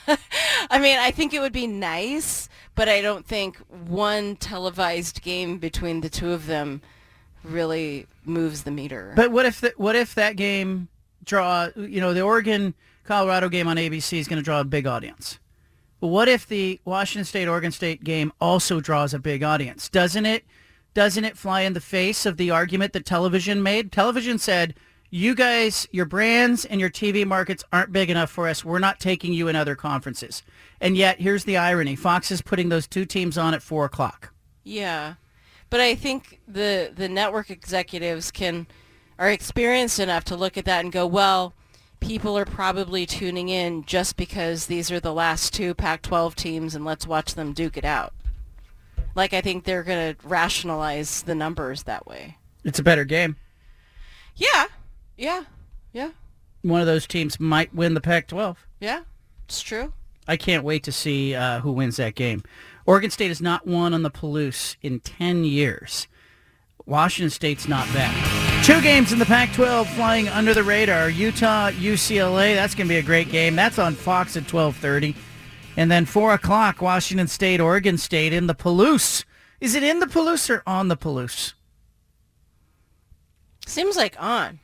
I 0.70 0.78
mean, 0.78 0.98
I 0.98 1.10
think 1.10 1.34
it 1.34 1.40
would 1.40 1.52
be 1.52 1.66
nice, 1.66 2.48
but 2.74 2.88
I 2.88 3.00
don't 3.00 3.26
think 3.26 3.56
one 3.68 4.36
televised 4.36 5.22
game 5.22 5.58
between 5.58 6.00
the 6.00 6.08
two 6.08 6.32
of 6.32 6.46
them 6.46 6.82
really 7.42 8.06
moves 8.24 8.64
the 8.64 8.70
meter. 8.70 9.12
But 9.16 9.30
what 9.30 9.46
if 9.46 9.60
the, 9.60 9.72
what 9.76 9.96
if 9.96 10.14
that 10.14 10.36
game 10.36 10.88
draw? 11.24 11.68
You 11.76 12.00
know, 12.00 12.12
the 12.12 12.22
Oregon 12.22 12.74
Colorado 13.04 13.48
game 13.48 13.66
on 13.66 13.76
ABC 13.76 14.18
is 14.18 14.28
going 14.28 14.38
to 14.38 14.44
draw 14.44 14.60
a 14.60 14.64
big 14.64 14.86
audience. 14.86 15.38
But 16.00 16.08
what 16.08 16.28
if 16.28 16.46
the 16.46 16.80
Washington 16.84 17.24
State 17.24 17.48
Oregon 17.48 17.72
State 17.72 18.02
game 18.04 18.32
also 18.40 18.80
draws 18.80 19.12
a 19.12 19.18
big 19.18 19.42
audience? 19.42 19.88
Doesn't 19.88 20.26
it? 20.26 20.44
Doesn't 20.94 21.24
it 21.24 21.36
fly 21.36 21.62
in 21.62 21.74
the 21.74 21.80
face 21.80 22.26
of 22.26 22.36
the 22.36 22.50
argument 22.50 22.94
that 22.94 23.04
television 23.04 23.62
made? 23.62 23.92
Television 23.92 24.38
said, 24.38 24.74
"You 25.10 25.34
guys, 25.34 25.88
your 25.90 26.06
brands 26.06 26.64
and 26.64 26.80
your 26.80 26.90
TV 26.90 27.26
markets 27.26 27.64
aren't 27.72 27.92
big 27.92 28.10
enough 28.10 28.30
for 28.30 28.48
us. 28.48 28.64
We're 28.64 28.78
not 28.78 29.00
taking 29.00 29.32
you 29.32 29.48
in 29.48 29.56
other 29.56 29.74
conferences." 29.74 30.42
And 30.80 30.96
yet, 30.96 31.20
here's 31.20 31.44
the 31.44 31.56
irony: 31.56 31.96
Fox 31.96 32.30
is 32.30 32.42
putting 32.42 32.68
those 32.68 32.86
two 32.86 33.04
teams 33.04 33.36
on 33.36 33.54
at 33.54 33.62
four 33.62 33.84
o'clock. 33.84 34.32
Yeah, 34.64 35.14
but 35.68 35.80
I 35.80 35.94
think 35.94 36.40
the 36.46 36.92
the 36.94 37.08
network 37.08 37.50
executives 37.50 38.30
can 38.30 38.66
are 39.18 39.30
experienced 39.30 39.98
enough 39.98 40.24
to 40.24 40.36
look 40.36 40.56
at 40.56 40.64
that 40.64 40.82
and 40.82 40.90
go, 40.90 41.06
well, 41.06 41.52
people 42.00 42.36
are 42.38 42.46
probably 42.46 43.04
tuning 43.04 43.50
in 43.50 43.84
just 43.84 44.16
because 44.16 44.66
these 44.66 44.90
are 44.90 44.98
the 44.98 45.12
last 45.12 45.52
two 45.52 45.74
Pac-12 45.74 46.34
teams, 46.34 46.74
and 46.74 46.84
let's 46.86 47.06
watch 47.06 47.34
them 47.34 47.52
duke 47.52 47.76
it 47.76 47.84
out. 47.84 48.14
Like 49.14 49.34
I 49.34 49.40
think 49.40 49.64
they're 49.64 49.82
going 49.82 50.14
to 50.14 50.26
rationalize 50.26 51.22
the 51.22 51.34
numbers 51.34 51.82
that 51.82 52.06
way. 52.06 52.38
It's 52.64 52.78
a 52.78 52.82
better 52.82 53.04
game. 53.04 53.36
Yeah, 54.36 54.66
yeah, 55.20 55.44
yeah, 55.92 56.10
One 56.62 56.80
of 56.80 56.86
those 56.86 57.06
teams 57.06 57.38
might 57.38 57.74
win 57.74 57.94
the 57.94 58.01
Pac-12. 58.01 58.56
yeah. 58.80 59.02
It's 59.44 59.60
true. 59.62 59.92
I 60.28 60.36
can't 60.36 60.62
wait 60.62 60.84
to 60.84 60.92
see 60.92 61.34
uh, 61.34 61.59
who 61.60 61.72
wins 61.72 61.97
that 61.97 62.14
game. 62.14 62.44
Oregon 62.86 63.10
State 63.10 63.28
has 63.28 63.40
not 63.40 63.66
won 63.66 63.92
on 63.92 64.02
the 64.02 64.10
Palouse 64.10 64.76
in 64.80 65.01
10 65.01 65.42
years. 65.44 66.06
Washington 66.86 67.30
State's 67.30 67.66
not 67.66 67.86
bad. 67.92 68.64
Two 68.64 68.80
games 68.80 69.12
in 69.12 69.18
the 69.18 69.24
Pac-12 69.26 69.86
flying 69.97 70.28
under 70.28 70.55
the 70.55 70.62
radar. 70.62 71.10
Utah, 71.10 71.70
UCLA. 71.72 72.55
That's 72.55 72.76
going 72.76 72.86
to 72.86 72.94
be 72.94 72.98
a 72.98 73.02
great 73.02 73.28
game. 73.30 73.56
That's 73.56 73.78
on 73.78 73.94
Fox 73.97 74.36
at 74.36 74.44
12:30, 74.44 75.16
and 75.76 75.90
then 75.90 76.05
four 76.06 76.32
o'clock. 76.32 76.80
Washington 76.80 77.26
State, 77.26 77.60
Oregon 77.60 77.98
State 77.98 78.32
in 78.32 78.47
the 78.47 78.55
Palouse. 78.55 79.24
Is 79.60 79.74
it 79.74 79.82
in 79.82 79.98
the 79.98 80.06
Palouse 80.06 80.48
or 80.48 80.62
on 80.66 80.86
the 80.88 80.97
Palouse? 80.97 81.55
Seems 83.66 83.97
like 83.97 84.14
on. 84.22 84.60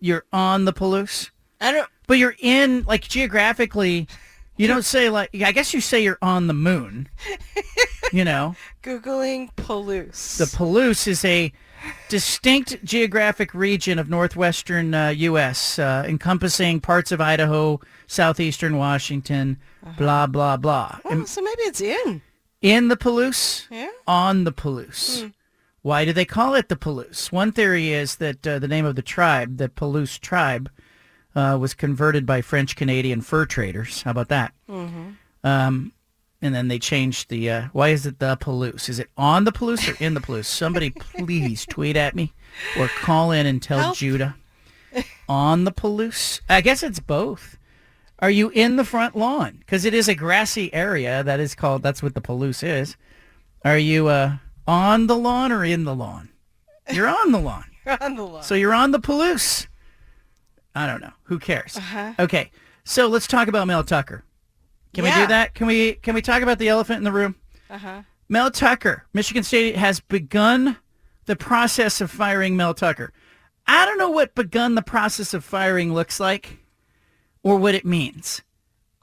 You're 0.00 0.24
on 0.32 0.64
the 0.64 0.72
Palouse, 0.72 1.30
I 1.60 1.72
don't. 1.72 1.88
but 2.06 2.14
you're 2.18 2.36
in 2.38 2.84
like 2.84 3.02
geographically. 3.08 4.06
You 4.56 4.66
don't 4.66 4.84
say 4.84 5.08
like. 5.08 5.30
I 5.34 5.52
guess 5.52 5.72
you 5.72 5.80
say 5.80 6.02
you're 6.02 6.18
on 6.22 6.46
the 6.46 6.54
moon. 6.54 7.08
You 8.10 8.24
know. 8.24 8.56
Googling 8.82 9.52
Palouse. 9.54 10.38
The 10.38 10.46
Palouse 10.56 11.06
is 11.06 11.22
a 11.26 11.52
distinct 12.08 12.82
geographic 12.82 13.52
region 13.52 13.98
of 13.98 14.08
northwestern 14.08 14.94
uh, 14.94 15.08
U.S., 15.10 15.78
uh, 15.78 16.04
encompassing 16.08 16.80
parts 16.80 17.12
of 17.12 17.20
Idaho, 17.20 17.80
southeastern 18.06 18.78
Washington, 18.78 19.58
blah, 19.98 20.26
blah, 20.26 20.56
blah. 20.56 20.98
Oh, 21.04 21.24
so 21.26 21.42
maybe 21.42 21.62
it's 21.62 21.82
in. 21.82 22.22
In 22.62 22.88
the 22.88 22.96
Palouse? 22.96 23.66
Yeah. 23.70 23.90
On 24.06 24.44
the 24.44 24.52
Palouse. 24.52 25.20
Hmm. 25.24 25.28
Why 25.88 26.04
do 26.04 26.12
they 26.12 26.26
call 26.26 26.54
it 26.54 26.68
the 26.68 26.76
Palouse? 26.76 27.32
One 27.32 27.50
theory 27.50 27.94
is 27.94 28.16
that 28.16 28.46
uh, 28.46 28.58
the 28.58 28.68
name 28.68 28.84
of 28.84 28.94
the 28.94 29.00
tribe, 29.00 29.56
the 29.56 29.70
Palouse 29.70 30.20
tribe, 30.20 30.70
uh, 31.34 31.56
was 31.58 31.72
converted 31.72 32.26
by 32.26 32.42
French-Canadian 32.42 33.22
fur 33.22 33.46
traders. 33.46 34.02
How 34.02 34.10
about 34.10 34.28
that? 34.28 34.52
Mm-hmm. 34.68 35.12
Um, 35.44 35.92
and 36.42 36.54
then 36.54 36.68
they 36.68 36.78
changed 36.78 37.30
the. 37.30 37.50
Uh, 37.50 37.62
why 37.72 37.88
is 37.88 38.04
it 38.04 38.18
the 38.18 38.36
Palouse? 38.36 38.90
Is 38.90 38.98
it 38.98 39.08
on 39.16 39.44
the 39.44 39.50
Palouse 39.50 39.88
or 39.88 40.04
in 40.04 40.12
the 40.12 40.20
Palouse? 40.20 40.44
Somebody 40.44 40.90
please 41.16 41.64
tweet 41.64 41.96
at 41.96 42.14
me 42.14 42.34
or 42.78 42.88
call 42.88 43.30
in 43.30 43.46
and 43.46 43.62
tell 43.62 43.78
Help. 43.78 43.96
Judah. 43.96 44.36
On 45.26 45.64
the 45.64 45.72
Palouse? 45.72 46.42
I 46.50 46.60
guess 46.60 46.82
it's 46.82 47.00
both. 47.00 47.56
Are 48.18 48.30
you 48.30 48.50
in 48.50 48.76
the 48.76 48.84
front 48.84 49.16
lawn? 49.16 49.56
Because 49.60 49.86
it 49.86 49.94
is 49.94 50.06
a 50.06 50.14
grassy 50.14 50.70
area. 50.74 51.24
That 51.24 51.40
is 51.40 51.54
called. 51.54 51.82
That's 51.82 52.02
what 52.02 52.12
the 52.12 52.20
Palouse 52.20 52.62
is. 52.62 52.94
Are 53.64 53.78
you 53.78 54.08
uh, 54.08 54.36
on 54.68 55.06
the 55.06 55.16
lawn 55.16 55.50
or 55.50 55.64
in 55.64 55.84
the 55.84 55.94
lawn? 55.94 56.28
You're 56.92 57.08
on 57.08 57.32
the 57.32 57.40
lawn. 57.40 57.64
You're 57.86 58.02
on 58.02 58.14
the 58.16 58.22
lawn. 58.22 58.42
So 58.42 58.54
you're 58.54 58.74
on 58.74 58.90
the 58.90 59.00
Palouse. 59.00 59.66
I 60.74 60.86
don't 60.86 61.00
know. 61.00 61.12
Who 61.24 61.38
cares? 61.38 61.76
Uh-huh. 61.76 62.12
Okay. 62.18 62.50
So 62.84 63.08
let's 63.08 63.26
talk 63.26 63.48
about 63.48 63.66
Mel 63.66 63.82
Tucker. 63.82 64.24
Can 64.92 65.04
we 65.04 65.10
do 65.10 65.26
that? 65.26 65.54
Can 65.54 65.66
we 65.66 65.94
can 65.94 66.14
we 66.14 66.22
talk 66.22 66.42
about 66.42 66.58
the 66.58 66.68
elephant 66.68 66.98
in 66.98 67.04
the 67.04 67.12
room? 67.12 67.34
Uh-huh. 67.70 68.02
Mel 68.28 68.50
Tucker, 68.50 69.06
Michigan 69.14 69.42
State 69.42 69.76
has 69.76 70.00
begun 70.00 70.76
the 71.26 71.36
process 71.36 72.00
of 72.00 72.10
firing 72.10 72.56
Mel 72.56 72.74
Tucker. 72.74 73.12
I 73.66 73.86
don't 73.86 73.98
know 73.98 74.10
what 74.10 74.34
begun 74.34 74.74
the 74.74 74.82
process 74.82 75.34
of 75.34 75.44
firing 75.44 75.94
looks 75.94 76.20
like 76.20 76.58
or 77.42 77.56
what 77.56 77.74
it 77.74 77.84
means. 77.84 78.42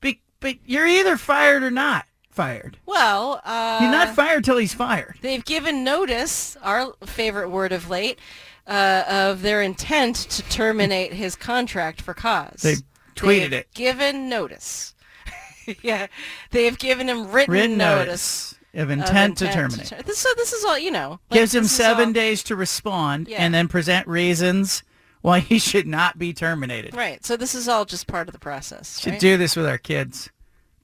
Be, 0.01 0.21
but 0.39 0.57
you're 0.65 0.87
either 0.87 1.17
fired 1.17 1.63
or 1.63 1.71
not 1.71 2.05
fired. 2.35 2.77
Well, 2.85 3.41
uh, 3.43 3.79
You're 3.81 3.91
not 3.91 4.15
fired 4.15 4.43
till 4.43 4.57
he's 4.57 4.73
fired. 4.73 5.17
They've 5.21 5.43
given 5.43 5.83
notice, 5.83 6.57
our 6.61 6.93
favorite 7.05 7.49
word 7.49 7.71
of 7.71 7.89
late, 7.89 8.19
uh, 8.67 9.03
of 9.07 9.41
their 9.41 9.61
intent 9.61 10.15
to 10.15 10.41
terminate 10.43 11.13
his 11.13 11.35
contract 11.35 12.01
for 12.01 12.13
cause. 12.13 12.61
They 12.61 12.75
tweeted 13.15 13.49
They've 13.49 13.53
it. 13.53 13.73
Given 13.73 14.27
notice. 14.29 14.93
yeah, 15.81 16.07
they've 16.51 16.77
given 16.77 17.07
him 17.09 17.31
written, 17.31 17.53
Written 17.53 17.77
notice. 17.77 18.05
notice 18.07 18.55
of 18.73 18.89
intent 18.89 19.37
to 19.37 19.47
terminate. 19.51 19.87
ter- 19.87 20.01
this, 20.01 20.17
so 20.17 20.29
this 20.35 20.51
is 20.51 20.65
all 20.65 20.77
you 20.77 20.91
know. 20.91 21.19
like, 21.31 21.39
Gives 21.39 21.55
him 21.55 21.63
seven 21.63 22.07
all- 22.07 22.13
days 22.13 22.43
to 22.43 22.55
respond 22.55 23.27
Yeah. 23.29 23.37
and 23.37 23.53
then 23.53 23.67
present 23.69 24.05
reasons 24.07 24.83
why 25.21 25.39
he 25.39 25.57
should 25.57 25.87
not 25.87 26.19
be 26.19 26.33
terminated. 26.33 26.93
Right. 26.93 27.25
So 27.25 27.35
this 27.37 27.55
is 27.55 27.67
all 27.67 27.85
just 27.85 28.05
part 28.05 28.27
of 28.27 28.33
the 28.33 28.39
process. 28.39 28.99
Should 28.99 29.11
right? 29.13 29.19
do 29.19 29.37
this 29.37 29.55
with 29.55 29.65
our 29.65 29.77
kids. 29.79 30.29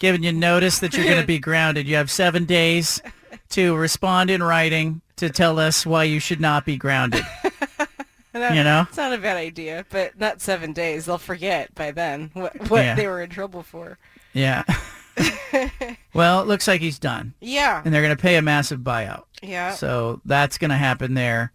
Giving 0.01 0.23
you 0.23 0.31
notice 0.31 0.79
that 0.79 0.95
you're 0.95 1.05
going 1.05 1.21
to 1.21 1.27
be 1.27 1.37
grounded. 1.49 1.87
You 1.87 1.95
have 1.97 2.09
seven 2.09 2.45
days 2.45 2.99
to 3.49 3.75
respond 3.75 4.31
in 4.31 4.41
writing 4.41 5.01
to 5.17 5.29
tell 5.29 5.59
us 5.59 5.85
why 5.85 6.05
you 6.05 6.19
should 6.19 6.41
not 6.41 6.65
be 6.65 6.75
grounded. 6.75 7.23
That- 8.33 8.55
you 8.55 8.63
know? 8.63 8.85
it's 8.87 8.95
not 8.97 9.11
a 9.13 9.17
bad 9.17 9.35
idea, 9.35 9.85
but 9.89 10.17
not 10.17 10.39
seven 10.41 10.71
days. 10.71 11.03
They'll 11.05 11.17
forget 11.17 11.75
by 11.75 11.91
then 11.91 12.31
what, 12.33 12.69
what 12.69 12.81
Yeah. 12.81 12.95
they 12.95 13.05
were 13.05 13.21
in 13.21 13.29
trouble 13.29 13.61
for. 13.61 13.97
Yeah. 14.31 14.63
well, 16.13 16.41
it 16.41 16.47
looks 16.47 16.65
like 16.65 16.79
he's 16.79 16.97
done. 16.97 17.33
Yeah. 17.41 17.81
And 17.83 17.93
they're 17.93 18.01
going 18.01 18.15
to 18.15 18.21
pay 18.21 18.37
a 18.37 18.41
massive 18.41 18.79
buyout. 18.79 19.23
Yeah. 19.43 19.73
So 19.73 20.21
that's 20.23 20.57
going 20.57 20.71
to 20.71 20.77
happen 20.77 21.13
there. 21.13 21.51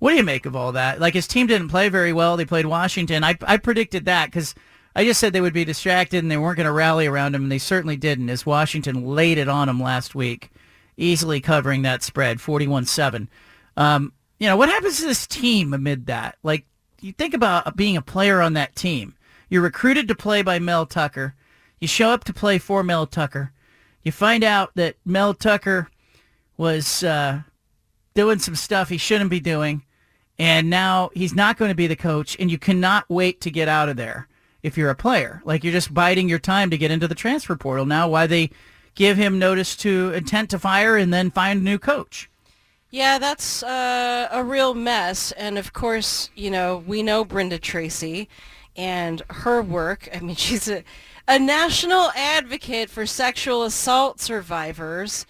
What 0.00 0.10
do 0.10 0.16
you 0.16 0.24
make 0.24 0.44
of 0.44 0.56
all 0.56 0.72
that? 0.72 0.98
Like 1.00 1.14
his 1.14 1.28
team 1.28 1.46
didn't 1.46 1.68
play 1.68 1.88
very 1.88 2.12
well. 2.12 2.36
They 2.36 2.44
played 2.44 2.66
Washington. 2.66 3.22
I, 3.22 3.36
I 3.42 3.56
predicted 3.56 4.04
that 4.06 4.26
because 4.26 4.56
I 4.98 5.04
just 5.04 5.20
said 5.20 5.32
they 5.32 5.40
would 5.40 5.54
be 5.54 5.64
distracted 5.64 6.24
and 6.24 6.30
they 6.30 6.36
weren't 6.36 6.56
going 6.56 6.66
to 6.66 6.72
rally 6.72 7.06
around 7.06 7.32
him, 7.32 7.44
and 7.44 7.52
they 7.52 7.58
certainly 7.58 7.96
didn't. 7.96 8.30
As 8.30 8.44
Washington 8.44 9.06
laid 9.06 9.38
it 9.38 9.48
on 9.48 9.68
him 9.68 9.80
last 9.80 10.16
week, 10.16 10.50
easily 10.96 11.40
covering 11.40 11.82
that 11.82 12.02
spread, 12.02 12.40
forty-one-seven. 12.40 13.28
Um, 13.76 14.12
you 14.40 14.48
know 14.48 14.56
what 14.56 14.68
happens 14.68 14.98
to 14.98 15.06
this 15.06 15.24
team 15.24 15.72
amid 15.72 16.06
that? 16.06 16.36
Like 16.42 16.66
you 17.00 17.12
think 17.12 17.32
about 17.32 17.76
being 17.76 17.96
a 17.96 18.02
player 18.02 18.42
on 18.42 18.54
that 18.54 18.74
team. 18.74 19.14
You're 19.48 19.62
recruited 19.62 20.08
to 20.08 20.16
play 20.16 20.42
by 20.42 20.58
Mel 20.58 20.84
Tucker. 20.84 21.36
You 21.78 21.86
show 21.86 22.10
up 22.10 22.24
to 22.24 22.34
play 22.34 22.58
for 22.58 22.82
Mel 22.82 23.06
Tucker. 23.06 23.52
You 24.02 24.10
find 24.10 24.42
out 24.42 24.72
that 24.74 24.96
Mel 25.04 25.32
Tucker 25.32 25.88
was 26.56 27.04
uh, 27.04 27.42
doing 28.14 28.40
some 28.40 28.56
stuff 28.56 28.88
he 28.88 28.98
shouldn't 28.98 29.30
be 29.30 29.38
doing, 29.38 29.84
and 30.40 30.68
now 30.68 31.10
he's 31.14 31.36
not 31.36 31.56
going 31.56 31.68
to 31.68 31.76
be 31.76 31.86
the 31.86 31.94
coach, 31.94 32.36
and 32.40 32.50
you 32.50 32.58
cannot 32.58 33.04
wait 33.08 33.40
to 33.42 33.50
get 33.52 33.68
out 33.68 33.88
of 33.88 33.96
there 33.96 34.26
if 34.62 34.76
you're 34.76 34.90
a 34.90 34.94
player. 34.94 35.42
Like 35.44 35.64
you're 35.64 35.72
just 35.72 35.94
biding 35.94 36.28
your 36.28 36.38
time 36.38 36.70
to 36.70 36.78
get 36.78 36.90
into 36.90 37.08
the 37.08 37.14
transfer 37.14 37.56
portal 37.56 37.86
now. 37.86 38.08
Why 38.08 38.26
they 38.26 38.50
give 38.94 39.16
him 39.16 39.38
notice 39.38 39.76
to 39.76 40.12
intent 40.12 40.50
to 40.50 40.58
fire 40.58 40.96
and 40.96 41.12
then 41.12 41.30
find 41.30 41.60
a 41.60 41.64
new 41.64 41.78
coach? 41.78 42.28
Yeah, 42.90 43.18
that's 43.18 43.62
uh, 43.62 44.28
a 44.30 44.42
real 44.42 44.74
mess. 44.74 45.32
And 45.32 45.58
of 45.58 45.72
course, 45.72 46.30
you 46.34 46.50
know, 46.50 46.82
we 46.86 47.02
know 47.02 47.24
Brenda 47.24 47.58
Tracy 47.58 48.28
and 48.76 49.22
her 49.28 49.62
work. 49.62 50.08
I 50.14 50.20
mean, 50.20 50.36
she's 50.36 50.68
a, 50.68 50.82
a 51.26 51.38
national 51.38 52.10
advocate 52.14 52.88
for 52.88 53.04
sexual 53.06 53.64
assault 53.64 54.20
survivors. 54.20 55.26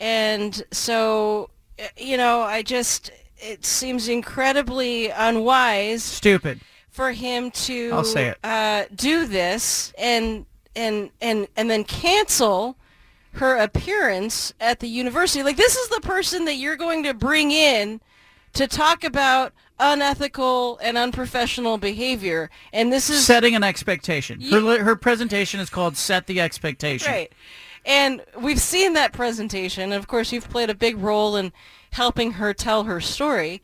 And 0.00 0.64
so, 0.72 1.50
uh, 1.78 1.84
you 1.96 2.16
know, 2.16 2.40
I 2.40 2.62
just, 2.62 3.12
it 3.38 3.64
seems 3.64 4.08
incredibly 4.08 5.10
unwise 5.10 6.02
Stupid. 6.02 6.60
For 6.96 7.12
him 7.12 7.50
to 7.50 7.90
I'll 7.92 8.04
say 8.04 8.28
it. 8.28 8.38
Uh, 8.42 8.84
do 8.94 9.26
this 9.26 9.92
and 9.98 10.46
and 10.74 11.10
and 11.20 11.46
and 11.54 11.70
then 11.70 11.84
cancel 11.84 12.78
her 13.32 13.56
appearance 13.56 14.54
at 14.60 14.80
the 14.80 14.88
university. 14.88 15.42
Like 15.42 15.58
this 15.58 15.76
is 15.76 15.88
the 15.90 16.00
person 16.00 16.46
that 16.46 16.54
you're 16.54 16.76
going 16.76 17.02
to 17.02 17.12
bring 17.12 17.52
in 17.52 18.00
to 18.54 18.66
talk 18.66 19.04
about 19.04 19.52
unethical 19.78 20.78
and 20.78 20.96
unprofessional 20.96 21.76
behavior, 21.76 22.48
and 22.72 22.90
this 22.90 23.10
is 23.10 23.26
setting 23.26 23.54
an 23.54 23.62
expectation. 23.62 24.40
Her 24.40 24.82
her 24.82 24.96
presentation 24.96 25.60
is 25.60 25.68
called 25.68 25.98
"Set 25.98 26.26
the 26.26 26.40
Expectation." 26.40 27.12
Right. 27.12 27.32
And 27.84 28.24
we've 28.40 28.60
seen 28.60 28.94
that 28.94 29.12
presentation. 29.12 29.84
And 29.84 29.94
of 29.94 30.08
course, 30.08 30.32
you've 30.32 30.48
played 30.50 30.70
a 30.70 30.74
big 30.74 30.96
role 30.96 31.36
in 31.36 31.52
helping 31.92 32.32
her 32.32 32.52
tell 32.52 32.84
her 32.84 33.00
story. 33.00 33.62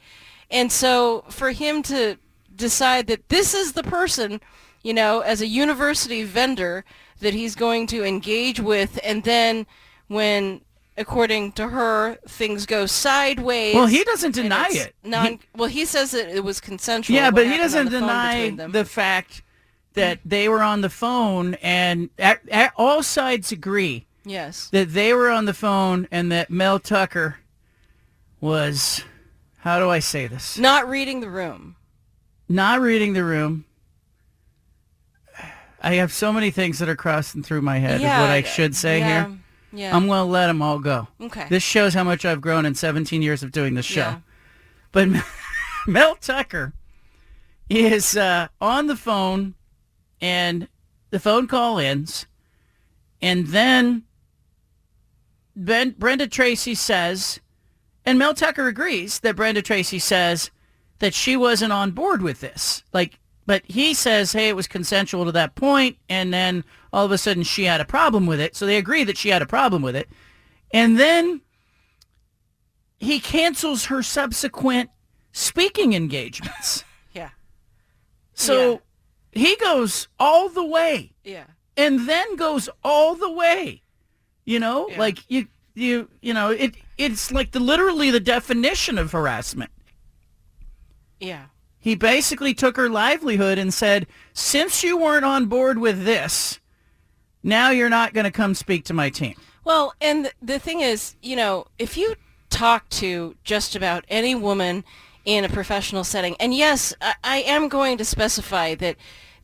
And 0.49 0.71
so 0.71 1.25
for 1.29 1.51
him 1.51 1.83
to 1.85 2.19
decide 2.57 3.07
that 3.09 3.29
this 3.29 3.55
is 3.55 3.73
the 3.73 3.83
person, 3.83 4.41
you 4.83 4.95
know, 4.95 5.21
as 5.21 5.41
a 5.41 5.47
university 5.47 6.23
vendor 6.25 6.85
that 7.21 7.35
he's 7.35 7.55
going 7.55 7.87
to 7.89 8.05
engage 8.05 8.59
with, 8.61 8.99
and 9.05 9.23
then 9.25 9.67
when, 10.09 10.61
according 10.97 11.53
to 11.53 11.69
her, 11.69 12.17
things 12.27 12.67
go 12.67 12.87
sideways. 12.87 13.75
Well, 13.75 13.87
he 13.87 14.03
doesn't 14.05 14.35
deny 14.35 14.69
it. 14.71 14.95
Non, 15.05 15.39
well, 15.57 15.69
he 15.69 15.85
says 15.85 16.11
that 16.11 16.29
it 16.35 16.43
was 16.45 16.61
consensual. 16.61 17.15
Yeah, 17.17 17.31
but 17.31 17.47
he 17.47 17.57
doesn't 17.57 17.87
the 17.87 18.01
deny 18.01 18.51
the 18.51 18.85
fact 18.85 19.43
that 19.95 20.19
they 20.25 20.49
were 20.49 20.63
on 20.63 20.81
the 20.81 20.91
phone, 20.91 21.55
and 21.63 22.11
at, 22.19 22.41
at 22.51 22.73
all 22.77 23.03
sides 23.03 23.53
agree 23.53 24.07
Yes. 24.25 24.69
that 24.71 24.93
they 24.93 25.13
were 25.15 25.31
on 25.31 25.45
the 25.45 25.55
phone, 25.55 26.09
and 26.11 26.33
that 26.33 26.51
Mel 26.51 26.79
Tucker 26.81 27.39
was, 28.41 29.05
how 29.59 29.79
do 29.79 29.91
I 29.91 29.99
say 30.01 30.27
this? 30.27 30.59
Not 30.59 30.89
reading 30.89 31.21
the 31.21 31.31
room. 31.31 31.77
Not 32.53 32.83
reading 32.83 33.15
the 33.15 33.25
room. 33.25 33.65
I 35.81 35.95
have 35.95 36.13
so 36.13 36.35
many 36.35 36.51
things 36.51 36.81
that 36.81 36.89
are 36.91 36.95
crossing 36.95 37.43
through 37.43 37.63
my 37.63 37.79
head 37.79 38.03
Yeah, 38.03 38.17
of 38.19 38.21
what 38.21 38.31
I 38.31 38.43
should 38.43 38.77
say 38.77 38.99
yeah, 38.99 39.27
here. 39.27 39.39
yeah. 39.73 39.97
I'm 39.97 40.07
going 40.07 40.19
to 40.19 40.31
let 40.31 40.49
them 40.49 40.61
all 40.61 40.79
go. 40.79 41.09
Okay. 41.19 41.47
This 41.49 41.63
shows 41.63 41.95
how 41.95 42.05
much 42.05 42.27
I've 42.27 42.43
grown 42.43 42.67
in 42.67 42.75
17 42.75 43.23
years 43.23 43.43
of 43.43 43.53
doing 43.53 43.73
this 43.73 43.87
show. 43.87 44.01
Yeah. 44.01 44.19
But 44.93 45.09
Mel 45.87 46.15
Tucker 46.17 46.75
is 47.71 48.19
uh, 48.19 48.49
on 48.61 48.87
the 48.87 48.97
phone, 48.97 49.55
and 50.21 50.69
the 51.09 51.19
phone 51.19 51.47
call 51.47 51.79
ends, 51.79 52.27
and 53.23 53.47
then 53.47 54.03
ben, 55.57 55.95
Brenda 55.99 56.29
Tracy 56.29 56.75
says, 56.75 57.41
and 58.05 58.19
Mel 58.19 58.35
Tucker 58.35 58.69
agrees 58.69 59.21
that 59.21 59.37
Brenda 59.37 59.63
Tracy 59.63 59.99
says 59.99 60.51
that 61.03 61.13
she 61.15 61.37
wasn't 61.37 61.73
on 61.73 61.91
board 61.91 62.23
with 62.23 62.39
this. 62.39 62.85
Like, 62.93 63.19
but 63.45 63.63
he 63.67 63.93
says, 63.93 64.33
hey, 64.33 64.49
it 64.49 64.55
was 64.55 64.69
consensual 64.69 65.25
to 65.25 65.33
that 65.33 65.57
point, 65.57 65.97
and 66.09 66.33
then 66.33 66.65
all 66.93 67.05
of 67.05 67.11
a 67.11 67.19
sudden 67.19 67.43
she 67.43 67.65
had 67.65 67.81
a 67.81 67.85
problem 67.85 68.25
with 68.25 68.39
it. 68.39 68.55
So 68.55 68.67
they 68.67 68.77
agree 68.77 69.03
that 69.03 69.19
she 69.19 69.31
had 69.31 69.43
a 69.43 69.47
problem 69.47 69.83
with 69.83 69.97
it, 69.97 70.09
and 70.73 70.97
then 71.01 71.41
he 73.01 73.19
cancels 73.19 73.87
her 73.87 74.01
subsequent 74.03 74.91
speaking 75.33 75.93
engagements. 75.93 76.85
Yeah. 77.15 77.29
So 78.33 78.81
he 79.33 79.55
goes 79.57 80.09
all 80.19 80.49
the 80.49 80.65
way 80.65 81.13
Yeah. 81.25 81.45
and 81.77 82.09
then 82.09 82.37
goes 82.37 82.71
all 82.83 83.17
the 83.17 83.31
way. 83.31 83.83
You 84.47 84.59
know, 84.61 84.89
like 84.97 85.19
you 85.29 85.49
you 85.75 86.09
you 86.23 86.33
know, 86.33 86.51
it 86.51 86.75
it's 86.97 87.31
like 87.31 87.51
the 87.51 87.61
literally 87.61 88.11
the 88.11 88.19
definition 88.21 88.97
of 88.97 89.13
harassment. 89.13 89.71
Yeah. 91.23 91.47
He 91.79 91.95
basically 91.95 92.53
took 92.53 92.77
her 92.77 92.89
livelihood 92.89 93.59
and 93.59 93.73
said, 93.73 94.07
"Since 94.33 94.83
you 94.83 94.97
weren't 94.97 95.25
on 95.25 95.47
board 95.47 95.79
with 95.79 96.05
this, 96.05 96.61
now 97.43 97.71
you're 97.71 97.89
not 97.89 98.13
going 98.13 98.25
to 98.25 98.31
come 98.31 98.55
speak 98.55 98.85
to 98.87 98.95
my 98.95 99.09
team." 99.09 99.35
Well, 99.65 99.95
and 100.01 100.33
the 100.43 100.59
thing 100.59 100.81
is, 100.81 101.15
you 101.23 101.37
know, 101.37 101.67
if 101.79 101.97
you 101.97 102.17
talk 102.51 102.89
to 102.91 103.37
just 103.45 103.75
about 103.77 104.05
any 104.09 104.35
woman 104.35 104.85
in 105.25 105.45
a 105.45 105.49
professional 105.49 106.05
setting, 106.05 106.37
and 106.39 106.53
yes, 106.53 106.93
I, 107.01 107.15
I 107.23 107.37
am 107.39 107.69
going 107.69 107.99
to 107.99 108.05
specify 108.05 108.75
that 108.77 108.97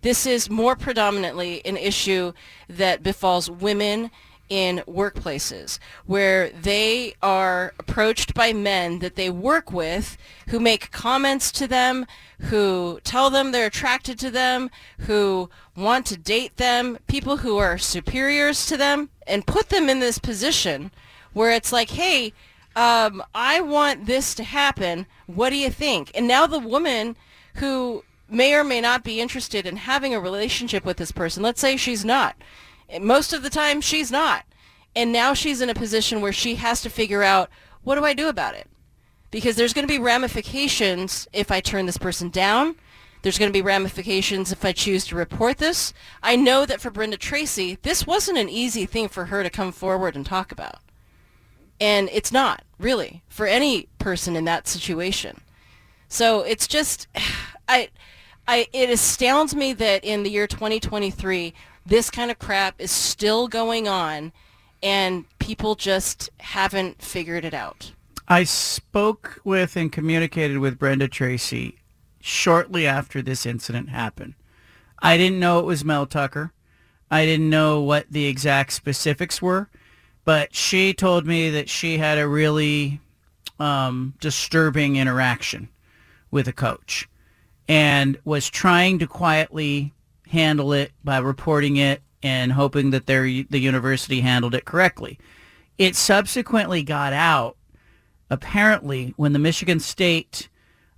this 0.03 0.27
is 0.27 0.51
more 0.51 0.77
predominantly 0.77 1.65
an 1.65 1.77
issue 1.77 2.33
that 2.69 3.03
befalls 3.03 3.51
women 3.51 4.11
in 4.49 4.83
workplaces 4.87 5.79
where 6.07 6.51
they 6.51 7.15
are 7.23 7.73
approached 7.79 8.35
by 8.35 8.53
men 8.53 8.99
that 9.01 9.17
they 9.17 9.31
work 9.31 9.73
with 9.73 10.17
who 10.49 10.59
make 10.59 10.91
comments 10.91 11.53
to 11.53 11.67
them, 11.67 12.07
who 12.41 13.01
tell 13.05 13.31
them 13.31 13.53
they're 13.53 13.67
attracted 13.67 14.19
to 14.19 14.31
them, 14.31 14.71
who 15.01 15.51
want 15.77 16.07
to 16.07 16.17
date 16.17 16.57
them, 16.57 16.99
people 17.07 17.39
who 17.39 17.57
are 17.59 17.79
superiors 17.79 18.67
to 18.67 18.77
them, 18.77 19.11
and 19.27 19.47
put 19.47 19.69
them 19.69 19.89
in 19.89 20.01
this 20.01 20.19
position 20.19 20.91
where 21.33 21.51
it's 21.51 21.73
like, 21.73 21.91
hey, 21.91 22.33
um, 22.75 23.23
I 23.35 23.61
want 23.61 24.07
this 24.07 24.35
to 24.37 24.45
happen. 24.45 25.07
What 25.27 25.51
do 25.51 25.57
you 25.57 25.71
think? 25.71 26.11
And 26.15 26.29
now 26.29 26.47
the 26.47 26.59
woman 26.59 27.17
who 27.55 28.05
may 28.29 28.55
or 28.55 28.65
may 28.65 28.81
not 28.81 29.05
be 29.05 29.21
interested 29.21 29.67
in 29.67 29.77
having 29.77 30.15
a 30.15 30.21
relationship 30.21 30.85
with 30.85 30.97
this 30.97 31.13
person, 31.13 31.43
let's 31.43 31.61
say 31.61 31.77
she's 31.77 32.05
not. 32.05 32.37
Most 33.01 33.33
of 33.33 33.43
the 33.43 33.51
time, 33.51 33.81
she's 33.81 34.11
not. 34.11 34.45
And 34.97 35.13
now 35.13 35.35
she's 35.35 35.61
in 35.61 35.71
a 35.71 35.75
position 35.75 36.21
where 36.21 36.33
she 36.33 36.57
has 36.57 36.81
to 36.83 36.91
figure 36.91 37.23
out, 37.23 37.51
what 37.83 37.97
do 37.97 38.05
I 38.05 38.15
do 38.15 38.29
about 38.29 38.55
it? 38.55 38.67
Because 39.31 39.57
there's 39.57 39.75
going 39.75 39.87
to 39.87 39.93
be 39.93 39.99
ramifications 39.99 41.29
if 41.33 41.51
I 41.51 41.61
turn 41.61 41.87
this 41.87 41.99
person 41.99 42.31
down. 42.31 42.77
There's 43.23 43.39
going 43.39 43.51
to 43.51 43.57
be 43.57 43.63
ramifications 43.63 44.53
if 44.53 44.65
I 44.65 44.73
choose 44.73 45.05
to 45.07 45.17
report 45.17 45.59
this. 45.59 45.93
I 46.23 46.37
know 46.37 46.65
that 46.65 46.81
for 46.81 46.91
Brenda 46.91 47.17
Tracy, 47.17 47.79
this 47.83 48.07
wasn't 48.07 48.39
an 48.39 48.49
easy 48.49 48.87
thing 48.87 49.09
for 49.09 49.27
her 49.27 49.43
to 49.43 49.51
come 49.51 49.73
forward 49.73 50.17
and 50.17 50.25
talk 50.25 50.53
about. 50.53 50.77
And 51.81 52.09
it's 52.13 52.33
not, 52.33 52.65
really, 52.79 53.23
for 53.29 53.47
any 53.47 53.89
person 53.99 54.35
in 54.37 54.45
that 54.47 54.67
situation. 54.67 55.41
So 56.09 56.41
it's 56.43 56.67
just, 56.67 57.07
I, 57.69 57.91
I, 58.47 58.67
it 58.73 58.89
astounds 58.89 59.55
me 59.55 59.75
that 59.75 60.05
in 60.05 60.23
the 60.23 60.31
year 60.31 60.47
2023, 60.47 61.55
this 61.89 62.11
kind 62.11 62.31
of 62.31 62.39
crap 62.39 62.79
is 62.79 62.91
still 62.91 63.49
going 63.49 63.89
on 63.89 64.31
and 64.83 65.25
people 65.39 65.75
just 65.75 66.29
haven't 66.41 67.01
figured 67.01 67.45
it 67.45 67.55
out. 67.55 67.93
I 68.29 68.45
spoke 68.45 69.41
with 69.43 69.75
and 69.75 69.91
communicated 69.91 70.59
with 70.59 70.79
Brenda 70.79 71.09
Tracy 71.09 71.79
shortly 72.21 72.87
after 72.87 73.23
this 73.23 73.47
incident 73.47 73.89
happened. 73.89 74.35
I 75.01 75.17
didn't 75.17 75.41
know 75.41 75.61
it 75.61 75.65
was 75.65 75.85
Mel 75.85 76.05
Tucker. 76.05 76.53
I 77.11 77.25
didn't 77.25 77.49
know 77.49 77.81
what 77.81 78.07
the 78.11 78.27
exact 78.27 78.75
specifics 78.75 79.41
were, 79.41 79.71
but 80.27 80.55
she 80.55 80.93
told 80.93 81.27
me 81.27 81.49
that 81.51 81.71
she 81.71 81.97
had 81.97 82.19
a 82.19 82.29
really 82.29 83.01
um, 83.59 84.13
disturbing 84.21 84.97
interaction 84.97 85.71
with 86.31 86.47
a 86.49 86.53
coach 86.53 87.09
and 87.67 88.19
was 88.27 88.51
trying 88.51 88.99
to 88.99 89.07
quietly 89.07 89.95
handle 90.29 90.73
it 90.73 90.93
by 91.05 91.19
reporting 91.19 91.77
it 91.77 92.03
and 92.23 92.53
hoping 92.53 92.91
that 92.91 93.07
their, 93.07 93.23
the 93.23 93.59
university 93.59 94.21
handled 94.21 94.55
it 94.55 94.65
correctly. 94.65 95.19
It 95.77 95.95
subsequently 95.95 96.83
got 96.83 97.13
out 97.13 97.57
apparently 98.31 99.15
when 99.17 99.33
the 99.33 99.39
Michigan 99.39 99.81
State 99.81 100.49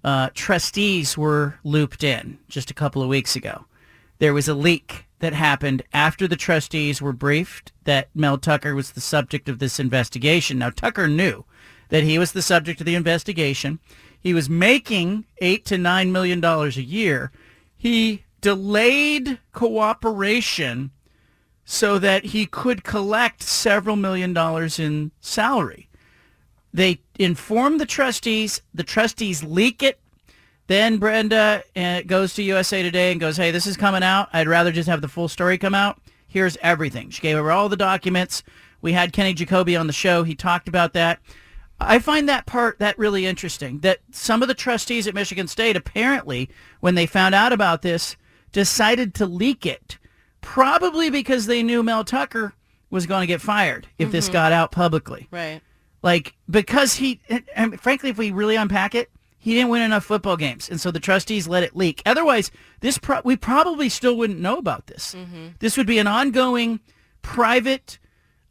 uh, 0.03 0.31
trustees 0.35 1.17
were 1.17 1.57
looped 1.63 2.03
in 2.03 2.39
just 2.49 2.71
a 2.71 2.75
couple 2.75 3.03
of 3.03 3.09
weeks 3.09 3.37
ago. 3.37 3.67
There 4.19 4.35
was 4.35 4.49
a 4.49 4.55
leak 4.55 5.07
that 5.21 5.33
happened 5.33 5.83
after 5.93 6.27
the 6.27 6.37
trustees 6.37 7.01
were 7.01 7.13
briefed 7.13 7.73
that 7.85 8.09
Mel 8.15 8.39
Tucker 8.39 8.75
was 8.75 8.93
the 8.93 9.01
subject 9.01 9.49
of 9.49 9.59
this 9.59 9.79
investigation. 9.79 10.59
Now, 10.59 10.71
Tucker 10.71 11.07
knew 11.07 11.45
that 11.91 12.05
he 12.05 12.19
was 12.19 12.33
the 12.33 12.43
subject 12.43 12.81
of 12.81 12.87
the 12.87 12.95
investigation. 12.95 13.79
He 14.19 14.35
was 14.35 14.49
making 14.49 15.27
eight 15.39 15.65
to 15.67 15.79
nine 15.79 16.13
million 16.13 16.41
dollars 16.41 16.77
a 16.77 16.83
year. 16.83 17.31
He 17.77 18.25
delayed 18.41 19.39
cooperation 19.53 20.91
so 21.65 21.99
that 21.99 22.27
he 22.27 22.47
could 22.47 22.83
collect 22.83 23.43
several 23.43 23.97
million 23.97 24.33
dollars 24.33 24.79
in 24.79 25.13
salary. 25.21 25.89
They 26.73 27.01
inform 27.19 27.79
the 27.79 27.87
trustees. 27.87 28.63
The 28.75 28.85
trustees 28.85 29.43
leak 29.43 29.83
it. 29.83 30.01
Then 30.67 30.99
Brenda 30.99 31.65
uh, 31.75 32.03
goes 32.03 32.35
to 32.35 32.43
USA 32.45 32.83
Today 32.83 33.11
and 33.11 33.21
goes, 33.21 33.37
hey, 33.37 33.51
this 33.51 33.67
is 33.67 33.77
coming 33.77 34.05
out. 34.05 34.29
I'd 34.33 34.47
rather 34.47 34.71
just 34.71 34.89
have 34.89 35.01
the 35.01 35.09
full 35.09 35.27
story 35.29 35.59
come 35.59 35.75
out. 35.75 36.01
Here's 36.29 36.57
everything. 36.63 37.11
She 37.11 37.23
gave 37.23 37.37
her 37.37 37.51
all 37.51 37.69
the 37.69 37.77
documents. 37.77 38.45
We 38.81 38.93
had 38.93 39.13
Kenny 39.13 39.35
Jacoby 39.35 39.77
on 39.77 39.89
the 39.89 39.93
show. 39.93 40.23
He 40.23 40.37
talked 40.37 40.69
about 40.69 40.93
that. 40.93 41.19
I 41.81 41.99
find 41.99 42.29
that 42.29 42.47
part 42.47 42.79
that 42.79 42.99
really 42.99 43.27
interesting. 43.27 43.81
That 43.81 43.99
some 44.13 44.43
of 44.43 44.49
the 44.49 44.55
trustees 44.55 45.07
at 45.07 45.15
Michigan 45.15 45.49
State 45.49 45.77
apparently, 45.77 46.51
when 46.81 46.95
they 46.95 47.07
found 47.07 47.35
out 47.35 47.53
about 47.53 47.83
this, 47.83 48.17
decided 48.53 49.15
to 49.15 49.27
leak 49.27 49.65
it, 49.67 49.99
probably 50.41 51.11
because 51.11 51.47
they 51.47 51.63
knew 51.63 51.83
Mel 51.83 52.05
Tucker 52.05 52.55
was 52.91 53.07
going 53.07 53.21
to 53.23 53.27
get 53.27 53.41
fired 53.41 53.87
if 53.99 54.11
this 54.11 54.29
Mhm. 54.29 54.33
got 54.33 54.53
out 54.53 54.73
publicly. 54.73 55.29
Right. 55.31 55.61
Like 56.03 56.35
because 56.49 56.95
he, 56.97 57.21
and 57.55 57.81
frankly, 57.81 58.11
if 58.11 58.19
we 58.19 58.31
really 58.31 58.57
unpack 58.57 58.95
it, 58.95 59.11
he 59.39 59.55
didn't 59.55 59.69
win 59.71 59.83
enough 59.83 60.05
football 60.05 60.37
games, 60.37 60.69
and 60.69 60.81
so 60.81 60.91
the 60.91 61.01
trustees 61.01 61.47
let 61.49 61.63
it 61.63 61.75
leak. 61.77 62.03
Otherwise, 62.05 62.51
this 62.81 62.99
pro- 62.99 63.21
we 63.25 63.37
probably 63.37 63.89
still 63.89 64.17
wouldn't 64.17 64.39
know 64.41 64.57
about 64.59 64.87
this. 64.87 65.15
This 65.61 65.77
would 65.79 65.87
be 65.87 65.99
an 65.99 66.07
ongoing 66.07 66.81
private, 67.23 67.99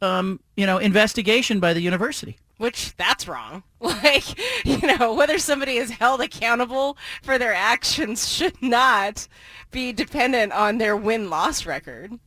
um, 0.02 0.40
you 0.56 0.66
know, 0.66 0.78
investigation 0.78 1.60
by 1.60 1.72
the 1.74 1.80
university. 1.80 2.38
Which 2.60 2.94
that's 2.96 3.26
wrong. 3.26 3.62
Like, 3.80 4.66
you 4.66 4.98
know, 4.98 5.14
whether 5.14 5.38
somebody 5.38 5.78
is 5.78 5.90
held 5.90 6.20
accountable 6.20 6.98
for 7.22 7.38
their 7.38 7.54
actions 7.54 8.28
should 8.28 8.60
not 8.60 9.26
be 9.70 9.90
dependent 9.90 10.52
on 10.52 10.76
their 10.76 10.94
win-loss 10.94 11.64
record. 11.64 12.18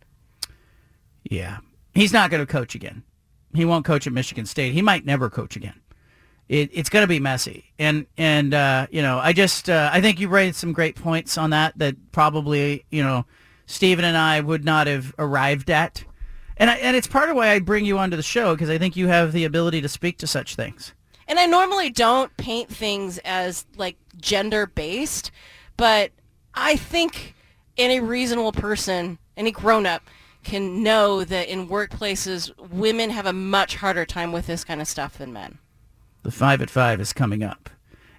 Yeah, 1.24 1.60
he's 1.94 2.12
not 2.12 2.32
going 2.32 2.44
to 2.44 2.52
coach 2.52 2.74
again. 2.74 3.04
He 3.54 3.66
won't 3.66 3.86
coach 3.86 4.08
at 4.08 4.14
Michigan 4.14 4.48
State. 4.48 4.74
He 4.74 4.82
might 4.82 5.06
never 5.06 5.30
coach 5.30 5.56
again. 5.56 5.80
It, 6.50 6.72
it's 6.74 6.90
going 6.90 7.04
to 7.04 7.08
be 7.08 7.20
messy, 7.20 7.72
and 7.78 8.08
and 8.18 8.56
uh, 8.56 8.88
you 8.90 9.04
know, 9.04 9.20
I 9.20 9.32
just 9.32 9.70
uh, 9.70 9.92
I 9.94 10.02
think 10.02 10.20
you 10.20 10.28
raised 10.28 10.56
some 10.56 10.74
great 10.74 10.96
points 10.96 11.38
on 11.38 11.52
that 11.52 11.78
that 11.78 12.12
probably 12.12 12.86
you 12.90 13.04
know 13.04 13.26
Stephen 13.68 14.06
and 14.06 14.18
I 14.18 14.42
would 14.42 14.66
not 14.66 14.88
have 14.88 15.14
arrived 15.20 15.70
at, 15.70 16.04
and 16.64 16.70
I, 16.70 16.76
and 16.76 16.96
it's 16.96 17.08
part 17.08 17.30
of 17.30 17.36
why 17.36 17.50
I 17.50 17.60
bring 17.60 17.84
you 17.84 17.98
onto 17.98 18.16
the 18.16 18.24
show 18.24 18.56
because 18.56 18.70
I 18.70 18.78
think 18.78 18.96
you 18.96 19.10
have 19.10 19.34
the 19.34 19.44
ability 19.44 19.82
to 19.82 19.90
speak 19.90 20.18
to 20.20 20.28
such 20.28 20.56
things. 20.56 20.94
And 21.28 21.38
I 21.38 21.46
normally 21.46 21.90
don't 21.90 22.36
paint 22.38 22.70
things 22.70 23.18
as 23.26 23.66
like 23.76 23.98
gender 24.16 24.66
based, 24.66 25.30
but 25.76 26.12
I 26.54 26.78
think 26.78 27.36
any 27.78 28.00
reasonable 28.00 28.54
person, 28.54 29.18
any 29.36 29.52
grown 29.52 29.86
up, 29.86 30.04
can 30.46 30.82
know 30.82 31.26
that 31.26 31.50
in 31.50 31.68
workplaces, 31.68 32.50
women 32.70 33.10
have 33.10 33.26
a 33.26 33.34
much 33.34 33.76
harder 33.76 34.06
time 34.06 34.32
with 34.32 34.48
this 34.48 34.64
kind 34.64 34.80
of 34.80 34.88
stuff 34.88 35.18
than 35.18 35.34
men. 35.34 35.58
The 36.22 36.32
five 36.32 36.62
at 36.62 36.70
five 36.70 37.02
is 37.02 37.12
coming 37.12 37.44
up, 37.44 37.70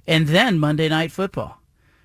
and 0.06 0.26
then 0.26 0.58
Monday 0.58 0.90
Night 0.90 1.12
Football. 1.12 1.62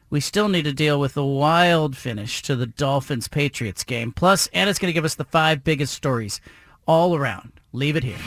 We 0.10 0.19
still 0.19 0.49
need 0.49 0.64
to 0.64 0.73
deal 0.73 0.99
with 0.99 1.14
the 1.14 1.26
wild 1.26 1.95
finish 1.95 2.41
to 2.44 2.56
the 2.56 2.65
Dolphins 2.65 3.27
Patriots 3.27 3.84
game. 3.84 4.11
Plus, 4.11 4.48
Anna's 4.48 4.80
going 4.80 4.90
to 4.90 4.94
give 4.94 5.06
us 5.06 5.15
the 5.15 5.23
five 5.23 5.64
biggest 5.64 5.94
stories 5.94 6.41
all 6.88 7.15
around. 7.15 7.52
Leave 7.73 7.95
it 7.95 8.03
here. 8.03 8.18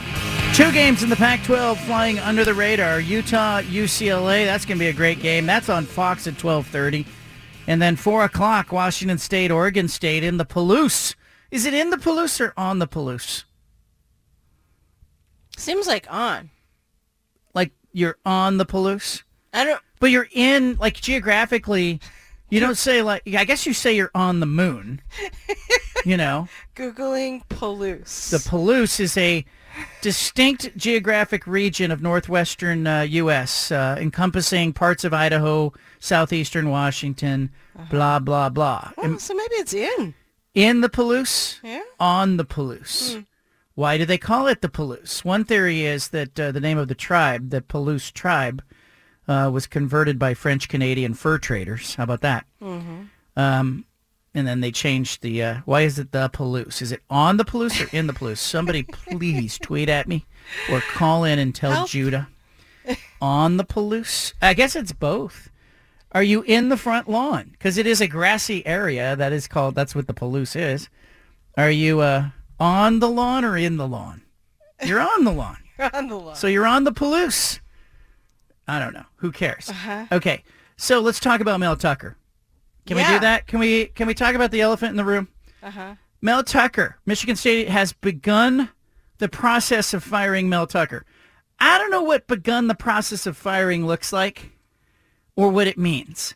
Two 0.55 0.71
games 0.71 1.03
in 1.03 1.09
the 1.09 1.17
Pac-12 1.17 1.79
flying 1.79 2.19
under 2.21 2.45
the 2.45 2.55
radar. 2.55 3.01
Utah, 3.01 3.63
UCLA. 3.63 4.45
That's 4.45 4.65
going 4.65 4.79
to 4.79 4.85
be 4.85 4.91
a 4.91 4.93
great 4.93 5.21
game. 5.21 5.47
That's 5.47 5.69
on 5.69 5.87
Fox 5.87 6.27
at 6.27 6.35
12:30, 6.35 7.07
and 7.67 7.83
then 7.83 7.97
four 7.97 8.23
o'clock, 8.23 8.71
Washington 8.71 9.19
State, 9.19 9.51
Oregon 9.51 9.89
State 9.89 10.23
in 10.23 10.37
the 10.37 10.45
Palouse. 10.45 11.17
Is 11.51 11.65
it 11.65 11.75
in 11.75 11.91
the 11.91 11.97
Palouse 11.97 12.41
or 12.41 12.53
on 12.57 12.79
the 12.79 12.87
Palouse? 12.87 13.45
Seems 15.57 15.87
like 15.87 16.07
on. 16.11 16.51
Like 17.55 17.73
you're 17.93 18.19
on 18.25 18.59
the 18.59 18.67
Palouse? 18.67 19.23
I 19.53 19.65
don't. 19.65 19.81
But 20.01 20.11
you're 20.11 20.29
in 20.33 20.77
like 20.77 21.01
geographically. 21.01 22.01
You 22.51 22.61
don't 22.61 22.77
say 22.77 23.03
like. 23.03 23.23
I 23.35 23.45
guess 23.45 23.67
you 23.67 23.73
say 23.73 23.95
you're 23.95 24.11
on 24.15 24.41
the 24.41 24.47
moon. 24.47 25.01
you 26.05 26.17
know, 26.17 26.49
Googling 26.77 27.43
Palouse. 27.49 28.31
the 28.31 28.39
Palouse 28.39 29.01
is 29.01 29.17
a 29.17 29.45
distinct 30.03 30.77
geographic 30.77 31.47
region 31.47 31.91
of 31.91 32.03
northwestern 32.03 32.87
uh, 32.87 33.01
U.S. 33.03 33.73
Uh, 33.73 33.97
encompassing 33.99 34.73
parts 34.73 35.05
of 35.05 35.15
Idaho, 35.15 35.73
southeastern 35.99 36.69
Washington, 36.69 37.51
blah 37.91 38.19
blah 38.19 38.49
blah. 38.51 38.91
Oh, 38.99 39.17
so 39.17 39.35
maybe 39.35 39.55
it's 39.55 39.73
in. 39.75 40.15
In 40.55 40.83
the 40.83 40.91
Palouse? 40.91 41.59
Yeah. 41.63 41.81
On 41.99 42.37
the 42.37 42.45
Palouse. 42.45 43.15
Hmm. 43.15 43.21
Why 43.75 43.97
do 43.97 44.05
they 44.05 44.19
call 44.19 44.47
it 44.49 44.61
the 44.61 44.69
Palouse? 44.69 45.25
One 45.25 45.45
theory 45.45 45.87
is 45.87 46.09
that 46.09 46.39
uh, 46.39 46.53
the 46.53 46.61
name 46.61 46.77
of 46.77 46.89
the 46.89 46.95
tribe, 46.95 47.49
the 47.49 47.63
Palouse 47.63 48.13
tribe, 48.13 48.63
uh, 49.29 49.51
was 49.53 49.67
converted 49.67 50.19
by 50.19 50.35
French 50.35 50.69
Canadian 50.69 51.15
fur 51.15 51.39
traders. 51.39 51.95
How 51.95 52.05
about 52.05 52.21
that? 52.23 52.45
Mhm. 52.61 53.09
Um, 53.37 53.85
and 54.35 54.47
then 54.47 54.61
they 54.61 54.71
changed 54.73 55.23
the. 55.23 55.43
Uh, 55.43 55.57
why 55.65 55.83
is 55.83 55.99
it 55.99 56.13
the 56.13 56.29
Palouse? 56.31 56.81
Is 56.83 56.91
it 56.93 57.03
on 57.11 57.37
the 57.37 57.45
Palouse 57.45 57.81
or 57.87 57.97
in 57.97 58.07
the 58.07 58.13
Palouse? 58.13 58.39
Somebody 58.39 58.83
please 58.93 59.59
tweet 59.59 59.89
at 59.89 60.09
me 60.09 60.25
or 60.71 60.81
call 60.81 61.25
in 61.25 61.39
and 61.39 61.55
tell 61.55 61.73
Help. 61.73 61.89
Judah. 61.91 62.29
On 63.21 63.57
the 63.59 63.65
Palouse? 63.65 64.33
I 64.43 64.55
guess 64.55 64.75
it's 64.75 64.93
both. 64.93 65.51
Are 66.13 66.23
you 66.23 66.43
in 66.43 66.69
the 66.69 66.77
front 66.77 67.09
lawn? 67.09 67.51
Because 67.53 67.79
it 67.79 67.87
is 67.87 68.01
a 68.01 68.09
grassy 68.09 68.67
area. 68.67 69.15
That 69.17 69.33
is 69.33 69.47
called. 69.49 69.75
That's 69.75 69.95
what 69.95 70.07
the 70.09 70.15
Palouse 70.15 70.57
is. 70.57 70.89
Are 71.57 71.71
you 71.71 72.01
uh, 72.01 72.31
on 72.59 72.99
the 72.99 73.09
lawn 73.09 73.45
or 73.45 73.57
in 73.57 73.77
the 73.77 73.87
lawn? 73.87 74.23
You're 74.85 75.01
on 75.01 75.25
the 75.25 75.33
lawn. 75.33 75.59
You're 75.79 75.95
on 75.95 76.09
the 76.09 76.17
lawn. 76.17 76.35
So 76.37 76.47
you're 76.49 76.67
on 76.67 76.85
the 76.85 76.93
Palouse. 76.93 77.61
I 78.69 78.79
don't 78.79 78.95
know. 78.95 79.05
Who 79.17 79.33
cares? 79.33 79.69
Uh-huh. 79.69 80.07
Okay. 80.13 80.43
So 80.77 81.01
let's 81.01 81.21
talk 81.21 81.41
about 81.41 81.61
Mel 81.61 81.77
Tucker. 81.77 82.17
Can 82.87 82.97
we 82.97 83.05
do 83.05 83.21
that? 83.21 83.47
Can 83.47 83.61
we 83.61 83.87
can 83.87 84.07
we 84.07 84.15
talk 84.15 84.35
about 84.35 84.51
the 84.51 84.61
elephant 84.61 84.91
in 84.91 84.97
the 84.97 85.05
room? 85.05 85.29
Uh-huh. 85.63 85.95
Mel 86.21 86.43
Tucker. 86.43 86.99
Michigan 87.07 87.37
State 87.37 87.69
has 87.69 87.93
begun 87.93 88.71
the 89.19 89.29
process 89.29 89.95
of 89.95 90.03
firing 90.03 90.49
Mel 90.49 90.67
Tucker. 90.67 91.05
I 91.61 91.79
don't 91.79 91.91
know 91.91 92.03
what 92.03 92.27
begun 92.27 92.67
the 92.67 92.75
process 92.75 93.27
of 93.27 93.37
firing 93.37 93.87
looks 93.87 94.13
like 94.13 94.51
or 95.37 95.49
what 95.49 95.69
it 95.69 95.79
means. 95.79 96.35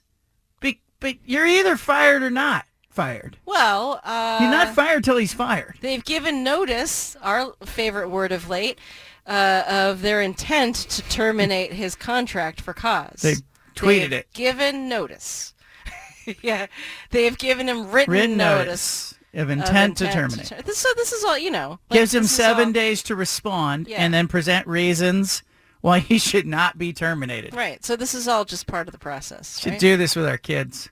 Be, 0.60 0.80
but 1.00 1.16
you're 1.24 1.46
either 1.46 1.76
fired 1.76 2.22
or 2.22 2.30
not 2.30 2.64
fired. 2.88 3.36
Well, 3.44 4.00
uh, 4.04 4.38
You're 4.40 4.50
not 4.50 4.74
fired 4.74 5.04
till 5.04 5.16
he's 5.16 5.34
fired. 5.34 5.76
They've 5.80 6.04
given 6.04 6.42
notice, 6.42 7.16
our 7.20 7.52
favorite 7.64 8.08
word 8.08 8.32
of 8.32 8.48
late, 8.48 8.78
uh, 9.26 9.62
of 9.68 10.02
their 10.02 10.22
intent 10.22 10.74
to 10.76 11.02
terminate 11.08 11.72
his 11.72 11.94
contract 11.94 12.60
for 12.60 12.72
cause. 12.72 13.20
They 13.22 13.34
tweeted 13.74 14.10
They've 14.10 14.12
it. 14.12 14.32
Given 14.34 14.88
notice. 14.88 15.54
yeah, 16.42 16.66
they've 17.10 17.36
given 17.36 17.68
him 17.68 17.90
written, 17.90 18.12
Written 18.12 18.36
notice. 18.36 19.12
notice 19.12 19.12
of 19.34 19.50
intent 19.50 19.98
to 19.98 20.10
terminate. 20.10 20.46
ter- 20.46 20.72
so 20.72 20.88
this 20.96 21.12
is 21.12 21.22
all 21.24 21.36
you 21.38 21.50
know. 21.50 21.78
like, 21.90 21.98
gives 22.00 22.14
him 22.14 22.24
seven 22.24 22.66
all- 22.68 22.72
days 22.72 23.02
to 23.04 23.14
respond 23.14 23.86
Yeah. 23.86 23.98
and 24.02 24.14
then 24.14 24.28
present 24.28 24.66
reasons 24.66 25.42
why 25.82 25.98
he 25.98 26.18
should 26.18 26.46
not 26.46 26.78
be 26.78 26.92
terminated. 26.92 27.54
Right. 27.54 27.84
So 27.84 27.96
this 27.96 28.14
is 28.14 28.26
all 28.26 28.44
just 28.44 28.66
part 28.66 28.88
of 28.88 28.92
the 28.92 28.98
process. 28.98 29.58
Should 29.60 29.72
right? 29.72 29.80
do 29.80 29.96
this 29.96 30.16
with 30.16 30.26
our 30.26 30.38
kids. 30.38 30.88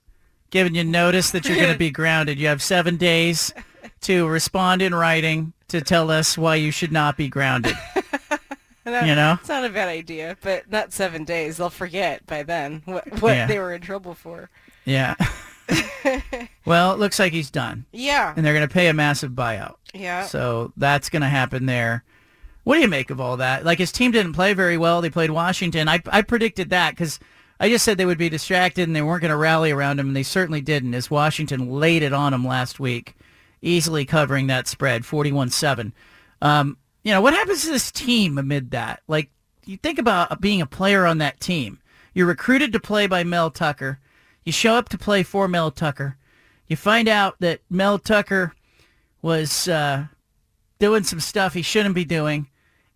Giving 0.50 0.74
you 0.74 0.84
notice 0.84 1.30
that 1.30 1.46
you're 1.46 1.56
going 1.56 1.72
to 1.72 1.78
be 1.78 1.90
grounded. 1.90 2.38
You 2.38 2.46
have 2.48 2.62
seven 2.62 2.96
days 2.96 3.52
to 4.02 4.28
respond 4.28 4.82
in 4.82 4.94
writing 4.94 5.52
to 5.68 5.80
tell 5.80 6.10
us 6.10 6.36
why 6.38 6.56
you 6.56 6.70
should 6.70 6.92
not 6.92 7.16
be 7.16 7.28
grounded. 7.28 7.76
That- 8.92 9.06
you 9.06 9.14
know? 9.14 9.36
it's 9.40 9.48
not 9.48 9.64
a 9.64 9.70
bad 9.70 9.88
idea, 9.88 10.36
but 10.42 10.70
not 10.70 10.92
seven 10.92 11.24
days. 11.24 11.56
They'll 11.56 11.70
forget 11.70 12.26
by 12.26 12.42
then 12.42 12.82
what, 12.84 13.20
what 13.22 13.34
Yeah. 13.34 13.46
they 13.46 13.58
were 13.58 13.72
in 13.72 13.80
trouble 13.80 14.14
for. 14.14 14.50
Yeah. 14.84 15.14
well, 16.66 16.92
it 16.92 16.98
looks 16.98 17.18
like 17.18 17.32
he's 17.32 17.50
done. 17.50 17.86
Yeah. 17.92 18.32
And 18.36 18.44
they're 18.44 18.54
going 18.54 18.68
to 18.68 18.72
pay 18.72 18.88
a 18.88 18.94
massive 18.94 19.32
buyout. 19.32 19.76
Yeah. 19.94 20.24
So 20.26 20.72
that's 20.76 21.08
going 21.08 21.22
to 21.22 21.28
happen 21.28 21.66
there. 21.66 22.04
What 22.64 22.76
do 22.76 22.80
you 22.82 22.88
make 22.88 23.10
of 23.10 23.20
all 23.20 23.36
that? 23.38 23.64
Like 23.64 23.78
his 23.78 23.92
team 23.92 24.10
didn't 24.10 24.32
play 24.34 24.52
very 24.54 24.76
well. 24.78 25.00
They 25.00 25.10
played 25.10 25.30
Washington. 25.30 25.88
I, 25.88 26.00
I 26.06 26.22
predicted 26.22 26.70
that 26.70 26.90
because 26.90 27.18
I 27.60 27.68
just 27.68 27.84
said 27.84 27.98
they 27.98 28.06
would 28.06 28.18
be 28.18 28.28
distracted 28.28 28.82
and 28.88 28.96
they 28.96 29.02
weren't 29.02 29.22
going 29.22 29.30
to 29.30 29.36
rally 29.36 29.70
around 29.70 30.00
him, 30.00 30.08
and 30.08 30.16
they 30.16 30.22
certainly 30.22 30.60
didn't. 30.60 30.94
As 30.94 31.10
Washington 31.10 31.70
laid 31.70 32.02
it 32.02 32.12
on 32.12 32.34
him 32.34 32.46
last 32.46 32.80
week, 32.80 33.16
easily 33.62 34.04
covering 34.04 34.46
that 34.48 34.66
spread, 34.66 35.04
forty-one-seven. 35.06 35.92
Um, 36.42 36.76
you 37.04 37.12
know 37.12 37.20
what 37.20 37.34
happens 37.34 37.62
to 37.62 37.70
this 37.70 37.92
team 37.92 38.38
amid 38.38 38.72
that? 38.72 39.02
Like 39.06 39.30
you 39.66 39.76
think 39.76 39.98
about 39.98 40.40
being 40.40 40.60
a 40.60 40.66
player 40.66 41.06
on 41.06 41.18
that 41.18 41.38
team. 41.38 41.78
You're 42.14 42.26
recruited 42.26 42.72
to 42.72 42.80
play 42.80 43.06
by 43.06 43.24
Mel 43.24 43.50
Tucker. 43.50 44.00
You 44.44 44.52
show 44.52 44.74
up 44.74 44.88
to 44.88 44.98
play 44.98 45.22
for 45.22 45.46
Mel 45.46 45.70
Tucker. 45.70 46.16
You 46.66 46.76
find 46.76 47.08
out 47.08 47.36
that 47.40 47.60
Mel 47.68 47.98
Tucker 47.98 48.54
was 49.20 49.68
uh, 49.68 50.06
doing 50.78 51.04
some 51.04 51.20
stuff 51.20 51.54
he 51.54 51.62
shouldn't 51.62 51.94
be 51.94 52.04
doing, 52.04 52.48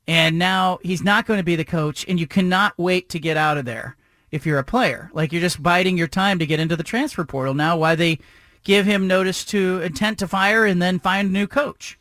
and 0.06 0.38
now 0.38 0.78
he's 0.82 1.02
not 1.02 1.26
going 1.26 1.38
to 1.38 1.44
be 1.44 1.56
the 1.56 1.64
coach, 1.64 2.04
and 2.08 2.18
you 2.18 2.26
cannot 2.26 2.74
wait 2.78 3.08
to 3.10 3.18
get 3.18 3.36
out 3.36 3.58
of 3.58 3.66
there 3.66 3.96
if 4.30 4.46
you're 4.46 4.58
a 4.58 4.64
player. 4.64 5.10
Like 5.12 5.32
you're 5.32 5.42
just 5.42 5.62
biding 5.62 5.98
your 5.98 6.08
time 6.08 6.38
to 6.38 6.46
get 6.46 6.60
into 6.60 6.76
the 6.76 6.82
transfer 6.82 7.24
portal 7.24 7.54
now. 7.54 7.76
Why 7.76 7.94
they 7.94 8.20
give 8.64 8.86
him 8.86 9.06
notice 9.06 9.44
to 9.46 9.80
intent 9.82 10.18
to 10.20 10.28
fire 10.28 10.64
and 10.64 10.80
then 10.80 10.98
find 10.98 11.28
a 11.28 11.32
new 11.32 11.46
coach? 11.46 11.97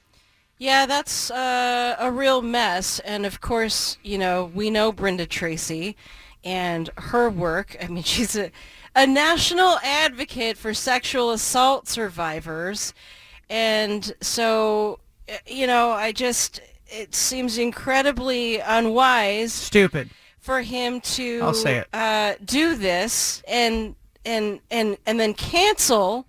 Yeah, 0.58 0.86
that's 0.86 1.30
uh, 1.30 1.96
a 2.00 2.12
real 2.12 2.42
mess. 2.42 3.00
And 3.00 3.26
of 3.26 3.42
course, 3.42 3.98
you 4.04 4.18
know, 4.18 4.52
we 4.54 4.70
know 4.70 4.92
Brenda 4.92 5.26
Tracy 5.26 5.96
and 6.44 6.90
her 6.98 7.30
work. 7.30 7.76
I 7.82 7.88
mean, 7.88 8.04
she's 8.04 8.36
a, 8.36 8.52
a 8.96 9.06
national 9.06 9.78
advocate 9.84 10.58
for 10.58 10.74
sexual 10.74 11.32
assault 11.32 11.88
survivors. 11.88 12.94
And 13.50 14.14
so, 14.22 15.00
uh, 15.30 15.38
you 15.46 15.68
know, 15.68 15.92
I 15.92 16.12
just, 16.12 16.62
it 16.88 17.14
seems 17.14 17.58
incredibly 17.58 18.60
unwise 18.60 19.54
Stupid. 19.54 20.10
for 20.40 20.62
him 20.62 21.02
to 21.02 21.40
I'll 21.44 21.54
say 21.54 21.78
it. 21.78 21.88
Uh, 21.94 22.34
do 22.44 22.76
this 22.76 23.44
and 23.48 23.96
and 24.26 24.60
and 24.70 24.98
and 25.06 25.20
then 25.20 25.34
cancel 25.34 26.27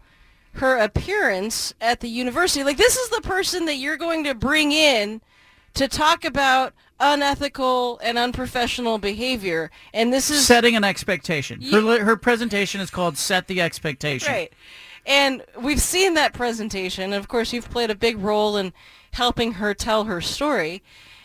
her 0.58 0.76
appearance 0.78 1.74
at 1.80 2.00
the 2.00 2.08
university. 2.08 2.64
Like 2.64 2.76
this 2.76 2.96
is 2.96 3.08
the 3.10 3.20
person 3.20 3.64
that 3.66 3.76
you're 3.76 3.96
going 3.96 4.24
to 4.24 4.34
bring 4.34 4.72
in 4.72 5.20
to 5.74 5.88
talk 5.88 6.24
about 6.24 6.74
unethical 7.00 7.98
and 8.02 8.18
unprofessional 8.18 8.98
behavior. 8.98 9.70
And 9.94 10.12
this 10.12 10.30
is 10.30 10.46
setting 10.46 10.76
an 10.76 10.84
expectation. 10.84 11.62
Her 11.62 12.04
her 12.04 12.16
presentation 12.16 12.80
is 12.80 12.90
called 12.90 13.16
"Set 13.16 13.46
the 13.46 13.60
Expectation." 13.60 14.32
Right. 14.32 14.52
And 15.06 15.42
we've 15.60 15.80
seen 15.80 16.14
that 16.14 16.34
presentation. 16.34 17.04
And 17.04 17.14
of 17.14 17.28
course, 17.28 17.52
you've 17.52 17.70
played 17.70 17.90
a 17.90 17.94
big 17.94 18.18
role 18.18 18.56
in 18.56 18.72
helping 19.12 19.52
her 19.52 19.72
tell 19.72 20.04
her 20.04 20.20
story. 20.20 20.82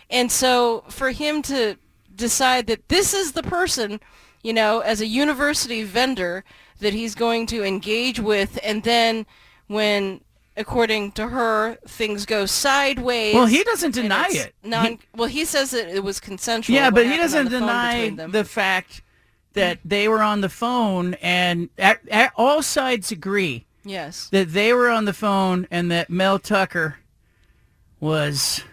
And 0.10 0.32
so 0.32 0.86
for 0.90 1.12
him 1.12 1.42
to 1.44 1.78
decide 2.16 2.68
that 2.68 2.88
this 2.88 3.14
is 3.14 3.34
the 3.34 3.44
person, 3.44 4.00
you 4.42 4.54
know, 4.54 4.80
as 4.80 5.02
a 5.02 5.08
university 5.08 5.84
vendor 5.84 6.44
that 6.84 6.94
he's 6.94 7.16
going 7.16 7.48
to 7.48 7.64
engage 7.64 8.20
with, 8.20 8.60
and 8.64 8.84
then 8.84 9.26
when, 9.68 10.22
according 10.56 11.14
to 11.14 11.30
her, 11.30 11.76
things 11.88 12.26
go 12.26 12.46
sideways. 12.46 13.34
Well, 13.34 13.48
he 13.48 13.64
doesn't 13.64 13.96
deny 13.96 14.28
it. 14.30 14.54
Non, 14.64 14.86
He- 14.86 15.00
well, 15.16 15.28
he 15.30 15.46
says 15.46 15.72
that 15.72 15.88
it 15.90 16.04
was 16.04 16.20
consensual. 16.20 16.76
Yeah, 16.76 16.92
but 16.92 17.06
he 17.08 17.18
doesn't 17.18 17.46
the 17.46 17.60
deny 17.60 18.10
the 18.12 18.44
fact 18.44 19.02
that 19.54 19.80
they 19.86 20.08
were 20.08 20.22
on 20.22 20.42
the 20.42 20.50
phone, 20.50 21.16
and 21.16 21.70
a 21.80 21.96
a- 22.12 22.32
all 22.36 22.62
sides 22.62 23.12
agree 23.12 23.66
Yes. 23.86 24.28
that 24.32 24.52
they 24.54 24.74
were 24.74 24.90
on 24.90 25.06
the 25.06 25.14
phone, 25.14 25.68
and 25.72 25.90
that 25.92 26.10
Mel 26.10 26.38
Tucker 26.40 26.98
was, 28.00 28.64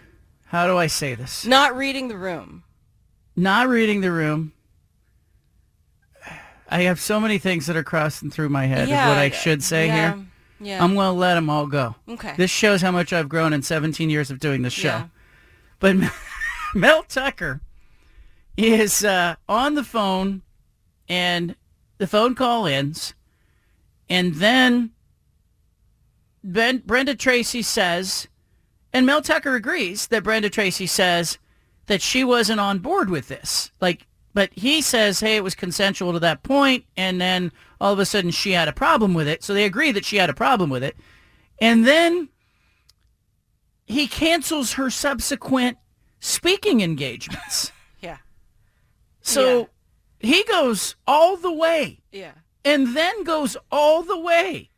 how 0.47 0.67
do 0.67 0.77
I 0.77 0.87
say 0.87 1.15
this? 1.15 1.45
Not 1.45 1.75
reading 1.75 2.07
the 2.09 2.17
room. 2.17 2.63
Not 3.35 3.69
reading 3.69 4.01
the 4.01 4.11
room. 4.11 4.51
I 6.71 6.83
have 6.83 6.99
so 6.99 7.19
many 7.19 7.37
things 7.37 7.65
that 7.67 7.75
are 7.75 7.83
crossing 7.83 8.31
through 8.31 8.49
my 8.49 8.65
head 8.65 8.87
Yeah, 8.87 9.03
of 9.03 9.09
what 9.09 9.17
I 9.17 9.29
should 9.29 9.61
say 9.61 9.87
yeah, 9.87 10.13
here. 10.15 10.25
yeah. 10.61 10.83
I'm 10.83 10.93
going 10.95 11.07
to 11.13 11.19
let 11.19 11.35
them 11.35 11.49
all 11.49 11.67
go. 11.67 11.95
Okay. 12.07 12.33
This 12.37 12.49
shows 12.49 12.81
how 12.81 12.91
much 12.91 13.11
I've 13.11 13.27
grown 13.29 13.51
in 13.53 13.61
17 13.61 14.09
years 14.09 14.31
of 14.31 14.39
doing 14.39 14.61
this 14.61 14.73
show. 14.73 14.87
Yeah. 14.87 15.07
But 15.79 15.97
Mel 16.75 17.03
Tucker 17.03 17.59
is 18.55 19.03
uh, 19.03 19.35
on 19.49 19.75
the 19.75 19.83
phone, 19.83 20.43
and 21.09 21.55
the 21.97 22.07
phone 22.07 22.35
call 22.35 22.65
ends, 22.67 23.13
and 24.09 24.35
then 24.35 24.91
ben, 26.43 26.83
Brenda 26.85 27.15
Tracy 27.15 27.61
says, 27.61 28.27
and 28.93 29.05
Mel 29.05 29.21
Tucker 29.21 29.55
agrees 29.55 30.07
that 30.07 30.23
Brenda 30.23 30.49
Tracy 30.49 30.85
says 30.87 31.37
that 31.87 32.01
she 32.01 32.23
wasn't 32.23 32.59
on 32.59 32.79
board 32.79 33.09
with 33.09 33.27
this. 33.27 33.71
Like, 33.81 34.07
but 34.33 34.49
he 34.53 34.81
says, 34.81 35.19
hey, 35.19 35.35
it 35.35 35.43
was 35.43 35.55
consensual 35.55 36.13
to 36.13 36.19
that 36.19 36.43
point, 36.43 36.85
and 36.95 37.19
then 37.19 37.51
all 37.79 37.91
of 37.93 37.99
a 37.99 38.05
sudden 38.05 38.31
she 38.31 38.51
had 38.51 38.67
a 38.67 38.73
problem 38.73 39.13
with 39.13 39.27
it. 39.27 39.43
So 39.43 39.53
they 39.53 39.65
agree 39.65 39.91
that 39.91 40.05
she 40.05 40.17
had 40.17 40.29
a 40.29 40.33
problem 40.33 40.69
with 40.69 40.83
it, 40.83 40.95
and 41.59 41.85
then 41.85 42.29
he 43.85 44.07
cancels 44.07 44.73
her 44.73 44.89
subsequent 44.89 45.77
speaking 46.19 46.81
engagements. 46.81 47.71
Yeah. 48.01 48.17
So 49.21 49.69
he 50.19 50.43
goes 50.45 50.95
all 51.05 51.37
the 51.37 51.51
way 51.51 51.99
Yeah. 52.11 52.31
and 52.65 52.95
then 52.95 53.23
goes 53.23 53.55
all 53.71 54.01
the 54.01 54.17
way. 54.17 54.71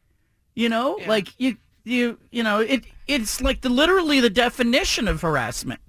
You 0.56 0.68
know, 0.68 1.00
like 1.08 1.30
you 1.40 1.56
you 1.86 2.20
you 2.32 2.44
know, 2.44 2.60
it 2.60 2.84
it's 3.08 3.40
like 3.42 3.62
the 3.62 3.70
literally 3.70 4.20
the 4.20 4.30
definition 4.30 5.08
of 5.08 5.22
harassment. 5.22 5.80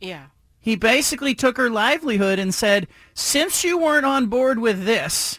Yeah. 0.00 0.26
He 0.64 0.76
basically 0.76 1.34
took 1.34 1.58
her 1.58 1.68
livelihood 1.68 2.38
and 2.38 2.54
said, 2.54 2.88
"Since 3.12 3.64
you 3.64 3.76
weren't 3.76 4.06
on 4.06 4.28
board 4.28 4.58
with 4.58 4.86
this, 4.86 5.38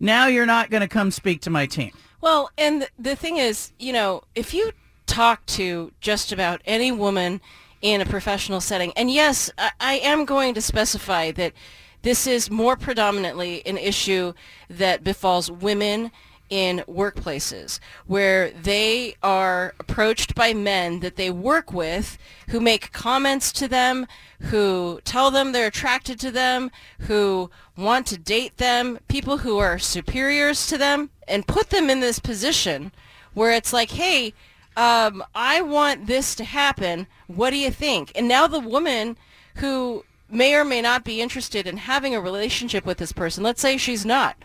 now 0.00 0.28
you're 0.28 0.46
not 0.46 0.70
going 0.70 0.80
to 0.80 0.88
come 0.88 1.10
speak 1.10 1.42
to 1.42 1.50
my 1.50 1.66
team." 1.66 1.92
Well, 2.22 2.50
and 2.56 2.88
the 2.98 3.14
thing 3.14 3.36
is, 3.36 3.72
you 3.78 3.92
know, 3.92 4.22
if 4.34 4.54
you 4.54 4.72
talk 5.06 5.44
to 5.58 5.92
just 6.00 6.32
about 6.32 6.62
any 6.64 6.90
woman 6.90 7.42
in 7.82 8.00
a 8.00 8.06
professional 8.06 8.62
setting, 8.62 8.94
and 8.96 9.10
yes, 9.10 9.50
I, 9.58 9.72
I 9.78 9.94
am 9.96 10.24
going 10.24 10.54
to 10.54 10.62
specify 10.62 11.32
that 11.32 11.52
this 12.00 12.26
is 12.26 12.50
more 12.50 12.76
predominantly 12.76 13.60
an 13.66 13.76
issue 13.76 14.32
that 14.70 15.04
befalls 15.04 15.50
women 15.50 16.12
in 16.50 16.82
workplaces 16.88 17.78
where 18.06 18.50
they 18.50 19.14
are 19.22 19.72
approached 19.78 20.34
by 20.34 20.52
men 20.52 21.00
that 21.00 21.16
they 21.16 21.30
work 21.30 21.72
with 21.72 22.18
who 22.48 22.60
make 22.60 22.92
comments 22.92 23.52
to 23.52 23.68
them, 23.68 24.06
who 24.40 25.00
tell 25.04 25.30
them 25.30 25.52
they're 25.52 25.68
attracted 25.68 26.18
to 26.18 26.30
them, 26.30 26.70
who 27.00 27.48
want 27.76 28.06
to 28.08 28.18
date 28.18 28.56
them, 28.56 28.98
people 29.08 29.38
who 29.38 29.58
are 29.58 29.78
superiors 29.78 30.66
to 30.66 30.76
them, 30.76 31.10
and 31.28 31.46
put 31.46 31.70
them 31.70 31.88
in 31.88 32.00
this 32.00 32.18
position 32.18 32.90
where 33.32 33.52
it's 33.52 33.72
like, 33.72 33.92
hey, 33.92 34.34
um, 34.76 35.22
I 35.34 35.60
want 35.60 36.06
this 36.06 36.34
to 36.36 36.44
happen. 36.44 37.06
What 37.28 37.50
do 37.50 37.56
you 37.56 37.70
think? 37.70 38.12
And 38.14 38.26
now 38.26 38.46
the 38.46 38.60
woman 38.60 39.16
who 39.56 40.04
may 40.28 40.54
or 40.54 40.64
may 40.64 40.80
not 40.80 41.04
be 41.04 41.20
interested 41.20 41.66
in 41.66 41.76
having 41.76 42.14
a 42.14 42.20
relationship 42.20 42.86
with 42.86 42.98
this 42.98 43.12
person, 43.12 43.42
let's 43.42 43.60
say 43.60 43.76
she's 43.76 44.04
not. 44.04 44.36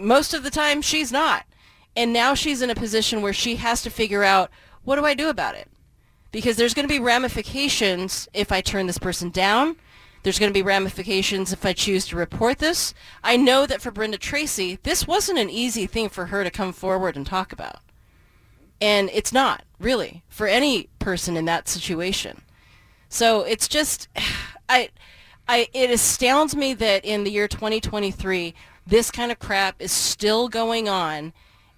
Most 0.00 0.34
of 0.34 0.42
the 0.42 0.50
time, 0.50 0.82
she's 0.82 1.10
not. 1.10 1.44
And 1.96 2.12
now 2.12 2.34
she's 2.34 2.62
in 2.62 2.70
a 2.70 2.74
position 2.74 3.22
where 3.22 3.32
she 3.32 3.56
has 3.56 3.82
to 3.82 3.90
figure 3.90 4.22
out, 4.22 4.50
what 4.84 4.96
do 4.96 5.04
I 5.04 5.14
do 5.14 5.28
about 5.28 5.54
it? 5.54 5.68
Because 6.32 6.56
there's 6.56 6.74
going 6.74 6.86
to 6.86 6.92
be 6.92 7.00
ramifications 7.00 8.28
if 8.32 8.52
I 8.52 8.60
turn 8.60 8.86
this 8.86 8.98
person 8.98 9.30
down. 9.30 9.76
There's 10.22 10.38
going 10.38 10.50
to 10.50 10.54
be 10.54 10.62
ramifications 10.62 11.52
if 11.52 11.64
I 11.64 11.72
choose 11.72 12.06
to 12.06 12.16
report 12.16 12.58
this. 12.58 12.94
I 13.24 13.36
know 13.36 13.66
that 13.66 13.80
for 13.80 13.90
Brenda 13.90 14.18
Tracy, 14.18 14.78
this 14.82 15.06
wasn't 15.06 15.38
an 15.38 15.50
easy 15.50 15.86
thing 15.86 16.08
for 16.08 16.26
her 16.26 16.44
to 16.44 16.50
come 16.50 16.72
forward 16.72 17.16
and 17.16 17.26
talk 17.26 17.52
about. 17.52 17.78
And 18.80 19.10
it's 19.12 19.32
not, 19.32 19.64
really, 19.78 20.22
for 20.28 20.46
any 20.46 20.88
person 20.98 21.36
in 21.36 21.46
that 21.46 21.68
situation. 21.68 22.42
So 23.08 23.42
it's 23.42 23.66
just, 23.66 24.08
I, 24.68 24.90
I, 25.48 25.68
it 25.72 25.90
astounds 25.90 26.54
me 26.54 26.74
that 26.74 27.04
in 27.04 27.24
the 27.24 27.30
year 27.30 27.48
2023, 27.48 28.54
this 28.86 29.10
kind 29.10 29.30
of 29.30 29.38
crap 29.38 29.80
is 29.80 29.92
still 29.92 30.48
going 30.48 30.88
on 30.88 31.32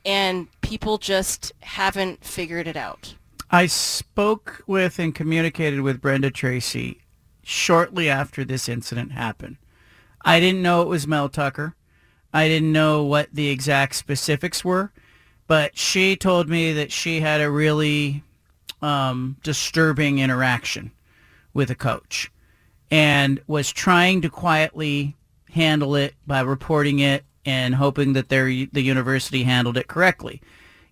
and 0.04 0.48
people 0.60 0.98
just 0.98 1.52
haven't 1.60 2.24
figured 2.24 2.66
it 2.66 2.76
out. 2.76 3.14
I 3.50 3.66
spoke 3.66 4.62
with 4.66 4.98
and 4.98 5.14
communicated 5.14 5.82
with 5.82 6.00
Brenda 6.00 6.30
Tracy 6.30 7.02
shortly 7.42 8.08
after 8.08 8.44
this 8.44 8.68
incident 8.68 9.12
happened. 9.12 9.58
I 10.24 10.40
didn't 10.40 10.62
know 10.62 10.82
it 10.82 10.88
was 10.88 11.06
Mel 11.06 11.28
Tucker. 11.28 11.76
I 12.32 12.48
didn't 12.48 12.72
know 12.72 13.04
what 13.04 13.28
the 13.32 13.48
exact 13.48 13.94
specifics 13.94 14.64
were, 14.64 14.92
but 15.46 15.76
she 15.76 16.16
told 16.16 16.48
me 16.48 16.72
that 16.72 16.90
she 16.90 17.20
had 17.20 17.40
a 17.40 17.50
really 17.50 18.22
um, 18.80 19.36
disturbing 19.42 20.18
interaction 20.18 20.92
with 21.52 21.70
a 21.70 21.74
coach 21.74 22.30
and 22.90 23.40
was 23.46 23.70
trying 23.72 24.22
to 24.22 24.30
quietly 24.30 25.16
handle 25.52 25.94
it 25.94 26.14
by 26.26 26.40
reporting 26.40 26.98
it 26.98 27.24
and 27.44 27.74
hoping 27.74 28.12
that 28.14 28.28
their, 28.28 28.46
the 28.46 28.82
university 28.82 29.42
handled 29.44 29.76
it 29.76 29.88
correctly. 29.88 30.40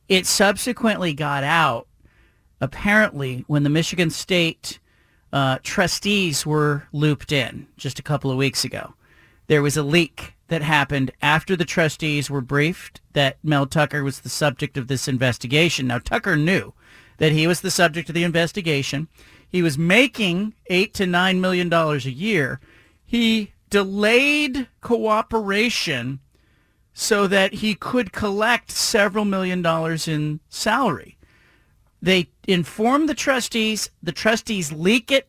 It 0.09 0.27
subsequently 0.27 1.13
got 1.13 1.45
out 1.45 1.87
apparently 2.61 3.45
when 3.47 3.63
the 3.63 3.71
Michigan 3.71 4.11
State 4.11 4.79
uh, 5.33 5.59
trustees 5.63 6.45
were 6.45 6.85
looped 6.93 7.33
in 7.33 7.67
just 7.77 7.99
a 7.99 8.03
couple 8.03 8.31
of 8.31 8.37
weeks 8.37 8.65
ago, 8.65 8.95
there 9.47 9.63
was 9.63 9.77
a 9.77 9.83
leak 9.83 10.35
that 10.49 10.63
happened 10.63 11.13
after 11.23 11.57
the 11.57 11.65
trustees 11.65 12.29
were 12.29 12.41
briefed 12.41 13.01
that 13.13 13.39
Mel 13.43 13.67
Tucker 13.67 14.03
was 14.03 14.21
the 14.21 14.29
subject 14.29 14.77
of 14.77 14.89
this 14.89 15.09
investigation. 15.09 15.87
Now, 15.87 15.99
Tucker 15.99 16.37
knew 16.37 16.75
that 17.19 17.33
he 17.33 17.47
was 17.47 17.61
the 17.61 17.71
subject 17.71 18.09
of 18.09 18.15
the 18.15 18.25
investigation. 18.25 19.09
He 19.49 19.63
was 19.63 19.79
making 19.79 20.55
eight 20.67 20.93
to 20.95 21.07
nine 21.07 21.41
million 21.41 21.69
dollars 21.69 22.07
a 22.07 22.11
year. 22.11 22.61
He 23.05 23.53
delayed 23.71 24.69
cooperation 24.81 26.21
so 26.93 27.27
that 27.27 27.55
he 27.55 27.75
could 27.75 28.13
collect 28.13 28.71
several 28.71 29.25
million 29.25 29.63
dollars 29.63 30.07
in 30.07 30.41
salary. 30.49 31.17
They 32.03 32.31
inform 32.47 33.07
the 33.07 33.15
trustees. 33.15 33.91
The 34.03 34.13
trustees 34.13 34.73
leak 34.73 35.11
it. 35.11 35.29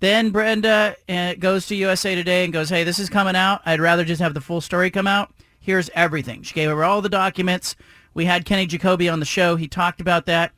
Then 0.00 0.30
Brenda 0.30 0.96
uh, 1.08 1.34
goes 1.34 1.66
to 1.66 1.76
USA 1.76 2.14
Today 2.14 2.44
and 2.44 2.52
goes, 2.52 2.68
hey, 2.68 2.84
this 2.84 2.98
is 2.98 3.08
coming 3.08 3.36
out. 3.36 3.62
I'd 3.64 3.80
rather 3.80 4.04
just 4.04 4.20
have 4.20 4.34
the 4.34 4.40
full 4.40 4.60
story 4.60 4.90
come 4.90 5.06
out. 5.06 5.32
Here's 5.58 5.90
everything. 5.94 6.42
She 6.42 6.54
gave 6.54 6.68
her 6.68 6.84
all 6.84 7.00
the 7.00 7.08
documents. 7.08 7.74
We 8.12 8.26
had 8.26 8.44
Kenny 8.44 8.66
Jacoby 8.66 9.08
on 9.08 9.18
the 9.18 9.26
show. 9.26 9.56
He 9.56 9.66
talked 9.66 10.00
about 10.00 10.26
that. 10.26 10.52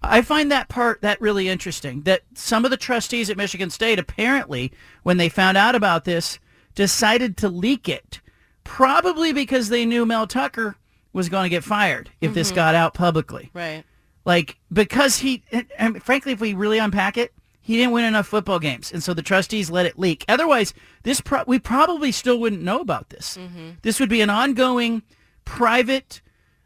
I 0.00 0.22
find 0.22 0.50
that 0.52 0.68
part 0.68 1.02
that 1.02 1.20
really 1.20 1.48
interesting. 1.48 2.02
That 2.02 2.22
some 2.34 2.64
of 2.64 2.70
the 2.70 2.76
trustees 2.76 3.30
at 3.30 3.36
Michigan 3.36 3.70
State 3.70 3.98
apparently, 3.98 4.72
when 5.02 5.16
they 5.16 5.28
found 5.28 5.56
out 5.56 5.74
about 5.74 6.04
this, 6.04 6.38
decided 6.74 7.36
to 7.38 7.48
leak 7.48 7.88
it, 7.88 8.20
probably 8.64 9.32
because 9.32 9.68
they 9.68 9.84
knew 9.86 10.04
Mel 10.06 10.26
Tucker 10.26 10.76
was 11.12 11.28
going 11.28 11.44
to 11.44 11.48
get 11.48 11.62
fired 11.64 12.10
if 12.20 12.34
this 12.34 12.50
Mhm. 12.50 12.54
got 12.56 12.74
out 12.74 12.94
publicly. 12.94 13.50
Right. 13.54 13.84
Like 14.24 14.56
because 14.72 15.18
he, 15.18 15.42
and 15.78 16.02
frankly, 16.02 16.32
if 16.32 16.40
we 16.40 16.54
really 16.54 16.78
unpack 16.78 17.16
it, 17.16 17.32
he 17.60 17.76
didn't 17.76 17.92
win 17.92 18.04
enough 18.04 18.26
football 18.26 18.58
games, 18.58 18.92
and 18.92 19.02
so 19.02 19.14
the 19.14 19.22
trustees 19.22 19.70
let 19.70 19.86
it 19.86 19.98
leak. 19.98 20.24
Otherwise, 20.28 20.74
this 21.02 21.20
pro- 21.20 21.44
we 21.46 21.58
probably 21.58 22.10
still 22.12 22.38
wouldn't 22.38 22.62
know 22.62 22.80
about 22.80 23.10
this. 23.10 23.38
This 23.82 24.00
would 24.00 24.08
be 24.10 24.20
an 24.20 24.28
ongoing, 24.30 25.02
private, 25.44 26.20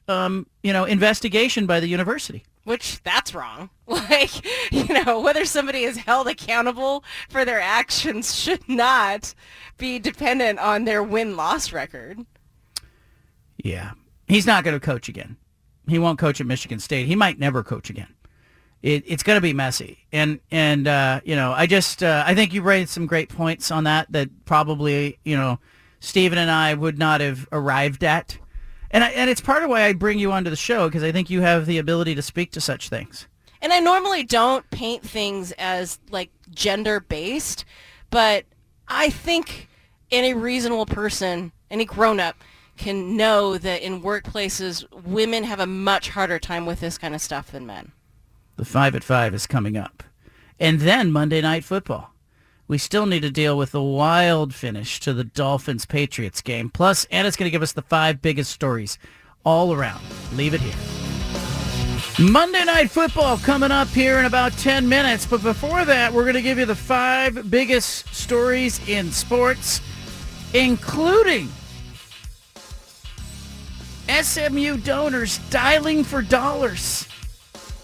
um, 0.08 0.46
you 0.62 0.72
know, 0.72 0.84
investigation 0.84 1.66
by 1.66 1.78
the 1.80 1.86
university. 1.88 2.44
Which 2.68 3.02
that's 3.02 3.34
wrong. 3.34 3.70
Like, 3.88 4.44
you 4.70 5.02
know, 5.02 5.20
whether 5.20 5.46
somebody 5.46 5.84
is 5.84 5.96
held 5.96 6.28
accountable 6.28 7.04
for 7.30 7.46
their 7.46 7.60
actions 7.60 8.34
should 8.34 8.68
not 8.68 9.34
be 9.78 9.98
dependent 9.98 10.58
on 10.58 10.84
their 10.84 11.02
win-loss 11.02 11.72
record. 11.72 12.18
Yeah. 13.56 13.92
He's 14.26 14.46
not 14.46 14.64
going 14.64 14.78
to 14.78 14.84
coach 14.84 15.08
again. 15.08 15.38
He 15.88 15.98
won't 15.98 16.18
coach 16.18 16.38
at 16.40 16.46
Michigan 16.46 16.80
State. 16.80 17.06
He 17.06 17.16
might 17.16 17.38
never 17.38 17.62
coach 17.62 17.88
again. 17.88 18.14
It, 18.82 19.04
it's 19.06 19.22
going 19.22 19.38
to 19.38 19.42
be 19.42 19.54
messy. 19.54 20.06
And, 20.12 20.38
and 20.50 20.86
uh, 20.86 21.22
you 21.24 21.34
know, 21.34 21.52
I 21.52 21.66
just, 21.66 22.02
uh, 22.02 22.22
I 22.26 22.34
think 22.34 22.52
you 22.52 22.60
raised 22.60 22.90
some 22.90 23.06
great 23.06 23.30
points 23.30 23.70
on 23.70 23.84
that 23.84 24.12
that 24.12 24.44
probably, 24.44 25.18
you 25.24 25.36
know, 25.36 25.58
Stephen 26.00 26.36
and 26.38 26.50
I 26.50 26.74
would 26.74 26.98
not 26.98 27.22
have 27.22 27.48
arrived 27.52 28.04
at. 28.04 28.38
And, 28.90 29.04
I, 29.04 29.08
and 29.10 29.28
it's 29.28 29.40
part 29.40 29.62
of 29.62 29.70
why 29.70 29.82
I 29.82 29.92
bring 29.92 30.18
you 30.18 30.32
onto 30.32 30.50
the 30.50 30.56
show 30.56 30.88
because 30.88 31.02
I 31.02 31.12
think 31.12 31.30
you 31.30 31.40
have 31.42 31.66
the 31.66 31.78
ability 31.78 32.14
to 32.14 32.22
speak 32.22 32.52
to 32.52 32.60
such 32.60 32.88
things. 32.88 33.26
And 33.60 33.72
I 33.72 33.80
normally 33.80 34.22
don't 34.22 34.68
paint 34.70 35.02
things 35.02 35.52
as 35.52 35.98
like 36.10 36.30
gender 36.50 37.00
based, 37.00 37.64
but 38.10 38.44
I 38.86 39.10
think 39.10 39.68
any 40.10 40.32
reasonable 40.32 40.86
person, 40.86 41.52
any 41.70 41.84
grown 41.84 42.20
up, 42.20 42.36
can 42.76 43.16
know 43.16 43.58
that 43.58 43.82
in 43.82 44.00
workplaces, 44.00 44.84
women 45.04 45.44
have 45.44 45.60
a 45.60 45.66
much 45.66 46.10
harder 46.10 46.38
time 46.38 46.64
with 46.64 46.80
this 46.80 46.96
kind 46.96 47.14
of 47.14 47.20
stuff 47.20 47.50
than 47.50 47.66
men. 47.66 47.92
The 48.56 48.64
five 48.64 48.94
at 48.94 49.04
five 49.04 49.34
is 49.34 49.46
coming 49.46 49.76
up. 49.76 50.02
And 50.58 50.80
then 50.80 51.12
Monday 51.12 51.40
Night 51.40 51.64
Football. 51.64 52.12
We 52.68 52.76
still 52.76 53.06
need 53.06 53.22
to 53.22 53.30
deal 53.30 53.56
with 53.56 53.72
the 53.72 53.82
wild 53.82 54.54
finish 54.54 55.00
to 55.00 55.14
the 55.14 55.24
Dolphins 55.24 55.86
Patriots 55.86 56.42
game. 56.42 56.68
Plus, 56.68 57.06
Anna's 57.06 57.34
going 57.34 57.46
to 57.46 57.50
give 57.50 57.62
us 57.62 57.72
the 57.72 57.80
five 57.80 58.20
biggest 58.20 58.52
stories 58.52 58.98
all 59.42 59.72
around. 59.72 60.04
Leave 60.34 60.52
it 60.52 60.60
here. 60.60 60.74
Monday 62.20 62.62
Night 62.64 62.90
Football 62.90 63.38
coming 63.38 63.70
up 63.70 63.88
here 63.88 64.18
in 64.18 64.26
about 64.26 64.52
10 64.52 64.86
minutes. 64.86 65.24
But 65.24 65.42
before 65.42 65.86
that, 65.86 66.12
we're 66.12 66.24
going 66.24 66.34
to 66.34 66.42
give 66.42 66.58
you 66.58 66.66
the 66.66 66.74
five 66.74 67.50
biggest 67.50 68.14
stories 68.14 68.86
in 68.86 69.12
sports, 69.12 69.80
including 70.52 71.48
SMU 74.10 74.76
donors 74.76 75.38
dialing 75.48 76.04
for 76.04 76.20
dollars. 76.20 77.08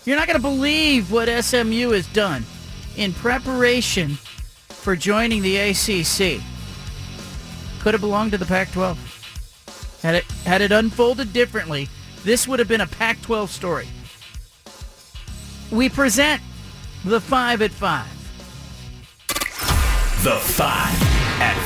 You're 0.04 0.16
not 0.16 0.26
going 0.26 0.38
to 0.38 0.42
believe 0.42 1.10
what 1.10 1.28
SMU 1.42 1.92
has 1.92 2.06
done 2.08 2.44
in 2.98 3.14
preparation 3.14 4.18
for 4.84 4.94
joining 4.94 5.40
the 5.40 5.56
ACC. 5.56 6.42
Could 7.80 7.94
have 7.94 8.02
belonged 8.02 8.32
to 8.32 8.38
the 8.38 8.44
Pac-12. 8.44 8.98
Had 10.02 10.16
it 10.16 10.24
had 10.44 10.60
it 10.60 10.72
unfolded 10.72 11.32
differently, 11.32 11.88
this 12.22 12.46
would 12.46 12.58
have 12.58 12.68
been 12.68 12.82
a 12.82 12.86
Pac-12 12.86 13.48
story. 13.48 13.88
We 15.72 15.88
present 15.88 16.42
the 17.02 17.18
5 17.18 17.62
at 17.62 17.70
5. 17.70 18.06
The 20.22 20.36
5 20.36 20.68
at 21.40 21.56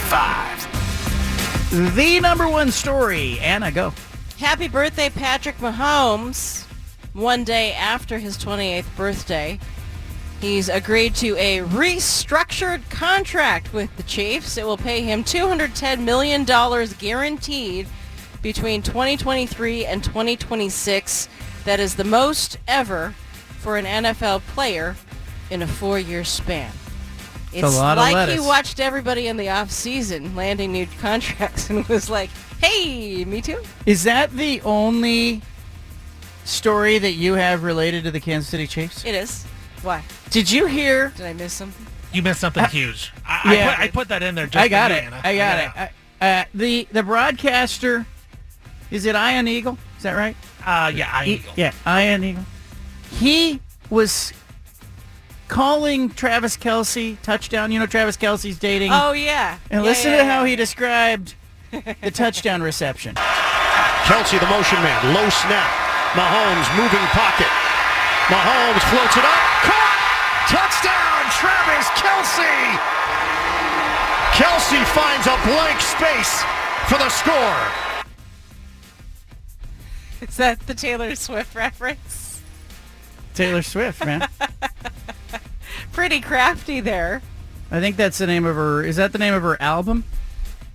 5. 1.71 1.97
The 1.97 2.21
number 2.21 2.49
one 2.49 2.71
story. 2.71 3.41
Anna, 3.41 3.73
go. 3.73 3.93
Happy 4.39 4.69
birthday, 4.69 5.11
Patrick 5.11 5.59
Mahomes. 5.59 6.67
One 7.15 7.43
day 7.43 7.73
after 7.73 8.19
his 8.19 8.39
28th 8.39 8.97
birthday, 8.97 9.59
he's 10.41 10.69
agreed 10.69 11.15
to 11.17 11.37
a 11.37 11.59
restructured 11.61 12.89
contract 12.91 13.73
with 13.73 13.95
the 13.97 14.03
Chiefs. 14.05 14.57
It 14.57 14.65
will 14.65 14.77
pay 14.77 15.03
him 15.03 15.25
$210 15.25 16.01
million 16.01 16.45
guaranteed 16.45 17.87
between 18.43 18.83
2023 18.83 19.87
and 19.87 20.03
2026. 20.03 21.29
That 21.65 21.81
is 21.81 21.97
the 21.97 22.05
most 22.05 22.59
ever 22.67 23.15
for 23.59 23.77
an 23.77 23.85
NFL 23.85 24.41
player 24.49 24.97
in 25.51 25.63
a 25.63 25.67
four-year 25.67 26.25
span. 26.25 26.73
It's 27.53 27.63
a 27.63 27.67
It's 27.67 27.75
like 27.77 28.29
he 28.29 28.41
watched 28.41 28.79
everybody 28.79 29.27
in 29.27 29.37
the 29.37 29.49
off 29.49 29.71
season 29.71 30.37
landing 30.37 30.73
new 30.73 30.87
contracts 31.01 31.71
and 31.71 31.87
was 31.89 32.11
like, 32.11 32.31
"Hey, 32.61 33.25
me 33.25 33.41
too." 33.41 33.63
Is 33.87 34.05
that 34.05 34.31
the 34.33 34.61
only 34.63 35.41
story 36.45 36.99
that 36.99 37.13
you 37.13 37.35
have 37.35 37.63
related 37.63 38.05
to 38.05 38.11
the 38.11 38.21
Kansas 38.21 38.51
City 38.51 38.67
Chiefs? 38.67 39.05
It 39.05 39.15
is. 39.15 39.47
Why? 39.83 40.03
Did 40.31 40.51
you 40.51 40.67
hear? 40.67 41.13
Did 41.17 41.27
I 41.27 41.33
miss 41.33 41.53
something? 41.53 41.87
You 42.13 42.23
missed 42.23 42.41
something 42.41 42.65
huge. 42.67 43.13
I, 43.27 43.55
Yeah. 43.55 43.69
I, 43.71 43.75
put, 43.75 43.81
I 43.81 43.89
put 43.91 44.09
that 44.09 44.23
in 44.23 44.35
there. 44.35 44.47
Just 44.47 44.57
I 44.65 44.69
got 44.69 44.91
for 44.91 44.97
you, 44.97 45.03
it. 45.03 45.05
Anna. 45.05 45.17
I 45.25 45.37
got 45.37 45.59
Yeah. 45.59 45.85
it. 45.85 45.93
I, 46.21 46.41
uh, 46.41 46.45
the 46.55 46.89
the 46.91 47.03
broadcaster 47.03 48.07
is 48.91 49.05
it 49.07 49.15
Ian 49.15 49.47
Eagle? 49.47 49.79
Is 49.99 50.03
that 50.05 50.15
right? 50.15 50.37
Uh, 50.67 50.91
yeah, 50.95 51.23
Ian 51.23 51.29
E- 51.29 51.33
Eagle. 51.35 51.53
Yeah, 51.57 51.73
Ian 51.87 52.25
Eagle. 52.25 52.45
He 53.19 53.61
was 53.91 54.33
calling 55.49 56.11
Travis 56.11 56.57
Kelce 56.57 57.21
touchdown. 57.23 57.71
You 57.73 57.79
know 57.79 57.87
Travis 57.87 58.17
Kelce's 58.17 58.59
dating. 58.59 58.91
Oh 58.93 59.13
yeah. 59.13 59.59
And 59.71 59.83
Yeah, 59.85 59.91
listen 59.91 60.11
yeah, 60.11 60.19
to 60.19 60.25
yeah. 60.25 60.31
how 60.39 60.45
he 60.45 60.57
described 60.57 61.35
the 61.71 62.11
touchdown 62.11 62.63
reception. 62.63 63.15
Kelce, 64.09 64.41
the 64.41 64.47
motion 64.47 64.81
man, 64.83 65.15
low 65.15 65.29
snap. 65.29 65.69
Mahomes 66.17 66.67
moving 66.77 67.05
pocket. 67.13 67.47
Mahomes 68.33 68.81
floats 68.91 69.17
it 69.17 69.25
up. 69.25 69.48
Caught! 72.37 72.79
Touchdown, 72.79 72.79
Travis 74.35 74.37
Kelce! 74.37 74.39
Kelce 74.39 74.85
finds 74.85 75.27
a 75.27 75.37
blank 75.47 75.81
space 75.81 76.43
for 76.89 76.99
the 76.99 77.09
score. 77.09 77.89
Is 80.29 80.37
that 80.37 80.61
the 80.67 80.75
Taylor 80.75 81.15
Swift 81.15 81.55
reference? 81.55 82.43
Taylor 83.35 83.63
Swift, 83.63 84.05
man. 84.05 84.29
Pretty 85.93 86.21
crafty 86.21 86.81
there. 86.81 87.23
I 87.71 87.81
think 87.81 87.97
that's 87.97 88.19
the 88.19 88.27
name 88.27 88.45
of 88.45 88.57
her. 88.57 88.83
Is 88.83 88.97
that 88.97 89.13
the 89.13 89.19
name 89.19 89.35
of 89.35 89.43
her 89.43 89.61
album? 89.61 90.05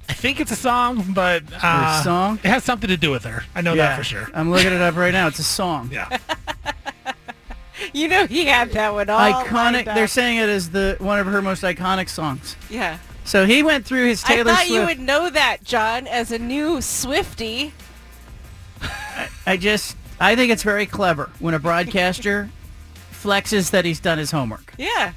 I 0.07 0.13
think 0.13 0.39
it's 0.39 0.51
a 0.51 0.55
song, 0.55 1.13
but 1.13 1.43
uh, 1.61 2.03
song? 2.03 2.39
it 2.43 2.49
has 2.49 2.63
something 2.63 2.89
to 2.89 2.97
do 2.97 3.09
with 3.09 3.23
her. 3.23 3.43
I 3.55 3.61
know 3.61 3.75
that 3.75 3.97
for 3.97 4.03
sure. 4.03 4.27
I'm 4.34 4.51
looking 4.51 4.71
it 4.73 4.81
up 4.81 4.95
right 4.95 5.11
now. 5.13 5.27
It's 5.27 5.39
a 5.39 5.43
song. 5.59 5.89
Yeah. 5.91 6.17
You 7.93 8.07
know 8.07 8.26
he 8.27 8.45
had 8.45 8.72
that 8.72 8.93
one 8.93 9.10
all 9.10 9.19
iconic. 9.19 9.85
They're 9.85 10.07
saying 10.07 10.38
it 10.38 10.49
is 10.49 10.69
the 10.69 10.95
one 10.99 11.19
of 11.19 11.27
her 11.27 11.41
most 11.41 11.64
iconic 11.64 12.10
songs. 12.10 12.55
Yeah. 12.69 12.97
So 13.26 13.45
he 13.45 13.64
went 13.64 13.85
through 13.85 14.07
his 14.07 14.22
Taylor 14.23 14.43
Swift. 14.43 14.49
I 14.49 14.53
thought 14.53 14.65
Swift. 14.68 14.81
you 14.81 14.85
would 14.85 14.99
know 14.99 15.30
that, 15.30 15.64
John, 15.64 16.07
as 16.07 16.31
a 16.31 16.39
new 16.39 16.81
Swifty. 16.81 17.73
I 19.45 19.57
just, 19.57 19.95
I 20.19 20.35
think 20.35 20.51
it's 20.51 20.64
very 20.64 20.85
clever 20.85 21.30
when 21.39 21.53
a 21.53 21.60
broadcaster 21.60 22.49
flexes 23.11 23.72
that 23.72 23.85
he's 23.85 23.99
done 23.99 24.18
his 24.18 24.31
homework. 24.31 24.73
Yeah. 24.77 25.14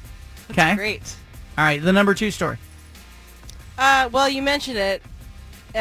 Okay. 0.51 0.74
great. 0.76 1.16
All 1.59 1.64
right, 1.64 1.82
the 1.82 1.93
number 1.93 2.14
two 2.14 2.30
story. 2.30 2.59
Uh, 3.78 4.09
well, 4.12 4.28
you 4.28 4.43
mentioned 4.43 4.78
it. 4.78 5.02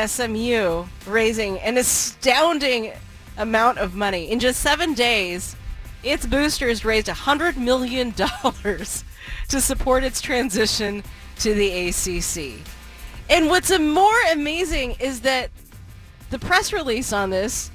SMU 0.07 0.86
raising 1.07 1.60
an 1.60 1.78
astounding 1.78 2.91
amount 3.38 3.78
of 3.78 3.94
money. 3.95 4.32
In 4.32 4.40
just 4.40 4.60
seven 4.62 4.94
days, 4.94 5.56
its 6.06 6.26
boosters 6.26 6.86
raised 6.86 7.07
$100 7.07 7.57
million 7.57 8.11
to 9.49 9.61
support 9.61 10.03
its 10.03 10.22
transition 10.22 11.03
to 11.40 11.53
the 11.53 11.88
ACC. 11.90 12.60
And 13.30 13.48
what's 13.49 13.77
more 13.77 14.22
amazing 14.32 14.95
is 14.99 15.22
that 15.22 15.49
the 16.30 16.40
press 16.40 16.72
release 16.72 17.11
on 17.11 17.32
this 17.32 17.72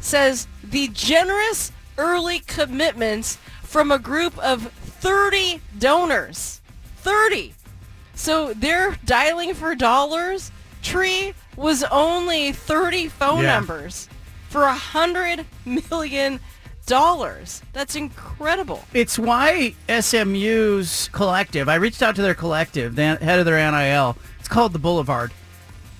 says 0.00 0.46
the 0.62 0.88
generous 0.88 1.72
early 1.98 2.38
commitments 2.40 3.38
from 3.62 3.90
a 3.90 3.98
group 3.98 4.38
of 4.38 4.62
30 4.72 5.60
donors. 5.78 6.60
30. 6.98 7.52
So 8.14 8.52
they're 8.54 8.96
dialing 9.04 9.54
for 9.54 9.74
dollars 9.74 10.50
tree 10.82 11.34
was 11.56 11.82
only 11.84 12.52
30 12.52 13.08
phone 13.08 13.42
Yeah. 13.42 13.54
numbers 13.56 14.08
for 14.48 14.62
a 14.64 14.74
hundred 14.74 15.44
million 15.64 16.38
dollars. 16.86 17.62
That's 17.72 17.96
incredible. 17.96 18.84
It's 18.94 19.18
why 19.18 19.74
SMU's 19.88 21.08
collective, 21.12 21.68
I 21.68 21.74
reached 21.74 22.02
out 22.02 22.16
to 22.16 22.22
their 22.22 22.34
collective, 22.34 22.96
the 22.96 23.16
head 23.16 23.38
of 23.38 23.44
their 23.44 23.70
NIL. 23.70 24.16
It's 24.38 24.48
called 24.48 24.72
the 24.72 24.78
Boulevard. 24.78 25.32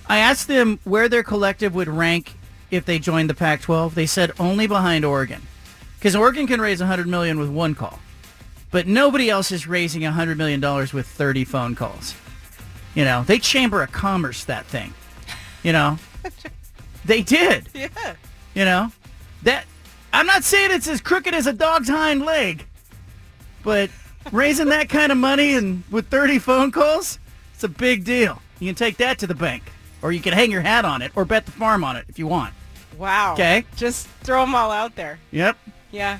I 0.09 0.19
asked 0.19 0.49
them 0.49 0.79
where 0.85 1.09
their 1.09 1.23
collective 1.23 1.75
would 1.75 1.89
rank 1.89 2.35
if 2.71 2.85
they 2.85 2.99
joined 2.99 3.29
the 3.29 3.35
Pac-12. 3.35 3.95
They 3.95 4.07
said 4.07 4.33
only 4.39 4.67
behind 4.67 5.05
Oregon. 5.05 5.43
Because 5.99 6.15
Oregon 6.15 6.47
can 6.47 6.61
raise 6.61 6.81
100 6.81 7.09
million 7.09 7.39
with 7.39 7.51
one 7.51 7.75
call. 7.75 7.99
But 8.71 8.87
nobody 8.87 9.31
else 9.31 9.51
is 9.51 9.67
raising 9.67 10.03
100 10.03 10.39
million 10.39 10.61
dollars 10.61 10.93
with 10.93 11.07
30 11.07 11.45
phone 11.45 11.75
calls. 11.75 12.15
You 12.95 13.05
know, 13.05 13.25
they 13.25 13.39
chamber 13.39 13.83
of 13.83 13.93
commerce 13.93 14.45
that 14.45 14.67
thing. 14.67 14.95
You 15.63 15.73
know? 15.73 15.99
they 17.05 17.23
did. 17.23 17.69
Yeah. 17.75 18.15
You 18.55 18.65
know, 18.65 18.93
that 19.43 19.65
I'm 20.17 20.25
not 20.25 20.45
saying 20.45 20.71
it's 20.71 20.89
as 20.89 21.03
crooked 21.03 21.35
as 21.35 21.47
a 21.47 21.53
dog's 21.53 21.91
hind 21.91 22.25
leg, 22.25 22.65
but 23.63 23.91
raising 24.33 24.71
that 24.71 24.89
kind 24.89 25.13
of 25.13 25.19
money 25.19 25.53
and 25.53 25.85
with 25.91 26.09
30 26.09 26.39
phone 26.39 26.73
calls, 26.73 27.19
it's 27.53 27.65
a 27.65 27.69
big 27.69 28.05
deal. 28.05 28.41
You 28.59 28.69
can 28.69 28.75
take 28.75 28.97
that 28.97 29.19
to 29.19 29.27
the 29.27 29.35
bank, 29.35 29.65
or 30.01 30.13
you 30.13 30.21
can 30.23 30.33
hang 30.33 30.51
your 30.51 30.63
hat 30.63 30.87
on 30.87 31.03
it, 31.03 31.13
or 31.17 31.27
bet 31.27 31.45
the 31.45 31.53
farm 31.53 31.85
on 31.85 31.97
it 31.97 32.07
if 32.09 32.19
you 32.19 32.27
want. 32.27 32.55
Wow. 32.97 33.35
Okay. 33.35 33.67
Just 33.77 34.07
throw 34.23 34.41
them 34.41 34.55
all 34.55 34.71
out 34.71 34.97
there. 34.97 35.19
Yep. 35.33 35.59
Yeah. 35.91 36.19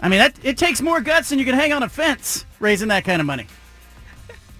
I 0.00 0.08
mean, 0.08 0.18
that 0.18 0.36
it 0.42 0.58
takes 0.58 0.82
more 0.82 1.00
guts 1.00 1.28
than 1.28 1.38
you 1.38 1.44
can 1.44 1.54
hang 1.54 1.72
on 1.72 1.84
a 1.84 1.88
fence 1.88 2.44
raising 2.58 2.88
that 2.88 3.04
kind 3.04 3.20
of 3.20 3.26
money. 3.26 3.46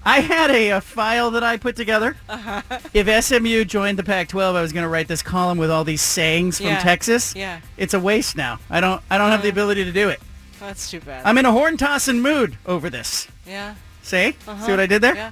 I 0.04 0.20
had 0.20 0.50
a, 0.50 0.70
a 0.70 0.80
file 0.80 1.30
that 1.32 1.42
I 1.42 1.56
put 1.56 1.76
together. 1.76 2.16
Uh-huh. 2.28 2.60
If 2.92 3.24
SMU 3.24 3.64
joined 3.64 3.98
the 3.98 4.02
Pac-12, 4.02 4.54
I 4.54 4.60
was 4.60 4.72
going 4.72 4.82
to 4.82 4.88
write 4.88 5.08
this 5.08 5.22
column 5.22 5.56
with 5.58 5.70
all 5.70 5.82
these 5.84 6.02
sayings 6.02 6.58
from 6.58 6.66
Yeah. 6.66 6.78
Texas. 6.80 7.34
Yeah. 7.34 7.60
It's 7.76 7.94
a 7.94 8.00
waste 8.00 8.36
now. 8.36 8.58
I 8.68 8.80
don't. 8.80 9.00
I 9.10 9.16
don't 9.18 9.30
have 9.30 9.42
the 9.42 9.48
ability 9.48 9.84
to 9.84 9.92
do 9.92 10.08
it. 10.10 10.20
That's 10.60 10.90
too 10.90 11.00
bad. 11.00 11.24
I'm 11.24 11.38
in 11.38 11.46
a 11.46 11.52
horn 11.52 11.76
tossing 11.76 12.20
mood 12.20 12.56
over 12.66 12.90
this. 12.90 13.28
yeah. 13.46 13.74
See? 14.02 14.36
Uh-huh. 14.46 14.64
See 14.66 14.70
what 14.70 14.80
I 14.80 14.86
did 14.86 15.00
there? 15.02 15.14
Yeah. 15.14 15.30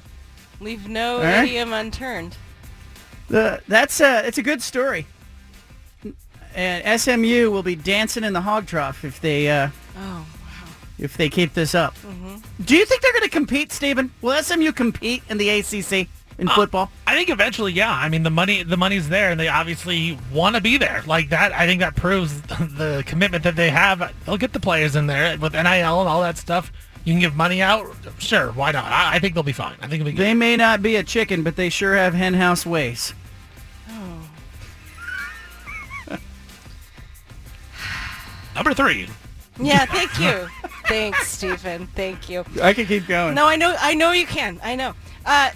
Leave 0.61 0.89
no 0.89 1.19
right. 1.21 1.45
idiom 1.45 1.73
unturned. 1.75 2.37
The, 3.29 3.61
that's 3.69 4.01
a, 4.01 4.27
it's 4.27 4.39
a 4.39 4.43
good 4.43 4.63
story. 4.63 5.07
And 6.55 7.01
SMU 7.01 7.51
will 7.51 7.63
be 7.63 7.75
dancing 7.77 8.25
in 8.25 8.33
the 8.33 8.41
hog 8.43 8.67
trough 8.67 9.05
if 9.05 9.21
they 9.21 9.51
uh, 9.51 9.69
Oh. 9.99 10.27
If 11.03 11.17
they 11.17 11.29
keep 11.29 11.53
this 11.55 11.75
up. 11.75 11.95
Mm-hmm. 11.97 12.37
Do 12.65 12.77
you 12.77 12.87
think 12.87 13.03
they're 13.03 13.13
going 13.13 13.23
to 13.25 13.29
compete, 13.29 13.73
Stephen? 13.73 14.11
Will 14.23 14.41
SMU 14.43 14.73
compete 14.73 15.23
in 15.29 15.37
the 15.39 15.49
ACC 15.51 16.09
in 16.39 16.49
Uh, 16.49 16.55
football? 16.55 16.91
I 17.07 17.15
think 17.15 17.29
eventually, 17.29 17.73
yeah. 17.73 17.93
I 17.93 18.09
mean, 18.09 18.23
the 18.23 18.31
money, 18.31 18.63
the 18.63 18.77
money's 18.77 19.09
there, 19.09 19.31
and 19.33 19.39
they 19.41 19.49
obviously 19.49 20.17
want 20.33 20.55
to 20.57 20.63
be 20.63 20.79
there. 20.79 21.03
Like 21.07 21.29
that, 21.31 21.53
I 21.53 21.67
think 21.67 21.81
that 21.81 21.97
proves 21.97 22.41
the 22.43 23.03
commitment 23.07 23.43
that 23.45 23.57
they 23.57 23.71
have. 23.71 24.13
They'll 24.25 24.37
get 24.39 24.53
the 24.53 24.61
players 24.61 24.97
in 24.97 25.07
there 25.09 25.37
with 25.39 25.53
NIL 25.55 25.65
and 25.65 26.09
all 26.09 26.23
that 26.23 26.39
stuff. 26.39 26.73
You 27.05 27.13
can 27.13 27.21
give 27.21 27.35
money 27.35 27.61
out, 27.61 27.93
sure. 28.19 28.53
Why 28.53 28.71
not? 28.71 28.85
I, 28.85 29.17
I 29.17 29.19
think 29.19 29.35
they'll 29.35 29.43
be 29.43 29.51
fine. 29.53 29.75
I 29.83 29.89
think 29.89 29.95
it'll 30.03 30.05
be 30.05 30.13
good. 30.13 30.23
They 30.25 30.35
may 30.35 30.57
not 30.57 30.83
be 30.83 30.95
a 30.97 31.03
chicken, 31.03 31.43
but 31.43 31.57
they 31.57 31.69
sure 31.69 31.97
have 31.97 32.15
henhouse 32.15 32.65
ways. 32.65 33.13
Number 38.55 38.75
three. 38.75 39.09
Yeah, 39.61 39.85
thank 39.87 40.19
you. 40.19 40.49
Thanks, 40.87 41.29
Stephen. 41.29 41.87
Thank 41.89 42.29
you. 42.29 42.45
I 42.61 42.73
can 42.73 42.87
keep 42.87 43.07
going. 43.07 43.35
No, 43.35 43.47
I 43.47 43.57
know. 43.57 43.75
I 43.79 43.95
know 43.95 44.13
you 44.13 44.27
can. 44.27 44.61
I 44.63 44.77
know. 44.77 44.95
Uh, 45.25 45.51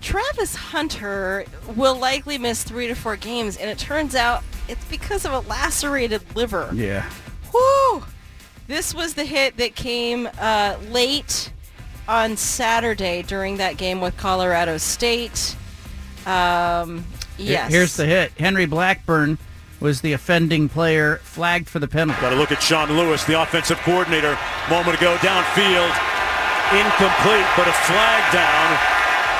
Travis 0.00 0.54
Hunter 0.54 1.44
will 1.74 1.96
likely 1.96 2.38
miss 2.38 2.62
three 2.62 2.86
to 2.88 2.94
four 2.94 3.16
games, 3.16 3.56
and 3.56 3.70
it 3.70 3.78
turns 3.78 4.14
out 4.14 4.42
it's 4.68 4.84
because 4.86 5.24
of 5.24 5.32
a 5.32 5.40
lacerated 5.40 6.22
liver. 6.34 6.70
Yeah. 6.72 7.08
Whoo! 7.52 8.04
This 8.66 8.94
was 8.94 9.14
the 9.14 9.24
hit 9.24 9.56
that 9.58 9.74
came 9.74 10.28
uh, 10.38 10.76
late 10.90 11.52
on 12.08 12.36
Saturday 12.36 13.22
during 13.22 13.56
that 13.58 13.76
game 13.76 14.00
with 14.00 14.16
Colorado 14.16 14.76
State. 14.78 15.56
Um, 16.24 17.04
yes. 17.38 17.70
Here's 17.70 17.96
the 17.96 18.06
hit. 18.06 18.32
Henry 18.32 18.66
Blackburn 18.66 19.38
was 19.80 20.00
the 20.00 20.12
offending 20.12 20.68
player 20.68 21.16
flagged 21.22 21.68
for 21.68 21.78
the 21.78 21.88
penalty. 21.88 22.20
Got 22.20 22.30
to 22.30 22.36
look 22.36 22.52
at 22.52 22.62
Sean 22.62 22.88
Lewis, 22.96 23.24
the 23.24 23.40
offensive 23.40 23.78
coordinator, 23.80 24.38
moment 24.70 24.96
ago 24.96 25.16
downfield. 25.20 25.92
Incomplete, 26.72 27.46
but 27.54 27.68
a 27.68 27.76
flag 27.86 28.22
down 28.32 28.68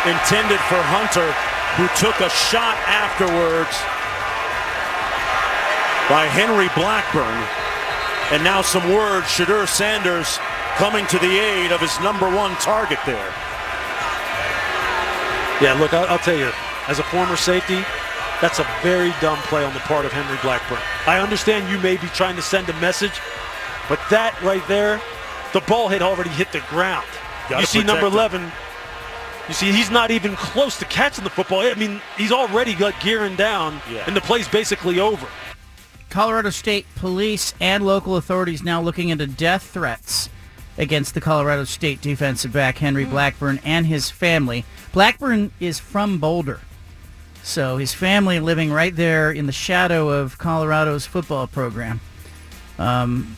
intended 0.06 0.60
for 0.70 0.78
Hunter, 0.94 1.26
who 1.74 1.90
took 1.98 2.20
a 2.20 2.30
shot 2.30 2.78
afterwards 2.86 3.74
by 6.08 6.26
Henry 6.30 6.70
Blackburn. 6.78 7.42
And 8.30 8.44
now 8.44 8.62
some 8.62 8.92
words, 8.92 9.26
Shedeur 9.26 9.66
Sanders 9.66 10.38
coming 10.76 11.06
to 11.06 11.18
the 11.18 11.38
aid 11.38 11.72
of 11.72 11.80
his 11.80 11.98
number 12.00 12.26
one 12.30 12.54
target 12.56 12.98
there. 13.06 13.32
Yeah, 15.60 15.76
look, 15.80 15.94
I'll, 15.94 16.06
I'll 16.06 16.18
tell 16.18 16.36
you, 16.36 16.52
as 16.86 16.98
a 16.98 17.04
former 17.04 17.36
safety, 17.36 17.82
that's 18.40 18.58
a 18.58 18.66
very 18.82 19.12
dumb 19.20 19.38
play 19.38 19.64
on 19.64 19.72
the 19.72 19.80
part 19.80 20.04
of 20.04 20.12
Henry 20.12 20.38
Blackburn. 20.42 20.78
I 21.06 21.20
understand 21.20 21.70
you 21.70 21.78
may 21.78 21.96
be 21.96 22.06
trying 22.08 22.36
to 22.36 22.42
send 22.42 22.68
a 22.68 22.80
message, 22.80 23.20
but 23.88 24.00
that 24.10 24.40
right 24.42 24.66
there, 24.68 25.00
the 25.52 25.60
ball 25.60 25.88
had 25.88 26.02
already 26.02 26.30
hit 26.30 26.52
the 26.52 26.62
ground. 26.68 27.06
Gotta 27.48 27.62
you 27.62 27.66
see 27.66 27.80
protect 27.80 28.02
number 28.02 28.06
him. 28.08 28.12
11, 28.14 28.52
you 29.48 29.54
see 29.54 29.72
he's 29.72 29.90
not 29.90 30.10
even 30.10 30.34
close 30.36 30.78
to 30.80 30.84
catching 30.86 31.24
the 31.24 31.30
football. 31.30 31.60
I 31.60 31.74
mean, 31.74 32.00
he's 32.16 32.32
already 32.32 32.74
got 32.74 32.98
gearing 33.00 33.36
down, 33.36 33.80
Yeah. 33.90 34.04
and 34.06 34.16
the 34.16 34.20
play's 34.20 34.48
basically 34.48 35.00
over. 35.00 35.26
Colorado 36.10 36.50
State 36.50 36.86
police 36.96 37.54
and 37.60 37.84
local 37.84 38.16
authorities 38.16 38.62
now 38.62 38.80
looking 38.80 39.08
into 39.08 39.26
death 39.26 39.62
threats 39.62 40.28
against 40.78 41.14
the 41.14 41.20
Colorado 41.20 41.64
State 41.64 42.00
defensive 42.00 42.52
back 42.52 42.78
Henry 42.78 43.06
mm. 43.06 43.10
Blackburn 43.10 43.60
and 43.64 43.86
his 43.86 44.10
family. 44.10 44.64
Blackburn 44.92 45.52
is 45.60 45.78
from 45.78 46.18
Boulder. 46.18 46.60
So 47.47 47.77
his 47.77 47.94
family 47.94 48.40
living 48.40 48.73
right 48.73 48.94
there 48.94 49.31
in 49.31 49.47
the 49.47 49.52
shadow 49.52 50.09
of 50.09 50.36
Colorado's 50.36 51.06
football 51.06 51.47
program. 51.47 52.01
Um, 52.77 53.36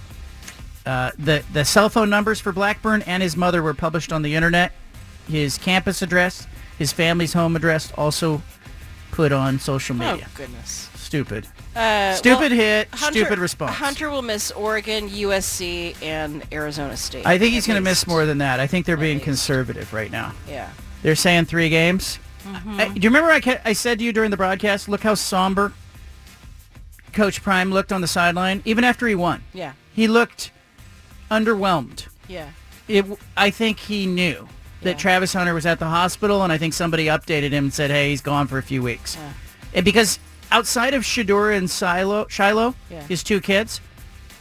uh, 0.87 1.11
the 1.19 1.45
the 1.53 1.63
cell 1.63 1.91
phone 1.91 2.09
numbers 2.09 2.41
for 2.41 2.51
Blackburn 2.51 3.03
and 3.03 3.23
his 3.23 3.37
mother 3.37 3.63
were 3.63 3.75
published 3.75 4.11
on 4.11 4.23
the 4.23 4.35
internet. 4.35 4.73
His 5.29 5.59
campus 5.59 6.01
address, 6.01 6.47
his 6.79 6.91
family's 6.91 7.35
home 7.35 7.55
address, 7.55 7.93
also 7.99 8.41
put 9.11 9.31
on 9.31 9.59
social 9.59 9.95
media. 9.95 10.27
Oh 10.27 10.31
goodness. 10.35 10.89
Stupid. 10.95 11.47
Uh, 11.77 12.15
Stupid 12.15 12.51
well, 12.51 12.61
hit, 12.61 12.89
Hunter- 12.93 13.21
stupid 13.21 13.39
response. 13.39 13.77
Hunter 13.77 14.09
will 14.09 14.23
miss 14.23 14.51
Oregon, 14.53 15.11
USC, 15.11 16.03
and 16.03 16.43
Arizona 16.51 16.97
State. 16.97 17.27
I 17.27 17.39
think 17.39 17.53
he's 17.53 17.67
going 17.67 17.77
to 17.77 17.85
miss 17.85 18.07
more 18.07 18.25
than 18.25 18.39
that. 18.39 18.59
I 18.59 18.67
think 18.67 18.87
they're 18.87 18.97
being 18.97 19.21
conservative 19.21 19.93
right 19.93 20.11
now. 20.11 20.33
Yeah. 20.49 20.71
They're 21.03 21.15
saying 21.15 21.45
three 21.45 21.69
games. 21.69 22.19
Mhm. 22.45 22.81
I- 22.81 22.89
do 22.89 23.01
you 23.01 23.09
remember 23.09 23.31
I, 23.31 23.41
ca- 23.41 23.61
I 23.65 23.73
said 23.73 23.99
to 23.99 24.05
you 24.05 24.13
during 24.13 24.31
the 24.31 24.37
broadcast, 24.37 24.89
look 24.89 25.03
how 25.03 25.15
somber 25.15 25.73
Coach 27.13 27.43
Prime 27.43 27.71
looked 27.73 27.93
on 27.93 28.01
the 28.01 28.07
sideline, 28.07 28.63
even 28.65 28.85
after 28.85 29.07
he 29.07 29.15
won. 29.15 29.43
Yeah. 29.53 29.73
He 29.95 30.07
looked 30.09 30.51
underwhelmed. 31.31 32.07
Yeah. 32.29 32.51
It, 32.87 33.05
I 33.37 33.51
think 33.51 33.79
he 33.81 34.07
knew 34.07 34.49
that 34.83 34.99
Travis 34.99 35.33
Hunter 35.33 35.55
was 35.55 35.67
at 35.67 35.79
the 35.79 35.87
hospital, 35.87 36.43
and 36.45 36.53
I 36.53 36.59
think 36.59 36.73
somebody 36.75 37.07
updated 37.07 37.51
him 37.51 37.65
and 37.65 37.75
said, 37.75 37.91
hey, 37.91 38.11
he's 38.11 38.21
gone 38.21 38.47
for 38.47 38.59
a 38.59 38.63
few 38.63 38.83
weeks. 38.83 39.17
And 39.75 39.85
because 39.85 40.19
outside 40.53 40.95
of 40.95 41.03
Shedeur 41.03 41.57
and 41.57 41.69
Silo, 41.69 42.27
Shiloh, 42.29 42.75
Yeah. 42.91 43.03
his 43.03 43.23
two 43.25 43.41
kids, 43.41 43.81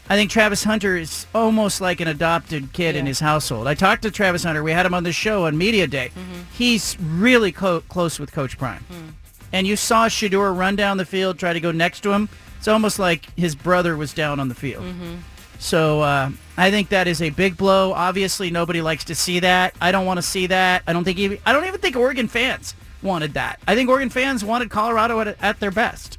I 0.09 0.15
think 0.15 0.31
Travis 0.31 0.63
Hunter 0.63 0.95
is 0.95 1.25
almost 1.35 1.81
like 1.81 1.99
an 1.99 2.07
adopted 2.07 2.71
kid 2.71 2.95
in 2.95 3.05
his 3.05 3.19
household. 3.19 3.67
I 3.67 3.73
talked 3.73 4.03
to 4.03 4.11
Travis 4.11 4.43
Hunter. 4.43 4.63
We 4.63 4.71
had 4.71 4.85
him 4.85 4.93
on 4.93 5.03
the 5.03 5.11
show 5.11 5.45
on 5.45 5.57
Media 5.57 5.85
Day. 5.85 6.11
Mm-hmm. 6.15 6.41
He's 6.53 6.97
really 6.99 7.51
co- 7.51 7.81
close 7.81 8.17
with 8.17 8.31
Coach 8.31 8.57
Prime. 8.57 8.83
Hmm. 8.83 9.09
And 9.51 9.67
you 9.67 9.75
saw 9.75 10.07
Shedeur 10.07 10.57
run 10.57 10.75
down 10.75 10.97
the 10.97 11.05
field, 11.05 11.37
try 11.39 11.51
to 11.51 11.59
go 11.59 11.71
next 11.71 12.01
to 12.01 12.11
him. 12.11 12.29
It's 12.57 12.67
almost 12.67 12.99
like 12.99 13.25
his 13.37 13.55
brother 13.55 13.97
was 13.97 14.13
down 14.13 14.39
on 14.39 14.47
the 14.47 14.55
field. 14.55 14.83
Mm-hmm. 14.83 15.15
So 15.59 16.01
uh, 16.01 16.29
I 16.55 16.71
think 16.71 16.89
that 16.89 17.07
is 17.07 17.21
a 17.21 17.29
big 17.29 17.57
blow. 17.57 17.91
Obviously, 17.93 18.49
nobody 18.49 18.81
likes 18.81 19.03
to 19.05 19.15
see 19.15 19.39
that. 19.39 19.75
I 19.81 19.91
don't 19.91 20.05
want 20.05 20.19
to 20.19 20.21
see 20.21 20.47
that. 20.47 20.83
I 20.87 20.93
don't 20.93 21.03
think 21.03 21.17
even, 21.17 21.39
I 21.45 21.51
don't 21.51 21.65
even 21.65 21.79
think 21.79 21.95
Oregon 21.95 22.27
fans 22.27 22.75
wanted 23.01 23.33
that. 23.33 23.59
I 23.67 23.75
think 23.75 23.89
Oregon 23.89 24.09
fans 24.09 24.43
wanted 24.43 24.69
Colorado 24.69 25.19
at, 25.19 25.41
at 25.41 25.59
their 25.59 25.71
best. 25.71 26.17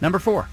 Number 0.00 0.18
four. 0.18 0.48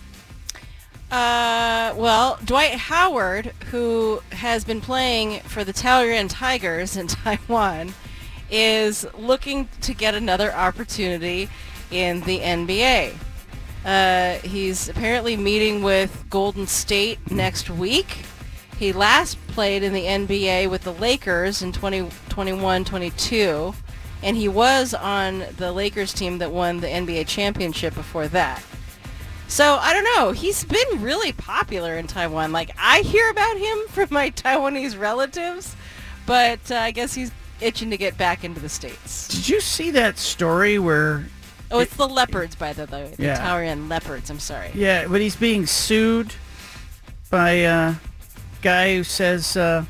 Uh, 1.11 1.93
well, 1.97 2.39
Dwight 2.45 2.75
Howard, 2.75 3.47
who 3.69 4.21
has 4.31 4.63
been 4.63 4.79
playing 4.79 5.41
for 5.41 5.65
the 5.65 5.73
Taoyuan 5.73 6.29
Tigers 6.29 6.95
in 6.95 7.07
Taiwan, 7.07 7.93
is 8.49 9.05
looking 9.17 9.67
to 9.81 9.93
get 9.93 10.15
another 10.15 10.53
opportunity 10.53 11.49
in 11.91 12.21
the 12.21 12.39
NBA. 12.39 13.17
Uh, 13.83 14.35
he's 14.47 14.87
apparently 14.87 15.35
meeting 15.35 15.83
with 15.83 16.23
Golden 16.29 16.65
State 16.65 17.19
next 17.29 17.69
week. 17.69 18.19
He 18.77 18.93
last 18.93 19.37
played 19.47 19.83
in 19.83 19.91
the 19.91 20.05
NBA 20.05 20.69
with 20.69 20.83
the 20.83 20.93
Lakers 20.93 21.61
in 21.61 21.73
2021-22, 21.73 23.75
and 24.23 24.37
he 24.37 24.47
was 24.47 24.93
on 24.93 25.43
the 25.57 25.73
Lakers 25.73 26.13
team 26.13 26.37
that 26.37 26.51
won 26.51 26.79
the 26.79 26.87
NBA 26.87 27.27
championship 27.27 27.95
before 27.95 28.29
that. 28.29 28.63
So 29.51 29.75
I 29.81 29.91
don't 29.93 30.05
know. 30.15 30.31
He's 30.31 30.63
been 30.63 31.01
really 31.01 31.33
popular 31.33 31.97
in 31.97 32.07
Taiwan. 32.07 32.53
Like 32.53 32.71
I 32.79 33.01
hear 33.01 33.29
about 33.29 33.57
him 33.57 33.77
from 33.89 34.07
my 34.09 34.29
Taiwanese 34.31 34.97
relatives, 34.97 35.75
but 36.25 36.71
uh, 36.71 36.75
I 36.75 36.91
guess 36.91 37.13
he's 37.13 37.31
itching 37.59 37.89
to 37.91 37.97
get 37.97 38.17
back 38.17 38.45
into 38.45 38.61
the 38.61 38.69
states. 38.69 39.27
Did 39.27 39.49
you 39.49 39.59
see 39.59 39.91
that 39.91 40.17
story 40.17 40.79
where 40.79 41.25
Oh, 41.69 41.79
it's 41.79 41.95
the 41.95 42.07
leopards, 42.07 42.55
by 42.55 42.71
the 42.73 42.85
way. 42.87 43.13
The 43.17 43.23
Yeah. 43.23 43.37
Taoyuan 43.45 43.89
leopards. 43.89 44.29
I'm 44.29 44.39
sorry. 44.39 44.71
Yeah, 44.73 45.07
but 45.07 45.19
he's 45.21 45.35
being 45.35 45.65
sued 45.65 46.33
by 47.29 47.51
a 47.51 47.95
guy 48.61 48.95
who 48.95 49.03
says 49.03 49.55
uh, 49.57 49.83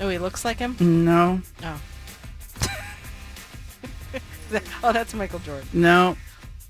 Oh, 0.00 0.08
he 0.08 0.18
looks 0.18 0.44
like 0.44 0.58
him. 0.58 0.76
no, 0.80 1.40
Oh. 1.64 1.80
oh, 4.84 4.92
that's 4.92 5.12
Michael 5.12 5.40
Jordan. 5.40 5.68
no. 5.72 6.16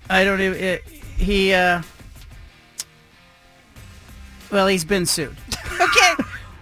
I 0.09 0.23
don't 0.25 0.39
even. 0.43 0.59
It, 0.63 0.85
he. 1.17 1.53
Uh, 1.53 1.83
well, 4.51 4.67
he's 4.67 4.85
been 4.85 5.07
sued. 5.07 5.37
okay, 5.81 6.15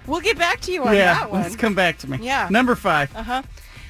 we'll 0.07 0.21
get 0.21 0.39
back 0.39 0.61
to 0.63 0.73
you 0.73 0.85
on 0.85 0.95
yeah, 0.95 1.15
that 1.15 1.31
one. 1.31 1.43
let's 1.43 1.57
come 1.57 1.75
back 1.75 1.99
to 1.99 2.11
me. 2.11 2.19
Yeah. 2.23 2.49
Number 2.51 2.75
five. 2.75 3.15
Uh-huh. 3.15 3.43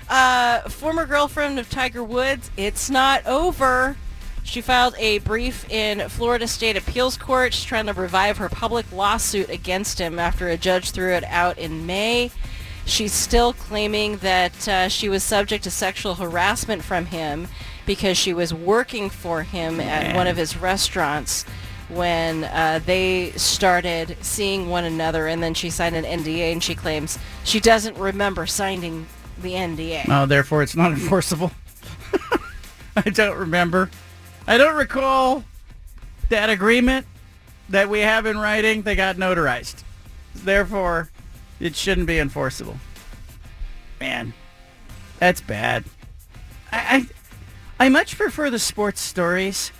Uh 0.08 0.68
Former 0.68 1.06
girlfriend 1.06 1.58
of 1.58 1.70
Tiger 1.70 2.02
Woods. 2.02 2.50
It's 2.56 2.90
not 2.90 3.24
over. 3.26 3.96
She 4.44 4.60
filed 4.60 4.96
a 4.98 5.18
brief 5.18 5.68
in 5.70 6.08
Florida 6.08 6.48
State 6.48 6.76
Appeals 6.76 7.16
Court. 7.16 7.54
She's 7.54 7.64
trying 7.64 7.86
to 7.86 7.92
revive 7.92 8.38
her 8.38 8.48
public 8.48 8.90
lawsuit 8.92 9.48
against 9.48 10.00
him 10.00 10.18
after 10.18 10.48
a 10.48 10.56
judge 10.56 10.90
threw 10.90 11.12
it 11.12 11.24
out 11.24 11.58
in 11.58 11.86
May. 11.86 12.32
She's 12.84 13.12
still 13.12 13.52
claiming 13.52 14.16
that 14.18 14.68
uh, 14.68 14.88
she 14.88 15.08
was 15.08 15.22
subject 15.22 15.62
to 15.64 15.70
sexual 15.70 16.16
harassment 16.16 16.82
from 16.82 17.06
him 17.06 17.46
because 17.86 18.16
she 18.16 18.32
was 18.32 18.52
working 18.54 19.10
for 19.10 19.42
him 19.42 19.80
at 19.80 20.14
one 20.14 20.26
of 20.26 20.36
his 20.36 20.56
restaurants 20.56 21.44
when 21.88 22.44
uh, 22.44 22.80
they 22.86 23.32
started 23.32 24.16
seeing 24.20 24.68
one 24.68 24.84
another 24.84 25.26
and 25.26 25.42
then 25.42 25.54
she 25.54 25.68
signed 25.68 25.94
an 25.94 26.04
NDA 26.04 26.52
and 26.52 26.62
she 26.62 26.74
claims 26.74 27.18
she 27.44 27.60
doesn't 27.60 27.96
remember 27.98 28.46
signing 28.46 29.06
the 29.40 29.52
NDA. 29.52 30.06
Oh, 30.08 30.26
therefore 30.26 30.62
it's 30.62 30.76
not 30.76 30.92
enforceable. 30.92 31.50
I 32.96 33.10
don't 33.10 33.36
remember. 33.36 33.90
I 34.46 34.56
don't 34.58 34.76
recall 34.76 35.44
that 36.28 36.50
agreement 36.50 37.06
that 37.68 37.88
we 37.88 38.00
have 38.00 38.26
in 38.26 38.38
writing 38.38 38.82
They 38.82 38.94
got 38.94 39.16
notarized. 39.16 39.82
Therefore, 40.34 41.10
it 41.60 41.76
shouldn't 41.76 42.06
be 42.06 42.18
enforceable. 42.18 42.76
Man, 44.00 44.32
that's 45.18 45.40
bad. 45.40 45.84
I, 46.72 46.78
I, 46.96 47.06
I 47.82 47.88
much 47.88 48.16
prefer 48.16 48.48
the 48.48 48.60
sports 48.60 49.00
stories 49.00 49.72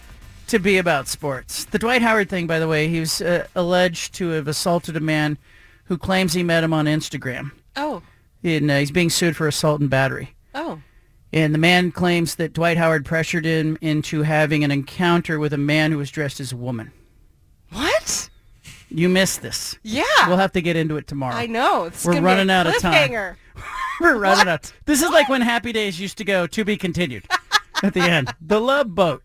to 0.48 0.58
be 0.58 0.76
about 0.76 1.06
sports. 1.06 1.66
The 1.66 1.78
Dwight 1.78 2.02
Howard 2.02 2.28
thing, 2.28 2.48
by 2.48 2.58
the 2.58 2.66
way, 2.66 2.88
he 2.88 2.98
was 2.98 3.20
uh, 3.22 3.46
alleged 3.54 4.12
to 4.14 4.30
have 4.30 4.48
assaulted 4.48 4.96
a 4.96 5.00
man 5.00 5.38
who 5.84 5.96
claims 5.96 6.32
he 6.32 6.42
met 6.42 6.64
him 6.64 6.72
on 6.72 6.86
Instagram. 6.86 7.52
Oh. 7.76 8.02
And 8.42 8.68
uh, 8.68 8.78
he's 8.78 8.90
being 8.90 9.08
sued 9.08 9.36
for 9.36 9.46
assault 9.46 9.80
and 9.80 9.88
battery. 9.88 10.34
Oh. 10.52 10.82
And 11.32 11.54
the 11.54 11.60
man 11.60 11.92
claims 11.92 12.34
that 12.34 12.54
Dwight 12.54 12.76
Howard 12.76 13.04
pressured 13.04 13.44
him 13.44 13.78
into 13.80 14.22
having 14.22 14.64
an 14.64 14.72
encounter 14.72 15.38
with 15.38 15.52
a 15.52 15.56
man 15.56 15.92
who 15.92 15.98
was 15.98 16.10
dressed 16.10 16.40
as 16.40 16.50
a 16.50 16.56
woman. 16.56 16.90
What? 17.70 18.28
You 18.88 19.08
missed 19.10 19.42
this. 19.42 19.78
Yeah. 19.84 20.02
We'll 20.26 20.38
have 20.38 20.52
to 20.54 20.60
get 20.60 20.74
into 20.74 20.96
it 20.96 21.06
tomorrow. 21.06 21.36
I 21.36 21.46
know. 21.46 21.84
It's 21.84 22.04
We're 22.04 22.20
running 22.20 22.50
out 22.50 22.66
of 22.66 22.76
time. 22.80 23.36
We're 24.00 24.18
running 24.18 24.48
out. 24.48 24.72
This 24.86 25.02
is 25.02 25.10
like 25.10 25.28
when 25.28 25.40
Happy 25.40 25.70
Days 25.70 26.00
used 26.00 26.18
to 26.18 26.24
go 26.24 26.48
to 26.48 26.64
be 26.64 26.76
continued 26.76 27.28
at 27.82 27.94
the 27.94 28.00
end. 28.00 28.32
The 28.40 28.60
Love 28.60 28.94
Boat 28.94 29.22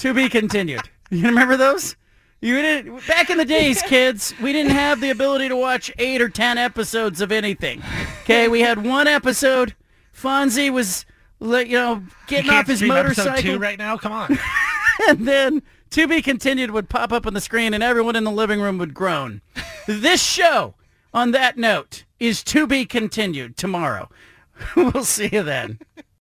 to 0.00 0.14
be 0.14 0.28
continued. 0.28 0.88
You 1.10 1.26
remember 1.26 1.56
those? 1.56 1.96
You 2.40 2.60
didn't 2.60 3.06
back 3.06 3.30
in 3.30 3.38
the 3.38 3.44
days, 3.44 3.82
kids. 3.86 4.34
We 4.42 4.52
didn't 4.52 4.72
have 4.72 5.00
the 5.00 5.10
ability 5.10 5.48
to 5.48 5.56
watch 5.56 5.90
eight 5.98 6.20
or 6.20 6.28
ten 6.28 6.58
episodes 6.58 7.20
of 7.20 7.32
anything. 7.32 7.82
Okay, 8.22 8.48
we 8.48 8.60
had 8.60 8.84
one 8.84 9.08
episode. 9.08 9.74
Fonzie 10.14 10.70
was, 10.70 11.06
li- 11.40 11.66
you 11.66 11.76
know, 11.76 12.02
getting 12.26 12.46
You 12.46 12.50
can't 12.50 12.64
off 12.64 12.66
his 12.68 12.82
motorcycle 12.82 13.52
two 13.54 13.58
right 13.58 13.78
now. 13.78 13.96
Come 13.96 14.12
on. 14.12 14.38
and 15.08 15.26
then 15.26 15.62
to 15.90 16.06
be 16.06 16.22
continued 16.22 16.70
would 16.70 16.88
pop 16.88 17.12
up 17.12 17.26
on 17.26 17.34
the 17.34 17.40
screen 17.40 17.72
and 17.72 17.82
everyone 17.82 18.16
in 18.16 18.24
the 18.24 18.30
living 18.30 18.60
room 18.60 18.78
would 18.78 18.94
groan. 18.94 19.40
this 19.86 20.22
show, 20.22 20.74
on 21.14 21.30
that 21.30 21.56
note, 21.56 22.04
is 22.18 22.42
to 22.44 22.66
be 22.66 22.84
continued 22.84 23.56
tomorrow. 23.56 24.08
we'll 24.76 25.04
see 25.04 25.28
you 25.32 25.42
then. 25.42 25.78